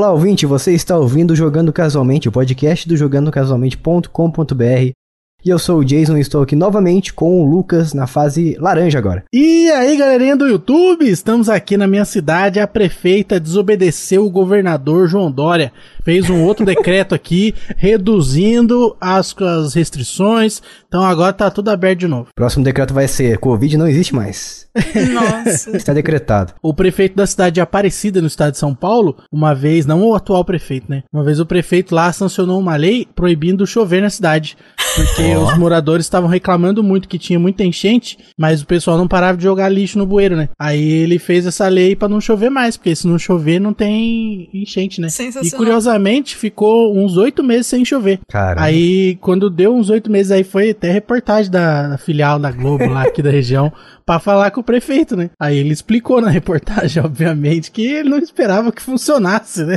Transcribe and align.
Olá, 0.00 0.12
ouvinte, 0.12 0.46
você 0.46 0.72
está 0.72 0.96
ouvindo 0.96 1.36
Jogando 1.36 1.70
Casualmente, 1.74 2.26
o 2.26 2.32
podcast 2.32 2.88
do 2.88 2.96
jogandocasualmente.com.br. 2.96 4.94
E 5.44 5.48
eu 5.48 5.58
sou 5.58 5.80
o 5.80 5.84
Jason 5.84 6.16
e 6.16 6.20
estou 6.20 6.42
aqui 6.42 6.56
novamente 6.56 7.12
com 7.12 7.42
o 7.42 7.44
Lucas 7.44 7.92
na 7.92 8.06
fase 8.06 8.56
laranja 8.58 8.98
agora. 8.98 9.24
E 9.30 9.70
aí, 9.70 9.98
galerinha 9.98 10.36
do 10.36 10.46
YouTube, 10.46 11.06
estamos 11.06 11.50
aqui 11.50 11.76
na 11.76 11.86
minha 11.86 12.06
cidade. 12.06 12.60
A 12.60 12.66
prefeita 12.66 13.38
desobedeceu 13.38 14.24
o 14.24 14.30
governador 14.30 15.06
João 15.06 15.30
Dória. 15.30 15.70
Fez 16.02 16.30
um 16.30 16.44
outro 16.44 16.64
decreto 16.66 17.14
aqui, 17.14 17.54
reduzindo 17.76 18.96
as, 18.98 19.34
as 19.38 19.74
restrições. 19.74 20.62
Então 20.90 21.04
agora 21.04 21.32
tá 21.32 21.48
tudo 21.52 21.68
aberto 21.68 22.00
de 22.00 22.08
novo. 22.08 22.30
Próximo 22.34 22.64
decreto 22.64 22.92
vai 22.92 23.06
ser: 23.06 23.38
Covid 23.38 23.78
não 23.78 23.86
existe 23.86 24.12
mais. 24.12 24.68
Nossa. 25.12 25.70
Está 25.76 25.92
decretado. 25.92 26.52
O 26.60 26.74
prefeito 26.74 27.14
da 27.14 27.28
cidade 27.28 27.54
de 27.54 27.60
Aparecida, 27.60 28.20
no 28.20 28.26
estado 28.26 28.52
de 28.52 28.58
São 28.58 28.74
Paulo, 28.74 29.16
uma 29.30 29.54
vez, 29.54 29.86
não 29.86 30.02
o 30.02 30.16
atual 30.16 30.44
prefeito, 30.44 30.90
né? 30.90 31.04
Uma 31.12 31.22
vez 31.22 31.38
o 31.38 31.46
prefeito 31.46 31.94
lá 31.94 32.12
sancionou 32.12 32.58
uma 32.58 32.74
lei 32.74 33.06
proibindo 33.14 33.64
chover 33.68 34.02
na 34.02 34.10
cidade. 34.10 34.56
Porque 34.96 35.36
os 35.36 35.56
moradores 35.56 36.06
estavam 36.06 36.28
reclamando 36.28 36.82
muito 36.82 37.08
que 37.08 37.18
tinha 37.18 37.38
muita 37.38 37.62
enchente, 37.62 38.18
mas 38.36 38.60
o 38.60 38.66
pessoal 38.66 38.98
não 38.98 39.06
parava 39.06 39.38
de 39.38 39.44
jogar 39.44 39.68
lixo 39.68 39.96
no 39.96 40.06
bueiro, 40.06 40.36
né? 40.36 40.48
Aí 40.58 40.82
ele 40.82 41.20
fez 41.20 41.46
essa 41.46 41.68
lei 41.68 41.94
pra 41.94 42.08
não 42.08 42.20
chover 42.20 42.50
mais, 42.50 42.76
porque 42.76 42.96
se 42.96 43.06
não 43.06 43.16
chover 43.16 43.60
não 43.60 43.72
tem 43.72 44.50
enchente, 44.52 45.00
né? 45.00 45.06
E 45.44 45.50
curiosamente 45.52 46.34
ficou 46.34 46.96
uns 46.96 47.16
oito 47.16 47.44
meses 47.44 47.68
sem 47.68 47.84
chover. 47.84 48.18
Cara. 48.28 48.60
Aí, 48.60 49.16
quando 49.20 49.48
deu 49.48 49.72
uns 49.72 49.88
oito 49.90 50.10
meses, 50.10 50.32
aí 50.32 50.42
foi 50.42 50.74
até 50.80 50.90
reportagem 50.90 51.50
da, 51.50 51.88
da 51.88 51.98
filial 51.98 52.38
da 52.38 52.50
Globo 52.50 52.86
lá 52.86 53.02
aqui 53.02 53.22
da 53.22 53.30
região 53.30 53.70
pra 54.06 54.18
falar 54.18 54.50
com 54.50 54.60
o 54.60 54.64
prefeito, 54.64 55.14
né? 55.14 55.30
Aí 55.38 55.58
ele 55.58 55.72
explicou 55.72 56.20
na 56.20 56.30
reportagem, 56.30 57.02
obviamente, 57.04 57.70
que 57.70 57.86
ele 57.86 58.08
não 58.08 58.18
esperava 58.18 58.72
que 58.72 58.82
funcionasse, 58.82 59.64
né? 59.64 59.76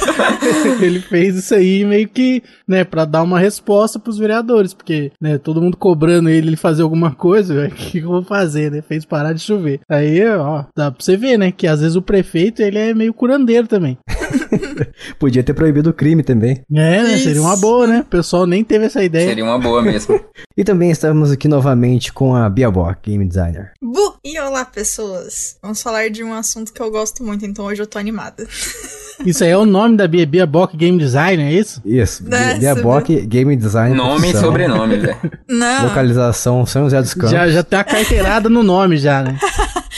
ele 0.80 1.00
fez 1.00 1.36
isso 1.36 1.54
aí 1.54 1.84
meio 1.84 2.08
que, 2.08 2.42
né, 2.66 2.84
pra 2.84 3.04
dar 3.04 3.22
uma 3.22 3.38
resposta 3.38 3.98
pros 3.98 4.18
vereadores, 4.18 4.72
porque, 4.72 5.12
né, 5.20 5.36
todo 5.36 5.60
mundo 5.60 5.76
cobrando 5.76 6.30
ele 6.30 6.44
ele 6.48 6.56
fazer 6.56 6.82
alguma 6.82 7.12
coisa, 7.12 7.66
o 7.66 7.70
que, 7.70 8.00
que 8.00 8.06
eu 8.06 8.08
vou 8.08 8.22
fazer, 8.22 8.70
né? 8.70 8.80
Fez 8.82 9.04
parar 9.04 9.32
de 9.32 9.40
chover. 9.40 9.80
Aí, 9.88 10.24
ó, 10.26 10.64
dá 10.76 10.90
pra 10.90 11.04
você 11.04 11.16
ver, 11.16 11.38
né, 11.38 11.52
que 11.52 11.66
às 11.66 11.80
vezes 11.80 11.96
o 11.96 12.02
prefeito, 12.02 12.62
ele 12.62 12.78
é 12.78 12.94
meio 12.94 13.12
curandeiro 13.12 13.66
também. 13.66 13.98
Podia 15.18 15.42
ter 15.42 15.54
proibido 15.54 15.90
o 15.90 15.92
crime 15.92 16.22
também. 16.22 16.62
É, 16.72 17.02
né? 17.02 17.14
Isso. 17.14 17.24
Seria 17.24 17.42
uma 17.42 17.56
boa, 17.56 17.86
né? 17.86 18.00
O 18.00 18.04
pessoal 18.04 18.46
nem 18.46 18.64
teve 18.64 18.86
essa 18.86 19.02
ideia. 19.02 19.28
Seria 19.28 19.44
uma 19.44 19.58
boa 19.58 19.82
mesmo. 19.82 20.20
E 20.56 20.62
também 20.62 20.88
estamos 20.88 21.32
aqui 21.32 21.48
novamente 21.48 22.12
com 22.12 22.36
a 22.36 22.48
Bia 22.48 22.70
Bock, 22.70 23.10
game 23.10 23.26
designer. 23.26 23.72
Bu! 23.82 24.14
E 24.24 24.38
olá, 24.38 24.64
pessoas. 24.64 25.56
Vamos 25.60 25.82
falar 25.82 26.08
de 26.10 26.22
um 26.22 26.32
assunto 26.32 26.72
que 26.72 26.80
eu 26.80 26.92
gosto 26.92 27.24
muito, 27.24 27.44
então 27.44 27.64
hoje 27.64 27.82
eu 27.82 27.86
tô 27.88 27.98
animada. 27.98 28.46
Isso 29.26 29.42
aí 29.42 29.50
é 29.50 29.56
o 29.58 29.66
nome 29.66 29.96
da 29.96 30.06
Bia, 30.06 30.24
Bia 30.24 30.46
Bock 30.46 30.76
Game 30.76 30.96
Design, 30.96 31.42
é 31.42 31.52
isso? 31.52 31.82
Isso, 31.84 32.22
Nossa, 32.28 32.54
Bia 32.58 32.74
Bock, 32.76 33.26
game 33.26 33.56
design. 33.56 33.96
Nome 33.96 34.30
e 34.30 34.36
sobrenome, 34.36 34.96
velho. 34.96 35.16
Não. 35.48 35.84
Localização 35.84 36.66
São 36.66 36.84
José 36.84 37.00
dos 37.00 37.14
Campos. 37.14 37.30
Já, 37.30 37.48
já 37.48 37.62
tem 37.62 37.78
a 37.78 37.84
carteirada 37.84 38.48
no 38.48 38.62
nome 38.62 38.96
já, 38.96 39.22
né? 39.22 39.38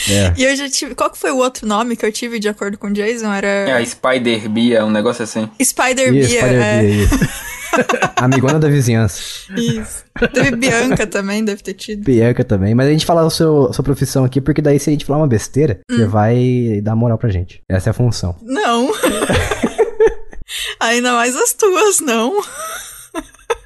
É. 0.09 0.33
E 0.37 0.43
eu 0.43 0.55
já 0.55 0.69
tive. 0.69 0.93
Qual 0.95 1.09
que 1.09 1.17
foi 1.17 1.31
o 1.31 1.37
outro 1.37 1.67
nome 1.67 1.95
que 1.95 2.05
eu 2.05 2.11
tive 2.11 2.39
de 2.39 2.47
acordo 2.47 2.77
com 2.77 2.87
o 2.87 2.93
Jason? 2.93 3.31
É 3.33 3.37
Era. 3.37 3.77
a 3.77 3.85
Spider 3.85 4.49
Bia, 4.49 4.85
um 4.85 4.91
negócio 4.91 5.23
assim. 5.23 5.49
Spider 5.61 6.11
Bia. 6.11 6.23
Spider 6.27 6.61
é. 6.61 6.81
Bia, 6.81 6.89
isso. 7.03 7.19
Amigona 8.15 8.59
da 8.59 8.69
vizinhança. 8.69 9.21
Isso. 9.55 10.03
Teve 10.33 10.55
Bianca 10.55 11.05
também, 11.05 11.43
deve 11.43 11.61
ter 11.61 11.73
tido. 11.73 12.03
Bianca 12.03 12.43
também. 12.43 12.73
Mas 12.73 12.87
a 12.87 12.91
gente 12.91 13.05
fala 13.05 13.25
a 13.25 13.29
seu, 13.29 13.71
sua 13.73 13.83
profissão 13.83 14.23
aqui, 14.23 14.39
porque 14.41 14.61
daí 14.61 14.79
se 14.79 14.89
a 14.89 14.93
gente 14.93 15.05
falar 15.05 15.19
uma 15.19 15.27
besteira, 15.27 15.79
você 15.89 16.03
Hum. 16.03 16.09
vai 16.09 16.79
dar 16.81 16.95
moral 16.95 17.17
pra 17.17 17.29
gente. 17.29 17.61
Essa 17.69 17.89
é 17.89 17.91
a 17.91 17.93
função. 17.93 18.35
Não. 18.41 18.91
Ainda 20.79 21.11
mais 21.13 21.35
as 21.35 21.53
tuas, 21.53 21.99
não. 21.99 22.41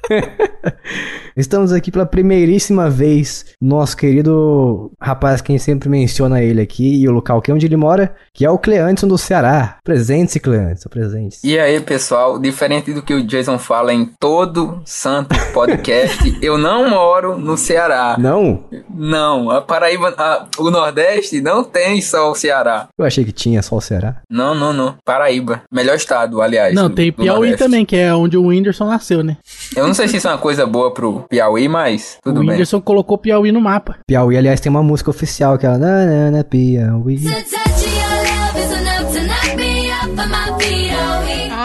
Estamos 1.36 1.72
aqui 1.72 1.90
pela 1.90 2.04
primeiríssima 2.04 2.90
vez, 2.90 3.46
nosso 3.60 3.96
querido 3.96 4.92
rapaz, 5.00 5.40
quem 5.40 5.56
sempre 5.58 5.88
menciona 5.88 6.42
ele 6.42 6.60
aqui, 6.60 7.00
e 7.00 7.08
o 7.08 7.12
local 7.12 7.40
que 7.40 7.50
é 7.50 7.54
onde 7.54 7.64
ele 7.66 7.76
mora, 7.76 8.14
que 8.34 8.44
é 8.44 8.50
o 8.50 8.58
Cleanson 8.58 9.08
do 9.08 9.16
Ceará. 9.16 9.78
Presente-se, 9.82 10.38
Cleanson, 10.40 10.88
presente-se. 10.90 11.46
E 11.48 11.58
aí, 11.58 11.80
pessoal, 11.80 12.38
diferente 12.38 12.92
do 12.92 13.02
que 13.02 13.14
o 13.14 13.26
Jason 13.26 13.58
fala 13.58 13.94
em 13.94 14.10
todo 14.20 14.82
santo 14.84 15.34
podcast, 15.54 16.36
eu 16.42 16.58
não 16.58 16.90
moro 16.90 17.38
no 17.38 17.56
Ceará. 17.56 18.16
Não? 18.18 18.64
Não, 18.94 19.50
a 19.50 19.62
Paraíba, 19.62 20.14
a- 20.18 20.46
o 20.58 20.70
Nordeste 20.70 21.40
não 21.40 21.64
tem 21.64 22.02
só 22.02 22.30
o 22.30 22.34
Ceará. 22.34 22.88
Eu 22.98 23.06
achei 23.06 23.24
que 23.24 23.32
tinha 23.32 23.62
só 23.62 23.76
o 23.76 23.80
Ceará. 23.80 24.16
Não, 24.28 24.54
não, 24.54 24.72
não. 24.72 24.96
Paraíba. 25.04 25.62
Melhor 25.72 25.96
estado, 25.96 26.42
aliás. 26.42 26.74
Não, 26.74 26.88
do- 26.90 26.94
tem 26.94 27.10
Piauí 27.10 27.56
também, 27.56 27.86
que 27.86 27.96
é 27.96 28.14
onde 28.14 28.36
o 28.36 28.46
Whindersson 28.48 28.84
nasceu, 28.86 29.22
né? 29.24 29.38
Eu 29.74 29.86
não 29.92 29.94
sei 29.94 30.08
se 30.08 30.16
isso 30.16 30.26
é 30.26 30.30
uma 30.30 30.38
coisa 30.38 30.64
boa 30.64 30.90
pro 30.94 31.20
Piauí, 31.28 31.68
mas 31.68 32.16
tudo 32.22 32.38
o 32.38 32.40
bem. 32.40 32.52
Whindersson 32.52 32.80
colocou 32.80 33.18
Piauí 33.18 33.52
no 33.52 33.60
mapa. 33.60 33.98
Piauí, 34.06 34.38
aliás, 34.38 34.58
tem 34.58 34.70
uma 34.70 34.82
música 34.82 35.10
oficial 35.10 35.58
que 35.58 35.66
é 35.66 35.68
Nanana 35.68 36.42
Piauí. 36.42 37.18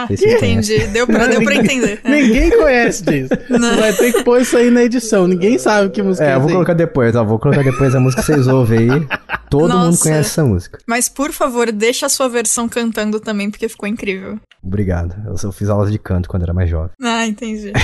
Ah, 0.09 0.13
Esse 0.13 0.27
entendi. 0.27 0.87
Deu 0.87 1.05
pra, 1.05 1.27
deu 1.27 1.43
pra 1.43 1.55
entender. 1.55 1.99
É. 2.03 2.09
Ninguém 2.09 2.49
conhece 2.49 3.03
disso. 3.03 3.29
Você 3.49 3.75
vai 3.75 3.93
ter 3.93 4.13
que 4.13 4.23
pôr 4.23 4.41
isso 4.41 4.55
aí 4.57 4.71
na 4.71 4.83
edição. 4.83 5.27
Ninguém 5.27 5.57
sabe 5.57 5.89
que 5.89 6.01
música 6.01 6.25
É, 6.25 6.31
é 6.31 6.35
eu 6.35 6.41
vou 6.41 6.49
colocar 6.51 6.73
depois, 6.73 7.15
ó. 7.15 7.23
Vou 7.23 7.39
colocar 7.39 7.63
depois 7.63 7.93
a 7.93 7.99
música 7.99 8.21
que 8.21 8.27
vocês 8.27 8.47
ouvem 8.47 8.91
aí. 8.91 9.07
Todo 9.49 9.73
mundo 9.73 9.85
Nossa. 9.87 10.03
conhece 10.03 10.29
essa 10.29 10.43
música. 10.43 10.79
Mas 10.85 11.09
por 11.09 11.31
favor, 11.31 11.71
deixa 11.71 12.05
a 12.05 12.09
sua 12.09 12.27
versão 12.27 12.67
cantando 12.67 13.19
também, 13.19 13.49
porque 13.49 13.67
ficou 13.69 13.87
incrível. 13.87 14.39
Obrigado. 14.63 15.15
Eu, 15.25 15.35
eu 15.41 15.51
fiz 15.51 15.69
aulas 15.69 15.91
de 15.91 15.97
canto 15.97 16.27
quando 16.27 16.43
era 16.43 16.53
mais 16.53 16.69
jovem. 16.69 16.91
Ah, 17.01 17.25
entendi. 17.25 17.71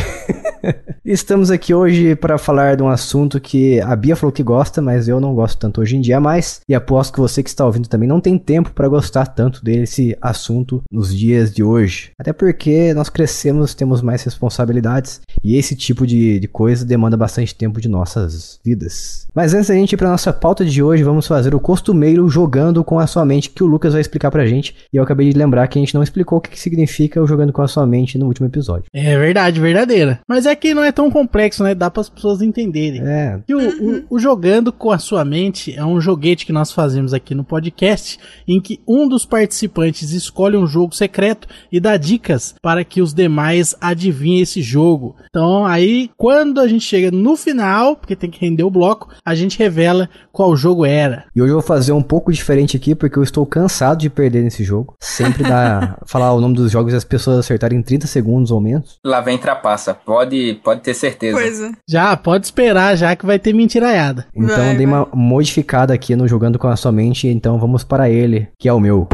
Estamos 1.05 1.51
aqui 1.51 1.73
hoje 1.73 2.15
para 2.15 2.37
falar 2.37 2.77
de 2.77 2.83
um 2.83 2.87
assunto 2.87 3.39
que 3.39 3.79
a 3.81 3.93
Bia 3.95 4.15
falou 4.15 4.31
que 4.31 4.41
gosta, 4.41 4.81
mas 4.81 5.07
eu 5.09 5.19
não 5.19 5.35
gosto 5.35 5.57
tanto 5.59 5.81
hoje 5.81 5.97
em 5.97 6.01
dia 6.01 6.19
mais. 6.19 6.61
E 6.67 6.73
aposto 6.73 7.13
que 7.13 7.19
você 7.19 7.43
que 7.43 7.49
está 7.49 7.65
ouvindo 7.65 7.89
também 7.89 8.07
não 8.07 8.21
tem 8.21 8.37
tempo 8.37 8.71
para 8.71 8.87
gostar 8.87 9.25
tanto 9.27 9.61
desse 9.63 10.17
assunto 10.21 10.81
nos 10.89 11.13
dias 11.15 11.53
de 11.53 11.61
hoje. 11.61 12.11
Até 12.17 12.31
porque 12.33 12.93
nós 12.93 13.09
crescemos, 13.09 13.73
temos 13.73 14.01
mais 14.01 14.23
responsabilidades 14.23 15.21
e 15.43 15.55
esse 15.57 15.75
tipo 15.75 16.05
de, 16.05 16.39
de 16.39 16.47
coisa 16.47 16.85
demanda 16.85 17.17
bastante 17.17 17.53
tempo 17.55 17.81
de 17.81 17.89
nossas 17.89 18.59
vidas. 18.63 19.27
Mas 19.33 19.53
antes 19.53 19.67
da 19.69 19.73
gente 19.75 19.93
ir 19.93 19.97
para 19.97 20.09
nossa 20.09 20.31
pauta 20.31 20.63
de 20.63 20.81
hoje, 20.83 21.03
vamos 21.03 21.27
fazer 21.27 21.53
o 21.55 21.59
costumeiro 21.59 22.27
jogando 22.29 22.83
com 22.83 22.99
a 22.99 23.07
sua 23.07 23.25
mente 23.25 23.49
que 23.49 23.63
o 23.63 23.67
Lucas 23.67 23.93
vai 23.93 24.01
explicar 24.01 24.29
pra 24.31 24.45
gente. 24.45 24.75
E 24.93 24.97
eu 24.97 25.03
acabei 25.03 25.29
de 25.31 25.37
lembrar 25.37 25.67
que 25.67 25.77
a 25.77 25.81
gente 25.81 25.93
não 25.95 26.03
explicou 26.03 26.37
o 26.37 26.41
que 26.41 26.51
que 26.51 26.59
significa 26.59 27.21
o 27.21 27.27
jogando 27.27 27.51
com 27.51 27.61
a 27.61 27.67
sua 27.67 27.85
mente 27.87 28.17
no 28.17 28.27
último 28.27 28.47
episódio. 28.47 28.85
É 28.93 29.17
verdade, 29.17 29.59
verdadeira. 29.59 30.19
Mas 30.27 30.45
é 30.45 30.55
que 30.55 30.73
não 30.73 30.83
é 30.83 30.91
tão 30.91 31.09
complexo, 31.09 31.63
né? 31.63 31.73
Dá 31.73 31.89
para 31.89 32.01
as 32.01 32.09
pessoas 32.09 32.41
entenderem. 32.41 33.01
É, 33.03 33.39
Que 33.45 33.55
o, 33.55 33.59
o- 33.99 34.03
o 34.11 34.19
Jogando 34.19 34.71
com 34.71 34.91
a 34.91 34.99
Sua 34.99 35.25
Mente 35.25 35.73
é 35.75 35.83
um 35.83 35.99
joguete 35.99 36.45
que 36.45 36.53
nós 36.53 36.71
fazemos 36.71 37.13
aqui 37.13 37.33
no 37.33 37.43
podcast, 37.43 38.19
em 38.47 38.61
que 38.61 38.79
um 38.87 39.07
dos 39.07 39.25
participantes 39.25 40.11
escolhe 40.11 40.55
um 40.55 40.67
jogo 40.67 40.95
secreto 40.95 41.47
e 41.71 41.79
dá 41.79 41.97
dicas 42.03 42.55
para 42.61 42.83
que 42.83 43.01
os 43.01 43.13
demais 43.13 43.75
adivinhem 43.79 44.41
esse 44.41 44.61
jogo. 44.61 45.15
Então, 45.29 45.65
aí, 45.65 46.09
quando 46.17 46.59
a 46.59 46.67
gente 46.67 46.85
chega 46.85 47.09
no 47.11 47.35
final, 47.35 47.95
porque 47.95 48.15
tem 48.15 48.29
que 48.29 48.43
render 48.43 48.63
o 48.63 48.69
bloco, 48.69 49.09
a 49.25 49.33
gente 49.33 49.57
revela 49.57 50.09
qual 50.31 50.55
jogo 50.55 50.85
era. 50.85 51.25
E 51.35 51.41
hoje 51.41 51.51
eu 51.51 51.57
vou 51.57 51.63
fazer 51.63 51.93
um 51.93 52.01
pouco 52.01 52.31
diferente 52.31 52.75
aqui, 52.75 52.93
porque 52.93 53.17
eu 53.17 53.23
estou 53.23 53.45
cansado 53.45 53.99
de 53.99 54.09
perder 54.09 54.43
nesse 54.43 54.63
jogo. 54.63 54.95
Sempre 54.99 55.43
dá 55.43 55.97
falar 56.05 56.33
o 56.33 56.41
nome 56.41 56.55
dos 56.55 56.71
jogos 56.71 56.93
e 56.93 56.95
as 56.95 57.03
pessoas 57.03 57.39
acertarem 57.39 57.79
em 57.79 57.83
30 57.83 58.07
segundos 58.07 58.51
ou 58.51 58.59
menos. 58.59 58.99
Lá 59.05 59.21
vem 59.21 59.37
trapaça. 59.37 59.93
Pode, 59.93 60.59
pode 60.63 60.81
ter 60.81 60.93
certeza. 60.93 61.37
Coisa. 61.37 61.71
Já, 61.87 62.15
pode 62.17 62.45
esperar, 62.45 62.95
já 62.95 63.15
que 63.15 63.25
vai 63.25 63.39
ter 63.39 63.53
mentiraiada. 63.53 64.25
Então 64.35 64.57
Vai, 64.57 64.75
dei 64.75 64.85
uma 64.85 65.07
modificada 65.13 65.93
aqui 65.93 66.15
no 66.15 66.27
Jogando 66.27 66.59
com 66.59 66.67
a 66.67 66.75
Sua 66.75 66.91
Mente, 66.91 67.27
então 67.27 67.59
vamos 67.59 67.83
para 67.83 68.09
ele, 68.09 68.47
que 68.57 68.67
é 68.67 68.73
o 68.73 68.79
meu. 68.79 69.07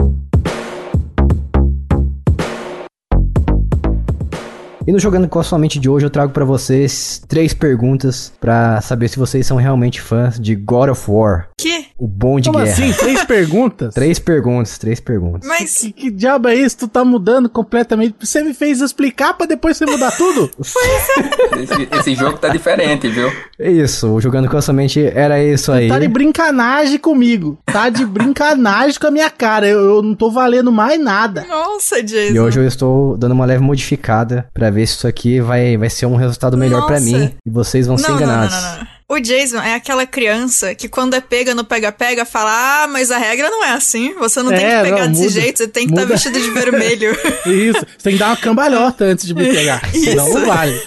E 4.89 4.91
no 4.91 4.97
Jogando 4.97 5.27
com 5.29 5.37
a 5.37 5.43
Sua 5.43 5.59
Mente 5.59 5.79
de 5.79 5.87
hoje 5.87 6.07
eu 6.07 6.09
trago 6.09 6.33
pra 6.33 6.43
vocês 6.43 7.21
três 7.27 7.53
perguntas 7.53 8.33
pra 8.41 8.81
saber 8.81 9.07
se 9.07 9.19
vocês 9.19 9.45
são 9.45 9.55
realmente 9.55 10.01
fãs 10.01 10.39
de 10.39 10.55
God 10.55 10.89
of 10.89 11.03
War, 11.11 11.47
Que? 11.55 11.85
o 11.95 12.07
bom 12.07 12.39
de 12.39 12.49
Como 12.49 12.63
guerra. 12.63 12.73
assim? 12.75 12.91
Três 12.93 13.23
perguntas? 13.23 13.93
Três 13.99 14.17
perguntas, 14.17 14.79
três 14.79 14.99
perguntas. 14.99 15.47
Mas. 15.47 15.77
Que, 15.77 15.91
que 15.91 16.09
diabo 16.09 16.47
é 16.47 16.55
isso? 16.55 16.75
Tu 16.79 16.87
tá 16.87 17.05
mudando 17.05 17.47
completamente. 17.47 18.15
Você 18.19 18.41
me 18.41 18.51
fez 18.51 18.81
explicar 18.81 19.35
pra 19.35 19.45
depois 19.45 19.77
você 19.77 19.85
mudar 19.85 20.09
tudo? 20.09 20.49
Esse, 21.59 21.87
esse 21.99 22.15
jogo 22.15 22.37
tá 22.37 22.47
diferente, 22.49 23.07
viu? 23.09 23.29
É 23.59 23.69
isso, 23.69 24.07
o 24.07 24.21
Jogando 24.21 24.47
com 24.49 24.57
a 24.57 24.61
Sua 24.61 24.73
Mente 24.73 25.03
era 25.05 25.43
isso 25.43 25.71
aí. 25.71 25.87
Tá 25.89 25.99
de 25.99 26.07
brincanagem 26.07 26.97
comigo. 26.97 27.57
Tá 27.65 27.89
de 27.89 28.05
brincanagem 28.05 28.99
com 28.99 29.07
a 29.07 29.11
minha 29.11 29.29
cara. 29.29 29.67
Eu, 29.67 29.79
eu 29.97 30.01
não 30.01 30.15
tô 30.15 30.31
valendo 30.31 30.71
mais 30.71 30.99
nada. 30.99 31.45
Nossa, 31.47 32.01
Jason. 32.01 32.33
E 32.33 32.39
hoje 32.39 32.59
eu 32.59 32.65
estou 32.65 33.17
dando 33.17 33.33
uma 33.33 33.45
leve 33.45 33.61
modificada 33.61 34.47
pra 34.53 34.69
ver 34.69 34.78
se 34.85 34.95
isso 34.95 35.07
aqui 35.07 35.39
vai, 35.39 35.77
vai 35.77 35.89
ser 35.89 36.05
um 36.05 36.15
resultado 36.15 36.57
melhor 36.57 36.85
pra 36.85 36.99
Nossa. 36.99 37.05
mim 37.17 37.33
e 37.45 37.49
vocês 37.49 37.87
vão 37.87 37.97
ser 37.97 38.09
não, 38.09 38.19
não, 38.19 38.19
não, 38.19 38.33
enganados. 38.33 38.55
não, 38.55 38.77
não. 38.79 38.87
O 39.11 39.19
Jason 39.19 39.57
é 39.57 39.73
aquela 39.73 40.05
criança 40.05 40.75
que 40.75 40.87
quando 40.87 41.15
é 41.15 41.19
pega 41.21 41.55
no 41.55 41.63
pega-pega 41.63 42.25
fala: 42.25 42.83
Ah, 42.83 42.87
mas 42.87 43.09
a 43.09 43.17
regra 43.17 43.49
não 43.49 43.65
é 43.65 43.71
assim. 43.71 44.13
Você 44.19 44.43
não 44.43 44.49
tem 44.51 44.63
É, 44.63 44.77
que 44.77 44.83
pegar 44.91 45.05
não, 45.05 45.11
desse 45.13 45.23
muda- 45.23 45.41
jeito, 45.41 45.57
você 45.57 45.67
tem 45.67 45.85
que 45.87 45.91
estar 45.93 46.01
muda. 46.03 46.13
vestido 46.13 46.39
de 46.39 46.51
vermelho. 46.51 47.11
Isso, 47.47 47.79
você 47.79 48.03
tem 48.03 48.13
que 48.13 48.19
dar 48.19 48.27
uma 48.27 48.37
cambalhota 48.37 49.05
antes 49.05 49.25
de 49.25 49.33
me 49.33 49.49
pegar. 49.51 49.81
Senão 49.91 50.27
Isso. 50.27 50.37
não 50.39 50.45
vale. 50.45 50.79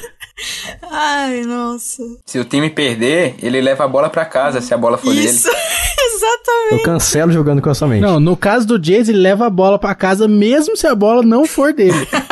Ai, 0.90 1.42
nossa. 1.42 2.02
Se 2.26 2.38
o 2.38 2.44
time 2.44 2.70
perder, 2.70 3.34
ele 3.42 3.60
leva 3.60 3.84
a 3.84 3.88
bola 3.88 4.08
pra 4.08 4.24
casa, 4.24 4.60
se 4.60 4.72
a 4.72 4.78
bola 4.78 4.96
for 4.98 5.12
Isso, 5.14 5.44
dele. 5.48 5.56
exatamente. 6.14 6.72
Eu 6.72 6.82
cancelo 6.84 7.32
jogando 7.32 7.60
com 7.60 7.70
a 7.70 7.74
sua 7.74 7.88
mente. 7.88 8.02
Não, 8.02 8.20
no 8.20 8.36
caso 8.36 8.66
do 8.66 8.78
Jason, 8.78 9.10
ele 9.10 9.20
leva 9.20 9.46
a 9.46 9.50
bola 9.50 9.78
pra 9.78 9.94
casa 9.94 10.28
mesmo 10.28 10.76
se 10.76 10.86
a 10.86 10.94
bola 10.94 11.22
não 11.22 11.44
for 11.44 11.72
dele. 11.72 12.06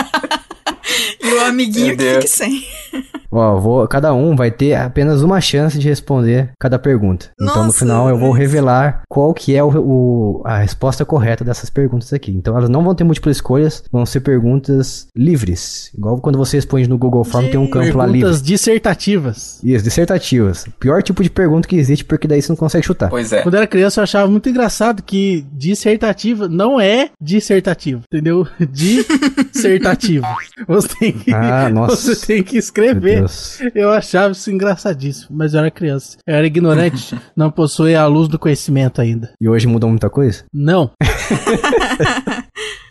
E 1.23 1.35
o 1.35 1.41
amiguinho 1.45 1.97
que 1.97 2.05
fique 2.15 2.29
sem. 2.29 2.65
Ó, 3.33 3.61
vou, 3.61 3.87
cada 3.87 4.13
um 4.13 4.35
vai 4.35 4.51
ter 4.51 4.75
apenas 4.75 5.23
uma 5.23 5.41
chance 5.41 5.79
de 5.79 5.89
responder 5.89 6.51
cada 6.59 6.79
pergunta. 6.81 7.31
Então 7.41 7.59
no 7.59 7.65
Nossa, 7.67 7.79
final 7.79 8.09
eu 8.09 8.19
vou 8.19 8.33
revelar 8.33 9.03
qual 9.09 9.33
que 9.33 9.55
é 9.55 9.63
o, 9.63 9.69
o- 9.69 10.43
a 10.45 10.59
resposta 10.59 11.05
correta 11.05 11.45
dessas 11.45 11.71
perguntas 11.71 12.13
aqui. 12.13 12.33
Então 12.33 12.57
elas 12.57 12.69
não 12.69 12.83
vão 12.83 12.93
ter 12.95 13.05
múltiplas 13.05 13.37
escolhas, 13.37 13.85
vão 13.93 14.05
ser 14.05 14.21
perguntas 14.21 15.07
livres. 15.17 15.93
Igual 15.97 16.21
quando 16.21 16.39
você 16.39 16.57
responde 16.57 16.89
no 16.89 16.99
Google 16.99 17.23
Form, 17.23 17.47
tem 17.49 17.61
um 17.61 17.71
campo 17.71 17.99
lá 17.99 18.05
livre. 18.07 18.21
Perguntas 18.23 18.43
dissertativas. 18.43 19.61
Isso, 19.63 19.85
dissertativas. 19.85 20.65
Pior 20.81 21.01
tipo 21.01 21.23
de 21.23 21.31
pergunta 21.31 21.69
que 21.69 21.77
existe, 21.77 22.05
porque 22.05 22.27
daí 22.27 22.43
você 22.43 22.51
não 22.51 22.57
consegue 22.57 22.85
chutar. 22.85 23.11
Pois 23.11 23.33
é. 23.33 23.43
Quando 23.43 23.55
eu 23.55 23.59
era 23.59 23.67
criança, 23.69 24.01
eu 24.01 24.05
achava 24.05 24.29
muito 24.29 24.49
engraçado 24.49 25.05
que 25.05 25.47
dissertativa 25.53 26.49
não 26.49 26.81
é 26.81 27.11
dissertativo, 27.21 28.03
entendeu? 28.13 28.45
Dissertativo. 29.53 30.27
Você 30.67 30.89
tem 30.99 31.10
que, 31.13 31.33
Ah, 31.35 31.71
você 31.71 32.15
tem 32.27 32.43
que 32.43 32.57
escrever. 32.57 33.25
Eu 33.75 33.91
achava 33.91 34.33
isso 34.33 34.51
engraçadíssimo, 34.51 35.37
mas 35.37 35.55
eu 35.55 35.61
era 35.61 35.71
criança. 35.71 36.19
Eu 36.27 36.35
era 36.35 36.47
ignorante, 36.47 37.19
não 37.37 37.51
possuía 37.51 38.01
a 38.01 38.07
luz 38.07 38.29
do 38.29 38.39
conhecimento 38.39 39.01
ainda. 39.01 39.33
E 39.41 39.49
hoje 39.49 39.67
mudou 39.67 39.89
muita 39.91 40.09
coisa? 40.11 40.45
Não. 40.53 40.91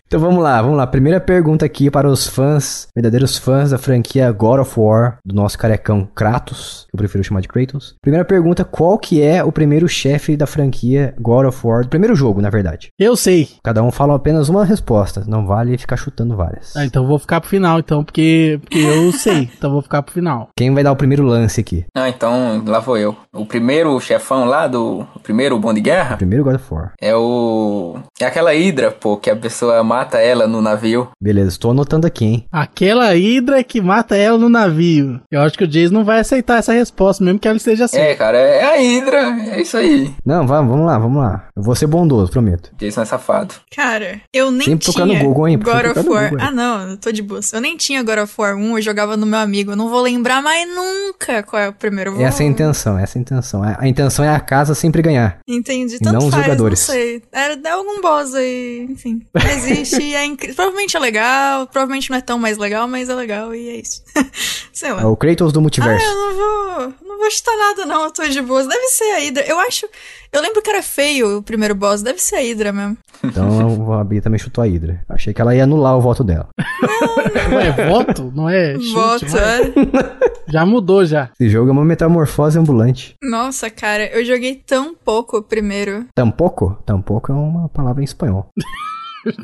Então 0.09 0.19
vamos 0.19 0.41
lá, 0.44 0.59
vamos 0.59 0.75
lá. 0.75 0.88
Primeira 0.88 1.19
pergunta 1.19 1.63
aqui 1.63 1.91
para 1.91 2.09
os 2.09 2.25
fãs, 2.25 2.88
verdadeiros 2.95 3.38
fãs 3.38 3.69
da 3.69 3.77
franquia 3.77 4.31
God 4.31 4.61
of 4.61 4.73
War, 4.79 5.19
do 5.23 5.35
nosso 5.35 5.56
carecão 5.56 6.03
Kratos, 6.15 6.88
que 6.89 6.95
eu 6.95 6.97
prefiro 6.97 7.23
chamar 7.23 7.41
de 7.41 7.47
Kratos. 7.47 7.94
Primeira 8.01 8.25
pergunta, 8.25 8.65
qual 8.65 8.97
que 8.97 9.21
é 9.21 9.44
o 9.44 9.51
primeiro 9.51 9.88
chefe 9.88 10.35
da 10.35 10.47
franquia 10.47 11.13
God 11.19 11.45
of 11.45 11.59
War, 11.63 11.83
do 11.83 11.89
primeiro 11.89 12.15
jogo, 12.15 12.41
na 12.41 12.50
verdade? 12.50 12.89
Eu 12.97 13.15
sei. 13.15 13.50
Cada 13.63 13.83
um 13.83 13.91
fala 13.91 14.15
apenas 14.15 14.50
uma 14.50 14.65
resposta, 14.65 15.23
não 15.27 15.45
vale 15.45 15.77
ficar 15.77 15.95
chutando 15.95 16.35
várias. 16.35 16.75
Ah, 16.75 16.85
então 16.85 17.03
eu 17.03 17.07
vou 17.07 17.19
ficar 17.19 17.39
pro 17.39 17.47
final, 17.51 17.77
então, 17.77 18.03
porque, 18.03 18.59
porque 18.63 18.79
eu 18.79 19.12
sei. 19.13 19.47
Então 19.55 19.69
eu 19.69 19.73
vou 19.73 19.83
ficar 19.83 20.01
pro 20.01 20.15
final. 20.15 20.50
Quem 20.57 20.73
vai 20.73 20.83
dar 20.83 20.91
o 20.91 20.95
primeiro 20.95 21.21
lance 21.23 21.62
aqui? 21.62 21.85
Ah, 21.95 22.09
então 22.09 22.63
lá 22.65 22.79
vou 22.79 22.97
eu. 22.97 23.15
O 23.31 23.45
primeiro 23.45 24.00
chefão 24.00 24.45
lá 24.45 24.67
do. 24.67 25.05
O 25.15 25.19
primeiro 25.19 25.59
bom 25.59 25.71
de 25.71 25.81
guerra 25.81 26.17
Primeiro 26.17 26.44
God 26.44 26.55
of 26.55 26.73
War. 26.73 26.94
é 27.00 27.15
o. 27.15 28.00
É 28.19 28.25
aquela 28.25 28.55
hidra, 28.55 28.89
pô, 28.89 29.15
que 29.15 29.29
a 29.29 29.35
pessoa 29.35 29.83
mata 29.83 29.99
ela 30.18 30.48
no 30.48 30.62
navio. 30.62 31.10
Beleza, 31.22 31.50
estou 31.50 31.72
anotando 31.72 32.07
aqui, 32.07 32.25
hein? 32.25 32.46
Aquela 32.51 33.16
hidra 33.16 33.63
que 33.63 33.81
mata 33.81 34.16
ela 34.16 34.38
no 34.38 34.50
navio. 34.50 35.19
Eu 35.31 35.42
acho 35.42 35.57
que 35.57 35.63
o 35.63 35.68
Jason 35.68 35.94
não 35.94 36.04
vai 36.06 36.19
aceitar 36.19 36.60
essa 36.60 36.74
resposta, 36.74 37.24
mesmo 37.24 37.40
que 37.40 37.48
ela 37.48 37.57
esteja 37.57 37.88
certa. 37.88 38.06
É, 38.12 38.16
cara, 38.16 38.38
é 38.38 38.63
a 38.66 38.81
hidra. 38.81 39.19
É 39.51 39.62
isso 39.62 39.78
aí. 39.78 40.12
Não, 40.25 40.46
vamos, 40.48 40.72
vamos 40.72 40.86
lá, 40.86 40.98
vamos 40.98 41.22
lá. 41.22 41.48
Eu 41.56 41.63
vou 41.63 41.75
ser 41.75 41.88
bondoso, 41.88 42.31
prometo. 42.31 42.72
Jason 42.78 43.01
é 43.01 43.06
safado. 43.06 43.54
Cara, 43.75 44.22
eu 44.34 44.51
nem 44.51 44.68
Sempre 44.69 44.92
tinha 44.92 45.06
no 45.06 45.16
Google, 45.19 45.48
hein? 45.48 45.60
God 45.60 45.86
of 45.98 46.10
War. 46.10 46.30
Google, 46.30 46.46
ah, 46.48 46.51
não, 46.51 46.90
eu 46.92 46.98
tô 46.98 47.12
de 47.12 47.22
boa. 47.22 47.40
Eu 47.54 47.62
nem 47.62 47.75
tinha 47.78 48.04
God 48.04 48.19
of 48.19 48.34
War 48.38 48.56
1, 48.56 48.78
eu 48.78 48.81
jogava 48.81 49.18
no 49.18 49.25
meu 49.25 49.40
amigo. 49.40 49.72
Eu 49.72 49.75
não 49.75 49.90
vou 49.90 50.01
lembrar 50.01 50.42
mais 50.42 50.68
nunca 50.74 51.44
qual 51.44 51.62
é 51.62 51.69
o 51.69 51.74
primeiro. 51.74 52.13
Vou- 52.13 52.25
Essa 52.25 52.44
é 52.44 52.46
a 52.46 52.50
intenção, 52.50 52.98
essa 52.98 53.18
é 53.18 53.19
a 53.19 53.22
intenção. 53.22 53.63
A 53.63 53.80
a 53.80 53.88
intenção 53.88 54.25
é 54.25 54.30
a 54.36 54.40
casa 54.40 54.75
sempre 54.75 55.01
ganhar. 55.01 55.40
Entendi. 55.48 55.96
E 55.96 56.00
Tanto 56.00 56.13
não 56.19 56.28
os 56.28 56.34
faz, 56.34 56.44
jogadores. 56.46 56.88
não 56.88 56.94
sei. 56.94 57.22
Era 57.31 57.56
de 57.56 57.68
algum 57.68 58.01
boss 58.01 58.36
aí, 58.36 58.88
enfim. 58.90 59.22
Não 59.34 59.50
existe 59.51 59.88
e 59.97 60.15
é 60.15 60.25
incrível. 60.25 60.56
Provavelmente 60.56 60.95
é 60.97 61.00
legal, 61.00 61.68
provavelmente 61.68 62.09
não 62.09 62.18
é 62.18 62.21
tão 62.21 62.38
mais 62.39 62.57
legal, 62.57 62.88
mas 62.88 63.09
é 63.09 63.15
legal 63.15 63.53
e 63.56 63.69
é 63.69 63.75
isso. 63.80 64.03
sei 64.74 64.91
lá. 64.91 65.01
É 65.01 65.06
o 65.06 65.15
Kratos 65.15 65.51
do 65.53 65.59
Ah, 65.59 65.62
multiverso. 65.62 66.06
eu 66.06 66.15
não 66.15 66.36
vou. 66.36 66.94
Não 67.07 67.18
vou 67.18 67.31
chutar 67.31 67.56
nada, 67.57 67.86
não. 67.86 68.03
Eu 68.06 68.12
tô 68.12 68.24
de 68.27 68.41
boas. 68.41 68.68
Deve 68.68 68.88
ser 68.89 69.03
a 69.15 69.19
Hydra. 69.19 69.44
Eu 69.45 69.59
acho. 69.59 69.86
Eu 70.31 70.41
lembro 70.41 70.62
que 70.62 70.69
era 70.69 70.81
feio 70.83 71.38
o 71.39 71.44
primeiro 71.44 71.75
boss. 71.75 72.01
Deve 72.01 72.19
ser 72.21 72.36
a 72.36 72.39
Hydra 72.39 72.71
mesmo. 72.71 72.97
Então 73.24 73.91
a 73.94 74.03
Bia 74.03 74.21
também 74.21 74.39
chutou 74.39 74.63
a 74.63 74.68
Hydra. 74.68 75.03
Achei 75.09 75.33
que 75.33 75.41
ela 75.41 75.53
ia 75.56 75.63
anular 75.63 75.97
o 75.97 76.01
voto 76.01 76.24
dela. 76.24 76.47
Não 77.50 77.59
é 77.59 77.71
voto? 77.89 78.31
Não 78.36 78.50
é 78.50 78.74
chute? 78.75 78.91
Voto, 78.94 79.25
mas 79.25 79.36
é. 79.36 80.19
Já 80.51 80.65
mudou 80.65 81.06
já. 81.06 81.30
Esse 81.39 81.47
jogo 81.47 81.69
é 81.69 81.71
uma 81.71 81.86
metamorfose 81.86 82.57
ambulante. 82.57 83.13
Nossa, 83.21 83.69
cara, 83.69 84.07
eu 84.07 84.25
joguei 84.25 84.56
tão 84.56 84.95
pouco 84.95 85.38
o 85.38 85.44
primeiro. 85.44 86.07
Tampouco? 86.15 86.75
Tampouco 86.88 87.31
é 87.31 87.36
uma 87.36 87.69
palavra 87.69 88.01
em 88.01 88.06
espanhol. 88.06 88.47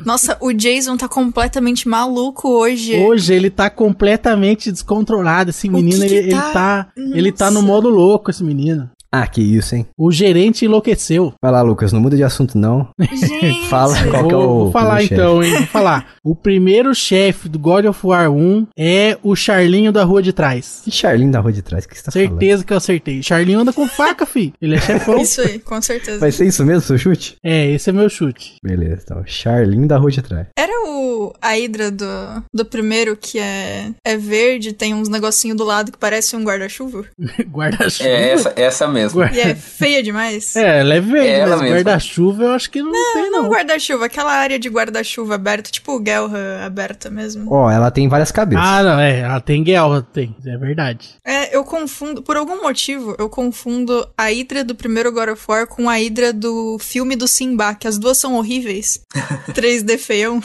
Nossa, 0.04 0.36
o 0.40 0.52
Jason 0.52 0.96
tá 0.96 1.08
completamente 1.08 1.88
maluco 1.88 2.48
hoje. 2.48 2.96
Hoje 2.96 3.34
ele 3.34 3.50
tá 3.50 3.68
completamente 3.70 4.70
descontrolado. 4.72 5.50
Esse 5.50 5.68
menino, 5.68 6.02
que 6.02 6.08
que 6.08 6.14
ele, 6.14 6.28
ele 6.28 6.30
tá? 6.30 6.52
tá. 6.52 6.88
Ele 6.96 7.32
tá 7.32 7.46
no 7.50 7.60
Nossa. 7.60 7.66
modo 7.66 7.88
louco, 7.88 8.30
esse 8.30 8.42
menino. 8.44 8.90
Ah, 9.22 9.26
que 9.26 9.40
isso, 9.40 9.74
hein? 9.74 9.86
O 9.96 10.12
gerente 10.12 10.64
enlouqueceu. 10.64 11.32
Vai 11.42 11.50
lá, 11.50 11.62
Lucas, 11.62 11.92
não 11.92 12.00
muda 12.00 12.16
de 12.16 12.22
assunto, 12.22 12.58
não. 12.58 12.88
Gente. 13.12 13.66
Fala 13.68 13.96
qual 14.10 14.22
Vou, 14.22 14.28
que 14.28 14.34
é 14.34 14.36
o. 14.36 14.48
vou 14.64 14.72
falar 14.72 15.02
então, 15.02 15.42
hein? 15.42 15.52
Vou 15.52 15.66
falar. 15.66 16.14
O 16.22 16.34
primeiro 16.34 16.94
chefe 16.94 17.48
do 17.48 17.58
God 17.58 17.86
of 17.86 18.06
War 18.06 18.30
1 18.30 18.66
é 18.76 19.16
o 19.22 19.34
Charlinho 19.34 19.90
da 19.90 20.04
rua 20.04 20.22
de 20.22 20.32
trás. 20.32 20.82
Que 20.84 20.90
Charlene 20.90 21.32
da 21.32 21.40
rua 21.40 21.52
de 21.52 21.62
trás, 21.62 21.84
o 21.84 21.88
que 21.88 21.96
você 21.96 22.04
tá 22.04 22.12
falando? 22.12 22.28
Certeza 22.28 22.64
que 22.64 22.72
eu 22.72 22.76
acertei. 22.76 23.22
Charlinho 23.22 23.60
anda 23.60 23.72
com 23.72 23.88
faca, 23.88 24.26
fi. 24.26 24.52
Ele 24.60 24.74
é 24.74 24.80
chefão. 24.80 25.16
Isso 25.22 25.40
aí, 25.40 25.58
com 25.58 25.80
certeza. 25.80 26.18
Vai 26.18 26.30
ser 26.30 26.46
isso 26.46 26.64
mesmo, 26.64 26.82
seu 26.82 26.98
chute? 26.98 27.36
É, 27.42 27.70
esse 27.70 27.88
é 27.90 27.92
meu 27.92 28.08
chute. 28.08 28.56
Beleza, 28.62 29.02
então. 29.04 29.22
Charlene 29.26 29.86
da 29.86 29.96
rua 29.96 30.10
de 30.10 30.22
trás. 30.22 30.46
Era 30.58 30.72
o 30.88 31.32
a 31.40 31.54
Hydra 31.54 31.90
do, 31.90 32.06
do 32.52 32.64
primeiro 32.64 33.16
que 33.16 33.38
é, 33.38 33.92
é 34.04 34.16
verde, 34.16 34.72
tem 34.72 34.94
uns 34.94 35.08
negocinho 35.08 35.54
do 35.54 35.64
lado 35.64 35.92
que 35.92 35.98
parece 35.98 36.36
um 36.36 36.44
guarda-chuva. 36.44 37.04
Guarda-chuva. 37.48 38.08
É 38.08 38.30
essa, 38.30 38.52
essa 38.56 38.88
mesmo. 38.88 39.05
Guarda- 39.12 39.36
E 39.36 39.40
é 39.40 39.54
feia 39.54 40.02
demais. 40.02 40.54
É, 40.56 40.80
ela 40.80 40.94
é 40.94 41.00
verde, 41.00 41.28
É 41.28 41.46
mas 41.46 41.60
guarda-chuva 41.70 42.44
eu 42.44 42.50
acho 42.52 42.70
que 42.70 42.82
não, 42.82 42.92
tem, 42.92 43.30
Não 43.30 43.42
não. 43.44 43.48
guarda-chuva, 43.50 44.06
aquela 44.06 44.32
área 44.32 44.58
de 44.58 44.68
guarda-chuva 44.68 45.34
aberta, 45.34 45.70
tipo 45.70 46.02
Gelra 46.04 46.64
aberta 46.64 47.10
mesmo. 47.10 47.52
Ó, 47.52 47.70
ela 47.70 47.90
tem 47.90 48.08
várias 48.08 48.30
cabeças. 48.32 48.64
Ah, 48.66 48.82
não, 48.82 48.98
é. 49.00 49.20
Ela 49.20 49.40
tem 49.40 49.62
guerra, 49.62 50.02
tem. 50.02 50.34
É 50.46 50.56
verdade. 50.56 51.10
É, 51.24 51.56
eu 51.56 51.64
confundo, 51.64 52.22
por 52.22 52.36
algum 52.36 52.62
motivo, 52.62 53.14
eu 53.18 53.28
confundo 53.28 54.06
a 54.16 54.24
Hydra 54.30 54.62
do 54.64 54.74
primeiro 54.74 55.12
God 55.12 55.30
of 55.30 55.42
War 55.48 55.66
com 55.66 55.88
a 55.88 55.94
Hydra 55.96 56.32
do 56.32 56.78
filme 56.78 57.16
do 57.16 57.26
Simba, 57.28 57.74
que 57.74 57.86
as 57.88 57.98
duas 57.98 58.18
são 58.18 58.34
horríveis. 58.34 59.00
3D 59.54 59.98
feião. 59.98 60.40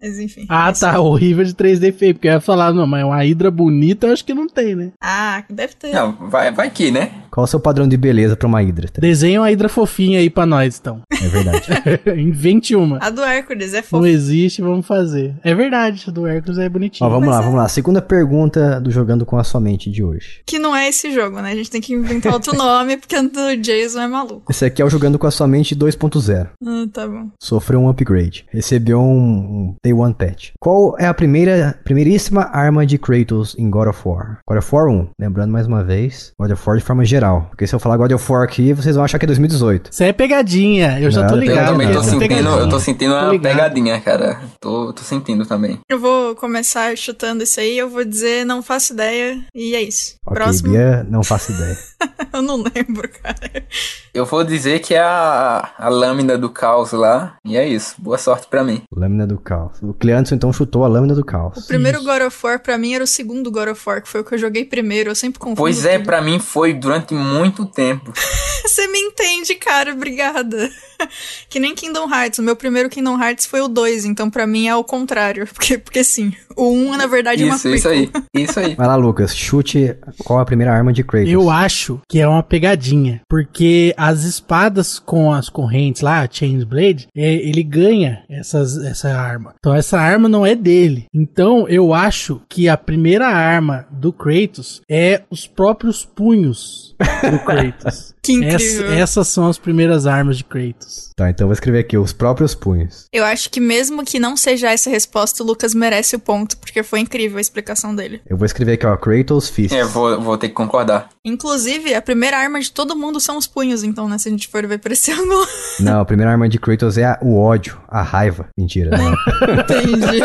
Mas 0.00 0.18
enfim. 0.18 0.44
Ah, 0.50 0.68
é 0.68 0.72
tá. 0.72 1.00
Horrível 1.00 1.44
de 1.44 1.54
3D 1.54 1.92
feio. 1.96 2.14
Porque 2.14 2.28
eu 2.28 2.32
ia 2.32 2.40
falar, 2.40 2.72
não, 2.74 2.86
mas 2.86 3.02
uma 3.04 3.24
hidra 3.24 3.50
bonita 3.50 4.06
eu 4.06 4.12
acho 4.12 4.24
que 4.24 4.34
não 4.34 4.46
tem, 4.46 4.74
né? 4.74 4.92
Ah, 5.02 5.42
deve 5.48 5.74
ter. 5.74 5.92
Não, 5.94 6.12
vai, 6.28 6.52
vai 6.52 6.68
que, 6.68 6.90
né? 6.90 7.10
Qual 7.34 7.42
o 7.42 7.48
seu 7.48 7.58
padrão 7.58 7.88
de 7.88 7.96
beleza 7.96 8.36
pra 8.36 8.46
uma 8.46 8.62
hidra? 8.62 8.88
Desenha 8.96 9.40
uma 9.40 9.50
hidra 9.50 9.68
fofinha 9.68 10.20
aí 10.20 10.30
pra 10.30 10.46
nós, 10.46 10.78
então. 10.80 11.00
É 11.10 11.26
verdade. 11.26 11.66
Invente 12.16 12.76
uma. 12.76 12.98
A 13.02 13.10
do 13.10 13.22
Hércules 13.22 13.74
é 13.74 13.78
Não 13.78 13.82
fofa. 13.82 14.08
existe, 14.08 14.62
vamos 14.62 14.86
fazer. 14.86 15.34
É 15.42 15.52
verdade, 15.52 16.04
a 16.06 16.12
do 16.12 16.28
Hércules 16.28 16.58
é 16.58 16.68
bonitinho. 16.68 17.04
Ó, 17.04 17.10
vamos 17.10 17.26
Mas 17.26 17.34
lá, 17.34 17.40
é. 17.40 17.44
vamos 17.44 17.58
lá. 17.58 17.68
Segunda 17.68 18.00
pergunta 18.00 18.80
do 18.80 18.88
Jogando 18.88 19.26
com 19.26 19.36
a 19.36 19.42
Sua 19.42 19.60
Mente 19.60 19.90
de 19.90 20.04
hoje. 20.04 20.42
Que 20.46 20.60
não 20.60 20.76
é 20.76 20.88
esse 20.88 21.12
jogo, 21.12 21.40
né? 21.42 21.50
A 21.50 21.56
gente 21.56 21.72
tem 21.72 21.80
que 21.80 21.92
inventar 21.92 22.32
outro 22.32 22.54
nome, 22.56 22.98
porque 22.98 23.16
o 23.18 23.28
do 23.28 23.56
Jason 23.56 24.02
é 24.02 24.06
maluco. 24.06 24.44
Esse 24.48 24.66
aqui 24.66 24.80
é 24.80 24.84
o 24.84 24.90
Jogando 24.90 25.18
com 25.18 25.26
a 25.26 25.30
Sua 25.32 25.48
Mente 25.48 25.74
2.0. 25.74 26.46
Ah, 26.64 26.86
tá 26.92 27.08
bom. 27.08 27.30
Sofreu 27.42 27.80
um 27.80 27.88
upgrade. 27.88 28.46
Recebeu 28.52 29.00
um, 29.00 29.26
um 29.28 29.74
Day 29.84 29.92
One 29.92 30.14
Patch. 30.14 30.50
Qual 30.60 30.94
é 31.00 31.06
a 31.08 31.14
primeira, 31.14 31.76
primeiríssima 31.82 32.42
arma 32.52 32.86
de 32.86 32.96
Kratos 32.96 33.56
em 33.58 33.68
God 33.68 33.88
of 33.88 34.00
War? 34.06 34.38
God 34.48 34.58
of 34.58 34.72
War 34.72 34.88
1. 34.88 35.08
Lembrando 35.18 35.50
mais 35.50 35.66
uma 35.66 35.82
vez, 35.82 36.32
God 36.38 36.52
of 36.52 36.62
War 36.64 36.78
de 36.78 36.84
forma 36.84 37.04
geral. 37.04 37.23
Porque 37.50 37.66
se 37.66 37.74
eu 37.74 37.78
falar 37.78 37.96
God 37.96 38.12
of 38.12 38.32
War 38.32 38.42
aqui, 38.44 38.72
vocês 38.72 38.94
vão 38.96 39.04
achar 39.04 39.18
que 39.18 39.24
é 39.24 39.28
2018. 39.28 39.90
Isso 39.92 40.02
é 40.02 40.12
pegadinha, 40.12 40.98
eu 41.00 41.10
já 41.10 41.22
Não, 41.22 41.28
tô 41.28 41.34
eu 41.34 41.42
Eu 41.42 41.48
ligado. 41.48 41.66
também 41.72 41.92
tô 41.92 41.98
é 41.98 42.02
sentindo, 42.02 42.18
pegadinha. 42.20 42.50
eu 42.50 42.68
tô 42.68 42.80
sentindo 42.80 43.14
uma 43.14 43.38
pegadinha, 43.38 44.00
cara. 44.00 44.40
Tô, 44.60 44.92
tô 44.92 45.02
sentindo 45.02 45.46
também. 45.46 45.78
Eu 45.88 45.98
vou 45.98 46.34
começar 46.34 46.96
chutando 46.96 47.42
isso 47.42 47.60
aí, 47.60 47.78
eu 47.78 47.88
vou 47.88 48.04
dizer 48.04 48.44
não 48.44 48.62
faço 48.62 48.92
ideia, 48.92 49.40
e 49.54 49.74
é 49.74 49.82
isso. 49.82 50.16
Ok, 50.26 50.42
Próximo. 50.42 50.70
Bia, 50.72 51.06
não 51.08 51.22
faço 51.22 51.52
ideia. 51.52 51.76
eu 52.32 52.42
não 52.42 52.56
lembro, 52.56 53.08
cara. 53.22 53.64
Eu 54.12 54.24
vou 54.26 54.44
dizer 54.44 54.80
que 54.80 54.94
é 54.94 55.00
a, 55.00 55.70
a 55.78 55.88
lâmina 55.88 56.36
do 56.38 56.48
caos 56.50 56.92
lá. 56.92 57.36
E 57.44 57.56
é 57.56 57.66
isso. 57.66 57.94
Boa 57.98 58.18
sorte 58.18 58.46
pra 58.48 58.62
mim. 58.64 58.82
Lâmina 58.94 59.26
do 59.26 59.38
Caos. 59.38 59.78
O 59.82 59.92
Cleanson 59.92 60.34
então 60.34 60.52
chutou 60.52 60.84
a 60.84 60.88
Lâmina 60.88 61.14
do 61.14 61.24
Caos. 61.24 61.58
O 61.58 61.66
primeiro 61.66 62.02
God 62.02 62.22
of 62.22 62.38
War, 62.46 62.60
pra 62.60 62.78
mim, 62.78 62.94
era 62.94 63.04
o 63.04 63.06
segundo 63.06 63.50
God 63.50 63.68
of 63.68 63.82
War, 63.86 64.02
que 64.02 64.08
foi 64.08 64.20
o 64.20 64.24
que 64.24 64.34
eu 64.34 64.38
joguei 64.38 64.64
primeiro. 64.64 65.10
Eu 65.10 65.14
sempre 65.14 65.38
confundo. 65.38 65.56
Pois 65.56 65.84
é, 65.84 65.96
tudo. 65.98 66.06
pra 66.06 66.20
mim 66.22 66.38
foi 66.38 66.72
durante 66.72 67.13
muito 67.14 67.64
tempo. 67.66 68.12
Você 68.64 68.88
me 68.88 68.98
entende, 68.98 69.54
cara, 69.54 69.92
obrigada. 69.92 70.70
Que 71.50 71.60
nem 71.60 71.74
Kingdom 71.74 72.08
Hearts. 72.12 72.38
O 72.38 72.42
meu 72.42 72.56
primeiro 72.56 72.88
Kingdom 72.88 73.20
Hearts 73.22 73.46
foi 73.46 73.60
o 73.60 73.68
2, 73.68 74.04
então 74.06 74.30
pra 74.30 74.46
mim 74.46 74.68
é 74.68 74.74
o 74.74 74.82
contrário. 74.82 75.46
Porque, 75.52 75.76
porque 75.78 76.02
sim, 76.02 76.32
o 76.56 76.70
1 76.70 76.96
na 76.96 77.06
verdade 77.06 77.42
é 77.42 77.46
uma 77.46 77.56
Isso, 77.56 77.68
isso 77.68 77.88
prequel. 77.88 78.10
aí. 78.34 78.42
Isso 78.42 78.58
aí. 78.60 78.74
Vai 78.74 78.86
lá, 78.86 78.96
Lucas. 78.96 79.36
Chute 79.36 79.96
qual 80.24 80.38
a 80.38 80.44
primeira 80.44 80.72
arma 80.72 80.92
de 80.92 81.04
Kratos. 81.04 81.30
Eu 81.30 81.50
acho 81.50 82.00
que 82.08 82.20
é 82.20 82.26
uma 82.26 82.42
pegadinha, 82.42 83.20
porque 83.28 83.94
as 83.96 84.24
espadas 84.24 84.98
com 84.98 85.32
as 85.32 85.48
correntes 85.48 86.02
lá, 86.02 86.20
a 86.20 86.28
Chains 86.30 86.64
Blade, 86.64 87.08
é, 87.14 87.34
ele 87.34 87.62
ganha 87.62 88.24
essas, 88.28 88.76
essa 88.78 89.08
arma. 89.10 89.54
Então 89.58 89.74
essa 89.74 89.98
arma 89.98 90.28
não 90.28 90.44
é 90.46 90.54
dele. 90.54 91.06
Então 91.14 91.68
eu 91.68 91.92
acho 91.92 92.40
que 92.48 92.68
a 92.68 92.76
primeira 92.76 93.26
arma 93.28 93.86
do 93.90 94.12
Kratos 94.12 94.80
é 94.88 95.22
os 95.30 95.46
próprios 95.46 96.04
punhos 96.04 96.94
do 97.30 97.38
Kratos. 97.40 98.14
Que 98.24 98.42
Essa- 98.42 98.54
incrível. 98.64 98.92
essas 98.94 99.28
são 99.28 99.48
as 99.48 99.58
primeiras 99.58 100.06
armas 100.06 100.38
de 100.38 100.44
Kratos. 100.44 101.10
Tá, 101.14 101.28
então 101.28 101.44
eu 101.44 101.48
vou 101.48 101.52
escrever 101.52 101.80
aqui 101.80 101.98
os 101.98 102.10
próprios 102.10 102.54
punhos. 102.54 103.04
Eu 103.12 103.22
acho 103.22 103.50
que 103.50 103.60
mesmo 103.60 104.02
que 104.02 104.18
não 104.18 104.34
seja 104.34 104.70
essa 104.72 104.88
resposta, 104.88 105.42
o 105.42 105.46
Lucas 105.46 105.74
merece 105.74 106.16
o 106.16 106.18
ponto, 106.18 106.56
porque 106.56 106.82
foi 106.82 107.00
incrível 107.00 107.36
a 107.36 107.40
explicação 107.42 107.94
dele. 107.94 108.22
Eu 108.26 108.38
vou 108.38 108.46
escrever 108.46 108.72
aqui, 108.72 108.86
ó, 108.86 108.96
Kratos 108.96 109.50
Fist. 109.50 109.74
É, 109.74 109.84
vou, 109.84 110.18
vou 110.22 110.38
ter 110.38 110.48
que 110.48 110.54
concordar. 110.54 111.10
Inclusive, 111.22 111.94
a 111.94 112.00
primeira 112.00 112.38
arma 112.38 112.58
de 112.58 112.72
todo 112.72 112.96
mundo 112.96 113.20
são 113.20 113.36
os 113.36 113.46
punhos, 113.46 113.84
então, 113.84 114.08
né? 114.08 114.16
Se 114.16 114.28
a 114.28 114.30
gente 114.30 114.48
for 114.48 114.66
ver 114.66 114.78
por 114.78 114.90
esse 114.92 115.12
ângulo. 115.12 115.46
Não, 115.80 116.00
a 116.00 116.04
primeira 116.06 116.32
arma 116.32 116.48
de 116.48 116.58
Kratos 116.58 116.96
é 116.96 117.04
a- 117.04 117.18
o 117.20 117.38
ódio, 117.38 117.78
a 117.86 118.00
raiva. 118.00 118.48
Mentira, 118.56 118.90
não. 118.96 119.12
Entendi. 119.60 120.22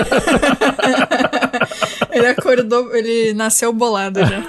ele 2.14 2.28
acordou, 2.28 2.96
ele 2.96 3.34
nasceu 3.34 3.74
bolado 3.74 4.22
já. 4.22 4.46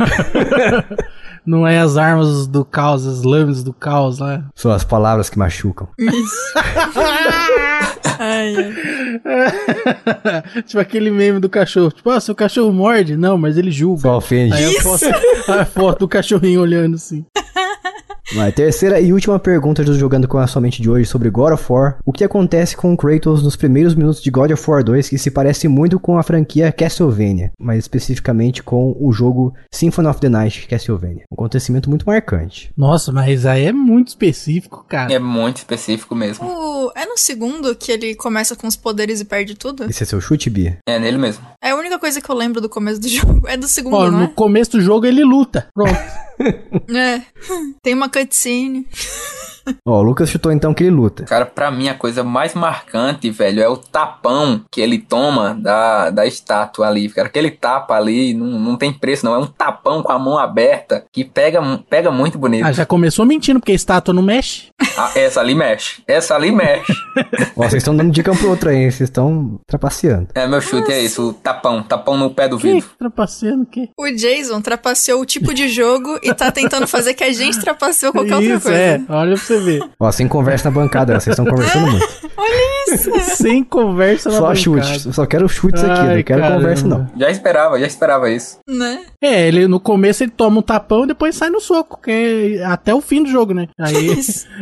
Não 1.45 1.67
é 1.67 1.79
as 1.79 1.97
armas 1.97 2.47
do 2.47 2.65
caos, 2.65 3.07
as 3.07 3.23
lâminas 3.23 3.63
do 3.63 3.73
caos 3.73 4.19
lá. 4.19 4.45
São 4.55 4.71
as 4.71 4.85
palavras 4.85 5.31
que 5.31 5.39
machucam. 5.39 5.89
Isso. 5.99 6.55
Ai, 8.23 8.55
ai. 8.55 10.61
tipo 10.63 10.79
aquele 10.79 11.11
meme 11.11 11.41
do 11.41 11.49
cachorro. 11.49 11.91
Tipo, 11.91 12.11
ah, 12.11 12.21
seu 12.21 12.35
cachorro 12.35 12.71
morde? 12.71 13.17
Não, 13.17 13.39
mas 13.39 13.57
ele 13.57 13.71
julga. 13.71 14.03
Só 14.03 14.19
ofende. 14.19 14.53
Aí 14.53 14.77
a 14.77 14.83
foto, 14.83 15.05
a 15.49 15.65
foto 15.65 15.99
do 16.01 16.09
cachorrinho 16.09 16.61
olhando 16.61 16.97
assim. 16.97 17.25
Vai, 18.35 18.53
terceira 18.53 19.01
e 19.01 19.13
última 19.13 19.41
pergunta 19.41 19.83
do 19.83 19.99
Jogando 19.99 20.29
com 20.29 20.39
a 20.39 20.47
Sua 20.47 20.63
Mente 20.63 20.81
de 20.81 20.89
hoje 20.89 21.05
sobre 21.05 21.29
God 21.31 21.53
of 21.53 21.65
War. 21.69 21.99
O 22.07 22.13
que 22.13 22.23
acontece 22.23 22.77
com 22.77 22.93
o 22.93 22.97
Kratos 22.97 23.43
nos 23.43 23.57
primeiros 23.57 23.93
minutos 23.95 24.23
de 24.23 24.31
God 24.31 24.53
of 24.53 24.71
War 24.71 24.85
2 24.85 25.09
que 25.09 25.19
se 25.19 25.33
parece 25.33 25.67
muito 25.67 25.99
com 25.99 26.17
a 26.17 26.23
franquia 26.23 26.71
Castlevania, 26.71 27.51
mais 27.59 27.81
especificamente 27.81 28.63
com 28.63 28.97
o 29.01 29.11
jogo 29.13 29.53
Symphony 29.73 30.07
of 30.07 30.21
the 30.21 30.29
Night 30.29 30.69
Castlevania. 30.69 31.25
Um 31.31 31.35
acontecimento 31.35 31.91
muito 31.91 32.07
marcante. 32.07 32.71
Nossa, 32.77 33.11
mas 33.11 33.45
aí 33.47 33.65
é 33.65 33.73
muito 33.73 34.09
específico, 34.09 34.85
cara. 34.89 35.13
É 35.13 35.19
muito 35.19 35.57
específico 35.57 36.15
mesmo. 36.15 36.47
O- 36.47 36.93
É 36.95 37.05
no 37.07 37.19
segundo 37.19 37.75
que 37.75 37.91
ele 37.91 38.15
começa 38.15 38.55
com 38.55 38.67
os 38.69 38.77
poderes 38.77 39.21
e 39.21 39.25
perde 39.25 39.55
tudo? 39.57 39.85
Esse 39.91 40.05
é 40.05 40.07
seu 40.07 40.21
chute, 40.21 40.49
Bia? 40.49 40.79
É 40.89 40.99
nele 41.01 41.19
mesmo. 41.19 41.45
É 41.63 41.71
a 41.71 41.77
única 41.77 41.99
coisa 41.99 42.21
que 42.21 42.31
eu 42.31 42.35
lembro 42.37 42.61
do 42.61 42.69
começo 42.69 43.01
do 43.01 43.09
jogo. 43.11 43.49
É 43.49 43.57
do 43.57 43.67
segundo, 43.67 43.95
Ó, 43.97 44.09
não 44.11 44.19
no 44.21 44.25
é? 44.27 44.29
começo 44.29 44.71
do 44.73 44.81
jogo 44.81 45.05
ele 45.05 45.25
luta. 45.25 45.67
Pronto. 45.75 45.91
É. 46.89 47.21
Tem 47.83 47.93
uma 47.93 48.09
cutscene. 48.21 48.85
Ó, 49.87 49.99
o 49.99 50.03
Lucas 50.03 50.29
chutou 50.31 50.53
então 50.53 50.73
que 50.75 50.85
ele 50.85 50.91
luta. 50.91 51.25
Cara, 51.25 51.47
pra 51.47 51.71
mim 51.71 51.89
a 51.89 51.95
coisa 51.95 52.23
mais 52.25 52.55
marcante, 52.55 53.31
velho, 53.31 53.63
é 53.63 53.69
o 53.69 53.77
tapão 53.77 54.63
que 54.71 54.81
ele 54.81 54.99
toma 54.99 55.55
da, 55.55 56.11
da 56.11 56.27
estátua 56.27 56.87
ali. 56.89 57.09
Cara, 57.09 57.29
aquele 57.29 57.51
tapa 57.51 57.95
ali 57.95 58.35
não, 58.35 58.47
não 58.59 58.77
tem 58.77 58.93
preço, 58.93 59.25
não. 59.25 59.35
É 59.35 59.39
um 59.39 59.47
tapão 59.47 60.03
com 60.03 60.13
a 60.13 60.19
mão 60.19 60.39
aberta 60.39 61.05
que 61.13 61.25
pega, 61.25 61.61
pega 61.89 62.11
muito 62.11 62.39
bonito. 62.39 62.65
Ah, 62.67 62.73
já 62.73 62.87
começou 62.87 63.25
mentindo, 63.25 63.61
porque 63.61 63.73
a 63.73 63.75
estátua 63.75 64.15
não 64.15 64.23
mexe. 64.23 64.69
Ah, 64.97 65.11
essa 65.15 65.41
ali 65.41 65.55
mexe. 65.55 66.03
Essa 66.07 66.35
ali 66.35 66.51
mexe. 66.53 66.93
Ó, 67.57 67.63
vocês 67.63 67.75
estão 67.75 67.97
dando 67.97 68.11
dica 68.13 68.31
um 68.33 68.37
pro 68.37 68.51
outro 68.51 68.71
aí, 68.71 68.77
hein? 68.77 68.91
Vocês 68.91 69.09
estão 69.09 69.59
trapaceando. 69.67 70.29
É, 70.35 70.47
meu 70.47 70.61
chute 70.61 70.93
é 70.93 71.01
isso, 71.03 71.31
o 71.31 71.33
tapão. 71.33 71.83
Tapão 71.83 72.17
no 72.17 72.31
pé 72.31 72.49
do 72.49 72.59
Que? 72.59 72.75
vidro. 72.75 72.91
Trapaceando 72.99 73.63
o 73.63 73.67
quê? 73.67 73.89
O 73.99 74.09
Jason 74.11 74.61
trapaceou 74.61 75.21
o 75.21 75.27
tipo 75.27 75.53
de 75.55 75.69
jogo 75.69 76.19
e 76.23 76.33
tá 76.35 76.51
tentando 76.51 76.87
fazer 76.87 77.15
que 77.15 77.25
a 77.25 77.33
gente 77.33 77.61
trapaceou 77.61 78.13
qualquer 78.13 78.35
outra 78.37 78.55
Isso, 78.55 78.63
coisa. 78.63 78.79
é. 78.79 79.01
Olha 79.09 79.35
pra 79.35 79.45
você 79.45 79.60
Ó, 79.99 80.11
sem 80.13 80.27
conversa 80.29 80.71
na 80.71 80.75
bancada, 80.75 81.19
vocês 81.19 81.33
estão 81.39 81.45
conversando 81.45 81.91
muito. 81.91 82.09
Olha 82.37 82.95
isso. 82.95 83.11
Sem 83.37 83.63
conversa 83.63 84.29
na 84.31 84.37
Só 84.37 84.41
bancada. 84.43 84.57
chute, 84.61 85.13
só 85.15 85.27
quero 85.27 85.49
chutes 85.49 85.83
aqui, 85.85 86.03
não 86.03 86.23
quero 86.23 86.41
caramba. 86.43 86.61
conversa 86.61 86.87
não. 86.89 87.11
Já 87.17 87.31
esperava, 87.31 87.79
já 87.79 87.87
esperava 87.87 88.31
isso. 88.31 88.59
Né? 88.69 89.05
É, 89.23 89.47
ele 89.49 89.67
no 89.69 89.79
começo 89.79 90.23
ele 90.23 90.33
toma 90.33 90.59
um 90.59 90.63
tapão 90.63 91.05
e 91.05 91.09
depois 91.09 91.35
sai 91.37 91.51
no 91.51 91.61
soco, 91.61 92.01
que 92.03 92.11
é 92.59 92.65
até 92.65 92.95
o 92.95 93.01
fim 93.01 93.23
do 93.23 93.31
jogo, 93.31 93.53
né? 93.55 93.69
Aí, 93.79 94.11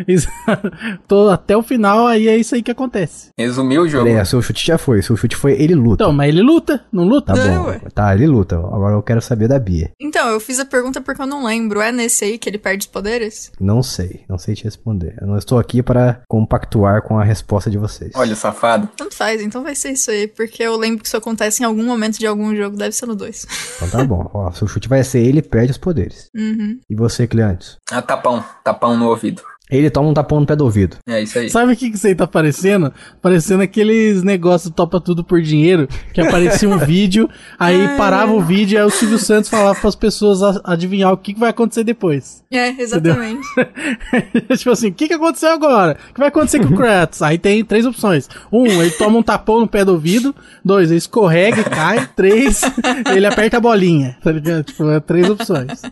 tô 1.06 1.28
até 1.28 1.56
o 1.56 1.62
final, 1.62 2.06
aí 2.06 2.28
é 2.28 2.36
isso 2.36 2.54
aí 2.54 2.62
que 2.62 2.70
acontece. 2.70 3.28
Resumiu 3.38 3.82
o 3.82 3.88
jogo. 3.88 4.04
Peraí, 4.06 4.24
seu 4.26 4.40
chute 4.42 4.66
já 4.66 4.78
foi, 4.78 5.02
seu 5.02 5.16
chute 5.16 5.36
foi 5.36 5.52
ele 5.52 5.74
luta. 5.74 6.02
Então, 6.04 6.12
mas 6.12 6.28
ele 6.28 6.42
luta, 6.42 6.84
não 6.92 7.04
luta? 7.04 7.34
Tá 7.34 7.44
Não, 7.44 7.62
bom, 7.64 7.68
ué. 7.70 7.80
tá, 7.94 8.14
ele 8.14 8.26
luta. 8.26 8.56
Agora 8.56 8.94
eu 8.94 9.02
quero 9.02 9.20
saber 9.20 9.48
da 9.48 9.58
Bia. 9.58 9.90
Então, 10.00 10.28
eu 10.28 10.40
fiz 10.40 10.58
a 10.58 10.64
pergunta 10.64 11.00
porque 11.00 11.20
eu 11.22 11.26
não 11.26 11.44
lembro. 11.44 11.80
É 11.80 11.92
nesse 11.92 12.24
aí 12.24 12.38
que 12.38 12.48
ele 12.48 12.58
perde 12.58 12.86
os 12.86 12.90
poderes? 12.92 13.50
Não 13.60 13.82
sei, 13.82 14.20
não 14.28 14.38
sei 14.38 14.54
te 14.54 14.64
responder. 14.64 14.77
Eu 15.20 15.26
não 15.26 15.36
estou 15.36 15.58
aqui 15.58 15.82
para 15.82 16.22
compactuar 16.28 17.02
com 17.02 17.18
a 17.18 17.24
resposta 17.24 17.70
de 17.70 17.78
vocês. 17.78 18.12
Olha 18.14 18.34
safado. 18.34 18.88
Tanto 18.96 19.14
faz, 19.14 19.42
então 19.42 19.62
vai 19.62 19.74
ser 19.74 19.92
isso 19.92 20.10
aí, 20.10 20.26
porque 20.26 20.62
eu 20.62 20.76
lembro 20.76 21.02
que 21.02 21.06
isso 21.06 21.16
acontece 21.16 21.62
em 21.62 21.66
algum 21.66 21.84
momento 21.84 22.18
de 22.18 22.26
algum 22.26 22.54
jogo, 22.54 22.76
deve 22.76 22.92
ser 22.92 23.06
no 23.06 23.14
2. 23.14 23.46
Então 23.76 23.90
tá 23.90 24.04
bom. 24.04 24.30
Ó, 24.32 24.50
seu 24.52 24.66
chute 24.66 24.88
vai 24.88 25.02
ser 25.04 25.20
ele 25.20 25.42
perde 25.42 25.72
os 25.72 25.78
poderes. 25.78 26.28
Uhum. 26.34 26.78
E 26.88 26.94
você, 26.94 27.26
Cleantes? 27.26 27.76
Ah, 27.90 28.02
tapão. 28.02 28.44
Tapão 28.64 28.96
no 28.96 29.08
ouvido. 29.08 29.42
Ele 29.70 29.90
toma 29.90 30.08
um 30.08 30.14
tapão 30.14 30.40
no 30.40 30.46
pé 30.46 30.56
do 30.56 30.64
ouvido. 30.64 30.96
É 31.06 31.22
isso 31.22 31.38
aí. 31.38 31.50
Sabe 31.50 31.72
o 31.72 31.76
que 31.76 31.90
que 31.90 31.96
isso 31.96 32.06
aí 32.06 32.14
tá 32.14 32.26
parecendo? 32.26 32.92
Parecendo 33.20 33.62
aqueles 33.62 34.22
negócios 34.22 34.72
topa 34.74 35.00
tudo 35.00 35.22
por 35.22 35.42
dinheiro, 35.42 35.86
que 36.14 36.20
aparecia 36.20 36.68
um 36.68 36.78
vídeo, 36.78 37.28
aí 37.58 37.88
parava 37.96 38.32
o 38.32 38.40
vídeo 38.40 38.76
e 38.76 38.78
aí 38.78 38.84
o 38.84 38.90
Silvio 38.90 39.18
Santos 39.18 39.50
falava 39.50 39.78
pras 39.78 39.94
pessoas 39.94 40.42
a- 40.42 40.60
adivinhar 40.64 41.12
o 41.12 41.16
que, 41.16 41.34
que 41.34 41.40
vai 41.40 41.50
acontecer 41.50 41.84
depois. 41.84 42.42
É, 42.50 42.70
exatamente. 42.80 43.46
tipo 44.56 44.70
assim, 44.70 44.88
o 44.88 44.94
que, 44.94 45.08
que 45.08 45.14
aconteceu 45.14 45.50
agora? 45.50 45.96
O 46.10 46.14
que 46.14 46.18
vai 46.20 46.28
acontecer 46.28 46.60
com 46.60 46.72
o 46.74 46.76
Kratos? 46.76 47.20
Aí 47.22 47.36
tem 47.38 47.62
três 47.64 47.84
opções. 47.84 48.28
Um, 48.52 48.64
ele 48.66 48.90
toma 48.92 49.18
um 49.18 49.22
tapão 49.22 49.60
no 49.60 49.68
pé 49.68 49.84
do 49.84 49.92
ouvido. 49.92 50.34
Dois, 50.64 50.90
ele 50.90 50.98
escorrega 50.98 51.60
e 51.60 51.64
cai. 51.64 52.08
Três, 52.16 52.62
ele 53.14 53.26
aperta 53.26 53.58
a 53.58 53.60
bolinha. 53.60 54.16
Tá 54.22 54.32
ligado? 54.32 54.64
Tipo, 54.64 54.88
é 54.90 55.00
três 55.00 55.28
opções. 55.28 55.82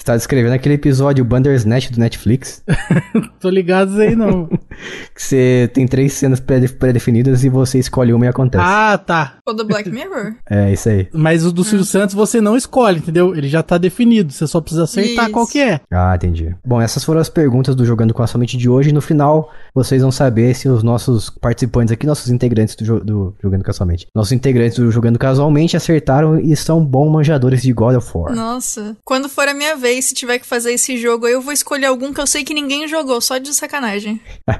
Você 0.00 0.06
tá 0.06 0.16
descrevendo 0.16 0.54
aquele 0.54 0.76
episódio 0.76 1.22
Bandersnatch 1.22 1.90
do 1.90 2.00
Netflix, 2.00 2.64
Tô 3.38 3.50
ligado 3.50 4.00
aí 4.00 4.16
não. 4.16 4.48
que 5.14 5.22
você 5.22 5.70
tem 5.72 5.86
três 5.86 6.12
cenas 6.14 6.40
pré- 6.40 6.66
pré-definidas 6.68 7.44
e 7.44 7.48
você 7.48 7.78
escolhe 7.78 8.12
uma 8.12 8.24
e 8.26 8.28
acontece. 8.28 8.64
Ah, 8.66 8.98
tá. 8.98 9.38
o 9.46 9.52
do 9.52 9.64
Black 9.64 9.88
Mirror? 9.90 10.34
É, 10.50 10.72
isso 10.72 10.88
aí. 10.88 11.08
Mas 11.12 11.44
o 11.44 11.52
do 11.52 11.62
Silvio 11.62 11.84
Santos 11.86 12.14
você 12.14 12.40
não 12.40 12.56
escolhe, 12.56 12.98
entendeu? 12.98 13.34
Ele 13.36 13.48
já 13.48 13.62
tá 13.62 13.78
definido. 13.78 14.32
Você 14.32 14.46
só 14.46 14.60
precisa 14.60 14.84
acertar 14.84 15.24
Isso. 15.24 15.32
qual 15.32 15.46
que 15.46 15.60
é. 15.60 15.80
Ah, 15.90 16.12
entendi. 16.14 16.54
Bom, 16.66 16.80
essas 16.80 17.04
foram 17.04 17.20
as 17.20 17.28
perguntas 17.28 17.74
do 17.74 17.84
Jogando 17.84 18.12
com 18.12 18.22
a 18.22 18.26
Sua 18.26 18.38
Mente 18.40 18.56
de 18.56 18.68
hoje. 18.68 18.92
No 18.92 19.00
final, 19.00 19.50
vocês 19.74 20.02
vão 20.02 20.10
saber 20.10 20.54
se 20.54 20.68
os 20.68 20.82
nossos 20.82 21.30
participantes 21.30 21.92
aqui, 21.92 22.06
nossos 22.06 22.30
integrantes 22.30 22.74
do, 22.74 22.84
jo- 22.84 23.00
do 23.00 23.34
Jogando 23.42 23.62
com 23.64 23.70
a 23.70 23.74
Sua 23.74 23.86
Mente, 23.86 24.06
nossos 24.14 24.32
integrantes 24.32 24.78
do 24.78 24.90
Jogando 24.90 25.18
Casualmente 25.18 25.76
acertaram 25.76 26.38
e 26.40 26.56
são 26.56 26.84
bons 26.84 27.10
manjadores 27.12 27.62
de 27.62 27.72
God 27.72 27.96
of 27.96 28.10
War. 28.14 28.34
Nossa. 28.34 28.96
Quando 29.04 29.28
for 29.28 29.46
a 29.48 29.54
minha 29.54 29.76
vez, 29.76 30.06
se 30.06 30.14
tiver 30.14 30.38
que 30.38 30.46
fazer 30.46 30.72
esse 30.72 30.96
jogo, 30.98 31.26
aí 31.26 31.32
eu 31.32 31.40
vou 31.42 31.52
escolher 31.52 31.86
algum 31.86 32.12
que 32.12 32.20
eu 32.20 32.26
sei 32.26 32.42
que 32.44 32.54
ninguém 32.54 32.88
jogou, 32.88 33.20
só 33.20 33.38
de 33.38 33.52
sacanagem. 33.54 34.20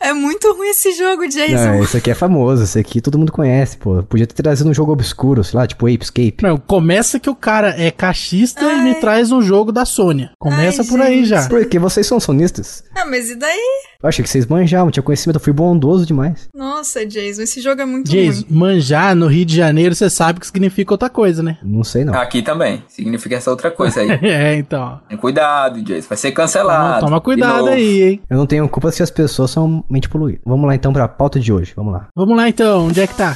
é 0.00 0.12
muito 0.12 0.52
ruim 0.54 0.68
esse 0.68 0.92
jogo, 0.92 1.26
Jason. 1.28 1.54
Não, 1.54 1.82
esse 1.82 1.96
aqui 1.96 2.10
é 2.10 2.14
famoso, 2.14 2.64
esse 2.64 2.78
aqui 2.78 3.00
todo 3.00 3.18
mundo 3.18 3.32
conhece, 3.32 3.76
pô. 3.76 4.02
Podia 4.02 4.26
ter 4.26 4.42
trazido 4.42 4.68
um 4.68 4.74
jogo 4.74 4.92
obscuro, 4.92 5.42
sei 5.44 5.58
lá, 5.58 5.66
tipo 5.66 5.86
Ape 5.86 6.04
Escape. 6.04 6.36
Não, 6.42 6.56
começa 6.56 7.18
que 7.20 7.30
o 7.30 7.34
cara 7.34 7.74
é 7.80 7.90
cachista 7.90 8.62
e 8.64 8.82
me 8.82 8.90
Ai. 8.90 9.00
traz 9.00 9.30
um 9.32 9.42
jogo 9.42 9.72
da 9.72 9.84
Sônia. 9.84 10.30
Começa 10.38 10.82
Ai, 10.82 10.88
por 10.88 11.00
aí 11.00 11.18
gente. 11.18 11.28
já. 11.28 11.48
Porque 11.48 11.78
vocês 11.78 12.06
são 12.06 12.18
sonistas. 12.20 12.84
Ah, 12.94 13.04
mas 13.06 13.30
e 13.30 13.34
daí? 13.36 13.82
Eu 14.02 14.08
achei 14.08 14.22
que 14.22 14.28
vocês 14.28 14.46
manjavam, 14.46 14.90
tinha 14.90 15.02
conhecimento, 15.02 15.36
eu 15.36 15.40
fui 15.40 15.52
bondoso 15.52 16.04
demais. 16.04 16.48
Nossa, 16.52 17.06
Jason, 17.06 17.42
esse 17.42 17.60
jogo 17.60 17.80
é 17.82 17.84
muito 17.84 18.10
Jason, 18.10 18.42
ruim. 18.48 18.58
manjar 18.58 19.14
no 19.14 19.28
Rio 19.28 19.44
de 19.44 19.54
Janeiro, 19.56 19.94
você 19.94 20.10
sabe 20.10 20.40
que 20.40 20.46
significa 20.46 20.92
outra 20.92 21.08
coisa, 21.08 21.40
né? 21.42 21.58
Não 21.62 21.84
sei 21.84 22.04
não. 22.04 22.12
Aqui 22.14 22.42
também. 22.42 22.82
Significa 22.88 23.36
essa 23.36 23.50
outra 23.50 23.70
coisa 23.70 24.00
aí. 24.00 24.08
É, 24.32 24.56
então. 24.56 25.00
Tem 25.08 25.16
cuidado, 25.18 25.80
Jason. 25.82 26.08
Vai 26.08 26.18
ser 26.18 26.32
cancelado. 26.32 27.04
toma 27.04 27.20
cuidado 27.20 27.68
aí, 27.68 28.02
hein? 28.02 28.20
Eu 28.28 28.36
não 28.38 28.46
tenho 28.46 28.68
culpa 28.68 28.90
se 28.90 29.02
as 29.02 29.10
pessoas 29.10 29.50
são 29.50 29.84
mente 29.88 30.08
poluídas. 30.08 30.40
Vamos 30.44 30.66
lá 30.66 30.74
então 30.74 30.92
pra 30.92 31.06
pauta 31.06 31.38
de 31.38 31.52
hoje, 31.52 31.72
vamos 31.76 31.92
lá. 31.92 32.08
Vamos 32.16 32.36
lá 32.36 32.48
então, 32.48 32.86
onde 32.86 33.00
é 33.00 33.06
que 33.06 33.14
tá? 33.14 33.34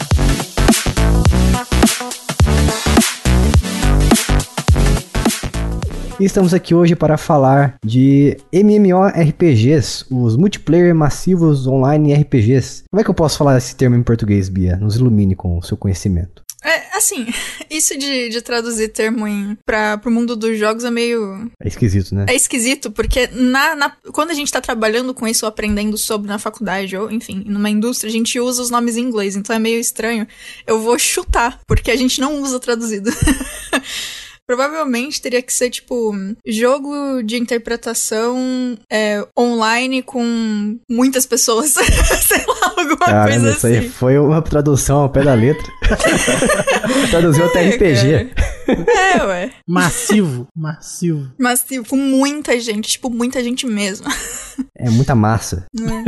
E 6.18 6.25
estamos 6.25 6.54
aqui 6.54 6.75
hoje 6.75 6.96
para 6.96 7.18
falar 7.18 7.76
de 7.85 8.38
MMORPGs, 8.50 10.06
os 10.11 10.35
multiplayer 10.37 10.94
massivos 10.94 11.66
online 11.66 12.14
RPGs. 12.14 12.85
Como 12.90 13.00
é 13.00 13.04
que 13.04 13.11
eu 13.11 13.14
posso 13.14 13.37
falar 13.37 13.58
esse 13.58 13.76
termo 13.76 13.96
em 13.96 14.02
português, 14.02 14.49
Bia? 14.49 14.76
Nos 14.76 14.96
ilumine 14.96 15.35
com 15.37 15.58
o 15.58 15.62
seu 15.62 15.76
conhecimento. 15.76 16.42
É, 16.64 16.96
assim, 16.96 17.26
isso 17.70 17.96
de, 17.99 18.30
de 18.30 18.40
traduzir 18.40 18.88
termo 18.88 19.28
em, 19.28 19.58
pra, 19.66 19.99
pro 19.99 20.11
mundo 20.11 20.35
dos 20.35 20.58
jogos 20.58 20.85
é 20.85 20.90
meio. 20.90 21.50
É 21.62 21.68
esquisito, 21.68 22.14
né? 22.14 22.25
É 22.30 22.35
esquisito, 22.35 22.90
porque 22.90 23.26
na, 23.32 23.76
na- 23.76 23.92
quando 24.11 24.30
a 24.30 24.35
gente 24.35 24.50
tá 24.50 24.61
trabalhando 24.62 25.12
com 25.12 25.28
isso, 25.28 25.44
ou 25.44 25.50
aprendendo 25.50 25.99
sobre 25.99 26.28
na 26.28 26.38
faculdade, 26.38 26.96
ou 26.96 27.11
enfim, 27.12 27.44
numa 27.46 27.68
indústria, 27.68 28.08
a 28.08 28.12
gente 28.12 28.40
usa 28.40 28.62
os 28.62 28.70
nomes 28.70 28.96
em 28.96 29.02
inglês, 29.02 29.37
então 29.37 29.54
é 29.54 29.58
meio 29.58 29.78
estranho. 29.78 30.26
Eu 30.66 30.80
vou 30.80 30.99
chutar, 30.99 31.61
porque 31.68 31.90
a 31.90 31.96
gente 31.96 32.23
não 32.23 32.40
usa 32.40 32.58
traduzido. 32.58 33.11
Provavelmente 34.47 35.21
teria 35.21 35.43
que 35.43 35.53
ser, 35.53 35.71
tipo, 35.71 36.12
jogo 36.47 37.23
de 37.23 37.37
interpretação 37.37 38.79
é, 38.91 39.26
online 39.38 40.03
com 40.03 40.79
muitas 40.88 41.26
pessoas. 41.26 41.71
Sei 42.23 42.45
lá, 42.47 42.75
alguma 42.76 42.97
Caramba, 42.99 43.29
coisa 43.29 43.50
isso 43.50 43.67
assim. 43.67 43.76
aí 43.79 43.88
foi 43.88 44.19
uma 44.19 44.41
tradução 44.41 45.00
ao 45.00 45.09
pé 45.11 45.23
da 45.25 45.35
letra. 45.35 45.67
Traduziu 47.11 47.45
até 47.47 47.71
RPG. 47.71 48.33
É, 48.68 49.25
ué. 49.25 49.50
Massivo, 49.66 50.46
massivo. 50.54 51.28
Mas 51.38 51.62
tipo, 51.62 51.88
com 51.88 51.96
muita 51.96 52.58
gente, 52.61 52.88
tipo, 52.90 53.11
muita 53.11 53.42
gente 53.42 53.66
mesmo. 53.66 54.06
É 54.78 54.90
muita 54.90 55.14
massa. 55.14 55.66
Né? 55.75 56.04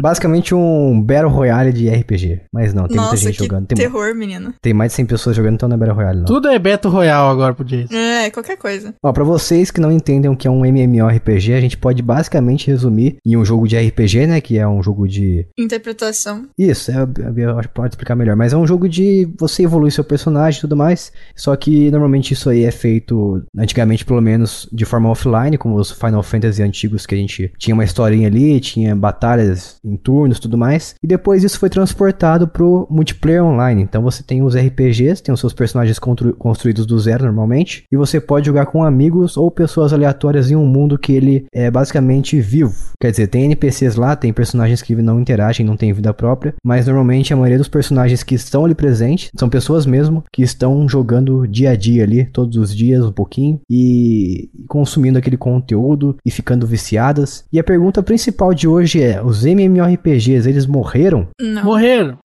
Basicamente 0.00 0.54
um 0.54 1.00
Battle 1.00 1.30
Royale 1.30 1.72
de 1.72 1.88
RPG. 1.88 2.42
Mas 2.52 2.74
não, 2.74 2.86
tem 2.86 2.96
muita 2.96 3.12
Nossa, 3.12 3.16
gente 3.16 3.38
que 3.38 3.44
jogando. 3.44 3.66
Tem, 3.66 3.78
terror, 3.78 4.14
menino. 4.14 4.54
tem 4.60 4.72
mais 4.72 4.92
de 4.92 4.96
100 4.96 5.06
pessoas 5.06 5.36
jogando, 5.36 5.54
então 5.54 5.68
não 5.68 5.76
é 5.76 5.78
Battle 5.78 5.96
Royale, 5.96 6.18
não. 6.18 6.24
Tudo 6.24 6.48
é 6.48 6.58
Battle 6.58 6.92
Royale 6.92 7.30
agora 7.30 7.54
pro 7.54 7.64
Jason. 7.64 7.94
É, 7.94 8.30
qualquer 8.30 8.56
coisa. 8.56 8.94
Ó, 9.02 9.12
pra 9.12 9.24
vocês 9.24 9.70
que 9.70 9.80
não 9.80 9.90
entendem 9.92 10.30
o 10.30 10.36
que 10.36 10.46
é 10.46 10.50
um 10.50 10.64
MMORPG, 10.64 11.52
a 11.54 11.60
gente 11.60 11.76
pode 11.76 12.02
basicamente 12.02 12.66
resumir 12.66 13.16
em 13.24 13.36
um 13.36 13.44
jogo 13.44 13.66
de 13.66 13.76
RPG, 13.78 14.26
né? 14.26 14.40
Que 14.40 14.58
é 14.58 14.66
um 14.66 14.82
jogo 14.82 15.06
de. 15.06 15.46
Interpretação. 15.58 16.48
Isso, 16.58 16.90
é, 16.90 16.96
eu 17.36 17.58
acho 17.58 17.68
que 17.68 17.74
pode 17.74 17.94
explicar 17.94 18.14
melhor. 18.14 18.36
Mas 18.36 18.52
é 18.52 18.56
um 18.56 18.66
jogo 18.66 18.88
de 18.88 19.28
você 19.38 19.62
evoluir 19.64 19.92
seu 19.92 20.04
personagem 20.04 20.58
e 20.58 20.60
tudo 20.62 20.76
mais. 20.76 21.12
Só 21.34 21.54
que 21.56 21.89
normalmente 21.90 22.32
isso 22.32 22.48
aí 22.50 22.64
é 22.64 22.70
feito, 22.70 23.42
antigamente 23.56 24.04
pelo 24.04 24.20
menos, 24.20 24.68
de 24.72 24.84
forma 24.84 25.08
offline, 25.08 25.56
como 25.58 25.76
os 25.76 25.90
Final 25.90 26.22
Fantasy 26.22 26.62
antigos, 26.62 27.06
que 27.06 27.14
a 27.14 27.18
gente 27.18 27.52
tinha 27.58 27.74
uma 27.74 27.84
historinha 27.84 28.28
ali, 28.28 28.60
tinha 28.60 28.94
batalhas 28.96 29.76
em 29.84 29.96
turnos 29.96 30.38
tudo 30.40 30.56
mais. 30.58 30.94
E 31.02 31.06
depois 31.06 31.44
isso 31.44 31.58
foi 31.58 31.68
transportado 31.68 32.48
pro 32.48 32.86
multiplayer 32.90 33.44
online. 33.44 33.82
Então 33.82 34.02
você 34.02 34.22
tem 34.22 34.42
os 34.42 34.54
RPGs, 34.56 35.22
tem 35.22 35.32
os 35.32 35.40
seus 35.40 35.52
personagens 35.52 35.98
constru- 35.98 36.34
construídos 36.34 36.86
do 36.86 36.98
zero 36.98 37.24
normalmente. 37.24 37.84
E 37.90 37.96
você 37.96 38.20
pode 38.20 38.46
jogar 38.46 38.66
com 38.66 38.82
amigos 38.84 39.36
ou 39.36 39.50
pessoas 39.50 39.92
aleatórias 39.92 40.50
em 40.50 40.56
um 40.56 40.66
mundo 40.66 40.98
que 40.98 41.12
ele 41.12 41.46
é 41.52 41.70
basicamente 41.70 42.40
vivo. 42.40 42.74
Quer 43.00 43.10
dizer, 43.10 43.26
tem 43.28 43.44
NPCs 43.44 43.96
lá, 43.96 44.16
tem 44.16 44.32
personagens 44.32 44.82
que 44.82 44.94
não 44.94 45.20
interagem, 45.20 45.64
não 45.64 45.76
têm 45.76 45.92
vida 45.92 46.12
própria. 46.12 46.54
Mas 46.64 46.86
normalmente 46.86 47.32
a 47.32 47.36
maioria 47.36 47.58
dos 47.58 47.68
personagens 47.68 48.22
que 48.22 48.34
estão 48.34 48.64
ali 48.64 48.74
presentes 48.74 49.30
são 49.38 49.48
pessoas 49.48 49.86
mesmo 49.86 50.24
que 50.32 50.42
estão 50.42 50.88
jogando 50.88 51.46
dia 51.46 51.70
a 51.70 51.76
dia 51.80 52.04
ali, 52.04 52.24
todos 52.26 52.56
os 52.56 52.74
dias, 52.76 53.04
um 53.04 53.12
pouquinho. 53.12 53.60
E 53.68 54.48
consumindo 54.68 55.18
aquele 55.18 55.36
conteúdo 55.36 56.16
e 56.24 56.30
ficando 56.30 56.66
viciadas. 56.66 57.44
E 57.52 57.58
a 57.58 57.64
pergunta 57.64 58.02
principal 58.02 58.52
de 58.54 58.68
hoje 58.68 59.02
é: 59.02 59.22
os 59.22 59.44
MMORPGs, 59.44 60.48
eles 60.48 60.66
morreram? 60.66 61.28
Não. 61.40 61.64
Morreram. 61.64 62.18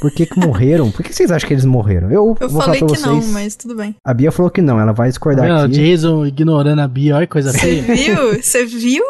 Por 0.00 0.10
que, 0.10 0.26
que 0.26 0.40
morreram? 0.40 0.90
Por 0.90 1.04
que 1.04 1.14
vocês 1.14 1.30
acham 1.30 1.46
que 1.46 1.54
eles 1.54 1.64
morreram? 1.64 2.10
Eu, 2.10 2.36
Eu 2.40 2.48
vou 2.48 2.60
falei 2.60 2.80
falar 2.80 2.92
que 2.92 2.98
vocês. 2.98 3.24
não, 3.26 3.32
mas 3.32 3.54
tudo 3.54 3.76
bem. 3.76 3.94
A 4.04 4.12
Bia 4.12 4.32
falou 4.32 4.50
que 4.50 4.60
não, 4.60 4.80
ela 4.80 4.92
vai 4.92 5.08
discordar 5.08 5.46
vendo? 5.46 5.60
aqui. 5.60 5.74
Jason 5.74 6.26
ignorando 6.26 6.80
a 6.80 6.88
Bia, 6.88 7.14
olha 7.16 7.26
que 7.26 7.32
coisa 7.32 7.52
Você 7.52 7.58
feia. 7.58 7.82
viu? 7.94 8.42
Você 8.42 8.64
viu? 8.66 9.04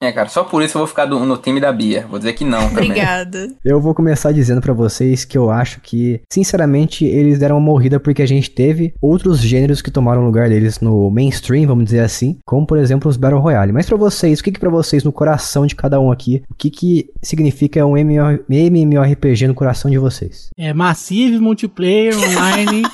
É, 0.00 0.10
cara, 0.10 0.28
só 0.28 0.42
por 0.44 0.62
isso 0.62 0.76
eu 0.76 0.80
vou 0.80 0.86
ficar 0.88 1.06
do- 1.06 1.20
no 1.24 1.36
time 1.36 1.60
da 1.60 1.72
Bia. 1.72 2.06
Vou 2.08 2.18
dizer 2.18 2.32
que 2.32 2.44
não 2.44 2.68
também. 2.70 2.90
Obrigada. 2.90 3.48
Eu 3.64 3.80
vou 3.80 3.94
começar 3.94 4.32
dizendo 4.32 4.60
pra 4.60 4.72
vocês 4.72 5.24
que 5.24 5.38
eu 5.38 5.50
acho 5.50 5.80
que, 5.80 6.20
sinceramente, 6.32 7.04
eles 7.04 7.38
deram 7.38 7.56
uma 7.56 7.64
morrida 7.64 8.00
porque 8.00 8.22
a 8.22 8.26
gente 8.26 8.50
teve 8.50 8.94
outros 9.00 9.38
gêneros 9.40 9.80
que 9.80 9.90
tomaram 9.90 10.24
lugar 10.24 10.48
deles 10.48 10.80
no 10.80 11.08
mainstream, 11.10 11.66
vamos 11.66 11.84
dizer 11.84 12.00
assim, 12.00 12.38
como 12.44 12.66
por 12.66 12.78
exemplo 12.78 13.08
os 13.08 13.16
Battle 13.16 13.40
Royale. 13.40 13.72
Mas 13.72 13.86
pra 13.86 13.96
vocês, 13.96 14.40
o 14.40 14.42
que 14.44 14.50
que 14.52 14.58
pra 14.60 14.70
vocês 14.70 15.04
no 15.04 15.12
coração 15.12 15.66
de 15.66 15.74
cada 15.76 16.00
um 16.00 16.10
aqui, 16.10 16.42
o 16.50 16.54
que 16.54 16.70
que 16.70 17.10
significa 17.22 17.86
um 17.86 17.92
MMO 17.96 18.40
MMORPG 18.48 19.46
no 19.46 19.54
coração 19.54 19.90
de 19.90 19.98
vocês? 19.98 20.48
É 20.58 20.72
Massive, 20.74 21.38
multiplayer, 21.38 22.14
online. 22.18 22.82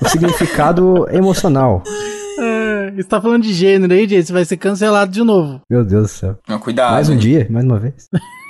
O 0.00 0.08
significado 0.08 1.06
emocional. 1.10 1.82
Você 2.96 3.08
tá 3.08 3.20
falando 3.20 3.42
de 3.42 3.52
gênero 3.52 3.92
aí, 3.92 4.06
Jason? 4.06 4.32
Vai 4.32 4.44
ser 4.44 4.56
cancelado 4.56 5.10
de 5.10 5.22
novo. 5.22 5.60
Meu 5.68 5.84
Deus 5.84 6.02
do 6.02 6.08
céu. 6.08 6.38
Não, 6.48 6.58
cuidado. 6.58 6.92
Mais 6.92 7.08
um 7.08 7.12
hein? 7.12 7.18
dia, 7.18 7.46
mais 7.50 7.64
uma 7.64 7.78
vez. 7.78 8.08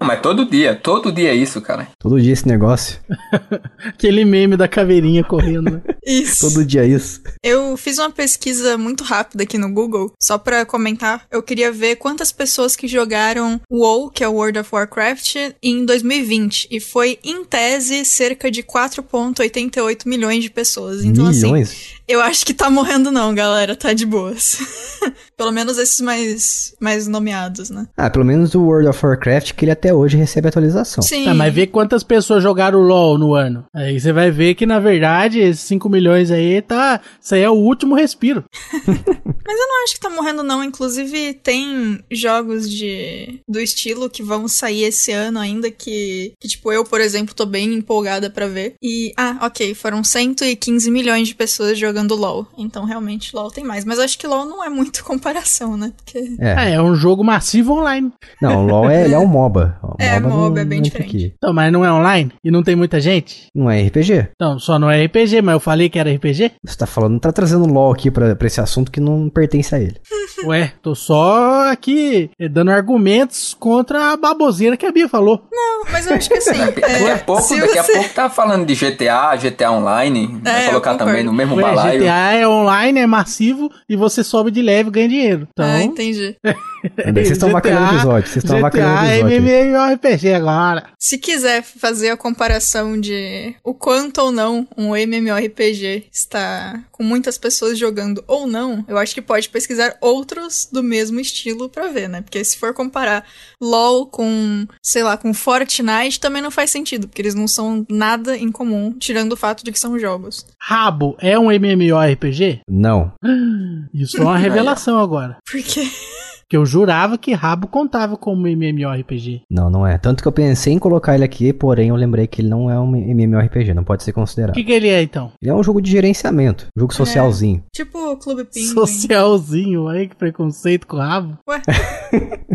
Não, 0.00 0.06
Mas 0.06 0.20
todo 0.20 0.44
dia, 0.44 0.74
todo 0.74 1.12
dia 1.12 1.30
é 1.30 1.34
isso, 1.34 1.60
cara. 1.60 1.88
Todo 1.98 2.20
dia 2.20 2.32
esse 2.32 2.46
negócio. 2.46 2.98
Aquele 3.86 4.24
meme 4.24 4.56
da 4.56 4.66
caveirinha 4.68 5.22
correndo. 5.24 5.70
né? 5.70 5.80
Isso. 6.06 6.48
Todo 6.48 6.64
dia 6.64 6.84
isso. 6.84 7.20
Eu 7.42 7.76
fiz 7.76 7.98
uma 7.98 8.10
pesquisa 8.10 8.76
muito 8.76 9.04
rápida 9.04 9.44
aqui 9.44 9.56
no 9.58 9.72
Google, 9.72 10.12
só 10.20 10.36
pra 10.38 10.64
comentar. 10.66 11.24
Eu 11.30 11.42
queria 11.42 11.70
ver 11.70 11.96
quantas 11.96 12.32
pessoas 12.32 12.74
que 12.74 12.88
jogaram 12.88 13.60
WoW, 13.70 14.10
que 14.10 14.24
é 14.24 14.28
o 14.28 14.32
World 14.32 14.58
of 14.58 14.70
Warcraft, 14.72 15.36
em 15.62 15.84
2020. 15.84 16.68
E 16.70 16.80
foi, 16.80 17.18
em 17.22 17.44
tese, 17.44 18.04
cerca 18.04 18.50
de 18.50 18.62
4,88 18.62 20.06
milhões 20.06 20.42
de 20.42 20.50
pessoas. 20.50 21.04
Então, 21.04 21.26
assim, 21.26 21.42
Milhões. 21.46 21.94
eu 22.08 22.20
acho 22.20 22.44
que 22.44 22.54
tá 22.54 22.68
morrendo 22.70 23.12
não, 23.12 23.34
galera. 23.34 23.76
Tá 23.76 23.92
de 23.92 24.06
boas. 24.06 24.58
Pelo 25.36 25.52
menos 25.52 25.78
esses 25.78 26.00
mais, 26.00 26.74
mais 26.80 27.06
nomeados, 27.06 27.70
né? 27.70 27.86
Ah, 27.96 28.10
pelo 28.10 28.24
menos 28.26 28.54
o 28.54 28.60
World 28.62 28.88
of 28.88 29.04
Warcraft, 29.06 29.52
que 29.60 29.66
ele 29.66 29.72
até 29.72 29.92
hoje 29.92 30.16
recebe 30.16 30.48
atualização. 30.48 31.02
Sim. 31.02 31.26
Tá, 31.26 31.34
mas 31.34 31.52
vê 31.52 31.66
quantas 31.66 32.02
pessoas 32.02 32.42
jogaram 32.42 32.80
LOL 32.80 33.18
no 33.18 33.34
ano. 33.34 33.66
Aí 33.74 34.00
você 34.00 34.10
vai 34.10 34.30
ver 34.30 34.54
que, 34.54 34.64
na 34.64 34.80
verdade, 34.80 35.38
esses 35.38 35.60
5 35.64 35.86
milhões 35.86 36.30
aí, 36.30 36.62
tá. 36.62 36.98
Isso 37.20 37.34
aí 37.34 37.42
é 37.42 37.50
o 37.50 37.54
último 37.54 37.94
respiro. 37.94 38.42
Mas 39.50 39.58
eu 39.58 39.66
não 39.66 39.82
acho 39.82 39.94
que 39.94 40.00
tá 40.00 40.08
morrendo, 40.08 40.44
não. 40.44 40.62
Inclusive, 40.62 41.34
tem 41.34 41.98
jogos 42.08 42.70
de 42.70 43.40
do 43.48 43.58
estilo 43.58 44.08
que 44.08 44.22
vão 44.22 44.46
sair 44.46 44.84
esse 44.84 45.10
ano 45.10 45.40
ainda 45.40 45.72
que, 45.72 46.34
que 46.38 46.46
tipo, 46.46 46.70
eu, 46.70 46.84
por 46.84 47.00
exemplo, 47.00 47.34
tô 47.34 47.44
bem 47.44 47.74
empolgada 47.74 48.30
pra 48.30 48.46
ver. 48.46 48.74
E, 48.80 49.12
ah, 49.16 49.38
ok, 49.42 49.74
foram 49.74 50.04
115 50.04 50.88
milhões 50.88 51.26
de 51.26 51.34
pessoas 51.34 51.76
jogando 51.76 52.14
LoL. 52.14 52.46
Então, 52.56 52.84
realmente, 52.84 53.34
LoL 53.34 53.50
tem 53.50 53.64
mais. 53.64 53.84
Mas 53.84 53.98
eu 53.98 54.04
acho 54.04 54.18
que 54.18 54.26
LoL 54.26 54.46
não 54.46 54.62
é 54.64 54.68
muito 54.68 55.02
comparação, 55.02 55.76
né? 55.76 55.92
Porque... 55.96 56.36
É. 56.38 56.70
É, 56.70 56.74
é 56.74 56.82
um 56.82 56.94
jogo 56.94 57.24
massivo 57.24 57.72
online. 57.72 58.12
Não, 58.40 58.64
o 58.64 58.66
LoL 58.68 58.88
é, 58.88 59.04
ele 59.04 59.14
é 59.14 59.18
um 59.18 59.26
MOBA. 59.26 59.49
O 59.50 59.96
É, 59.98 60.18
não- 60.20 60.30
MOBA 60.30 60.60
é 60.60 60.64
bem 60.64 60.78
não 60.78 60.82
diferente. 60.82 61.16
aqui. 61.16 61.34
Então, 61.36 61.52
mas 61.52 61.72
não 61.72 61.84
é 61.84 61.92
online? 61.92 62.32
E 62.44 62.50
não 62.50 62.62
tem 62.62 62.76
muita 62.76 63.00
gente? 63.00 63.46
Não 63.54 63.70
é 63.70 63.82
RPG. 63.82 64.28
Então, 64.34 64.58
só 64.58 64.78
não 64.78 64.90
é 64.90 65.04
RPG, 65.04 65.42
mas 65.42 65.54
eu 65.54 65.60
falei 65.60 65.88
que 65.88 65.98
era 65.98 66.10
RPG? 66.12 66.52
Você 66.64 66.76
tá 66.76 66.86
falando, 66.86 67.18
tá 67.20 67.32
trazendo 67.32 67.66
LoL 67.66 67.92
aqui 67.92 68.10
pra, 68.10 68.34
pra 68.36 68.46
esse 68.46 68.60
assunto 68.60 68.90
que 68.90 69.00
não 69.00 69.28
pertence 69.28 69.74
a 69.74 69.78
ele. 69.80 69.96
Ué, 70.46 70.72
tô 70.82 70.94
só 70.94 71.70
aqui 71.70 72.30
eh, 72.38 72.48
dando 72.48 72.70
argumentos 72.70 73.54
contra 73.58 74.12
a 74.12 74.16
baboseira 74.16 74.76
que 74.76 74.86
a 74.86 74.92
Bia 74.92 75.08
falou. 75.08 75.42
Não, 75.52 75.84
mas 75.90 76.06
eu 76.06 76.14
acho 76.14 76.28
que 76.28 76.36
assim. 76.36 76.56
Daqui 76.58 76.82
é, 76.84 77.12
a 77.12 77.18
pouco, 77.18 77.42
se 77.42 77.60
daqui 77.60 77.78
a 77.78 77.82
você- 77.82 77.92
pouco 77.92 78.08
tá 78.14 78.30
falando 78.30 78.64
de 78.64 78.74
GTA, 78.74 79.36
GTA 79.36 79.70
Online. 79.72 80.40
É, 80.44 80.50
vai 80.52 80.66
colocar 80.68 80.94
também 80.94 81.22
no 81.24 81.32
mesmo 81.32 81.56
Ué, 81.56 81.62
balaio. 81.62 82.00
GTA 82.00 82.32
é 82.32 82.48
online, 82.48 83.00
é 83.00 83.06
massivo 83.06 83.70
e 83.88 83.96
você 83.96 84.24
sobe 84.24 84.50
de 84.50 84.62
leve 84.62 84.88
e 84.88 84.92
ganha 84.92 85.08
dinheiro. 85.08 85.48
Então, 85.52 85.64
Ah, 85.66 85.82
entendi. 85.82 86.36
Vocês 86.82 87.30
estão 87.32 87.48
avacalhando 87.50 87.84
o 87.84 87.94
episódio. 87.94 88.28
Vocês 88.28 88.44
estão 88.44 88.58
avacalhando 88.58 89.00
o 89.00 89.04
é 89.04 89.18
episódio. 89.18 89.42
MMORPG 89.42 90.34
agora. 90.34 90.86
Se 90.98 91.18
quiser 91.18 91.62
fazer 91.62 92.10
a 92.10 92.16
comparação 92.16 92.98
de 92.98 93.54
o 93.64 93.74
quanto 93.74 94.20
ou 94.20 94.32
não 94.32 94.66
um 94.76 94.94
MMORPG 94.96 96.06
está 96.12 96.82
com 96.90 97.02
muitas 97.02 97.38
pessoas 97.38 97.78
jogando 97.78 98.22
ou 98.26 98.46
não, 98.46 98.84
eu 98.88 98.96
acho 98.98 99.14
que 99.14 99.22
pode 99.22 99.48
pesquisar 99.48 99.96
outros 100.00 100.68
do 100.70 100.82
mesmo 100.82 101.20
estilo 101.20 101.68
pra 101.68 101.88
ver, 101.88 102.08
né? 102.08 102.20
Porque 102.20 102.44
se 102.44 102.58
for 102.58 102.72
comparar 102.74 103.24
LoL 103.60 104.06
com, 104.06 104.66
sei 104.82 105.02
lá, 105.02 105.16
com 105.16 105.32
Fortnite, 105.32 106.20
também 106.20 106.42
não 106.42 106.50
faz 106.50 106.70
sentido, 106.70 107.08
porque 107.08 107.22
eles 107.22 107.34
não 107.34 107.48
são 107.48 107.86
nada 107.88 108.36
em 108.36 108.50
comum, 108.50 108.94
tirando 108.98 109.32
o 109.32 109.36
fato 109.36 109.64
de 109.64 109.72
que 109.72 109.78
são 109.78 109.98
jogos. 109.98 110.46
Rabo 110.60 111.16
é 111.20 111.38
um 111.38 111.50
MMORPG? 111.50 112.60
Não. 112.68 113.12
Isso 113.92 114.18
é 114.18 114.20
uma 114.20 114.38
revelação 114.38 114.98
agora. 114.98 115.38
Porque 115.50 115.80
Que 116.50 116.56
eu 116.56 116.66
jurava 116.66 117.16
que 117.16 117.32
Rabo 117.32 117.68
contava 117.68 118.16
como 118.16 118.48
MMORPG. 118.48 119.42
Não, 119.48 119.70
não 119.70 119.86
é. 119.86 119.96
Tanto 119.98 120.20
que 120.20 120.26
eu 120.26 120.32
pensei 120.32 120.72
em 120.72 120.80
colocar 120.80 121.14
ele 121.14 121.22
aqui, 121.22 121.52
porém 121.52 121.90
eu 121.90 121.94
lembrei 121.94 122.26
que 122.26 122.40
ele 122.42 122.48
não 122.48 122.68
é 122.68 122.78
um 122.80 122.96
MMORPG, 122.96 123.72
não 123.72 123.84
pode 123.84 124.02
ser 124.02 124.10
O 124.10 124.14
considerado. 124.14 124.54
que, 124.54 124.64
que 124.64 124.72
ele 124.72 124.88
é 124.88 125.00
então? 125.00 125.30
Ele 125.40 125.50
é 125.50 125.54
um 125.54 125.62
jogo 125.62 125.80
de 125.80 125.88
gerenciamento, 125.90 126.66
um 126.76 126.80
jogo 126.80 126.92
socialzinho. 126.92 127.62
tipo 127.72 127.96
o 127.98 128.16
Clube 128.16 128.44
Penguin. 128.52 128.66
Socialzinho, 128.66 129.86
aí 129.86 130.08
que 130.08 130.16
preconceito 130.16 130.88
com 130.88 130.96
Rabo. 130.96 131.38
Ué, 131.48 131.62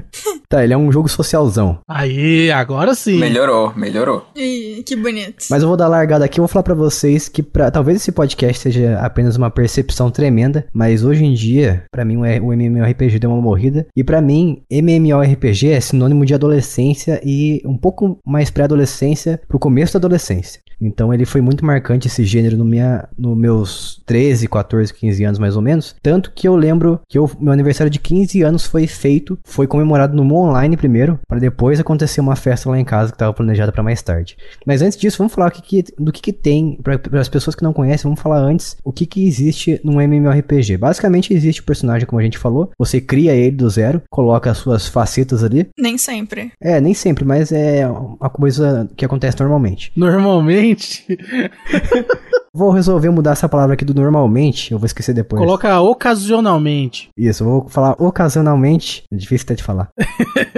Tá, 0.49 0.63
ele 0.63 0.73
é 0.73 0.77
um 0.77 0.91
jogo 0.91 1.09
socialzão. 1.09 1.79
Aí, 1.87 2.49
agora 2.51 2.95
sim. 2.95 3.17
Melhorou, 3.19 3.73
melhorou. 3.75 4.25
e, 4.35 4.83
que 4.85 4.95
bonito. 4.95 5.45
Mas 5.49 5.61
eu 5.61 5.67
vou 5.67 5.75
dar 5.77 5.87
largada 5.87 6.23
aqui, 6.25 6.39
eu 6.39 6.43
vou 6.43 6.47
falar 6.47 6.63
pra 6.63 6.73
vocês 6.73 7.27
que 7.27 7.41
pra, 7.43 7.69
talvez 7.71 7.97
esse 7.97 8.11
podcast 8.11 8.61
seja 8.61 8.97
apenas 8.99 9.35
uma 9.35 9.49
percepção 9.49 10.09
tremenda, 10.11 10.65
mas 10.73 11.03
hoje 11.03 11.25
em 11.25 11.33
dia, 11.33 11.83
pra 11.91 12.05
mim 12.05 12.17
o 12.17 12.25
o 12.45 12.53
MMORPG 12.53 13.19
deu 13.19 13.29
uma 13.31 13.41
morrida, 13.41 13.84
E 13.95 14.03
pra 14.03 14.21
mim, 14.21 14.63
MMORPG 14.69 15.69
é 15.69 15.79
sinônimo 15.79 16.25
de 16.25 16.33
adolescência 16.33 17.21
e 17.23 17.61
um 17.65 17.77
pouco 17.77 18.19
mais 18.25 18.49
pré-adolescência 18.49 19.41
pro 19.47 19.59
começo 19.59 19.93
da 19.93 19.97
adolescência. 19.97 20.61
Então 20.81 21.13
ele 21.13 21.25
foi 21.25 21.41
muito 21.41 21.65
marcante 21.65 22.07
esse 22.07 22.23
gênero 22.25 22.57
no 22.57 22.65
minha, 22.65 23.07
no 23.17 23.35
meus 23.35 24.01
13, 24.05 24.47
14, 24.47 24.93
15 24.93 25.23
anos 25.23 25.39
mais 25.39 25.55
ou 25.55 25.61
menos. 25.61 25.95
Tanto 26.01 26.31
que 26.33 26.47
eu 26.47 26.55
lembro 26.55 26.99
que 27.07 27.17
o 27.19 27.29
meu 27.39 27.53
aniversário 27.53 27.89
de 27.91 27.99
15 27.99 28.41
anos 28.41 28.65
foi 28.65 28.87
feito, 28.87 29.37
foi 29.43 29.67
comemorado 29.67 30.15
no 30.15 30.35
Online 30.35 30.75
primeiro, 30.77 31.19
para 31.27 31.39
depois 31.39 31.79
acontecer 31.79 32.21
uma 32.21 32.35
festa 32.35 32.69
lá 32.69 32.79
em 32.79 32.85
casa 32.85 33.11
que 33.11 33.15
estava 33.15 33.33
planejada 33.33 33.71
para 33.71 33.83
mais 33.83 34.01
tarde. 34.01 34.35
Mas 34.65 34.81
antes 34.81 34.97
disso, 34.97 35.17
vamos 35.17 35.33
falar 35.33 35.47
o 35.47 35.51
que 35.51 35.61
que- 35.61 35.93
do 35.97 36.11
que, 36.11 36.21
que 36.21 36.33
tem, 36.33 36.77
para 36.83 36.99
as 37.19 37.29
pessoas 37.29 37.55
que 37.55 37.63
não 37.63 37.73
conhecem, 37.73 38.03
vamos 38.03 38.19
falar 38.21 38.39
antes 38.39 38.75
o 38.83 38.91
que, 38.91 39.05
que 39.05 39.25
existe 39.27 39.79
num 39.83 39.99
MMORPG. 40.01 40.77
Basicamente 40.77 41.33
existe 41.33 41.61
o 41.61 41.65
personagem, 41.65 42.05
como 42.07 42.19
a 42.19 42.23
gente 42.23 42.37
falou, 42.37 42.71
você 42.77 42.99
cria 42.99 43.33
ele 43.33 43.55
do 43.55 43.69
zero, 43.69 44.01
coloca 44.09 44.51
as 44.51 44.57
suas 44.57 44.87
facetas 44.87 45.43
ali. 45.43 45.67
Nem 45.79 45.97
sempre. 45.97 46.51
É, 46.61 46.79
nem 46.81 46.93
sempre, 46.93 47.23
mas 47.25 47.51
é 47.51 47.87
uma 47.87 48.29
coisa 48.29 48.89
que 48.95 49.05
acontece 49.05 49.39
normalmente. 49.39 49.91
Normalmente, 49.95 50.64
gente. 50.65 51.05
Vou 52.55 52.71
resolver 52.71 53.09
mudar 53.09 53.31
essa 53.31 53.49
palavra 53.49 53.73
aqui 53.73 53.83
do 53.83 53.93
normalmente, 53.93 54.71
eu 54.71 54.79
vou 54.79 54.85
esquecer 54.85 55.13
depois. 55.13 55.41
coloca 55.41 55.77
ocasionalmente. 55.81 57.09
Isso, 57.17 57.43
eu 57.43 57.49
vou 57.49 57.67
falar 57.67 57.97
ocasionalmente. 57.99 59.03
É 59.11 59.15
difícil 59.17 59.43
até 59.43 59.55
de 59.55 59.63
falar. 59.63 59.89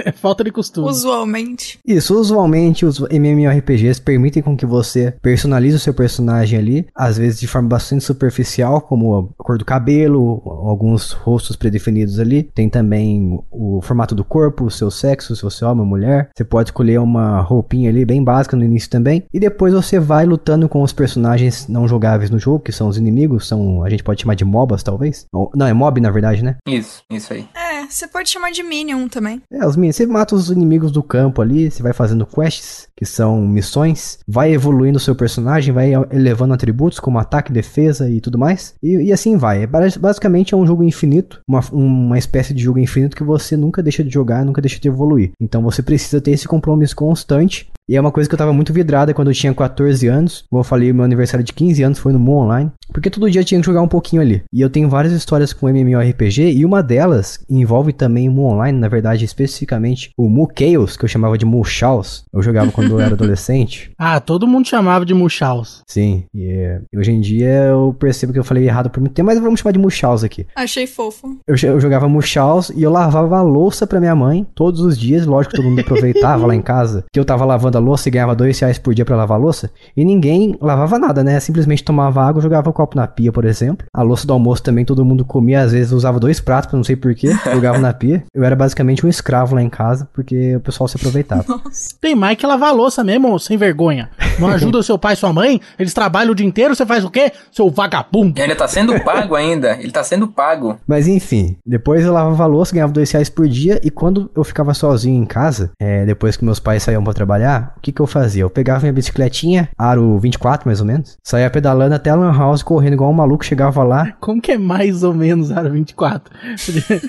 É 0.04 0.12
falta 0.14 0.44
de 0.44 0.52
costume. 0.52 0.88
Usualmente. 0.88 1.80
Isso, 1.84 2.16
usualmente 2.16 2.86
os 2.86 3.00
MMORPGs 3.00 4.00
permitem 4.00 4.40
com 4.40 4.56
que 4.56 4.64
você 4.64 5.12
personalize 5.20 5.74
o 5.74 5.80
seu 5.80 5.92
personagem 5.92 6.56
ali, 6.56 6.86
às 6.94 7.18
vezes 7.18 7.40
de 7.40 7.48
forma 7.48 7.68
bastante 7.68 8.04
superficial, 8.04 8.80
como 8.80 9.16
a 9.16 9.42
cor 9.42 9.58
do 9.58 9.64
cabelo, 9.64 10.40
alguns 10.44 11.10
rostos 11.10 11.56
predefinidos 11.56 12.20
ali. 12.20 12.44
Tem 12.44 12.68
também 12.68 13.40
o 13.50 13.80
formato 13.82 14.14
do 14.14 14.22
corpo, 14.22 14.66
o 14.66 14.70
seu 14.70 14.88
sexo, 14.88 15.34
se 15.34 15.42
você 15.42 15.64
é 15.64 15.66
homem 15.66 15.80
ou 15.80 15.86
mulher. 15.86 16.30
Você 16.32 16.44
pode 16.44 16.68
escolher 16.68 17.00
uma 17.00 17.40
roupinha 17.40 17.90
ali 17.90 18.04
bem 18.04 18.22
básica 18.22 18.56
no 18.56 18.64
início 18.64 18.88
também. 18.88 19.24
E 19.34 19.40
depois 19.40 19.74
você 19.74 19.98
vai 19.98 20.24
lutando 20.24 20.68
com 20.68 20.80
os 20.82 20.92
personagens 20.92 21.66
não 21.66 21.87
jogáveis 21.88 22.30
no 22.30 22.38
jogo, 22.38 22.60
que 22.60 22.72
são 22.72 22.88
os 22.88 22.96
inimigos, 22.96 23.48
são 23.48 23.82
a 23.84 23.90
gente 23.90 24.04
pode 24.04 24.20
chamar 24.22 24.34
de 24.34 24.44
MOBAs 24.44 24.82
talvez. 24.82 25.26
Ou- 25.32 25.50
não, 25.54 25.66
é 25.66 25.72
mob 25.72 26.00
na 26.00 26.10
verdade, 26.10 26.42
né? 26.44 26.56
Isso, 26.66 27.02
isso 27.10 27.32
aí. 27.32 27.46
É, 27.54 27.86
você 27.88 28.06
pode 28.06 28.28
chamar 28.28 28.50
de 28.50 28.62
Minion 28.62 29.08
também. 29.08 29.40
É, 29.52 29.66
os 29.66 29.76
minions, 29.76 29.96
você 29.96 30.06
mata 30.06 30.34
os 30.34 30.50
inimigos 30.50 30.92
do 30.92 31.02
campo 31.02 31.40
ali, 31.42 31.70
você 31.70 31.82
vai 31.82 31.92
fazendo 31.92 32.26
quests, 32.26 32.88
que 32.96 33.04
são 33.06 33.40
missões, 33.46 34.18
vai 34.26 34.52
evoluindo 34.52 34.98
o 34.98 35.00
seu 35.00 35.14
personagem, 35.14 35.72
vai 35.72 35.92
elevando 36.10 36.54
atributos 36.54 36.98
como 37.00 37.18
ataque, 37.18 37.52
defesa 37.52 38.08
e 38.10 38.20
tudo 38.20 38.38
mais. 38.38 38.74
E, 38.82 38.96
e 39.08 39.12
assim 39.12 39.36
vai. 39.36 39.62
É, 39.62 39.66
bas- 39.66 39.96
basicamente 39.96 40.54
é 40.54 40.56
um 40.56 40.66
jogo 40.66 40.82
infinito, 40.82 41.40
uma, 41.48 41.60
uma 41.72 42.18
espécie 42.18 42.52
de 42.52 42.62
jogo 42.62 42.78
infinito 42.78 43.16
que 43.16 43.24
você 43.24 43.56
nunca 43.56 43.82
deixa 43.82 44.02
de 44.04 44.10
jogar, 44.10 44.44
nunca 44.44 44.60
deixa 44.60 44.78
de 44.80 44.88
evoluir. 44.88 45.30
Então 45.40 45.62
você 45.62 45.82
precisa 45.82 46.20
ter 46.20 46.32
esse 46.32 46.46
compromisso 46.48 46.96
constante. 46.96 47.68
E 47.88 47.96
é 47.96 48.00
uma 48.00 48.12
coisa 48.12 48.28
que 48.28 48.34
eu 48.34 48.38
tava 48.38 48.52
muito 48.52 48.72
vidrada 48.72 49.14
quando 49.14 49.28
eu 49.28 49.34
tinha 49.34 49.54
14 49.54 50.06
anos. 50.06 50.44
Como 50.50 50.60
eu 50.60 50.64
falei, 50.64 50.92
meu 50.92 51.04
aniversário 51.04 51.44
de 51.44 51.52
15 51.52 51.82
anos 51.82 51.98
foi 51.98 52.12
no 52.12 52.18
Mu 52.18 52.38
Online. 52.38 52.70
Porque 52.92 53.10
todo 53.10 53.30
dia 53.30 53.40
eu 53.40 53.44
tinha 53.44 53.60
que 53.60 53.66
jogar 53.66 53.82
um 53.82 53.88
pouquinho 53.88 54.22
ali. 54.22 54.42
E 54.52 54.60
eu 54.60 54.68
tenho 54.68 54.88
várias 54.88 55.12
histórias 55.12 55.52
com 55.52 55.68
MMORPG. 55.68 56.52
E 56.52 56.64
uma 56.64 56.82
delas 56.82 57.44
envolve 57.48 57.92
também 57.92 58.28
o 58.28 58.32
Mu 58.32 58.44
Online. 58.44 58.78
Na 58.78 58.88
verdade, 58.88 59.24
especificamente 59.24 60.10
o 60.16 60.28
Mu 60.28 60.48
Chaos, 60.56 60.96
que 60.96 61.04
eu 61.04 61.08
chamava 61.08 61.38
de 61.38 61.46
Mu 61.46 61.64
Chaos. 61.64 62.24
Eu 62.32 62.42
jogava 62.42 62.70
quando 62.70 62.90
eu 62.90 63.00
era 63.00 63.14
adolescente. 63.18 63.90
Ah, 63.98 64.20
todo 64.20 64.46
mundo 64.46 64.68
chamava 64.68 65.06
de 65.06 65.14
Muxaus. 65.14 65.82
Sim. 65.86 66.24
E 66.34 66.46
é, 66.46 66.80
hoje 66.94 67.10
em 67.10 67.20
dia 67.20 67.48
eu 67.64 67.96
percebo 67.98 68.32
que 68.32 68.38
eu 68.38 68.44
falei 68.44 68.66
errado 68.66 68.90
por 68.90 69.00
muito 69.00 69.14
tempo. 69.14 69.26
Mas 69.26 69.38
vamos 69.38 69.60
chamar 69.60 69.72
de 69.72 69.78
Mu 69.78 69.90
Chaos 69.90 70.22
aqui. 70.22 70.46
Achei 70.54 70.86
fofo. 70.86 71.38
Eu, 71.46 71.56
eu 71.62 71.80
jogava 71.80 72.08
Muxaus 72.08 72.70
e 72.70 72.82
eu 72.82 72.90
lavava 72.90 73.38
a 73.38 73.42
louça 73.42 73.86
pra 73.86 74.00
minha 74.00 74.14
mãe 74.14 74.46
todos 74.54 74.80
os 74.80 74.98
dias. 74.98 75.24
Lógico 75.24 75.54
que 75.54 75.60
todo 75.60 75.70
mundo 75.70 75.80
aproveitava 75.80 76.46
lá 76.46 76.54
em 76.54 76.62
casa. 76.62 77.04
Que 77.12 77.18
eu 77.18 77.24
tava 77.24 77.44
lavando 77.44 77.77
a 77.78 77.80
louça 77.80 78.08
e 78.08 78.12
ganhava 78.12 78.34
dois 78.34 78.58
reais 78.58 78.78
por 78.78 78.94
dia 78.94 79.04
pra 79.04 79.16
lavar 79.16 79.38
a 79.38 79.40
louça. 79.40 79.70
E 79.96 80.04
ninguém 80.04 80.56
lavava 80.60 80.98
nada, 80.98 81.24
né? 81.24 81.38
Simplesmente 81.40 81.84
tomava 81.84 82.22
água, 82.22 82.42
jogava 82.42 82.70
o 82.70 82.72
copo 82.72 82.96
na 82.96 83.06
pia, 83.06 83.32
por 83.32 83.44
exemplo. 83.44 83.86
A 83.92 84.02
louça 84.02 84.26
do 84.26 84.32
almoço 84.32 84.62
também 84.62 84.84
todo 84.84 85.04
mundo 85.04 85.24
comia. 85.24 85.62
Às 85.62 85.72
vezes 85.72 85.92
usava 85.92 86.20
dois 86.20 86.40
pratos, 86.40 86.72
não 86.74 86.84
sei 86.84 86.96
porquê. 86.96 87.32
Jogava 87.52 87.78
na 87.78 87.92
pia. 87.92 88.24
Eu 88.34 88.44
era 88.44 88.54
basicamente 88.54 89.04
um 89.04 89.08
escravo 89.08 89.54
lá 89.54 89.62
em 89.62 89.68
casa, 89.68 90.08
porque 90.12 90.56
o 90.56 90.60
pessoal 90.60 90.88
se 90.88 90.96
aproveitava. 90.96 91.44
Nossa. 91.48 91.94
Tem 92.00 92.14
mais 92.14 92.36
que 92.36 92.46
lavar 92.46 92.70
a 92.70 92.72
louça 92.72 93.02
mesmo, 93.02 93.38
sem 93.38 93.56
vergonha. 93.56 94.10
Não 94.38 94.48
ajuda 94.48 94.78
o 94.78 94.82
seu 94.82 94.98
pai 94.98 95.14
e 95.14 95.16
sua 95.16 95.32
mãe? 95.32 95.60
Eles 95.78 95.92
trabalham 95.92 96.32
o 96.32 96.34
dia 96.34 96.46
inteiro, 96.46 96.74
você 96.74 96.86
faz 96.86 97.04
o 97.04 97.10
quê? 97.10 97.32
Seu 97.50 97.70
vagabundo. 97.70 98.38
E 98.38 98.42
ainda 98.42 98.54
tá 98.54 98.68
sendo 98.68 98.98
pago 99.00 99.34
ainda. 99.34 99.72
Ele 99.80 99.90
tá 99.90 100.02
sendo 100.04 100.28
pago. 100.28 100.78
Mas 100.86 101.08
enfim, 101.08 101.56
depois 101.66 102.04
eu 102.04 102.12
lavava 102.12 102.44
a 102.44 102.46
louça, 102.46 102.74
ganhava 102.74 102.92
dois 102.92 103.10
reais 103.10 103.28
por 103.28 103.48
dia, 103.48 103.80
e 103.82 103.90
quando 103.90 104.30
eu 104.34 104.44
ficava 104.44 104.74
sozinho 104.74 105.20
em 105.20 105.26
casa, 105.26 105.70
é, 105.80 106.04
depois 106.04 106.36
que 106.36 106.44
meus 106.44 106.60
pais 106.60 106.82
saíam 106.82 107.02
pra 107.02 107.12
trabalhar, 107.12 107.67
o 107.76 107.80
que 107.80 107.92
que 107.92 108.00
eu 108.00 108.06
fazia? 108.06 108.42
Eu 108.42 108.50
pegava 108.50 108.80
minha 108.80 108.92
bicicletinha, 108.92 109.68
aro 109.76 110.18
24 110.18 110.66
mais 110.66 110.80
ou 110.80 110.86
menos, 110.86 111.16
saía 111.22 111.50
pedalando 111.50 111.94
até 111.94 112.10
a 112.10 112.14
Lan 112.14 112.36
House, 112.36 112.62
correndo 112.62 112.94
igual 112.94 113.10
um 113.10 113.14
maluco, 113.14 113.44
chegava 113.44 113.82
lá. 113.82 114.12
Como 114.20 114.40
que 114.40 114.52
é 114.52 114.58
mais 114.58 115.02
ou 115.02 115.14
menos, 115.14 115.50
Aro 115.50 115.70
24? 115.70 116.32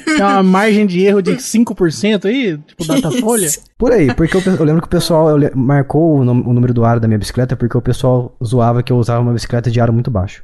Tem 0.05 0.21
uma 0.21 0.43
margem 0.43 0.85
de 0.85 1.01
erro 1.01 1.21
de 1.21 1.31
5% 1.35 2.25
aí? 2.25 2.57
Tipo, 2.57 2.85
Datafolha? 2.85 3.47
Por 3.77 3.93
aí, 3.93 4.13
porque 4.13 4.35
eu, 4.35 4.41
eu 4.41 4.65
lembro 4.65 4.81
que 4.81 4.87
o 4.87 4.91
pessoal 4.91 5.37
marcou 5.55 6.17
o, 6.17 6.19
o 6.19 6.53
número 6.53 6.73
do 6.73 6.83
aro 6.83 6.99
da 6.99 7.07
minha 7.07 7.17
bicicleta 7.17 7.55
porque 7.55 7.77
o 7.77 7.81
pessoal 7.81 8.35
zoava 8.43 8.83
que 8.83 8.91
eu 8.91 8.97
usava 8.97 9.21
uma 9.21 9.31
bicicleta 9.31 9.71
de 9.71 9.79
aro 9.79 9.93
muito 9.93 10.11
baixo. 10.11 10.43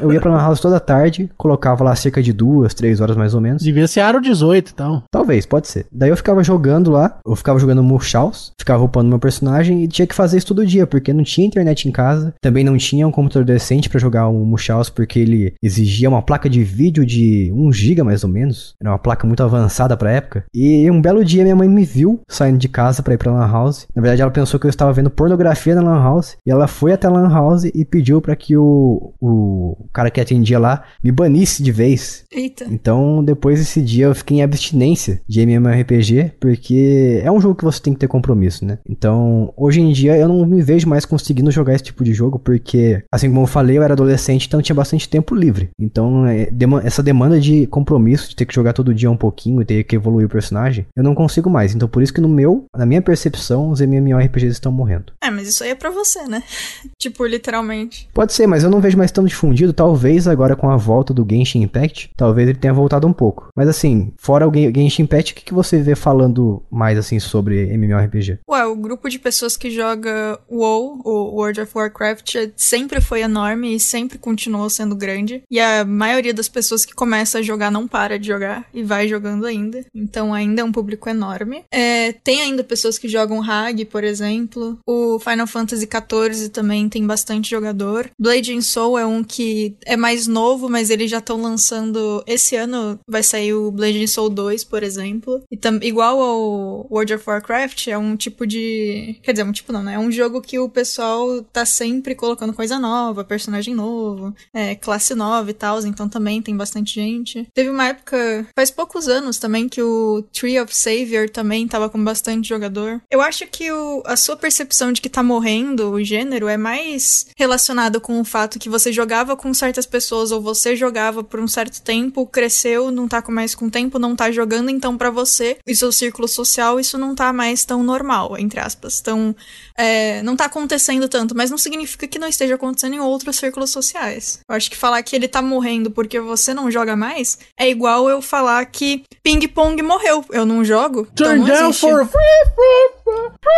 Eu 0.00 0.12
ia 0.12 0.20
pra 0.20 0.30
Lan 0.30 0.40
House 0.40 0.60
toda 0.60 0.80
tarde, 0.80 1.30
colocava 1.36 1.84
lá 1.84 1.94
cerca 1.94 2.22
de 2.22 2.32
duas, 2.32 2.74
três 2.74 3.00
horas 3.00 3.16
mais 3.16 3.34
ou 3.34 3.40
menos. 3.40 3.62
Devia 3.62 3.86
ser 3.86 4.00
Aro 4.00 4.20
18, 4.20 4.72
então. 4.74 5.02
Talvez, 5.10 5.46
pode 5.46 5.68
ser. 5.68 5.86
Daí 5.92 6.10
eu 6.10 6.16
ficava 6.16 6.42
jogando 6.42 6.90
lá, 6.90 7.18
eu 7.26 7.36
ficava 7.36 7.58
jogando 7.58 7.82
Mushaus, 7.82 8.52
ficava 8.58 8.82
upando 8.82 9.08
meu 9.08 9.18
personagem 9.18 9.84
e 9.84 9.88
tinha 9.88 10.06
que 10.06 10.14
fazer 10.14 10.38
isso 10.38 10.46
todo 10.46 10.66
dia, 10.66 10.86
porque 10.86 11.12
não 11.12 11.24
tinha 11.24 11.46
internet 11.46 11.88
em 11.88 11.92
casa, 11.92 12.34
também 12.40 12.64
não 12.64 12.76
tinha 12.76 13.06
um 13.06 13.12
computador 13.12 13.44
decente 13.44 13.88
pra 13.88 14.00
jogar 14.00 14.28
o 14.28 14.44
Mushaus, 14.44 14.88
porque 14.88 15.18
ele 15.18 15.54
exigia 15.62 16.08
uma 16.08 16.22
placa 16.22 16.48
de 16.48 16.62
vídeo 16.62 17.04
de 17.04 17.52
1 17.54 17.72
GB 17.72 18.02
mais 18.02 18.24
ou 18.24 18.30
menos, 18.30 18.74
era 18.80 18.90
uma 18.90 18.98
placa 18.98 19.26
muito 19.26 19.42
avançada 19.42 19.96
pra 19.96 20.12
época. 20.12 20.44
E 20.54 20.90
um 20.90 21.00
belo 21.00 21.24
dia 21.24 21.42
minha 21.42 21.56
mãe 21.56 21.68
me 21.68 21.84
viu 21.84 22.20
saindo 22.28 22.58
de 22.58 22.68
casa 22.68 23.02
pra 23.02 23.14
ir 23.14 23.18
pra 23.18 23.32
Lan 23.32 23.50
House. 23.50 23.86
Na 23.94 24.02
verdade 24.02 24.22
ela 24.22 24.30
pensou 24.30 24.58
que 24.58 24.66
eu 24.66 24.70
estava 24.70 24.92
vendo 24.92 25.10
pornografia 25.10 25.74
na 25.74 25.82
Lan 25.82 26.02
House, 26.02 26.36
e 26.46 26.50
ela 26.50 26.66
foi 26.66 26.92
até 26.92 27.06
a 27.06 27.10
Lan 27.10 27.28
House 27.28 27.64
e 27.64 27.84
pediu 27.84 28.20
pra 28.20 28.36
que 28.36 28.56
o, 28.56 29.12
o 29.20 29.43
cara 29.92 30.10
que 30.10 30.20
atendia 30.20 30.58
lá 30.58 30.84
me 31.02 31.10
banisse 31.10 31.62
de 31.62 31.72
vez. 31.72 32.24
Eita. 32.30 32.64
Então, 32.70 33.22
depois 33.22 33.58
desse 33.58 33.80
dia, 33.80 34.06
eu 34.06 34.14
fiquei 34.14 34.38
em 34.38 34.42
abstinência 34.42 35.20
de 35.26 35.40
MMORPG, 35.40 36.32
porque 36.40 37.20
é 37.22 37.30
um 37.30 37.40
jogo 37.40 37.54
que 37.54 37.64
você 37.64 37.80
tem 37.80 37.92
que 37.92 38.00
ter 38.00 38.08
compromisso, 38.08 38.64
né? 38.64 38.78
Então, 38.88 39.52
hoje 39.56 39.80
em 39.80 39.92
dia, 39.92 40.16
eu 40.16 40.28
não 40.28 40.46
me 40.46 40.62
vejo 40.62 40.88
mais 40.88 41.04
conseguindo 41.04 41.50
jogar 41.50 41.74
esse 41.74 41.84
tipo 41.84 42.04
de 42.04 42.12
jogo, 42.12 42.38
porque, 42.38 43.02
assim 43.10 43.28
como 43.28 43.42
eu 43.42 43.46
falei, 43.46 43.78
eu 43.78 43.82
era 43.82 43.94
adolescente, 43.94 44.46
então 44.46 44.60
eu 44.60 44.64
tinha 44.64 44.76
bastante 44.76 45.08
tempo 45.08 45.34
livre. 45.34 45.70
Então, 45.78 46.26
é, 46.26 46.48
essa 46.84 47.02
demanda 47.02 47.40
de 47.40 47.66
compromisso, 47.66 48.28
de 48.28 48.36
ter 48.36 48.46
que 48.46 48.54
jogar 48.54 48.72
todo 48.72 48.94
dia 48.94 49.10
um 49.10 49.16
pouquinho 49.16 49.60
e 49.60 49.64
ter 49.64 49.84
que 49.84 49.96
evoluir 49.96 50.26
o 50.26 50.30
personagem, 50.30 50.86
eu 50.96 51.02
não 51.02 51.14
consigo 51.14 51.50
mais. 51.50 51.74
Então, 51.74 51.88
por 51.88 52.02
isso 52.02 52.12
que 52.12 52.20
no 52.20 52.28
meu, 52.28 52.64
na 52.76 52.86
minha 52.86 53.02
percepção, 53.02 53.70
os 53.70 53.80
MMORPGs 53.80 54.52
estão 54.52 54.72
morrendo. 54.72 55.12
É, 55.22 55.30
mas 55.30 55.48
isso 55.48 55.62
aí 55.64 55.70
é 55.70 55.74
pra 55.74 55.90
você, 55.90 56.22
né? 56.26 56.42
tipo, 56.98 57.26
literalmente. 57.26 58.08
Pode 58.12 58.32
ser, 58.32 58.46
mas 58.46 58.64
eu 58.64 58.70
não 58.70 58.80
vejo 58.80 58.98
mais 58.98 59.10
tão 59.10 59.24
difundido. 59.34 59.72
Talvez 59.72 60.26
agora 60.26 60.56
com 60.56 60.70
a 60.70 60.76
volta 60.76 61.12
do 61.12 61.26
Genshin 61.28 61.62
Impact, 61.62 62.10
talvez 62.16 62.48
ele 62.48 62.58
tenha 62.58 62.72
voltado 62.72 63.06
um 63.06 63.12
pouco. 63.12 63.48
Mas 63.56 63.68
assim, 63.68 64.12
fora 64.16 64.48
o 64.48 64.52
Gen- 64.54 64.72
Genshin 64.74 65.02
Impact, 65.02 65.32
o 65.32 65.36
que, 65.36 65.54
você 65.54 65.80
vê 65.82 65.94
falando 65.94 66.62
mais 66.70 66.96
assim 66.98 67.18
sobre 67.20 67.68
MMORPG? 67.74 68.38
Ué, 68.48 68.66
o 68.66 68.76
grupo 68.76 69.08
de 69.08 69.18
pessoas 69.18 69.56
que 69.56 69.70
joga 69.70 70.38
WoW, 70.50 71.00
o 71.04 71.36
World 71.36 71.60
of 71.60 71.72
Warcraft, 71.74 72.34
é- 72.36 72.50
sempre 72.56 73.00
foi 73.00 73.20
enorme 73.22 73.74
e 73.74 73.80
sempre 73.80 74.18
continuou 74.18 74.68
sendo 74.70 74.94
grande. 74.96 75.42
E 75.50 75.58
a 75.60 75.84
maioria 75.84 76.32
das 76.34 76.48
pessoas 76.48 76.84
que 76.84 76.94
começa 76.94 77.38
a 77.38 77.42
jogar 77.42 77.70
não 77.70 77.86
para 77.88 78.18
de 78.18 78.26
jogar 78.28 78.64
e 78.72 78.82
vai 78.82 79.08
jogando 79.08 79.46
ainda. 79.46 79.84
Então 79.94 80.32
ainda 80.32 80.60
é 80.60 80.64
um 80.64 80.72
público 80.72 81.08
enorme. 81.08 81.64
É, 81.72 82.12
tem 82.12 82.40
ainda 82.42 82.62
pessoas 82.62 82.98
que 82.98 83.08
jogam 83.08 83.42
Hag, 83.42 83.84
por 83.86 84.04
exemplo. 84.04 84.78
O 84.86 85.18
Final 85.18 85.46
Fantasy 85.46 85.88
XIV 85.88 86.48
também 86.50 86.88
tem 86.88 87.06
bastante 87.06 87.50
jogador. 87.50 88.10
Blade 88.18 88.52
and 88.54 88.60
Soul 88.60 88.98
é 88.98 89.06
um 89.06 89.23
que 89.24 89.76
é 89.84 89.96
mais 89.96 90.26
novo, 90.26 90.68
mas 90.68 90.90
eles 90.90 91.10
já 91.10 91.18
estão 91.18 91.40
lançando. 91.40 92.22
Esse 92.26 92.56
ano 92.56 92.98
vai 93.08 93.22
sair 93.22 93.54
o 93.54 93.70
Blade 93.70 94.06
Soul 94.08 94.30
2, 94.30 94.64
por 94.64 94.82
exemplo. 94.82 95.42
E 95.50 95.56
tam, 95.56 95.78
igual 95.82 96.20
ao 96.20 96.86
World 96.90 97.14
of 97.14 97.24
Warcraft, 97.28 97.88
é 97.88 97.98
um 97.98 98.16
tipo 98.16 98.46
de. 98.46 99.18
Quer 99.22 99.32
dizer, 99.32 99.44
um 99.44 99.52
tipo 99.52 99.72
não, 99.72 99.82
né? 99.82 99.94
É 99.94 99.98
um 99.98 100.10
jogo 100.10 100.40
que 100.40 100.58
o 100.58 100.68
pessoal 100.68 101.42
tá 101.52 101.64
sempre 101.64 102.14
colocando 102.14 102.52
coisa 102.52 102.78
nova, 102.78 103.24
personagem 103.24 103.74
novo, 103.74 104.34
é, 104.52 104.74
classe 104.74 105.14
nova 105.14 105.50
e 105.50 105.54
tal. 105.54 105.80
Então 105.86 106.08
também 106.08 106.42
tem 106.42 106.56
bastante 106.56 106.94
gente. 106.94 107.46
Teve 107.54 107.70
uma 107.70 107.88
época, 107.88 108.46
faz 108.54 108.70
poucos 108.70 109.08
anos 109.08 109.38
também, 109.38 109.68
que 109.68 109.82
o 109.82 110.22
Tree 110.32 110.60
of 110.60 110.74
Savior 110.74 111.28
também 111.28 111.66
tava 111.66 111.88
com 111.88 112.02
bastante 112.02 112.48
jogador. 112.48 113.00
Eu 113.10 113.20
acho 113.20 113.46
que 113.46 113.70
o, 113.70 114.02
a 114.06 114.16
sua 114.16 114.36
percepção 114.36 114.92
de 114.92 115.00
que 115.00 115.08
tá 115.08 115.22
morrendo 115.22 115.90
o 115.90 116.02
gênero 116.02 116.48
é 116.48 116.56
mais 116.56 117.26
relacionado 117.36 118.00
com 118.00 118.20
o 118.20 118.24
fato 118.24 118.58
que 118.58 118.68
você 118.68 118.92
jogava 118.92 119.13
jogava 119.14 119.36
com 119.36 119.54
certas 119.54 119.86
pessoas 119.86 120.32
ou 120.32 120.40
você 120.40 120.74
jogava 120.74 121.22
por 121.22 121.38
um 121.38 121.46
certo 121.46 121.80
tempo, 121.80 122.26
cresceu, 122.26 122.90
não 122.90 123.06
tá 123.06 123.22
mais 123.28 123.54
com 123.54 123.70
tempo, 123.70 123.96
não 123.96 124.16
tá 124.16 124.32
jogando, 124.32 124.70
então 124.70 124.98
pra 124.98 125.08
você 125.08 125.56
e 125.64 125.76
seu 125.76 125.92
círculo 125.92 126.26
social 126.26 126.80
isso 126.80 126.98
não 126.98 127.14
tá 127.14 127.32
mais 127.32 127.64
tão 127.64 127.84
normal, 127.84 128.36
entre 128.36 128.58
aspas. 128.58 128.98
Então, 129.00 129.34
é, 129.78 130.20
não 130.24 130.34
tá 130.34 130.46
acontecendo 130.46 131.08
tanto, 131.08 131.36
mas 131.36 131.48
não 131.48 131.56
significa 131.56 132.08
que 132.08 132.18
não 132.18 132.26
esteja 132.26 132.56
acontecendo 132.56 132.94
em 132.94 133.00
outros 133.00 133.36
círculos 133.36 133.70
sociais. 133.70 134.40
Eu 134.48 134.56
acho 134.56 134.68
que 134.68 134.76
falar 134.76 135.00
que 135.04 135.14
ele 135.14 135.28
tá 135.28 135.40
morrendo 135.40 135.92
porque 135.92 136.18
você 136.18 136.52
não 136.52 136.68
joga 136.68 136.96
mais 136.96 137.38
é 137.56 137.68
igual 137.68 138.08
eu 138.08 138.20
falar 138.20 138.64
que 138.66 139.04
ping 139.22 139.46
pong 139.46 139.80
morreu. 139.80 140.24
Eu 140.32 140.44
não 140.44 140.64
jogo. 140.64 141.06
Então 141.12 141.28
Turn 141.28 141.38
não 141.38 141.46
down 141.46 141.68
existe. 141.68 141.80
for 141.80 142.08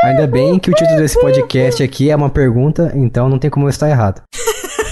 Ainda 0.05 0.27
bem 0.27 0.59
que 0.59 0.71
o 0.71 0.75
título 0.75 0.99
desse 0.99 1.19
podcast 1.19 1.83
aqui 1.83 2.11
é 2.11 2.17
uma 2.17 2.29
pergunta, 2.29 2.93
então 2.95 3.29
não 3.29 3.39
tem 3.39 3.49
como 3.49 3.67
eu 3.67 3.71
estar 3.71 3.89
errado. 3.89 4.23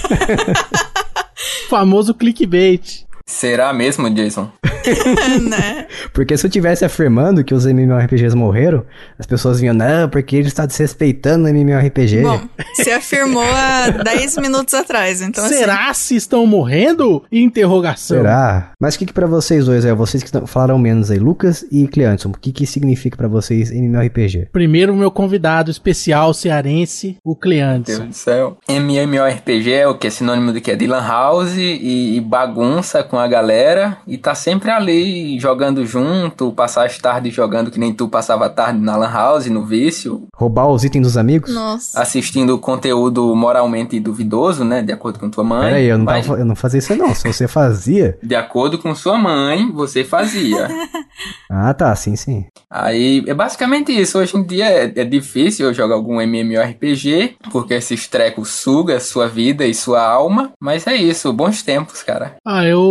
famoso 1.69 2.13
clickbait. 2.13 3.04
Será 3.27 3.73
mesmo, 3.73 4.07
Jason? 4.09 4.51
né? 5.49 5.87
Porque 6.13 6.37
se 6.37 6.45
eu 6.45 6.49
tivesse 6.49 6.85
afirmando 6.85 7.43
que 7.43 7.55
os 7.55 7.65
MMORPGs 7.65 8.35
morreram, 8.35 8.85
as 9.17 9.25
pessoas 9.25 9.59
vinham, 9.59 9.73
não, 9.73 10.07
porque 10.07 10.35
ele 10.35 10.47
está 10.47 10.65
desrespeitando 10.65 11.45
o 11.45 11.49
MMORPG. 11.49 12.21
Bom, 12.21 12.41
você 12.75 12.91
afirmou 12.91 13.43
há 13.43 13.89
10 13.89 14.37
minutos 14.37 14.75
atrás, 14.75 15.23
então 15.23 15.43
assim, 15.43 15.55
Será 15.55 15.91
se 15.93 16.15
estão 16.15 16.45
morrendo? 16.45 17.23
Interrogação. 17.31 18.17
Será? 18.17 18.73
Mas 18.79 18.93
o 18.93 18.99
que, 18.99 19.07
que 19.07 19.13
pra 19.13 19.25
vocês 19.25 19.65
dois, 19.65 19.85
é 19.85 19.93
vocês 19.93 20.21
que 20.21 20.29
falaram 20.45 20.77
menos 20.77 21.09
aí, 21.09 21.17
Lucas 21.17 21.65
e 21.71 21.87
Cleanson, 21.87 22.29
o 22.29 22.37
que, 22.37 22.51
que 22.51 22.67
significa 22.67 23.17
pra 23.17 23.27
vocês 23.27 23.71
MMORPG? 23.71 24.49
Primeiro, 24.51 24.93
o 24.93 24.95
meu 24.95 25.09
convidado 25.09 25.71
especial 25.71 26.31
cearense, 26.31 27.17
o 27.23 27.33
Deus 27.33 27.41
Cleanderson. 27.41 28.07
do 28.07 28.13
céu. 28.13 28.57
MMORPG 28.69 29.71
é 29.71 29.87
o 29.87 29.97
que? 29.97 30.11
Sinônimo 30.11 30.53
de 30.53 30.61
que? 30.61 30.75
De 30.75 30.85
Lan 30.85 31.05
House 31.05 31.55
e, 31.57 32.17
e 32.17 32.21
bagunça 32.21 33.03
com 33.03 33.14
a 33.19 33.27
galera. 33.27 33.97
E 34.07 34.17
tá 34.17 34.35
sempre 34.35 34.71
ali 34.71 35.39
jogando 35.39 35.85
junto, 35.85 36.51
passar 36.51 36.85
as 36.85 36.97
tardes 36.97 37.33
jogando 37.33 37.71
que 37.71 37.79
nem 37.79 37.93
tu 37.93 38.07
passava 38.07 38.45
a 38.45 38.49
tarde 38.49 38.79
na 38.79 38.95
Lan 38.95 39.11
House, 39.11 39.47
no 39.47 39.65
vício. 39.65 40.27
Roubar 40.35 40.67
os 40.67 40.83
itens 40.83 41.07
dos 41.07 41.17
amigos? 41.17 41.53
Nossa. 41.53 42.01
Assistindo 42.01 42.57
conteúdo 42.57 43.35
moralmente 43.35 43.99
duvidoso, 43.99 44.63
né? 44.63 44.81
De 44.81 44.91
acordo 44.91 45.19
com 45.19 45.29
tua 45.29 45.43
mãe. 45.43 45.65
Pera 45.65 45.75
aí, 45.77 45.85
eu 45.85 45.97
não, 45.97 46.05
Mas 46.05 46.25
tava, 46.25 46.39
eu 46.39 46.45
não 46.45 46.55
fazia 46.55 46.79
isso 46.79 46.95
não. 46.95 47.13
Se 47.13 47.31
você 47.31 47.47
fazia... 47.47 48.17
De 48.23 48.35
acordo 48.35 48.77
com 48.77 48.93
sua 48.95 49.17
mãe, 49.17 49.71
você 49.71 50.03
fazia. 50.03 50.67
Ah, 51.49 51.73
tá, 51.73 51.95
sim, 51.95 52.15
sim. 52.15 52.45
Aí 52.69 53.23
é 53.27 53.33
basicamente 53.33 53.91
isso. 53.91 54.19
Hoje 54.19 54.35
em 54.35 54.43
dia 54.43 54.65
é, 54.65 54.83
é 54.83 55.05
difícil 55.05 55.67
eu 55.67 55.73
jogar 55.73 55.95
algum 55.95 56.19
MMORPG, 56.19 57.37
porque 57.51 57.75
esses 57.75 58.07
trecos 58.07 58.49
sugam 58.49 58.99
sua 58.99 59.27
vida 59.27 59.65
e 59.65 59.73
sua 59.73 60.01
alma. 60.01 60.51
Mas 60.59 60.85
é 60.87 60.95
isso, 60.95 61.31
bons 61.31 61.61
tempos, 61.61 62.03
cara. 62.03 62.35
Ah, 62.45 62.65
eu 62.65 62.81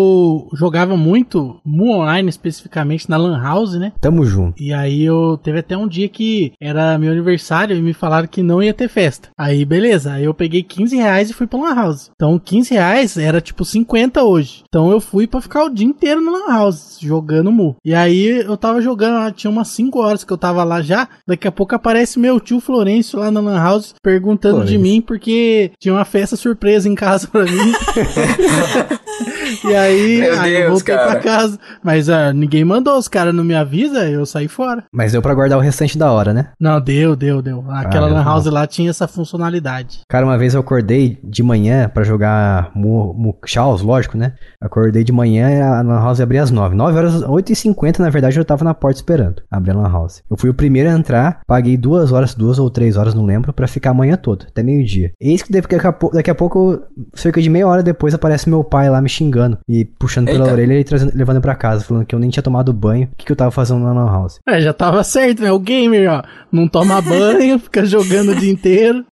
jogava 0.53 0.97
muito 0.97 1.61
Mu 1.65 1.93
Online, 1.93 2.29
especificamente 2.29 3.09
na 3.09 3.17
Lan 3.17 3.41
House, 3.41 3.75
né? 3.75 3.93
Tamo 4.01 4.25
junto. 4.25 4.63
E 4.63 4.73
aí 4.73 5.05
eu 5.05 5.39
teve 5.43 5.59
até 5.59 5.77
um 5.77 5.89
dia 5.89 6.09
que 6.09 6.53
era 6.61 6.99
meu 6.99 7.13
aniversário 7.13 7.77
e 7.77 7.83
me 7.83 7.93
falaram 7.93 8.29
que 8.29 8.43
não 8.43 8.63
ia 8.63 8.75
ter 8.75 8.89
festa. 8.89 9.29
Aí 9.39 9.65
beleza, 9.65 10.13
aí 10.13 10.25
eu 10.25 10.35
peguei 10.35 10.63
15 10.63 10.97
reais 10.97 11.31
e 11.31 11.35
fui 11.35 11.47
pra 11.47 11.61
Lan 11.61 11.75
House. 11.75 12.11
Então 12.15 12.39
15 12.39 12.75
reais 12.75 13.17
era 13.17 13.41
tipo 13.41 13.65
50 13.65 14.23
hoje. 14.23 14.63
Então 14.69 14.91
eu 14.91 15.01
fui 15.01 15.27
pra 15.27 15.41
ficar 15.41 15.65
o 15.65 15.71
dia 15.71 15.87
inteiro 15.87 16.21
na 16.21 16.31
Lan 16.31 16.53
House, 16.53 16.99
jogando 17.01 17.53
Mu. 17.53 17.77
E 17.85 17.95
aí 17.95 18.41
eu 18.41 18.57
tava 18.57 18.81
jogando, 18.81 19.33
tinha 19.33 19.51
umas 19.51 19.69
5 19.69 19.99
horas 20.01 20.25
que 20.25 20.33
eu 20.33 20.39
tava 20.39 20.65
lá 20.65 20.83
já. 20.83 21.09
Daqui 21.27 21.49
a 21.49 21.53
pouco 21.53 21.75
aparece 21.75 22.19
meu 22.19 22.41
tio 22.41 22.61
Florencio 22.61 23.19
lá 23.19 23.31
na 23.31 23.41
Lan 23.41 23.59
House 23.59 23.95
perguntando 24.03 24.65
de 24.65 24.79
mim 24.79 25.01
porque 25.01 25.73
tinha 25.79 25.95
uma 25.95 26.05
festa 26.05 26.37
surpresa 26.37 26.89
em 26.89 26.95
casa 26.95 27.29
pra 27.29 27.45
mim. 27.45 27.73
e 29.69 29.75
aí, 29.75 30.04
Meu 30.07 30.41
aí 30.41 30.53
eu 30.55 30.61
Deus, 30.61 30.71
voltei 30.73 30.95
cara. 30.97 31.11
pra 31.11 31.21
casa. 31.21 31.59
Mas 31.83 32.09
ah, 32.09 32.33
ninguém 32.33 32.65
mandou, 32.65 32.97
os 32.99 33.09
caras 33.09 33.35
não 33.35 33.45
me 33.45 33.55
avisam, 33.55 34.03
eu 34.05 34.25
saí 34.27 34.49
fora. 34.49 34.85
Mas 34.93 35.13
deu 35.13 35.23
pra 35.23 35.35
guardar 35.35 35.59
o 35.59 35.61
restante 35.63 35.97
da 35.99 36.11
hora, 36.13 36.33
né? 36.33 36.49
Não, 36.61 36.81
deu, 36.81 37.15
deu, 37.17 37.41
deu. 37.43 37.65
Aquela 37.71 38.09
Ah, 38.09 38.13
Lan 38.15 38.25
House 38.25 38.47
lá 38.47 38.67
tinha 38.67 38.91
essa 38.91 39.07
funcionalidade. 39.09 40.01
Cara, 40.09 40.25
uma 40.27 40.39
vez 40.39 40.55
eu 40.55 40.61
acordei 40.61 41.19
de 41.23 41.43
manhã 41.43 41.89
pra 41.89 42.03
jogar 42.05 42.71
Mu, 42.75 43.13
Mu 43.15 43.37
Chaos, 43.47 43.83
lógico, 43.83 44.17
né? 44.17 44.35
Acordei 44.61 45.05
de 45.05 45.13
manhã 45.13 45.51
e 45.51 45.61
a 45.61 45.83
Lan 45.83 46.01
House 46.01 46.21
abria 46.21 46.43
às 46.43 46.51
9. 46.51 46.75
9 46.75 46.99
horas, 46.99 47.15
8h50, 47.23 47.99
na 47.99 48.11
verdade, 48.11 48.39
eu 48.39 48.45
tava 48.45 48.65
na 48.65 48.75
porta 48.75 48.99
esperando 48.99 49.43
abrir 49.51 49.73
a 49.73 49.75
Lan 49.75 49.91
House. 49.91 50.23
Eu 50.31 50.37
fui 50.37 50.51
o 50.51 50.55
primeiro 50.55 50.89
a 50.91 50.93
entrar, 50.93 51.41
paguei 51.47 51.77
duas 51.77 52.13
horas, 52.13 52.35
duas 52.35 52.59
ou 52.59 52.71
três 52.71 52.97
horas, 52.97 53.15
não 53.15 53.25
lembro, 53.25 53.53
pra 53.53 53.67
ficar 53.67 53.91
a 53.91 53.95
manhã 53.95 54.17
toda, 54.17 54.47
até 54.49 54.63
meio-dia. 54.63 55.13
Eis 55.21 55.43
que 55.43 55.53
daqui 55.53 55.75
a, 55.75 55.93
pou- 55.93 56.11
daqui 56.13 56.31
a 56.31 56.35
pouco, 56.35 56.81
cerca 57.15 57.41
de 57.41 57.49
meia 57.51 57.67
hora 57.67 57.83
depois, 57.83 58.15
aparece 58.15 58.49
meu 58.49 58.63
pai 58.65 58.89
lá 58.89 59.01
me 59.01 59.09
xingando 59.09 59.59
e 59.69 59.85
puxando 59.99 60.27
pela 60.27 60.41
Eita. 60.45 60.53
orelha 60.53 60.81
e 60.81 60.85
trazendo, 60.85 61.13
levando 61.15 61.41
pra 61.41 61.55
casa, 61.55 61.85
falando 61.85 62.05
que 62.07 62.15
eu 62.15 62.19
nem 62.19 62.31
tinha 62.31 62.43
tomado 62.43 62.73
banho, 62.73 63.09
o 63.13 63.17
que, 63.17 63.27
que 63.27 63.33
eu 63.33 63.37
tava 63.37 63.51
fazendo 63.51 63.81
na 63.81 63.93
Lan 63.93 64.11
House. 64.11 64.39
É, 64.49 64.61
já 64.61 64.73
tava 64.73 65.03
certo, 65.05 65.43
né? 65.43 65.53
O 65.53 65.59
gamer, 65.59 66.11
ó. 66.11 66.23
Não 66.53 66.69
toma 66.69 67.01
banho, 67.01 67.59
fica 67.61 67.85
jogando 67.85 68.33
o 68.33 68.35
dia 68.35 68.51
inteiro. 68.51 69.05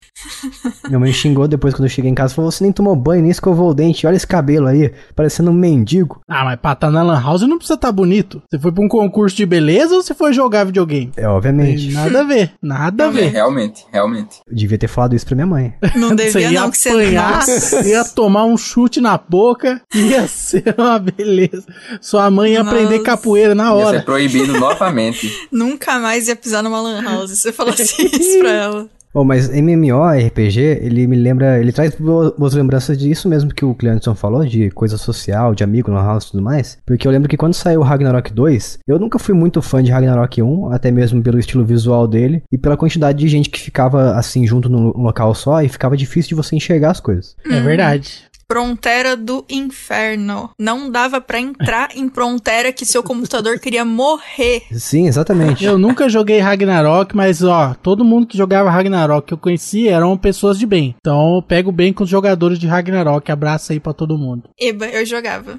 Minha 0.88 1.00
mãe 1.00 1.12
xingou 1.14 1.48
depois 1.48 1.74
quando 1.74 1.86
eu 1.86 1.90
cheguei 1.90 2.12
em 2.12 2.16
casa, 2.16 2.34
falou: 2.36 2.52
Você 2.52 2.64
nem 2.64 2.72
tomou 2.72 2.96
banho, 2.96 3.22
nem 3.22 3.32
escovou 3.32 3.70
o 3.70 3.74
dente, 3.74 4.06
olha 4.06 4.16
esse 4.16 4.28
cabelo 4.28 4.68
aí, 4.68 4.92
parecendo 5.16 5.50
um 5.50 5.54
mendigo. 5.54 6.22
Ah, 6.28 6.44
mas 6.44 6.60
pra 6.60 6.74
estar 6.74 6.92
na 6.92 7.02
Lan 7.02 7.20
House 7.20 7.42
não 7.44 7.58
precisa 7.58 7.76
estar 7.76 7.92
bonito. 7.92 8.42
Você 8.50 8.60
foi 8.60 8.72
pra 8.72 8.84
um 8.84 8.88
concurso 8.88 9.36
de 9.36 9.46
beleza 9.46 9.96
ou 9.96 10.04
você 10.04 10.14
foi 10.14 10.34
jogar 10.34 10.66
videogame? 10.66 11.12
É, 11.16 11.28
obviamente. 11.28 11.88
Tem 11.88 11.94
Nada 11.94 12.20
a 12.20 12.24
ver, 12.24 12.52
nada 12.62 13.08
a 13.08 13.10
ver. 13.10 13.32
realmente, 13.32 13.86
realmente. 13.92 14.42
Eu 14.48 14.56
devia 14.56 14.78
ter 14.78 14.88
falado 14.88 15.16
isso 15.16 15.26
pra 15.26 15.36
minha 15.36 15.48
mãe. 15.48 15.74
Não 15.96 16.10
Você 16.22 16.26
devia 16.26 16.52
ia 16.52 16.62
não, 16.62 16.70
que 16.70 16.78
você... 16.78 16.92
ia 17.90 18.06
tomar 18.06 18.46
um 18.46 18.58
chute 18.58 19.00
na 19.02 19.18
boca, 19.18 19.82
ia 19.96 20.28
ser 20.28 20.71
uma 20.78 20.98
beleza. 21.00 21.64
Sua 22.00 22.30
mãe 22.32 22.54
ia 22.54 22.62
aprender 22.62 22.92
Nossa. 23.00 23.04
capoeira 23.04 23.54
na 23.56 23.66
Ia 23.66 23.74
hora. 23.74 24.00
ser 24.00 24.06
proibido 24.06 24.54
novamente. 24.60 25.32
Nunca 25.52 26.00
mais 26.00 26.28
ia 26.28 26.36
pisar 26.36 26.62
numa 26.64 26.82
lan 26.82 27.02
house. 27.02 27.32
Você 27.32 27.52
falou 27.52 27.74
assim 27.74 28.04
isso 28.12 28.40
pra 28.40 28.52
ela. 28.52 28.88
Bom, 29.14 29.26
mas 29.26 29.50
MMORPG, 29.50 30.58
ele 30.82 31.06
me 31.06 31.18
lembra, 31.18 31.60
ele 31.60 31.74
traz 31.74 31.94
bo- 31.96 32.34
boas 32.38 32.54
lembranças 32.54 32.98
disso 32.98 33.28
mesmo 33.28 33.54
que 33.54 33.66
o 33.66 33.76
Cleanson 33.76 34.16
falou, 34.16 34.46
de 34.46 34.70
coisa 34.72 34.98
social, 34.98 35.54
de 35.54 35.66
amigo, 35.66 35.92
lan 35.92 36.02
house 36.02 36.28
e 36.28 36.32
tudo 36.32 36.42
mais. 36.42 36.78
Porque 36.86 37.06
eu 37.06 37.12
lembro 37.12 37.28
que 37.28 37.36
quando 37.36 37.54
saiu 37.54 37.82
o 37.82 37.84
Ragnarok 37.84 38.32
2, 38.32 38.80
eu 38.88 38.98
nunca 38.98 39.20
fui 39.20 39.34
muito 39.36 39.62
fã 39.62 39.84
de 39.84 39.92
Ragnarok 39.92 40.42
1, 40.42 40.72
até 40.72 40.92
mesmo 40.92 41.22
pelo 41.22 41.38
estilo 41.40 41.66
visual 41.66 42.08
dele 42.08 42.42
e 42.50 42.58
pela 42.58 42.78
quantidade 42.78 43.18
de 43.20 43.28
gente 43.28 43.50
que 43.50 43.60
ficava 43.60 44.14
assim 44.16 44.48
junto 44.48 44.70
num 44.70 44.94
local 44.98 45.36
só 45.36 45.62
e 45.62 45.68
ficava 45.68 45.98
difícil 45.98 46.30
de 46.30 46.36
você 46.36 46.56
enxergar 46.56 46.92
as 46.92 47.02
coisas. 47.02 47.36
É 47.46 47.60
verdade. 47.60 48.24
Frontera 48.52 49.16
do 49.16 49.46
Inferno. 49.50 50.50
Não 50.60 50.92
dava 50.92 51.22
pra 51.22 51.40
entrar 51.40 51.96
em 51.96 52.10
Frontera 52.10 52.74
que 52.74 52.86
seu 52.86 53.02
computador 53.02 53.58
queria 53.60 53.86
morrer. 53.86 54.64
Sim, 54.74 55.08
exatamente. 55.08 55.64
Eu 55.64 55.80
nunca 55.80 56.10
joguei 56.10 56.40
Ragnarok, 56.40 57.16
mas 57.16 57.42
ó, 57.42 57.74
todo 57.82 58.04
mundo 58.04 58.28
que 58.28 58.38
jogava 58.38 58.70
Ragnarok 58.70 59.28
que 59.28 59.34
eu 59.34 59.38
conhecia 59.38 59.96
eram 59.96 60.18
pessoas 60.18 60.60
de 60.60 60.66
bem. 60.66 60.94
Então 61.00 61.36
eu 61.36 61.42
pego 61.42 61.72
bem 61.72 61.94
com 61.94 62.04
os 62.04 62.10
jogadores 62.10 62.60
de 62.60 62.68
Ragnarok. 62.68 63.32
Abraço 63.32 63.72
aí 63.72 63.80
pra 63.80 63.94
todo 63.94 64.18
mundo. 64.18 64.50
Eba, 64.60 64.86
eu 64.88 65.06
jogava. 65.06 65.58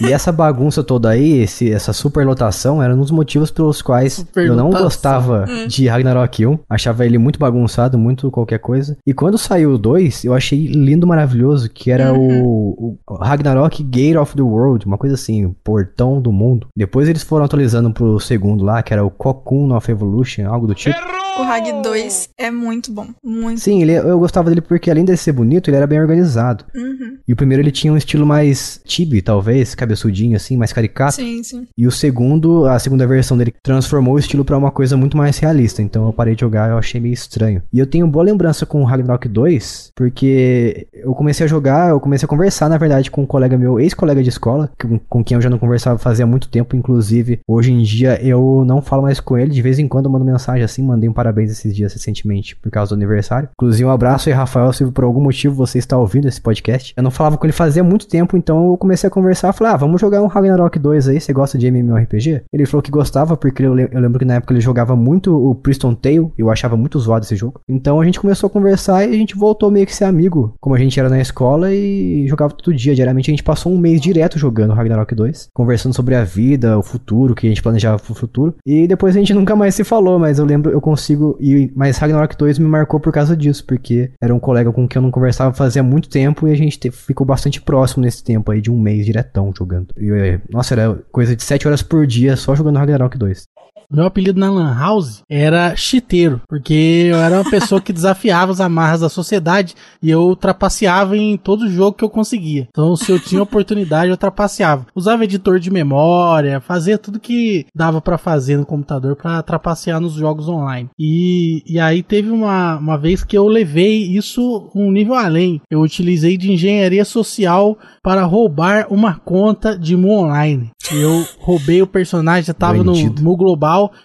E 0.00 0.12
essa 0.12 0.30
bagunça 0.32 0.82
toda 0.82 1.08
aí, 1.10 1.38
esse, 1.38 1.70
essa 1.72 1.92
superlotação, 1.92 2.82
era 2.82 2.94
um 2.94 3.00
dos 3.00 3.10
motivos 3.10 3.50
pelos 3.50 3.80
quais 3.82 4.26
eu 4.34 4.54
não 4.54 4.70
gostava 4.70 5.44
de 5.66 5.86
Ragnarok 5.88 6.46
1. 6.46 6.58
Achava 6.68 7.04
ele 7.06 7.18
muito 7.18 7.38
bagunçado, 7.38 7.98
muito 7.98 8.30
qualquer 8.30 8.58
coisa. 8.58 8.96
E 9.06 9.12
quando 9.12 9.38
saiu 9.38 9.72
o 9.72 9.78
2, 9.78 10.24
eu 10.24 10.34
achei 10.34 10.66
lindo, 10.66 11.06
maravilhoso, 11.06 11.70
que 11.70 11.90
era 11.90 12.12
o, 12.12 12.98
o 13.06 13.14
Ragnarok 13.14 13.82
Gate 13.82 14.16
of 14.16 14.34
the 14.34 14.42
World, 14.42 14.86
uma 14.86 14.98
coisa 14.98 15.14
assim, 15.14 15.44
o 15.44 15.56
portão 15.64 16.20
do 16.20 16.32
mundo. 16.32 16.68
Depois 16.76 17.08
eles 17.08 17.22
foram 17.22 17.44
atualizando 17.44 17.90
pro 17.92 18.18
segundo 18.20 18.64
lá, 18.64 18.82
que 18.82 18.92
era 18.92 19.04
o 19.04 19.10
Cocoon 19.10 19.74
of 19.74 19.90
Evolution, 19.90 20.46
algo 20.48 20.66
do 20.66 20.74
tipo. 20.74 20.96
O 21.38 21.42
Rag 21.42 21.70
2 21.82 22.30
é 22.38 22.50
muito 22.50 22.90
bom. 22.90 23.08
Muito. 23.22 23.60
Sim, 23.60 23.82
ele, 23.82 23.92
eu 23.92 24.18
gostava 24.18 24.48
dele 24.48 24.62
porque 24.62 24.90
além 24.90 25.04
de 25.04 25.14
ser 25.18 25.32
bonito, 25.32 25.68
ele 25.68 25.76
era 25.76 25.86
bem 25.86 26.00
organizado. 26.00 26.64
Uhum. 26.74 27.18
E 27.28 27.32
o 27.32 27.36
primeiro 27.36 27.62
ele 27.62 27.70
tinha 27.70 27.92
um 27.92 27.96
estilo 27.96 28.24
mais 28.24 28.80
chibi, 28.86 29.20
talvez, 29.20 29.74
cabeçudinho 29.76 30.36
assim, 30.36 30.56
mais 30.56 30.72
caricato. 30.72 31.14
Sim, 31.14 31.42
sim. 31.42 31.66
E 31.76 31.86
o 31.86 31.90
segundo, 31.90 32.66
a 32.66 32.78
segunda 32.78 33.06
versão 33.06 33.36
dele 33.36 33.54
transformou 33.62 34.14
o 34.14 34.18
estilo 34.18 34.44
pra 34.44 34.58
uma 34.58 34.70
coisa 34.70 34.96
muito 34.96 35.16
mais 35.16 35.38
realista. 35.38 35.82
Então 35.82 36.06
eu 36.06 36.12
parei 36.12 36.34
de 36.34 36.40
jogar, 36.40 36.70
eu 36.70 36.78
achei 36.78 37.00
meio 37.00 37.14
estranho. 37.14 37.62
E 37.72 37.78
eu 37.78 37.86
tenho 37.86 38.06
boa 38.06 38.24
lembrança 38.24 38.66
com 38.66 38.82
o 38.82 38.84
Ragnarok 38.84 39.28
2, 39.28 39.92
porque 39.94 40.88
eu 40.92 41.14
comecei 41.14 41.44
a 41.44 41.48
jogar, 41.48 41.90
eu 41.90 42.00
comecei 42.00 42.26
a 42.26 42.28
conversar, 42.28 42.68
na 42.68 42.78
verdade, 42.78 43.10
com 43.10 43.22
um 43.22 43.26
colega 43.26 43.56
meu, 43.56 43.78
ex-colega 43.78 44.22
de 44.22 44.28
escola, 44.28 44.70
com, 45.08 45.22
quem 45.22 45.36
eu 45.36 45.40
já 45.40 45.50
não 45.50 45.58
conversava 45.58 45.98
fazia 45.98 46.26
muito 46.26 46.48
tempo, 46.48 46.76
inclusive 46.76 47.40
hoje 47.46 47.72
em 47.72 47.82
dia 47.82 48.20
eu 48.22 48.64
não 48.66 48.80
falo 48.80 49.02
mais 49.02 49.20
com 49.20 49.36
ele, 49.36 49.50
de 49.50 49.62
vez 49.62 49.78
em 49.78 49.88
quando 49.88 50.06
eu 50.06 50.10
mando 50.10 50.24
mensagem 50.24 50.62
assim, 50.62 50.82
mandei 50.82 51.08
um 51.08 51.12
parabéns 51.12 51.36
parabéns 51.36 51.50
esses 51.50 51.74
dias 51.74 51.92
recentemente 51.92 52.56
por 52.56 52.70
causa 52.70 52.90
do 52.90 52.94
aniversário. 52.98 53.48
Inclusive, 53.52 53.84
um 53.84 53.90
abraço 53.90 54.28
aí, 54.28 54.34
Rafael, 54.34 54.72
se 54.72 54.84
por 54.86 55.04
algum 55.04 55.20
motivo 55.20 55.54
você 55.54 55.78
está 55.78 55.98
ouvindo 55.98 56.26
esse 56.26 56.40
podcast. 56.40 56.94
Eu 56.96 57.02
não 57.02 57.10
falava 57.10 57.36
com 57.36 57.44
ele 57.46 57.52
fazia 57.52 57.84
muito 57.84 58.08
tempo, 58.08 58.36
então 58.36 58.70
eu 58.70 58.76
comecei 58.76 59.06
a 59.06 59.10
conversar, 59.10 59.52
falei, 59.52 59.65
ah, 59.66 59.76
vamos 59.76 60.00
jogar 60.00 60.22
um 60.22 60.26
Ragnarok 60.26 60.78
2 60.78 61.08
aí, 61.08 61.20
você 61.20 61.32
gosta 61.32 61.58
de 61.58 61.66
MMORPG? 61.66 62.42
Ele 62.52 62.66
falou 62.66 62.82
que 62.82 62.90
gostava, 62.90 63.36
porque 63.36 63.62
eu, 63.62 63.78
eu 63.78 64.00
lembro 64.00 64.18
que 64.18 64.24
na 64.24 64.34
época 64.34 64.52
ele 64.54 64.60
jogava 64.60 64.94
muito 64.96 65.34
o 65.36 65.54
Priston 65.54 65.94
Tale, 65.94 66.30
eu 66.38 66.50
achava 66.50 66.76
muito 66.76 66.98
zoado 66.98 67.24
esse 67.24 67.36
jogo. 67.36 67.60
Então 67.68 68.00
a 68.00 68.04
gente 68.04 68.20
começou 68.20 68.46
a 68.46 68.50
conversar 68.50 69.04
e 69.06 69.10
a 69.14 69.16
gente 69.16 69.36
voltou 69.36 69.70
meio 69.70 69.86
que 69.86 69.94
ser 69.94 70.04
amigo, 70.04 70.54
como 70.60 70.74
a 70.74 70.78
gente 70.78 70.98
era 70.98 71.08
na 71.08 71.20
escola 71.20 71.72
e 71.72 72.26
jogava 72.28 72.54
todo 72.54 72.74
dia, 72.74 72.94
diariamente. 72.94 73.30
A 73.30 73.32
gente 73.32 73.42
passou 73.42 73.72
um 73.72 73.78
mês 73.78 74.00
direto 74.00 74.38
jogando 74.38 74.72
Ragnarok 74.74 75.14
2, 75.14 75.48
conversando 75.54 75.94
sobre 75.94 76.14
a 76.14 76.24
vida, 76.24 76.78
o 76.78 76.82
futuro, 76.82 77.32
o 77.32 77.36
que 77.36 77.46
a 77.46 77.50
gente 77.50 77.62
planejava 77.62 77.98
pro 77.98 78.14
futuro. 78.14 78.54
E 78.64 78.86
depois 78.86 79.14
a 79.16 79.18
gente 79.18 79.34
nunca 79.34 79.56
mais 79.56 79.74
se 79.74 79.84
falou, 79.84 80.18
mas 80.18 80.38
eu 80.38 80.44
lembro, 80.44 80.70
eu 80.70 80.80
consigo. 80.80 81.36
E, 81.40 81.72
mas 81.74 81.98
Ragnarok 81.98 82.36
2 82.36 82.58
me 82.58 82.66
marcou 82.68 83.00
por 83.00 83.12
causa 83.12 83.36
disso, 83.36 83.64
porque 83.66 84.10
era 84.22 84.34
um 84.34 84.38
colega 84.38 84.72
com 84.72 84.86
quem 84.86 84.98
eu 84.98 85.02
não 85.02 85.10
conversava 85.10 85.54
fazia 85.54 85.82
muito 85.82 86.08
tempo 86.08 86.46
e 86.46 86.52
a 86.52 86.56
gente 86.56 86.78
te- 86.78 86.90
ficou 86.90 87.26
bastante 87.26 87.60
próximo 87.60 88.02
nesse 88.04 88.22
tempo 88.22 88.50
aí, 88.52 88.60
de 88.60 88.70
um 88.70 88.78
mês 88.78 89.04
diretão 89.06 89.52
jogando. 89.56 89.88
E, 89.96 90.10
eh, 90.10 90.40
nossa, 90.50 90.74
era 90.74 90.94
coisa 91.10 91.34
de 91.34 91.42
7 91.42 91.66
horas 91.66 91.82
por 91.82 92.06
dia 92.06 92.36
só 92.36 92.54
jogando 92.54 92.78
Ragnarok 92.78 93.16
2. 93.16 93.46
Meu 93.90 94.06
apelido 94.06 94.40
na 94.40 94.50
Lan 94.50 94.74
House 94.78 95.22
era 95.28 95.76
chiteiro, 95.76 96.40
porque 96.48 97.08
eu 97.10 97.16
era 97.16 97.36
uma 97.36 97.50
pessoa 97.50 97.80
que 97.80 97.92
desafiava 97.94 98.52
as 98.52 98.60
amarras 98.60 99.00
da 99.00 99.08
sociedade 99.08 99.74
e 100.02 100.10
eu 100.10 100.34
trapaceava 100.36 101.16
em 101.16 101.36
todo 101.36 101.70
jogo 101.70 101.96
que 101.96 102.04
eu 102.04 102.10
conseguia. 102.10 102.68
Então, 102.70 102.96
se 102.96 103.10
eu 103.10 103.18
tinha 103.18 103.42
oportunidade, 103.42 104.10
eu 104.10 104.16
trapaceava. 104.16 104.86
Usava 104.94 105.24
editor 105.24 105.58
de 105.58 105.70
memória, 105.70 106.60
fazia 106.60 106.98
tudo 106.98 107.20
que 107.20 107.66
dava 107.74 108.00
pra 108.00 108.18
fazer 108.18 108.56
no 108.56 108.66
computador 108.66 109.16
pra 109.16 109.42
trapacear 109.42 110.00
nos 110.00 110.14
jogos 110.14 110.48
online. 110.48 110.88
E, 110.98 111.62
e 111.66 111.78
aí 111.78 112.02
teve 112.02 112.30
uma, 112.30 112.76
uma 112.76 112.98
vez 112.98 113.24
que 113.24 113.36
eu 113.36 113.46
levei 113.46 114.02
isso 114.02 114.70
um 114.74 114.90
nível 114.90 115.14
além. 115.14 115.60
Eu 115.70 115.80
utilizei 115.80 116.36
de 116.36 116.52
engenharia 116.52 117.04
social 117.04 117.78
para 118.02 118.24
roubar 118.24 118.86
uma 118.90 119.14
conta 119.14 119.78
de 119.78 119.96
Mu 119.96 120.10
Online. 120.10 120.70
Eu 120.92 121.26
roubei 121.38 121.82
o 121.82 121.86
personagem, 121.86 122.44
já 122.44 122.54
tava 122.54 122.78
no, 122.78 122.92
Bandido. 122.92 123.22
no 123.22 123.36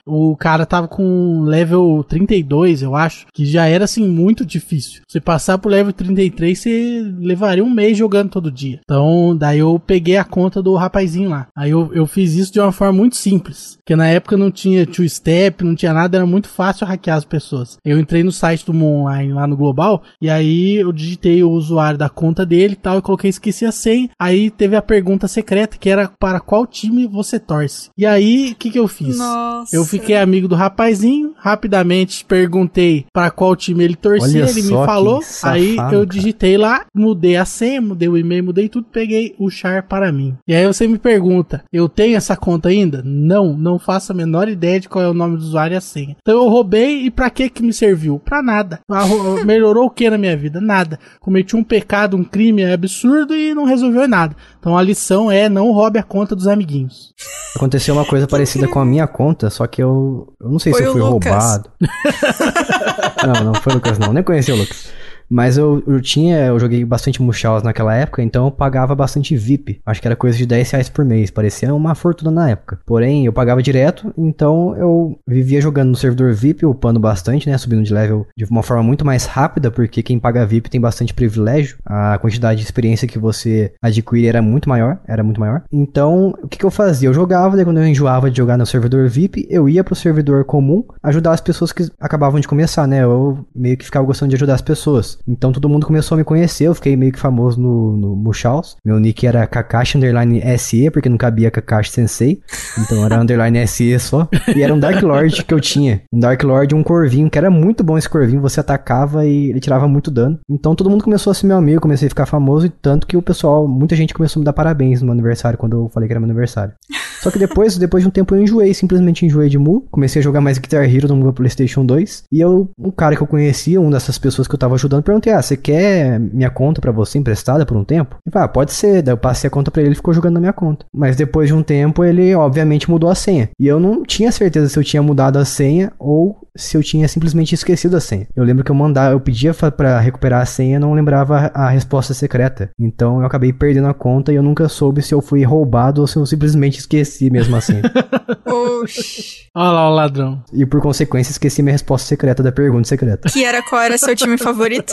o 0.05 0.35
cara 0.35 0.65
tava 0.65 0.87
com 0.87 1.43
level 1.43 2.03
32, 2.07 2.81
eu 2.81 2.95
acho, 2.95 3.25
que 3.33 3.45
já 3.45 3.65
era 3.65 3.85
assim 3.85 4.07
muito 4.07 4.45
difícil. 4.45 5.01
Você 5.07 5.19
passar 5.19 5.57
pro 5.57 5.69
level 5.69 5.93
33, 5.93 6.57
você 6.57 7.13
levaria 7.19 7.63
um 7.63 7.69
mês 7.69 7.97
jogando 7.97 8.29
todo 8.29 8.51
dia. 8.51 8.79
Então, 8.83 9.35
daí 9.35 9.59
eu 9.59 9.79
peguei 9.79 10.17
a 10.17 10.23
conta 10.23 10.61
do 10.61 10.75
rapazinho 10.75 11.29
lá. 11.29 11.47
Aí 11.55 11.71
eu, 11.71 11.91
eu 11.93 12.05
fiz 12.05 12.33
isso 12.35 12.53
de 12.53 12.59
uma 12.59 12.71
forma 12.71 12.93
muito 12.93 13.15
simples, 13.15 13.77
porque 13.77 13.95
na 13.95 14.07
época 14.07 14.37
não 14.37 14.51
tinha 14.51 14.85
two 14.85 15.07
step, 15.07 15.63
não 15.63 15.75
tinha 15.75 15.93
nada, 15.93 16.17
era 16.17 16.25
muito 16.25 16.47
fácil 16.47 16.87
hackear 16.87 17.17
as 17.17 17.25
pessoas. 17.25 17.77
Eu 17.83 17.99
entrei 17.99 18.23
no 18.23 18.31
site 18.31 18.65
do 18.65 18.73
Moon 18.73 19.03
Online 19.03 19.33
lá 19.33 19.47
no 19.47 19.57
global 19.57 20.03
e 20.21 20.29
aí 20.29 20.75
eu 20.75 20.91
digitei 20.91 21.43
o 21.43 21.51
usuário 21.51 21.97
da 21.97 22.09
conta 22.09 22.45
dele 22.45 22.73
e 22.73 22.77
tal, 22.77 22.99
e 22.99 23.01
coloquei 23.01 23.29
esqueci 23.29 23.65
a 23.65 23.71
senha. 23.71 24.09
Aí 24.19 24.49
teve 24.49 24.75
a 24.75 24.81
pergunta 24.81 25.27
secreta 25.27 25.77
que 25.77 25.89
era 25.89 26.11
para 26.19 26.39
qual 26.39 26.65
time 26.65 27.07
você 27.07 27.39
torce. 27.39 27.89
E 27.97 28.05
aí, 28.05 28.51
o 28.51 28.55
que 28.55 28.71
que 28.71 28.79
eu 28.79 28.87
fiz? 28.87 29.17
Nossa. 29.17 29.60
Eu 29.71 29.85
fiquei 29.85 30.17
amigo 30.17 30.47
do 30.47 30.55
rapazinho, 30.55 31.33
rapidamente 31.37 32.25
perguntei 32.25 33.05
para 33.13 33.31
qual 33.31 33.55
time 33.55 33.83
ele 33.83 33.95
torcia, 33.95 34.43
Olha 34.43 34.49
ele 34.49 34.61
me 34.63 34.69
falou. 34.69 35.21
safado, 35.21 35.55
aí 35.55 35.71
eu 35.71 35.75
cara. 35.77 36.05
digitei 36.05 36.57
lá, 36.57 36.85
mudei 36.93 37.35
a 37.37 37.45
senha, 37.45 37.81
mudei 37.81 38.07
o 38.07 38.17
e-mail, 38.17 38.43
mudei 38.43 38.69
tudo, 38.69 38.87
peguei 38.91 39.35
o 39.39 39.49
char 39.49 39.83
para 39.83 40.11
mim. 40.11 40.35
E 40.47 40.53
aí 40.53 40.65
você 40.65 40.87
me 40.87 40.97
pergunta, 40.97 41.63
eu 41.71 41.87
tenho 41.89 42.15
essa 42.17 42.35
conta 42.35 42.69
ainda? 42.69 43.01
Não, 43.03 43.53
não 43.57 43.77
faço 43.79 44.11
a 44.11 44.15
menor 44.15 44.47
ideia 44.47 44.79
de 44.79 44.89
qual 44.89 45.03
é 45.03 45.07
o 45.07 45.13
nome 45.13 45.37
do 45.37 45.43
usuário 45.43 45.73
e 45.75 45.77
a 45.77 45.81
senha. 45.81 46.15
Então 46.21 46.43
eu 46.43 46.49
roubei 46.49 47.05
e 47.05 47.11
pra 47.11 47.29
que 47.29 47.49
que 47.49 47.63
me 47.63 47.73
serviu? 47.73 48.19
Pra 48.19 48.41
nada. 48.41 48.79
Melhorou 49.45 49.85
o 49.85 49.89
que 49.89 50.09
na 50.09 50.17
minha 50.17 50.35
vida? 50.37 50.59
Nada. 50.61 50.99
Cometi 51.19 51.55
um 51.55 51.63
pecado, 51.63 52.17
um 52.17 52.23
crime 52.23 52.63
absurdo 52.65 53.35
e 53.35 53.53
não 53.53 53.65
resolveu 53.65 54.07
nada. 54.07 54.35
Então 54.59 54.77
a 54.77 54.81
lição 54.81 55.31
é 55.31 55.49
não 55.49 55.71
roube 55.71 55.99
a 55.99 56.03
conta 56.03 56.35
dos 56.35 56.47
amiguinhos. 56.47 57.13
Aconteceu 57.55 57.93
uma 57.93 58.05
coisa 58.05 58.27
parecida 58.27 58.67
com 58.67 58.79
a 58.79 58.85
minha 58.85 59.05
conta, 59.07 59.49
só 59.51 59.67
que 59.67 59.83
eu. 59.83 60.33
Eu 60.39 60.49
não 60.49 60.57
sei 60.57 60.73
se 60.73 60.79
Foi 60.79 60.87
eu 60.87 60.91
o 60.91 60.93
fui 60.93 61.01
Lucas. 61.03 61.31
roubado. 61.33 61.69
não, 63.27 63.43
não 63.45 63.53
foi 63.55 63.73
o 63.73 63.75
Lucas, 63.75 63.99
não. 63.99 64.11
Nem 64.13 64.23
conheci 64.23 64.51
o 64.51 64.55
Lucas. 64.55 64.91
Mas 65.31 65.57
eu, 65.57 65.81
eu 65.87 66.01
tinha, 66.01 66.47
eu 66.47 66.59
joguei 66.59 66.83
bastante 66.83 67.21
Munchausen 67.21 67.65
naquela 67.65 67.95
época, 67.95 68.21
então 68.21 68.45
eu 68.45 68.51
pagava 68.51 68.93
bastante 68.93 69.35
VIP. 69.35 69.79
Acho 69.85 70.01
que 70.01 70.07
era 70.07 70.15
coisa 70.15 70.37
de 70.37 70.45
10 70.45 70.71
reais 70.71 70.89
por 70.89 71.05
mês, 71.05 71.31
parecia 71.31 71.73
uma 71.73 71.95
fortuna 71.95 72.29
na 72.29 72.49
época. 72.49 72.79
Porém, 72.85 73.25
eu 73.25 73.31
pagava 73.31 73.63
direto, 73.63 74.13
então 74.17 74.75
eu 74.75 75.17
vivia 75.25 75.61
jogando 75.61 75.91
no 75.91 75.95
servidor 75.95 76.33
VIP, 76.33 76.65
upando 76.65 76.99
bastante, 76.99 77.49
né? 77.49 77.57
Subindo 77.57 77.83
de 77.83 77.93
level 77.93 78.27
de 78.35 78.43
uma 78.43 78.61
forma 78.61 78.83
muito 78.83 79.05
mais 79.05 79.25
rápida, 79.25 79.71
porque 79.71 80.03
quem 80.03 80.19
paga 80.19 80.45
VIP 80.45 80.69
tem 80.69 80.81
bastante 80.81 81.13
privilégio. 81.13 81.77
A 81.85 82.17
quantidade 82.17 82.59
de 82.59 82.65
experiência 82.65 83.07
que 83.07 83.17
você 83.17 83.73
adquire 83.81 84.27
era 84.27 84.41
muito 84.41 84.67
maior, 84.67 84.99
era 85.07 85.23
muito 85.23 85.39
maior. 85.39 85.63
Então, 85.71 86.35
o 86.43 86.47
que, 86.49 86.57
que 86.57 86.65
eu 86.65 86.71
fazia? 86.71 87.07
Eu 87.07 87.13
jogava, 87.13 87.55
daí 87.55 87.63
quando 87.63 87.79
eu 87.79 87.87
enjoava 87.87 88.29
de 88.29 88.35
jogar 88.35 88.57
no 88.57 88.65
servidor 88.65 89.07
VIP, 89.07 89.47
eu 89.49 89.69
ia 89.69 89.83
pro 89.83 89.95
servidor 89.95 90.43
comum 90.43 90.83
ajudar 91.01 91.31
as 91.31 91.41
pessoas 91.41 91.71
que 91.71 91.89
acabavam 91.99 92.39
de 92.39 92.47
começar, 92.49 92.85
né? 92.85 93.03
Eu 93.03 93.45
meio 93.55 93.77
que 93.77 93.85
ficava 93.85 94.05
gostando 94.05 94.31
de 94.31 94.35
ajudar 94.35 94.55
as 94.55 94.61
pessoas. 94.61 95.20
Então 95.27 95.51
todo 95.51 95.69
mundo 95.69 95.85
começou 95.85 96.15
a 96.15 96.19
me 96.19 96.23
conhecer, 96.23 96.65
eu 96.65 96.75
fiquei 96.75 96.95
meio 96.95 97.11
que 97.11 97.19
famoso 97.19 97.59
no, 97.59 97.97
no 97.97 98.15
Mushaus. 98.15 98.75
Meu 98.83 98.99
nick 98.99 99.25
era 99.25 99.45
Kakashi 99.47 99.97
Underline 99.97 100.41
SE, 100.57 100.89
porque 100.91 101.09
não 101.09 101.17
cabia 101.17 101.51
Kakashi 101.51 101.91
Sensei. 101.91 102.41
Então 102.77 103.05
era 103.05 103.19
Underline 103.19 103.65
SE 103.67 103.99
só. 103.99 104.27
E 104.55 104.61
era 104.61 104.73
um 104.73 104.79
Dark 104.79 105.01
Lord 105.01 105.43
que 105.43 105.53
eu 105.53 105.59
tinha. 105.59 106.01
Um 106.11 106.19
Dark 106.19 106.41
Lord 106.43 106.73
e 106.73 106.77
um 106.77 106.83
Corvinho, 106.83 107.29
que 107.29 107.37
era 107.37 107.49
muito 107.49 107.83
bom 107.83 107.97
esse 107.97 108.09
Corvinho. 108.09 108.41
Você 108.41 108.59
atacava 108.59 109.25
e 109.25 109.49
ele 109.49 109.59
tirava 109.59 109.87
muito 109.87 110.11
dano. 110.11 110.39
Então 110.49 110.75
todo 110.75 110.89
mundo 110.89 111.03
começou 111.03 111.31
a 111.31 111.33
ser 111.33 111.47
meu 111.47 111.57
amigo, 111.57 111.81
comecei 111.81 112.07
a 112.07 112.09
ficar 112.09 112.25
famoso. 112.25 112.65
E 112.65 112.69
tanto 112.69 113.07
que 113.07 113.17
o 113.17 113.21
pessoal, 113.21 113.67
muita 113.67 113.95
gente 113.95 114.13
começou 114.13 114.39
a 114.39 114.41
me 114.41 114.45
dar 114.45 114.53
parabéns 114.53 115.01
no 115.01 115.07
meu 115.07 115.13
aniversário, 115.13 115.57
quando 115.57 115.77
eu 115.77 115.89
falei 115.89 116.07
que 116.07 116.13
era 116.13 116.19
meu 116.19 116.29
aniversário. 116.29 116.73
Só 117.21 117.29
que 117.29 117.37
depois, 117.37 117.77
depois 117.77 118.03
de 118.03 118.07
um 118.07 118.11
tempo 118.11 118.33
eu 118.33 118.41
enjoei, 118.41 118.73
simplesmente 118.73 119.25
enjoei 119.25 119.47
de 119.47 119.57
Mu. 119.57 119.85
Comecei 119.91 120.19
a 120.19 120.23
jogar 120.23 120.41
mais 120.41 120.57
Guitar 120.57 120.83
Hero 120.83 121.07
no 121.07 121.15
meu 121.15 121.31
PlayStation 121.31 121.85
2. 121.85 122.23
E 122.31 122.39
eu, 122.39 122.71
um 122.79 122.89
cara 122.89 123.15
que 123.15 123.21
eu 123.21 123.27
conhecia, 123.27 123.79
um 123.79 123.91
dessas 123.91 124.17
pessoas 124.17 124.47
que 124.47 124.55
eu 124.55 124.59
tava 124.59 124.73
ajudando, 124.73 125.03
perguntei: 125.11 125.33
Ah, 125.33 125.41
você 125.41 125.57
quer 125.57 126.19
minha 126.19 126.49
conta 126.49 126.81
pra 126.81 126.91
você 126.91 127.17
emprestada 127.17 127.65
por 127.65 127.77
um 127.77 127.83
tempo? 127.83 128.17
Ele 128.25 128.31
falou: 128.31 128.45
Ah, 128.45 128.47
pode 128.47 128.71
ser. 128.71 129.01
Daí 129.01 129.13
eu 129.13 129.17
passei 129.17 129.47
a 129.47 129.51
conta 129.51 129.69
pra 129.69 129.81
ele 129.81 129.89
e 129.89 129.91
ele 129.91 129.95
ficou 129.95 130.13
jogando 130.13 130.35
na 130.35 130.39
minha 130.39 130.53
conta. 130.53 130.85
Mas 130.93 131.15
depois 131.15 131.47
de 131.47 131.53
um 131.53 131.63
tempo, 131.63 132.03
ele 132.03 132.33
obviamente 132.35 132.89
mudou 132.89 133.09
a 133.09 133.15
senha. 133.15 133.49
E 133.59 133.67
eu 133.67 133.79
não 133.79 134.03
tinha 134.03 134.31
certeza 134.31 134.69
se 134.69 134.77
eu 134.79 134.83
tinha 134.83 135.01
mudado 135.03 135.37
a 135.37 135.45
senha 135.45 135.91
ou 135.99 136.41
se 136.55 136.75
eu 136.75 136.83
tinha 136.83 137.07
simplesmente 137.07 137.55
esquecido 137.55 137.95
a 137.95 138.01
senha. 138.01 138.27
Eu 138.35 138.43
lembro 138.43 138.63
que 138.63 138.71
eu 138.71 138.75
mandava, 138.75 139.13
eu 139.13 139.19
pedia 139.19 139.53
pra 139.53 139.99
recuperar 139.99 140.41
a 140.41 140.45
senha, 140.45 140.79
não 140.79 140.93
lembrava 140.93 141.51
a 141.53 141.69
resposta 141.69 142.13
secreta. 142.13 142.69
Então 142.79 143.19
eu 143.19 143.25
acabei 143.25 143.53
perdendo 143.53 143.87
a 143.87 143.93
conta 143.93 144.31
e 144.31 144.35
eu 144.35 144.43
nunca 144.43 144.67
soube 144.67 145.01
se 145.01 145.13
eu 145.13 145.21
fui 145.21 145.43
roubado 145.43 146.01
ou 146.01 146.07
se 146.07 146.17
eu 146.17 146.25
simplesmente 146.25 146.79
esqueci 146.79 147.29
mesmo 147.29 147.55
a 147.55 147.61
senha. 147.61 147.81
Oxi. 148.45 149.41
Olha 149.55 149.71
lá 149.71 149.89
o 149.89 149.93
ladrão. 149.93 150.43
e 150.53 150.65
por 150.65 150.81
consequência 150.81 151.31
esqueci 151.31 151.61
minha 151.61 151.73
resposta 151.73 152.07
secreta 152.07 152.41
da 152.41 152.51
pergunta 152.51 152.87
secreta. 152.87 153.29
Que 153.29 153.43
era 153.43 153.61
qual 153.61 153.81
era 153.81 153.97
seu 153.97 154.15
time 154.15 154.37
favorito? 154.37 154.90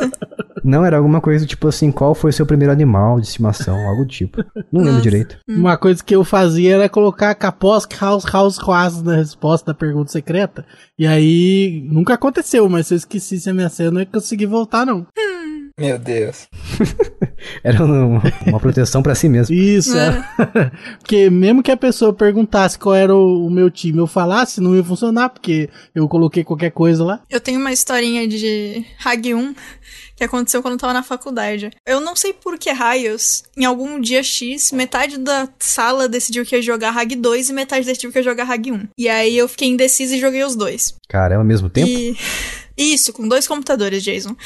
Não, 0.64 0.84
era 0.84 0.96
alguma 0.96 1.20
coisa 1.20 1.46
tipo 1.46 1.68
assim, 1.68 1.90
qual 1.90 2.14
foi 2.14 2.30
o 2.30 2.32
seu 2.32 2.44
primeiro 2.44 2.72
animal 2.72 3.20
de 3.20 3.26
estimação, 3.26 3.76
algo 3.88 4.02
do 4.02 4.08
tipo. 4.08 4.44
Não 4.70 4.80
lembro 4.80 4.92
Nossa. 4.94 5.02
direito. 5.02 5.38
Uma 5.48 5.76
coisa 5.76 6.02
que 6.02 6.14
eu 6.14 6.24
fazia 6.24 6.74
era 6.74 6.88
colocar 6.88 7.34
capós, 7.34 7.86
house, 8.00 8.24
house, 8.24 8.58
quase 8.58 9.04
na 9.04 9.16
resposta 9.16 9.72
da 9.72 9.74
pergunta 9.74 10.10
secreta. 10.10 10.64
E 10.98 11.06
aí, 11.06 11.86
nunca 11.90 12.14
aconteceu, 12.14 12.68
mas 12.68 12.86
se 12.86 12.94
eu 12.94 12.98
esquecesse 12.98 13.48
a 13.48 13.54
minha 13.54 13.68
senha, 13.68 13.88
eu 13.88 13.92
não 13.92 14.00
ia 14.00 14.06
conseguir 14.06 14.46
voltar, 14.46 14.84
não. 14.84 15.06
Meu 15.78 15.98
Deus. 15.98 16.48
Era 17.62 17.84
uma, 17.84 18.20
uma 18.46 18.60
proteção 18.60 19.02
pra 19.02 19.14
si 19.14 19.28
mesmo. 19.28 19.54
Isso, 19.54 19.96
É. 19.96 20.06
era. 20.06 20.72
porque 20.98 21.30
mesmo 21.30 21.62
que 21.62 21.70
a 21.70 21.76
pessoa 21.76 22.12
perguntasse 22.12 22.78
qual 22.78 22.94
era 22.94 23.14
o, 23.14 23.46
o 23.46 23.50
meu 23.50 23.70
time, 23.70 23.98
eu 23.98 24.06
falasse, 24.08 24.60
não 24.60 24.74
ia 24.74 24.82
funcionar, 24.82 25.28
porque 25.30 25.70
eu 25.94 26.08
coloquei 26.08 26.42
qualquer 26.42 26.70
coisa 26.72 27.04
lá. 27.04 27.20
Eu 27.30 27.40
tenho 27.40 27.60
uma 27.60 27.72
historinha 27.72 28.26
de 28.26 28.84
Hag 29.04 29.34
1 29.34 29.54
que 30.16 30.24
aconteceu 30.24 30.60
quando 30.62 30.72
eu 30.74 30.78
tava 30.80 30.92
na 30.92 31.02
faculdade. 31.04 31.70
Eu 31.86 32.00
não 32.00 32.16
sei 32.16 32.32
por 32.32 32.58
que 32.58 32.70
raios, 32.72 33.44
em 33.56 33.64
algum 33.64 34.00
dia 34.00 34.22
X, 34.22 34.72
metade 34.72 35.16
da 35.16 35.48
sala 35.60 36.08
decidiu 36.08 36.44
que 36.44 36.56
ia 36.56 36.62
jogar 36.62 36.96
Hag 36.96 37.14
2 37.14 37.50
e 37.50 37.52
metade 37.52 37.86
decidiu 37.86 38.10
que 38.10 38.18
ia 38.18 38.22
jogar 38.24 38.50
Hag 38.50 38.72
1. 38.72 38.88
E 38.98 39.08
aí 39.08 39.38
eu 39.38 39.48
fiquei 39.48 39.68
indecisa 39.68 40.16
e 40.16 40.20
joguei 40.20 40.42
os 40.42 40.56
dois. 40.56 40.94
Caramba, 41.08 41.42
ao 41.42 41.46
mesmo 41.46 41.70
tempo? 41.70 41.88
E. 41.88 42.16
Isso, 42.78 43.12
com 43.12 43.26
dois 43.26 43.46
computadores, 43.48 44.02
Jason. 44.04 44.36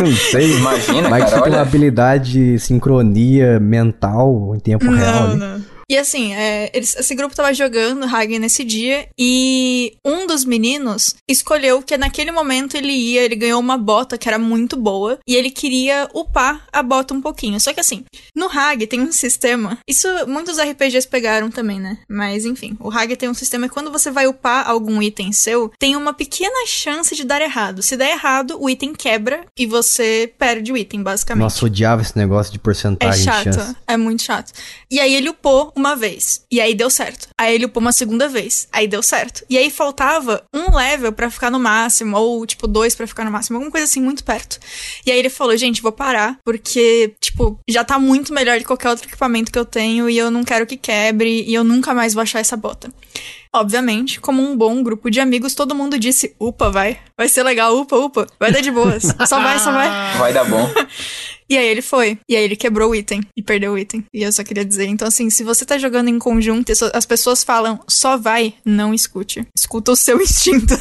Não 0.00 0.16
sei. 0.30 0.52
Imagina, 0.58 1.08
Mas 1.08 1.24
cara, 1.24 1.28
você 1.30 1.34
tem 1.42 1.52
uma 1.52 1.58
olha. 1.58 1.60
habilidade 1.62 2.32
de 2.32 2.58
sincronia 2.58 3.60
mental 3.60 4.54
em 4.56 4.58
tempo 4.60 4.90
real 4.90 5.28
Não, 5.28 5.36
não. 5.36 5.64
E 5.90 5.96
assim, 5.96 6.34
é, 6.34 6.70
eles- 6.74 6.94
esse 6.96 7.14
grupo 7.14 7.34
tava 7.34 7.52
jogando 7.54 8.04
Hagen 8.04 8.38
nesse 8.38 8.62
dia 8.62 9.08
e 9.18 9.94
um 10.04 10.26
dos 10.26 10.44
meninos 10.44 11.16
escolheu 11.26 11.80
que 11.82 11.96
naquele 11.96 12.30
momento 12.30 12.76
ele 12.76 12.92
ia, 12.92 13.22
ele 13.22 13.34
ganhou 13.34 13.58
uma 13.58 13.78
bota 13.78 14.18
que 14.18 14.28
era 14.28 14.38
muito 14.38 14.76
boa 14.76 15.18
e 15.26 15.34
ele 15.34 15.50
queria 15.50 16.06
upar 16.12 16.66
a 16.70 16.82
bota 16.82 17.14
um 17.14 17.22
pouquinho. 17.22 17.58
Só 17.58 17.72
que 17.72 17.80
assim, 17.80 18.04
no 18.36 18.46
Hag 18.50 18.86
tem 18.86 19.00
um 19.00 19.10
sistema, 19.12 19.78
isso 19.88 20.06
muitos 20.26 20.58
RPGs 20.58 21.08
pegaram 21.08 21.50
também, 21.50 21.80
né? 21.80 21.98
Mas 22.08 22.44
enfim, 22.44 22.76
o 22.80 22.90
Hag 22.90 23.16
tem 23.16 23.28
um 23.28 23.34
sistema 23.34 23.66
que 23.66 23.72
quando 23.74 23.90
você 23.90 24.10
vai 24.10 24.26
upar 24.26 24.68
algum 24.68 25.00
item 25.02 25.32
seu, 25.32 25.72
tem 25.78 25.96
uma 25.96 26.12
pequena 26.12 26.66
chance 26.66 27.16
de 27.16 27.24
dar 27.24 27.40
errado. 27.40 27.82
Se 27.82 27.96
der 27.96 28.10
errado, 28.10 28.58
o 28.60 28.68
item 28.68 28.92
quebra 28.92 29.46
e 29.58 29.64
você 29.64 30.30
perde 30.38 30.70
o 30.70 30.76
item, 30.76 31.02
basicamente. 31.02 31.42
Nossa, 31.44 31.64
odiava 31.64 32.02
esse 32.02 32.16
negócio 32.16 32.52
de 32.52 32.58
É 32.58 32.60
porcentagem 32.62 33.18
de 33.20 33.24
chato, 33.24 33.54
chance. 33.54 33.76
é 33.86 33.96
muito 33.96 34.22
chato. 34.22 34.52
E 34.90 35.00
aí 35.00 35.14
ele 35.14 35.30
upou 35.30 35.72
uma 35.78 35.96
vez, 35.96 36.44
e 36.50 36.60
aí 36.60 36.74
deu 36.74 36.90
certo. 36.90 37.28
Aí 37.38 37.54
ele 37.54 37.66
upou 37.66 37.80
uma 37.80 37.92
segunda 37.92 38.28
vez, 38.28 38.68
aí 38.72 38.86
deu 38.86 39.02
certo. 39.02 39.44
E 39.48 39.56
aí 39.56 39.70
faltava 39.70 40.44
um 40.54 40.74
level 40.74 41.12
pra 41.12 41.30
ficar 41.30 41.50
no 41.50 41.58
máximo, 41.58 42.16
ou 42.16 42.44
tipo 42.46 42.66
dois 42.66 42.94
pra 42.94 43.06
ficar 43.06 43.24
no 43.24 43.30
máximo, 43.30 43.56
alguma 43.56 43.70
coisa 43.70 43.84
assim 43.84 44.00
muito 44.00 44.24
perto. 44.24 44.58
E 45.06 45.10
aí 45.10 45.18
ele 45.18 45.30
falou, 45.30 45.56
gente, 45.56 45.82
vou 45.82 45.92
parar, 45.92 46.38
porque, 46.44 47.14
tipo, 47.20 47.58
já 47.68 47.84
tá 47.84 47.98
muito 47.98 48.32
melhor 48.32 48.58
que 48.58 48.64
qualquer 48.64 48.90
outro 48.90 49.08
equipamento 49.08 49.52
que 49.52 49.58
eu 49.58 49.64
tenho, 49.64 50.08
e 50.10 50.18
eu 50.18 50.30
não 50.30 50.44
quero 50.44 50.66
que 50.66 50.76
quebre, 50.76 51.42
e 51.42 51.54
eu 51.54 51.64
nunca 51.64 51.94
mais 51.94 52.14
vou 52.14 52.22
achar 52.22 52.40
essa 52.40 52.56
bota. 52.56 52.92
Obviamente, 53.54 54.20
como 54.20 54.42
um 54.42 54.56
bom 54.56 54.82
grupo 54.82 55.10
de 55.10 55.20
amigos, 55.20 55.54
todo 55.54 55.74
mundo 55.74 55.98
disse: 55.98 56.34
upa, 56.38 56.70
vai. 56.70 56.98
Vai 57.16 57.28
ser 57.28 57.42
legal, 57.42 57.76
upa, 57.78 57.96
upa. 57.96 58.26
Vai 58.38 58.52
dar 58.52 58.60
de 58.60 58.70
boas. 58.70 59.04
Só 59.26 59.40
vai, 59.40 59.58
só 59.58 59.72
vai. 59.72 59.88
Vai 60.18 60.32
dar 60.34 60.44
bom. 60.44 60.70
E 61.50 61.56
aí 61.56 61.66
ele 61.66 61.82
foi. 61.82 62.18
E 62.28 62.36
aí 62.36 62.44
ele 62.44 62.56
quebrou 62.56 62.90
o 62.90 62.94
item 62.94 63.20
e 63.36 63.42
perdeu 63.42 63.72
o 63.72 63.78
item. 63.78 64.04
E 64.12 64.22
eu 64.22 64.32
só 64.32 64.44
queria 64.44 64.64
dizer, 64.64 64.86
então 64.86 65.08
assim, 65.08 65.30
se 65.30 65.42
você 65.42 65.64
tá 65.64 65.78
jogando 65.78 66.08
em 66.08 66.18
conjunto 66.18 66.70
e 66.70 66.74
as 66.92 67.06
pessoas 67.06 67.42
falam 67.42 67.80
só 67.88 68.16
vai, 68.16 68.54
não 68.64 68.92
escute. 68.92 69.46
Escuta 69.56 69.92
o 69.92 69.96
seu 69.96 70.20
instinto. 70.22 70.74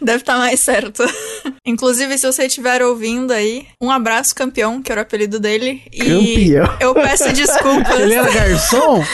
Deve 0.00 0.18
estar 0.18 0.38
mais 0.38 0.60
certo. 0.60 1.02
Inclusive, 1.66 2.16
se 2.18 2.26
você 2.26 2.46
estiver 2.46 2.82
ouvindo 2.82 3.32
aí, 3.32 3.66
um 3.80 3.90
abraço, 3.90 4.34
campeão, 4.34 4.80
que 4.82 4.90
era 4.90 5.00
o 5.00 5.02
apelido 5.02 5.38
dele. 5.38 5.82
E 5.92 5.98
Campeão. 6.04 6.76
eu 6.80 6.94
peço 6.94 7.30
desculpas. 7.34 8.00
Ele 8.00 8.14
era 8.14 8.30
garçom? 8.30 9.04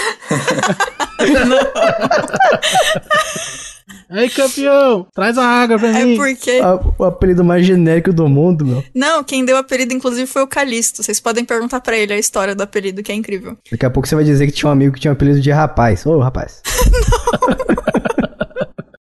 Ei, 4.11 4.29
campeão, 4.29 5.07
traz 5.15 5.39
a 5.39 5.45
água 5.45 5.79
pra 5.79 5.89
É 5.97 6.05
mim. 6.05 6.17
porque. 6.17 6.61
Ah, 6.63 6.75
O 6.99 7.05
apelido 7.05 7.45
mais 7.45 7.65
genérico 7.65 8.13
do 8.13 8.29
mundo, 8.29 8.65
meu. 8.67 8.85
Não, 8.95 9.23
quem 9.23 9.45
deu 9.45 9.55
o 9.57 9.61
apelido, 9.61 9.95
inclusive, 9.95 10.27
foi 10.27 10.43
o 10.43 10.47
Calisto. 10.49 11.03
Vocês 11.03 11.21
podem 11.21 11.45
perguntar 11.45 11.81
pra 11.81 11.97
ele 11.97 12.13
a 12.13 12.19
história 12.19 12.55
do 12.55 12.63
apelido, 12.63 13.03
que 13.03 13.13
é 13.13 13.15
incrível. 13.15 13.57
Daqui 13.71 13.87
a 13.87 13.91
pouco 13.91 14.09
você 14.09 14.15
vai 14.17 14.25
dizer 14.25 14.47
que 14.47 14.53
tinha 14.53 14.69
um 14.69 14.73
amigo 14.73 14.93
que 14.95 15.01
tinha 15.01 15.13
um 15.13 15.15
apelido 15.15 15.41
de 15.41 15.51
rapaz. 15.53 16.05
Ô, 16.05 16.19
rapaz. 16.19 16.63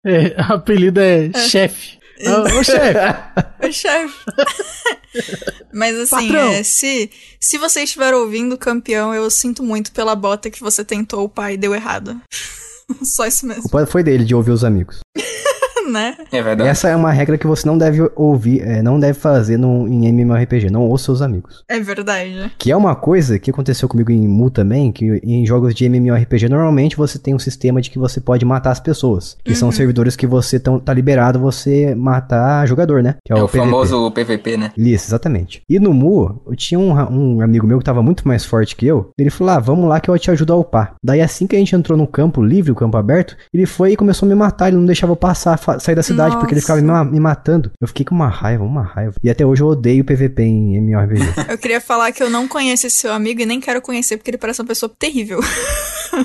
É, 0.05 0.35
o 0.51 0.55
apelido 0.55 1.01
é 1.01 1.31
chefe. 1.33 1.97
Ô, 2.27 2.59
ô, 2.59 2.65
chefe. 2.65 2.99
Oi, 3.63 3.73
chefe. 3.73 4.15
Mas 5.73 5.97
assim, 5.97 6.35
é, 6.37 6.63
se, 6.65 7.09
se 7.41 7.57
você 7.57 7.83
estiver 7.85 8.13
ouvindo, 8.13 8.59
campeão, 8.59 9.15
eu 9.15 9.31
sinto 9.31 9.63
muito 9.63 9.93
pela 9.93 10.17
bota 10.17 10.51
que 10.51 10.61
você 10.61 10.85
tentou 10.85 11.25
upar 11.25 11.53
e 11.53 11.57
deu 11.57 11.73
errado. 11.73 12.21
Só 13.03 13.27
isso 13.27 13.45
O 13.45 13.49
mesmo, 13.49 13.63
culpa 13.63 13.87
foi 13.87 14.03
dele 14.03 14.25
de 14.25 14.35
ouvir 14.35 14.51
os 14.51 14.65
amigos. 14.65 15.01
né? 15.91 16.17
É 16.31 16.43
verdade. 16.43 16.69
Essa 16.69 16.89
é 16.89 16.97
uma 16.97 17.11
regra 17.13 17.39
que 17.39 17.47
você 17.47 17.67
não 17.67 17.77
deve 17.79 18.11
ouvir, 18.15 18.61
é, 18.63 18.83
não 18.83 18.99
deve 18.99 19.19
fazer 19.19 19.57
no, 19.57 19.89
em 19.89 20.07
MMORPG. 20.09 20.71
Não 20.71 20.89
ouça 20.89 21.07
seus 21.07 21.23
amigos. 21.23 21.65
É 21.69 21.79
verdade. 21.81 22.53
Que 22.59 22.71
é 22.71 22.77
uma 22.77 22.95
coisa 22.95 23.39
que 23.39 23.51
aconteceu 23.51 23.89
comigo 23.89 24.11
em 24.11 24.29
Mu 24.29 24.51
também, 24.51 24.93
que 24.93 25.21
em 25.25 25.45
jogos 25.47 25.75
de 25.75 25.85
MMORPG 25.87 26.49
normalmente 26.49 26.97
você 26.97 27.19
tem 27.19 27.35
um 27.35 27.39
sistema 27.39 27.81
de 27.81 27.91
que 27.91 27.99
você 27.99 28.21
pode 28.21 28.45
matar 28.45 28.71
as 28.71 28.81
pessoas. 28.81 29.37
Que 29.45 29.55
são 29.55 29.71
servidores 29.73 30.17
que 30.17 30.27
você 30.27 30.59
tão, 30.59 30.79
tá 30.79 30.93
liberado 30.95 31.39
você 31.39 31.95
matar 31.95 32.67
jogador, 32.67 33.03
né? 33.03 33.17
Que 33.25 33.33
É 33.33 33.37
o 33.37 33.47
PVP. 33.49 33.59
famoso 33.59 34.11
PVP, 34.11 34.57
né? 34.57 34.73
Isso, 34.77 35.09
exatamente. 35.09 35.63
E 35.69 35.79
no 35.79 35.93
Mu, 35.93 36.41
eu 36.47 36.55
tinha 36.57 36.79
um, 36.79 36.93
um 36.93 37.41
amigo 37.41 37.67
meu 37.67 37.79
que 37.79 37.85
tava 37.85 38.03
muito 38.03 38.27
mais 38.27 38.45
forte 38.45 38.77
que 38.77 38.87
eu. 38.87 39.11
Ele 39.19 39.31
falou: 39.31 39.55
ah, 39.55 39.59
vamos 39.59 39.89
lá 39.89 40.01
que 40.01 40.09
eu 40.09 40.19
te 40.19 40.31
ajudo 40.31 40.53
a 40.53 40.57
upar. 40.57 40.95
Daí 41.03 41.21
assim 41.21 41.47
que 41.47 41.57
a 41.57 41.59
gente 41.59 41.75
entrou 41.75 41.99
no 41.99 42.07
campo 42.07 42.43
livre, 42.43 42.71
o 42.73 42.75
campo 42.75 42.97
aberto, 42.97 43.37
ele 43.53 43.67
foi 43.67 43.93
e 43.93 43.97
começou 43.97 44.27
a 44.27 44.29
me 44.29 44.35
matar. 44.35 44.69
Ele 44.69 44.77
não 44.77 44.87
deixava 44.87 45.13
eu 45.13 45.17
passar, 45.17 45.59
sair 45.81 45.95
da 45.95 46.03
cidade, 46.03 46.37
porque 46.37 46.55
ele 46.55 46.61
Nossa. 46.61 46.75
ficava 46.81 47.05
me, 47.05 47.11
me 47.13 47.21
matando. 47.21 47.71
Eu 47.81 47.89
fiquei 47.89 48.05
com 48.05 48.15
uma 48.15 48.29
raiva, 48.29 48.65
uma 48.65 48.83
raiva. 48.83 49.15
E 49.23 49.31
até 49.31 49.45
hoje 49.47 49.63
eu 49.63 49.67
odeio 49.69 50.05
PVP 50.05 50.43
em 50.43 50.77
MMORPG. 50.79 51.23
Eu 51.51 51.59
queria 51.59 51.81
falar 51.81 52.13
que 52.13 52.23
eu 52.23 52.31
não 52.31 52.47
conheço 52.49 52.87
esse 52.87 52.97
seu 52.99 53.13
amigo 53.13 53.41
e 53.41 53.47
nem 53.47 53.61
quero 53.61 53.81
conhecer 53.83 54.17
porque 54.17 54.31
ele 54.31 54.39
parece 54.39 54.61
uma 54.61 54.67
pessoa 54.69 54.91
terrível. 54.99 55.41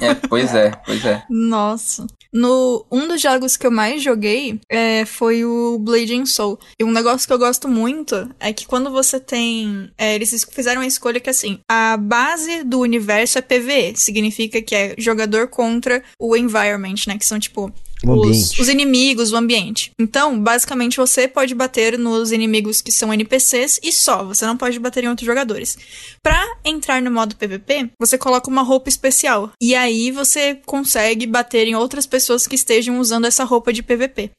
É, 0.01 0.13
pois 0.15 0.53
é, 0.53 0.71
pois 0.85 1.05
é. 1.05 1.23
Nossa. 1.29 2.05
No, 2.33 2.85
um 2.91 3.07
dos 3.07 3.21
jogos 3.21 3.55
que 3.55 3.65
eu 3.65 3.71
mais 3.71 4.03
joguei 4.03 4.59
é, 4.69 5.05
foi 5.05 5.45
o 5.45 5.79
Blade 5.79 6.13
and 6.13 6.25
Soul. 6.25 6.59
E 6.77 6.83
um 6.83 6.91
negócio 6.91 7.25
que 7.25 7.31
eu 7.33 7.39
gosto 7.39 7.69
muito 7.69 8.29
é 8.37 8.51
que 8.51 8.67
quando 8.67 8.91
você 8.91 9.17
tem. 9.17 9.89
é, 9.97 10.13
eles 10.13 10.33
es- 10.33 10.43
fizeram 10.51 10.81
uma 10.81 10.87
escolha 10.87 11.21
que 11.21 11.29
assim, 11.29 11.59
a 11.71 11.95
base 11.95 12.65
do 12.65 12.81
universo 12.81 13.37
é 13.37 13.41
PVE. 13.41 13.93
Significa 13.95 14.61
que 14.61 14.75
é 14.75 14.93
jogador 14.97 15.47
contra 15.47 16.03
o 16.19 16.35
environment, 16.35 16.95
né? 17.07 17.17
Que 17.17 17.25
são 17.25 17.39
tipo. 17.39 17.71
Os, 18.05 18.59
os 18.59 18.69
inimigos, 18.69 19.31
o 19.31 19.35
ambiente. 19.35 19.91
Então, 19.99 20.39
basicamente, 20.39 20.97
você 20.97 21.27
pode 21.27 21.55
bater 21.55 21.97
nos 21.97 22.31
inimigos 22.31 22.81
que 22.81 22.91
são 22.91 23.13
NPCs 23.13 23.79
e 23.83 23.91
só. 23.91 24.23
Você 24.23 24.45
não 24.45 24.55
pode 24.55 24.79
bater 24.79 25.03
em 25.03 25.09
outros 25.09 25.25
jogadores. 25.25 25.77
Pra 26.21 26.57
entrar 26.63 27.01
no 27.01 27.09
modo 27.09 27.35
PVP, 27.35 27.89
você 27.99 28.17
coloca 28.17 28.49
uma 28.49 28.61
roupa 28.61 28.89
especial. 28.89 29.51
E 29.61 29.73
aí 29.73 30.11
você 30.11 30.59
consegue 30.65 31.25
bater 31.25 31.67
em 31.67 31.75
outras 31.75 32.05
pessoas 32.05 32.45
que 32.45 32.55
estejam 32.55 32.99
usando 32.99 33.25
essa 33.25 33.43
roupa 33.43 33.73
de 33.73 33.81
PVP. 33.81 34.31